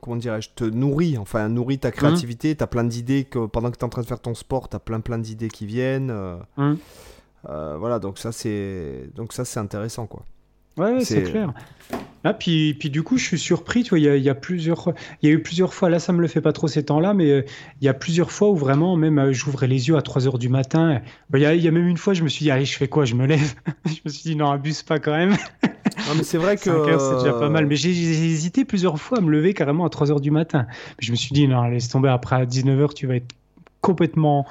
comment 0.00 0.16
dirais-je, 0.16 0.50
te 0.54 0.64
nourrit, 0.64 1.18
enfin, 1.18 1.48
nourrit 1.48 1.78
ta 1.80 1.90
créativité. 1.90 2.54
T'as 2.54 2.66
plein 2.68 2.84
d'idées 2.84 3.24
que 3.24 3.46
pendant 3.46 3.70
que 3.70 3.76
t'es 3.76 3.84
en 3.84 3.88
train 3.88 4.02
de 4.02 4.06
faire 4.06 4.20
ton 4.20 4.34
sport, 4.34 4.68
t'as 4.68 4.78
plein 4.78 5.00
plein 5.00 5.18
d'idées 5.18 5.48
qui 5.48 5.66
viennent. 5.66 6.10
euh, 6.10 6.36
Mm. 6.56 6.74
voilà, 7.78 7.98
donc 7.98 8.18
ça, 8.18 8.30
c'est, 8.32 9.10
donc 9.14 9.32
ça, 9.32 9.44
c'est 9.44 9.60
intéressant, 9.60 10.06
quoi. 10.06 10.24
Ouais, 10.76 11.00
C'est- 11.04 11.22
clair. 11.24 11.52
Ah, 12.24 12.34
puis, 12.34 12.74
puis 12.74 12.90
du 12.90 13.02
coup, 13.02 13.16
je 13.16 13.24
suis 13.24 13.38
surpris. 13.38 13.84
Tu 13.84 13.90
vois, 13.90 13.98
il 13.98 14.04
y 14.04 14.08
a, 14.08 14.16
y 14.16 14.28
a 14.28 14.34
plusieurs, 14.34 14.92
il 15.22 15.28
y 15.28 15.32
a 15.32 15.34
eu 15.34 15.42
plusieurs 15.42 15.72
fois. 15.72 15.88
Là, 15.88 15.98
ça 15.98 16.12
me 16.12 16.20
le 16.20 16.26
fait 16.28 16.40
pas 16.40 16.52
trop 16.52 16.66
ces 16.68 16.84
temps-là, 16.84 17.14
mais 17.14 17.30
euh, 17.30 17.42
il 17.80 17.84
y 17.84 17.88
a 17.88 17.94
plusieurs 17.94 18.32
fois 18.32 18.50
où 18.50 18.56
vraiment, 18.56 18.96
même, 18.96 19.18
euh, 19.18 19.32
j'ouvrais 19.32 19.66
les 19.68 19.88
yeux 19.88 19.96
à 19.96 20.02
3 20.02 20.26
heures 20.26 20.38
du 20.38 20.48
matin. 20.48 21.00
Bah, 21.30 21.38
Il 21.38 21.42
y 21.60 21.62
y 21.62 21.68
a 21.68 21.70
même 21.70 21.86
une 21.86 21.96
fois, 21.96 22.14
je 22.14 22.24
me 22.24 22.28
suis 22.28 22.42
dit, 22.44 22.50
allez, 22.50 22.64
je 22.64 22.76
fais 22.76 22.88
quoi? 22.88 23.04
Je 23.04 23.14
me 23.14 23.26
lève. 23.26 23.54
je 23.86 24.00
me 24.04 24.10
suis 24.10 24.22
dit, 24.22 24.36
non, 24.36 24.50
abuse 24.50 24.82
pas 24.82 24.98
quand 24.98 25.16
même. 25.16 25.36
Non, 26.06 26.14
mais 26.16 26.22
c'est 26.22 26.38
vrai 26.38 26.56
que. 26.56 26.62
5 26.64 26.88
heures, 26.88 27.00
c'est 27.00 27.14
déjà 27.16 27.32
pas 27.32 27.48
mal. 27.48 27.64
euh, 27.64 27.66
Mais 27.68 27.76
j'ai 27.76 27.90
hésité 27.90 28.64
plusieurs 28.64 28.98
fois 29.00 29.18
à 29.18 29.20
me 29.20 29.30
lever 29.30 29.52
carrément 29.52 29.84
à 29.84 29.88
3 29.90 30.10
heures 30.12 30.20
du 30.20 30.30
matin. 30.30 30.66
Mais 30.68 30.74
je 31.06 31.10
me 31.10 31.16
suis 31.16 31.32
dit, 31.34 31.48
non, 31.48 31.64
laisse 31.64 31.88
tomber. 31.88 32.08
Après, 32.08 32.36
à 32.36 32.46
19 32.46 32.80
heures, 32.80 32.94
tu 32.94 33.06
vas 33.08 33.16
être 33.16 33.34
complètement 33.80 34.46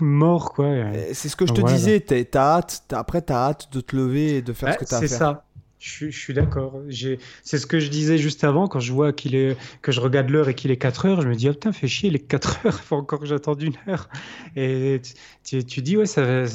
mort, 0.00 0.52
quoi. 0.52 0.64
euh, 0.66 0.92
C'est 1.12 1.28
ce 1.28 1.36
que 1.36 1.46
je 1.46 1.52
te 1.52 1.60
disais, 1.60 2.00
t'es- 2.00 2.24
t'as 2.24 2.56
hâte, 2.56 2.82
t'as- 2.88 2.98
après 2.98 3.22
t'as 3.22 3.36
hâte 3.48 3.68
de 3.72 3.80
te 3.80 3.94
lever 3.94 4.36
et 4.38 4.42
de 4.42 4.52
faire 4.52 4.68
Ouais, 4.68 4.74
ce 4.74 4.78
que 4.78 4.84
t'as 4.90 4.96
à 4.96 5.00
c'est 5.00 5.08
faire. 5.08 5.18
ça. 5.18 5.44
Je, 5.84 6.08
suis- 6.10 6.32
d'accord. 6.32 6.80
C'est 7.42 7.58
ce 7.58 7.66
que 7.66 7.78
je 7.78 7.90
disais 7.90 8.16
juste 8.16 8.42
avant 8.42 8.68
quand 8.68 8.80
je 8.80 8.90
vois 8.90 9.12
que 9.12 9.28
je 9.92 10.00
regarde 10.00 10.30
l'heure 10.30 10.48
et 10.48 10.54
qu'il 10.54 10.70
est 10.70 10.78
4 10.78 11.04
heures. 11.04 11.20
Je 11.20 11.28
me 11.28 11.34
dis, 11.34 11.46
oh 11.46 11.52
putain, 11.52 11.72
fais 11.72 11.88
chier, 11.88 12.08
il 12.08 12.16
est 12.16 12.20
4 12.26 12.60
heures, 12.66 12.74
il 12.78 12.82
faut 12.82 12.96
encore 12.96 13.20
que 13.20 13.26
j'attende 13.26 13.60
une 13.60 13.74
heure. 13.86 14.08
Et 14.56 15.02
tu, 15.44 15.62
dis, 15.82 15.98
ouais, 15.98 16.06
ça, 16.06 16.46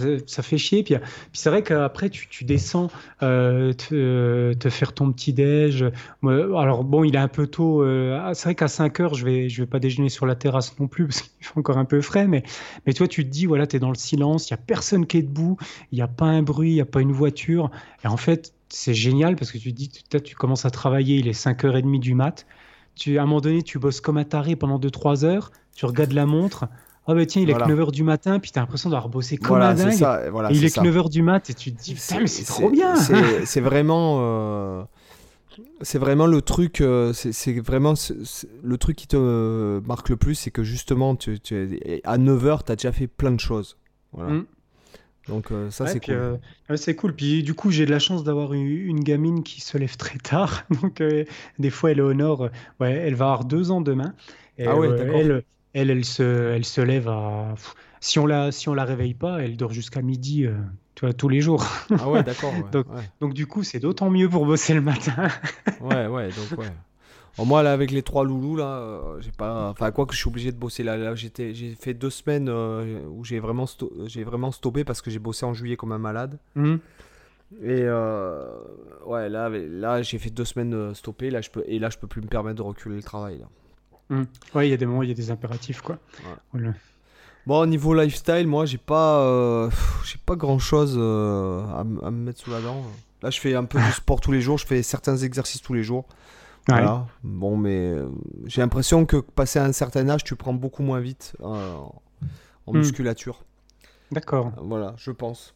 fait 0.42 0.58
chier. 0.58 0.82
Puis, 0.82 0.96
c'est 1.34 1.50
vrai 1.52 1.62
qu'après, 1.62 2.10
tu, 2.10 2.44
descends 2.44 2.90
euh, 3.22 3.72
te, 3.74 4.54
te 4.54 4.70
faire 4.70 4.94
ton 4.94 5.12
petit 5.12 5.32
déj. 5.32 5.86
Alors 6.24 6.84
bon, 6.84 7.04
il 7.04 7.14
est 7.16 7.20
un 7.20 7.28
peu 7.28 7.46
tôt. 7.46 7.84
euh, 7.84 8.20
ah, 8.20 8.34
c'est 8.34 8.46
vrai 8.46 8.56
qu'à 8.56 8.68
5 8.68 9.00
heures, 9.00 9.14
je 9.14 9.26
vais, 9.26 9.48
vais 9.48 9.66
pas 9.68 9.80
déjeuner 9.80 10.10
sur 10.10 10.26
la 10.26 10.36
terrasse 10.36 10.78
non 10.80 10.88
plus 10.88 11.06
parce 11.08 11.22
qu'il 11.22 11.46
fait 11.46 11.58
encore 11.58 11.78
un 11.78 11.86
peu 11.86 12.02
frais. 12.02 12.28
Mais, 12.28 12.42
mais 12.88 12.94
toi, 12.94 13.08
tu 13.08 13.24
te 13.26 13.30
dis, 13.30 13.46
voilà, 13.46 13.68
tu 13.68 13.76
es 13.76 13.80
dans 13.80 13.90
le 13.90 13.96
silence, 13.96 14.50
il 14.50 14.52
y 14.52 14.56
a 14.56 14.58
personne 14.58 15.06
qui 15.06 15.18
est 15.18 15.22
debout, 15.24 15.58
il 15.92 15.98
n'y 15.98 16.02
a 16.02 16.08
pas 16.08 16.26
un 16.26 16.42
bruit, 16.42 16.72
il 16.72 16.76
n'y 16.76 16.82
a 16.82 16.86
pas 16.86 17.02
une 17.02 17.12
voiture. 17.12 17.70
Et 18.04 18.08
en 18.08 18.18
fait, 18.18 18.54
c'est 18.70 18.94
génial 18.94 19.36
parce 19.36 19.52
que 19.52 19.58
tu 19.58 19.72
te 19.74 19.78
dis, 19.78 19.90
tu, 19.90 20.22
tu 20.22 20.36
commences 20.36 20.66
à 20.66 20.70
travailler, 20.70 21.18
il 21.18 21.28
est 21.28 21.40
5h30 21.40 22.00
du 22.00 22.14
mat. 22.14 22.46
Tu, 22.96 23.18
à 23.18 23.24
un 23.24 23.26
moment 23.26 23.42
donné, 23.42 23.64
tu 23.64 23.80
bosses 23.80 24.02
comme 24.02 24.18
un 24.18 24.24
taré 24.24 24.56
pendant 24.56 24.78
2-3 24.80 25.24
heures, 25.26 25.52
tu 25.76 25.86
regardes 25.86 26.12
la 26.14 26.26
montre. 26.26 26.68
Ah 27.08 27.16
bah 27.16 27.26
tiens, 27.26 27.42
il 27.42 27.50
est 27.50 27.54
Voilà. 27.54 27.66
que 27.68 27.72
9h 27.72 27.92
du 27.92 28.04
matin, 28.04 28.40
puis 28.40 28.52
tu 28.52 28.60
as 28.60 28.62
l'impression 28.62 28.90
d'avoir 28.90 29.10
bossé 29.10 29.38
comme 29.38 29.48
Voilà, 29.58 29.70
un 29.70 29.74
dingue. 29.74 29.94
ça. 29.94 30.30
Voilà, 30.30 30.52
et 30.52 30.56
il 30.56 30.64
est 30.64 30.70
ça. 30.70 30.82
que 30.84 30.88
9h 30.88 31.10
du 31.10 31.22
mat 31.24 31.50
et 31.50 31.54
tu 31.56 31.74
te 31.74 31.82
dis, 31.82 31.96
putain, 31.96 32.20
mais 32.20 32.28
c'est 32.28 32.44
trop 32.46 32.70
bien. 32.70 32.94
C'est 33.46 33.62
vraiment, 33.62 34.20
euh, 34.22 34.84
c'est 35.82 35.98
vraiment 35.98 36.28
le 36.28 36.42
truc, 36.42 36.82
euh, 36.82 37.12
c'est 37.14 37.60
vraiment 37.60 37.96
c'est- 37.96 38.24
c'est- 38.26 38.48
le 38.62 38.78
truc 38.78 38.96
qui 38.98 39.08
te 39.08 39.18
euh, 39.18 39.82
marque 39.82 40.10
le 40.10 40.18
plus, 40.18 40.36
c'est 40.36 40.52
que 40.52 40.64
justement, 40.64 41.16
tu, 41.16 41.40
tu- 41.40 41.80
à 42.04 42.18
9h, 42.18 42.64
tu 42.66 42.72
as 42.72 42.76
déjà 42.76 42.92
fait 42.92 43.08
plein 43.08 43.32
de 43.32 43.40
choses. 43.40 43.78
Voilà. 44.14 44.32
Mm. 44.34 44.46
Donc 45.30 45.52
euh, 45.52 45.70
ça, 45.70 45.86
Ouais, 45.86 45.94
c'est 45.94 46.00
cool. 46.00 46.14
euh, 46.16 46.38
ouais, 46.70 46.78
c'est 46.78 46.96
cool. 46.96 47.16
Puis 47.16 47.44
du 47.44 47.54
coup, 47.54 47.72
j'ai 47.72 47.86
de 47.86 47.92
la 47.92 48.00
chance 48.00 48.24
d'avoir 48.24 48.54
une, 48.54 48.66
une 48.68 49.00
gamine 49.04 49.44
qui 49.44 49.62
se 49.62 49.78
lève 49.78 49.96
très 49.98 50.18
tard. 50.18 50.64
Donc 50.82 51.02
euh, 51.02 51.26
des 51.60 51.70
fois, 51.70 51.92
Eleonore, 51.92 52.50
ouais, 52.80 52.92
elle 52.94 53.16
va 53.16 53.26
avoir 53.26 53.46
deux 53.46 53.72
ans 53.72 53.82
demain. 53.82 54.14
Et, 54.58 54.66
Ah 54.68 54.76
ouais, 54.76 54.90
elle, 55.00 55.44
elle, 55.74 55.90
elle 55.92 56.06
se, 56.06 56.24
elle 56.24 56.66
se 56.66 56.82
lève 56.82 57.08
à. 57.08 57.56
Si 58.02 58.18
on 58.20 58.26
la, 58.26 58.52
si 58.52 58.70
on 58.70 58.74
la 58.74 58.86
réveille 58.86 59.14
pas, 59.14 59.40
elle 59.42 59.58
dort 59.58 59.72
jusqu'à 59.74 60.02
midi, 60.02 60.46
tu 60.96 61.06
vois, 61.06 61.14
tous 61.14 61.30
les 61.30 61.42
jours. 61.42 61.66
Ah 62.00 62.10
ouais, 62.10 62.24
d'accord. 62.24 62.54
Donc-. 62.72 62.88
Donc 63.22 63.34
du 63.34 63.46
coup, 63.46 63.64
c'est 63.64 63.80
d'autant 63.80 64.10
mieux 64.10 64.30
pour 64.30 64.46
bosser 64.46 64.74
le 64.74 64.82
matin. 64.82 65.30
ouais, 65.82 66.08
ouais, 66.08 66.30
donc 66.30 66.58
ouais. 66.58 66.68
Bon, 67.40 67.46
moi, 67.46 67.64
là, 67.64 67.72
avec 67.72 67.92
les 67.92 68.04
trois 68.04 68.26
loulous, 68.26 68.58
là, 68.58 68.66
euh, 68.66 69.22
j'ai 69.22 69.32
pas. 69.32 69.70
Enfin, 69.70 69.92
quoi 69.92 70.06
que 70.06 70.14
je 70.14 70.20
suis 70.20 70.28
obligé 70.28 70.52
de 70.52 70.58
bosser. 70.58 70.84
Là, 70.84 70.98
là 70.98 71.16
j'étais, 71.16 71.54
j'ai 71.54 71.74
fait 71.74 71.94
deux 71.94 72.10
semaines 72.10 72.50
euh, 72.50 73.00
où 73.08 73.24
j'ai 73.24 73.40
vraiment, 73.40 73.66
sto- 73.66 73.94
j'ai 74.08 74.26
vraiment 74.26 74.52
stoppé 74.52 74.84
parce 74.84 75.02
que 75.02 75.10
j'ai 75.10 75.20
bossé 75.20 75.46
en 75.46 75.54
juillet 75.54 75.78
comme 75.78 75.94
un 75.94 75.98
malade. 76.00 76.38
Mhm. 76.56 76.80
Et 77.64 77.82
euh, 77.84 78.46
ouais, 79.06 79.30
là, 79.30 79.48
là 79.50 80.02
j'ai 80.02 80.18
fait 80.20 80.30
deux 80.32 80.44
semaines 80.44 80.94
stoppées. 80.94 81.30
Là, 81.30 81.40
je 81.40 81.50
peux, 81.50 81.64
et 81.66 81.80
là, 81.80 81.90
je 81.90 81.98
peux 81.98 82.08
plus 82.08 82.22
me 82.22 82.28
permettre 82.28 82.58
de 82.58 82.62
reculer 82.62 82.98
le 82.98 83.04
travail. 83.04 83.38
Là. 83.40 83.46
Mhm. 84.10 84.26
Ouais, 84.54 84.68
il 84.68 84.72
y 84.72 84.74
a 84.74 84.78
des 84.78 84.86
moments, 84.86 85.04
il 85.04 85.08
y 85.10 85.14
a 85.14 85.16
des 85.16 85.32
impératifs, 85.32 85.80
quoi. 85.82 85.98
Ouais. 86.54 86.72
Bon, 87.48 87.62
au 87.62 87.66
niveau 87.66 87.94
lifestyle, 87.94 88.48
moi, 88.48 88.66
j'ai 88.66 88.78
pas, 88.78 89.70
j'ai 90.04 90.20
pas 90.26 90.36
grand 90.36 90.60
chose 90.60 90.98
à, 90.98 91.80
à 91.80 92.12
me 92.12 92.26
mettre 92.26 92.42
sous 92.42 92.52
la 92.52 92.60
dent. 92.60 92.84
Là, 93.24 93.30
je 93.30 93.40
fais 93.40 93.56
un 93.56 93.64
peu 93.64 93.80
du 93.80 93.92
sport 93.94 94.20
tous 94.20 94.34
les 94.34 94.42
jours. 94.42 94.58
Je 94.58 94.66
fais 94.66 94.84
certains 94.84 95.16
exercices 95.16 95.62
tous 95.62 95.74
les 95.74 95.84
jours. 95.84 96.06
Voilà. 96.70 97.06
Bon, 97.24 97.58
mais 97.58 97.90
euh, 97.92 98.10
j'ai 98.46 98.62
l'impression 98.62 99.06
que 99.06 99.18
passé 99.18 99.60
un 99.60 99.72
certain 99.74 100.08
âge, 100.10 100.24
tu 100.24 100.36
prends 100.36 100.54
beaucoup 100.54 100.84
moins 100.84 101.00
vite 101.00 101.36
euh, 101.42 101.76
en 102.66 102.74
Hmm. 102.74 102.78
musculature. 102.78 103.44
D'accord. 104.12 104.52
Voilà, 104.62 104.94
je 104.98 105.12
pense. 105.12 105.54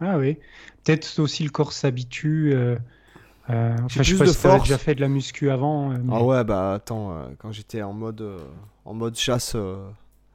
Ah 0.00 0.18
oui. 0.18 0.38
Peut-être 0.84 1.18
aussi 1.20 1.44
le 1.44 1.50
corps 1.50 1.72
s'habitue. 1.72 2.52
euh, 2.54 2.76
euh, 3.50 3.76
je 3.88 4.02
sais 4.02 4.10
plus 4.14 4.18
pas 4.18 4.24
de 4.26 4.30
si 4.32 4.36
t'avais 4.42 4.54
force. 4.56 4.68
déjà 4.68 4.78
fait 4.78 4.94
de 4.94 5.00
la 5.02 5.08
muscu 5.08 5.50
avant. 5.50 5.92
euh, 5.92 5.96
mais- 6.02 6.12
Ah 6.16 6.22
ouais, 6.22 6.44
bah 6.44 6.74
attends, 6.74 7.12
euh, 7.12 7.28
quand 7.38 7.52
j'étais 7.52 7.82
en 7.82 7.92
mode, 7.92 8.20
euh, 8.22 8.38
en 8.86 8.94
mode 8.94 9.16
chasse, 9.16 9.52
euh, 9.54 9.86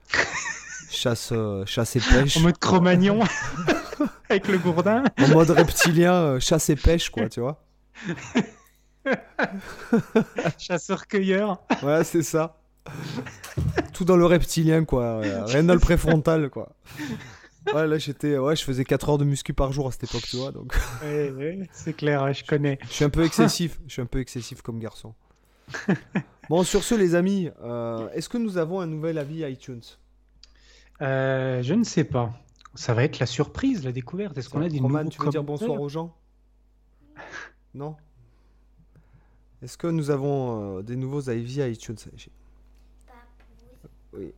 chasse, 0.89 1.29
euh, 1.31 1.65
chasse 1.65 1.95
et 1.95 1.99
pêche, 1.99 2.37
En 2.37 2.41
mode 2.41 2.57
Cro-Magnon 2.59 3.19
avec 4.29 4.47
le 4.47 4.57
gourdin. 4.59 5.03
en 5.19 5.27
mode 5.29 5.49
reptilien, 5.49 6.13
euh, 6.13 6.39
chasse 6.39 6.69
et 6.69 6.75
pêche, 6.75 7.09
quoi, 7.09 7.27
tu 7.29 7.39
vois. 7.41 7.61
Chasseur-cueilleur. 10.57 11.61
Ouais, 11.83 12.03
c'est 12.03 12.23
ça. 12.23 12.57
Tout 13.93 14.05
dans 14.05 14.17
le 14.17 14.25
reptilien, 14.25 14.83
quoi. 14.85 15.21
Rien 15.45 15.63
dans 15.63 15.73
le 15.73 15.79
préfrontal, 15.79 16.49
quoi. 16.49 16.69
Ouais, 17.73 17.85
là, 17.87 17.97
j'étais, 17.97 18.37
ouais, 18.37 18.55
je 18.55 18.63
faisais 18.63 18.83
4 18.85 19.09
heures 19.09 19.17
de 19.17 19.25
muscu 19.25 19.53
par 19.53 19.71
jour 19.71 19.87
à 19.87 19.91
cette 19.91 20.05
époque, 20.05 20.23
tu 20.23 20.37
vois. 20.37 20.51
Donc, 20.51 20.73
Ouais, 21.03 21.29
ouais, 21.31 21.69
c'est 21.71 21.93
clair, 21.93 22.31
je 22.33 22.43
connais. 22.45 22.79
je 22.83 22.93
suis 22.93 23.05
un 23.05 23.09
peu 23.09 23.23
excessif. 23.23 23.79
Je 23.87 23.93
suis 23.93 24.01
un 24.01 24.05
peu 24.07 24.19
excessif 24.19 24.61
comme 24.61 24.79
garçon. 24.79 25.13
Bon, 26.49 26.63
sur 26.63 26.83
ce, 26.83 26.95
les 26.95 27.13
amis, 27.13 27.49
euh, 27.61 28.09
est-ce 28.13 28.27
que 28.27 28.37
nous 28.39 28.57
avons 28.57 28.79
un 28.79 28.87
nouvel 28.87 29.19
avis 29.19 29.41
iTunes? 29.43 29.83
Euh, 31.01 31.61
je 31.61 31.73
ne 31.75 31.83
sais 31.83 32.03
pas. 32.05 32.33
Ça 32.73 32.93
va 32.95 33.03
être 33.03 33.19
la 33.19 33.25
surprise, 33.27 33.83
la 33.83 33.91
découverte. 33.91 34.37
Est-ce 34.37 34.49
qu'on 34.49 34.61
a 34.63 34.69
des 34.69 34.79
Roman, 34.79 34.99
nouveaux 34.99 35.09
tu 35.11 35.21
veux 35.21 35.29
dire 35.29 35.43
bonsoir 35.43 35.79
aux 35.79 35.89
gens? 35.89 36.15
Non? 37.75 37.95
Est-ce 39.61 39.77
que 39.77 39.87
nous 39.87 40.09
avons 40.09 40.77
euh, 40.77 40.81
des 40.81 40.95
nouveaux 40.95 41.29
avis 41.29 41.61
iTunes 41.61 41.97
J'ai- 42.15 42.31
Oui. 44.13 44.31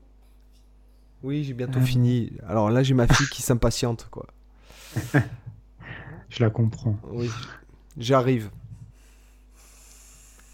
Oui, 1.23 1.43
j'ai 1.43 1.53
bientôt 1.53 1.79
Euh. 1.79 1.83
fini. 1.85 2.31
Alors 2.47 2.71
là, 2.71 2.81
j'ai 2.83 2.93
ma 2.95 3.07
fille 3.07 3.27
qui 3.27 3.41
s'impatiente, 3.41 4.07
quoi. 4.09 4.25
Je 6.29 6.41
la 6.43 6.49
comprends. 6.49 6.97
Oui, 7.11 7.29
j'arrive. 7.97 8.49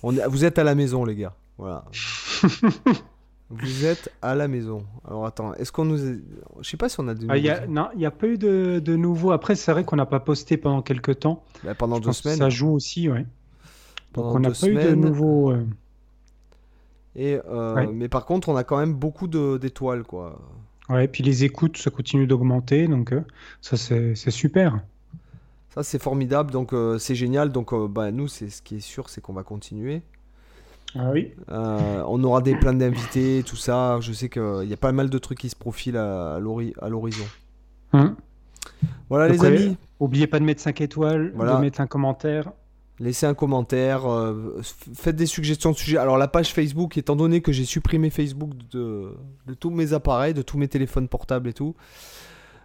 On 0.04 0.16
est- 0.16 0.28
Vous 0.28 0.44
êtes 0.44 0.58
à 0.60 0.64
la 0.64 0.76
maison, 0.76 1.06
les 1.06 1.16
gars. 1.16 1.36
Voilà. 1.58 1.86
Vous 3.50 3.86
êtes 3.86 4.12
à 4.22 4.36
la 4.36 4.48
maison. 4.50 4.86
Alors 5.08 5.26
attends, 5.26 5.54
est-ce 5.54 5.72
qu'on 5.72 5.86
nous... 5.86 6.06
est- 6.06 6.20
Je 6.60 6.70
sais 6.70 6.76
pas 6.78 6.90
si 6.90 7.00
on 7.00 7.08
a 7.08 7.14
des... 7.16 7.26
Ah, 7.30 7.38
y 7.38 7.50
a, 7.50 7.66
non, 7.66 7.88
il 7.94 8.00
n'y 8.00 8.06
a 8.06 8.12
pas 8.12 8.28
eu 8.28 8.38
de, 8.38 8.82
de 8.84 8.96
nouveau. 8.98 9.32
Après, 9.32 9.56
c'est 9.56 9.72
vrai 9.72 9.86
qu'on 9.86 9.96
n'a 9.96 10.06
pas 10.06 10.20
posté 10.20 10.58
pendant 10.58 10.82
quelques 10.82 11.20
temps. 11.20 11.44
Bah, 11.64 11.74
pendant 11.74 11.96
Je 11.98 12.02
deux 12.02 12.12
semaines. 12.12 12.38
Ça 12.40 12.50
joue 12.50 12.72
aussi, 12.74 13.08
ouais. 13.10 13.26
Donc, 14.14 14.26
on 14.36 14.40
n'a 14.40 14.50
pas 14.50 14.68
eu 14.68 14.74
de 14.74 14.80
semaines. 14.82 15.02
nouveau. 15.02 15.52
euh, 15.52 15.64
Et, 17.16 17.40
euh, 17.48 17.76
Ouais. 17.76 17.88
Mais 17.88 18.08
par 18.10 18.26
contre, 18.26 18.50
on 18.50 18.56
a 18.56 18.64
quand 18.64 18.78
même 18.78 18.94
beaucoup 18.94 19.28
d'étoiles, 19.28 20.04
quoi. 20.04 20.40
Ouais, 20.90 21.08
puis 21.08 21.24
les 21.24 21.44
écoutes, 21.44 21.78
ça 21.78 21.90
continue 21.92 22.28
d'augmenter. 22.28 22.88
Donc, 22.88 23.12
euh, 23.12 23.22
ça, 23.62 23.76
c'est 23.78 24.16
super. 24.32 24.80
Ça, 25.74 25.84
c'est 25.84 26.02
formidable, 26.02 26.52
donc 26.52 26.74
c'est 26.98 27.16
génial. 27.16 27.52
Donc, 27.52 27.74
bah, 27.92 28.12
nous, 28.12 28.28
c'est 28.28 28.50
ce 28.50 28.62
qui 28.62 28.78
est 28.78 28.80
sûr, 28.80 29.10
c'est 29.10 29.22
qu'on 29.22 29.34
va 29.34 29.44
continuer. 29.44 30.02
Ah 30.96 31.12
oui. 31.12 31.34
On 31.50 32.24
aura 32.24 32.42
des 32.42 32.56
plans 32.56 32.74
d'invités, 32.74 33.44
tout 33.46 33.58
ça. 33.58 34.00
Je 34.00 34.12
sais 34.14 34.30
qu'il 34.30 34.64
y 34.68 34.74
a 34.74 34.78
pas 34.78 34.92
mal 34.92 35.10
de 35.10 35.18
trucs 35.20 35.38
qui 35.40 35.50
se 35.50 35.56
profilent 35.56 35.98
à, 35.98 36.36
à 36.36 36.40
l'hori- 36.40 36.74
à 36.82 36.90
l'horizon. 36.90 37.26
Hein 37.94 38.16
Voilà, 39.10 39.28
Donc, 39.28 39.38
les 39.42 39.46
amis. 39.46 39.78
Oubliez 40.00 40.28
pas 40.28 40.40
de 40.40 40.46
mettre 40.46 40.62
5 40.62 40.82
étoiles, 40.82 41.32
Voilà. 41.36 41.56
de 41.56 41.62
mettre 41.62 41.82
un 41.82 41.88
commentaire. 41.88 42.52
Laissez 43.00 43.26
un 43.28 43.36
commentaire, 43.36 44.10
euh, 44.12 44.60
faites 44.96 45.16
des 45.16 45.28
suggestions 45.28 45.72
de 45.72 45.78
sujets. 45.78 45.98
Alors 45.98 46.18
la 46.18 46.28
page 46.28 46.52
Facebook, 46.52 46.98
étant 46.98 47.16
donné 47.16 47.42
que 47.42 47.52
j'ai 47.52 47.66
supprimé 47.66 48.10
Facebook 48.10 48.52
de, 48.72 49.12
de 49.46 49.54
tous 49.54 49.70
mes 49.70 49.94
appareils, 49.94 50.34
de 50.34 50.42
tous 50.42 50.58
mes 50.58 50.68
téléphones 50.68 51.08
portables 51.08 51.48
et 51.50 51.54
tout, 51.54 51.76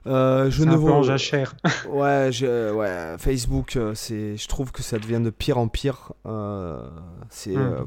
Euh, 0.07 0.51
je 0.51 0.65
ne 0.65 0.75
vois. 0.75 1.03
jachère. 1.03 1.55
Ouais, 1.89 2.31
je- 2.33 2.73
ouais, 2.73 3.15
Facebook, 3.19 3.77
euh, 3.77 3.93
c'est, 3.95 4.37
je 4.37 4.49
trouve 4.49 4.73
que 4.73 4.83
ça 4.83 4.99
devient 4.99 5.21
de 5.23 5.31
pire 5.31 5.59
en 5.59 5.69
pire. 5.69 6.13
Euh, 6.27 6.83
c'est, 7.31 7.55
Mm. 7.55 7.61
euh. 7.61 7.81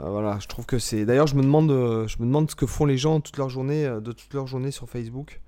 Euh, 0.00 0.10
voilà, 0.10 0.38
je 0.40 0.46
trouve 0.46 0.66
que 0.66 0.78
c'est. 0.78 1.04
D'ailleurs, 1.06 1.26
je 1.26 1.34
me 1.34 1.42
demande, 1.42 1.70
je 1.70 2.16
me 2.20 2.26
demande 2.26 2.48
ce 2.50 2.54
que 2.54 2.66
font 2.66 2.84
les 2.84 2.98
gens 2.98 3.20
toute 3.20 3.36
leur 3.38 3.48
journée, 3.48 3.84
de 4.00 4.12
toute 4.12 4.32
leur 4.34 4.46
journée 4.46 4.70
sur 4.70 4.88
Facebook. 4.88 5.40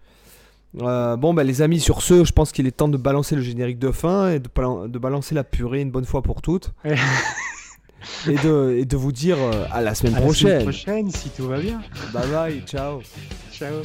Euh, 0.81 1.17
bon, 1.17 1.35
bah, 1.35 1.43
les 1.43 1.63
amis, 1.63 1.81
sur 1.81 2.01
ce, 2.03 2.25
je 2.25 2.33
pense 2.33 2.53
qu'il 2.53 2.67
est 2.67 2.71
temps 2.71 2.89
de 2.89 2.97
balancer 2.97 3.35
le 3.35 3.43
générique 3.43 3.79
de 3.79 3.91
fin 3.91 4.31
et 4.31 4.39
de, 4.39 4.49
balan- 4.55 4.87
de 4.89 4.99
balancer 4.99 5.35
la 5.35 5.43
purée 5.45 5.81
une 5.81 5.91
bonne 5.91 6.05
fois 6.05 6.23
pour 6.23 6.43
toutes. 6.43 6.73
Et, 8.29 8.35
de, 8.37 8.77
et 8.79 8.85
de 8.87 8.97
vous 8.97 9.13
dire 9.13 9.37
euh, 9.39 9.65
à 9.71 9.81
la 9.83 9.95
semaine 9.95 10.15
À 10.15 10.21
la 10.21 10.33
semaine 10.33 10.63
prochaine. 10.63 10.63
prochaine, 10.63 11.11
si 11.11 11.29
tout 11.31 11.47
va 11.49 11.59
bien. 11.59 11.83
Bye 12.15 12.29
bye, 12.31 12.63
ciao. 12.67 13.01
Ciao. 13.53 13.83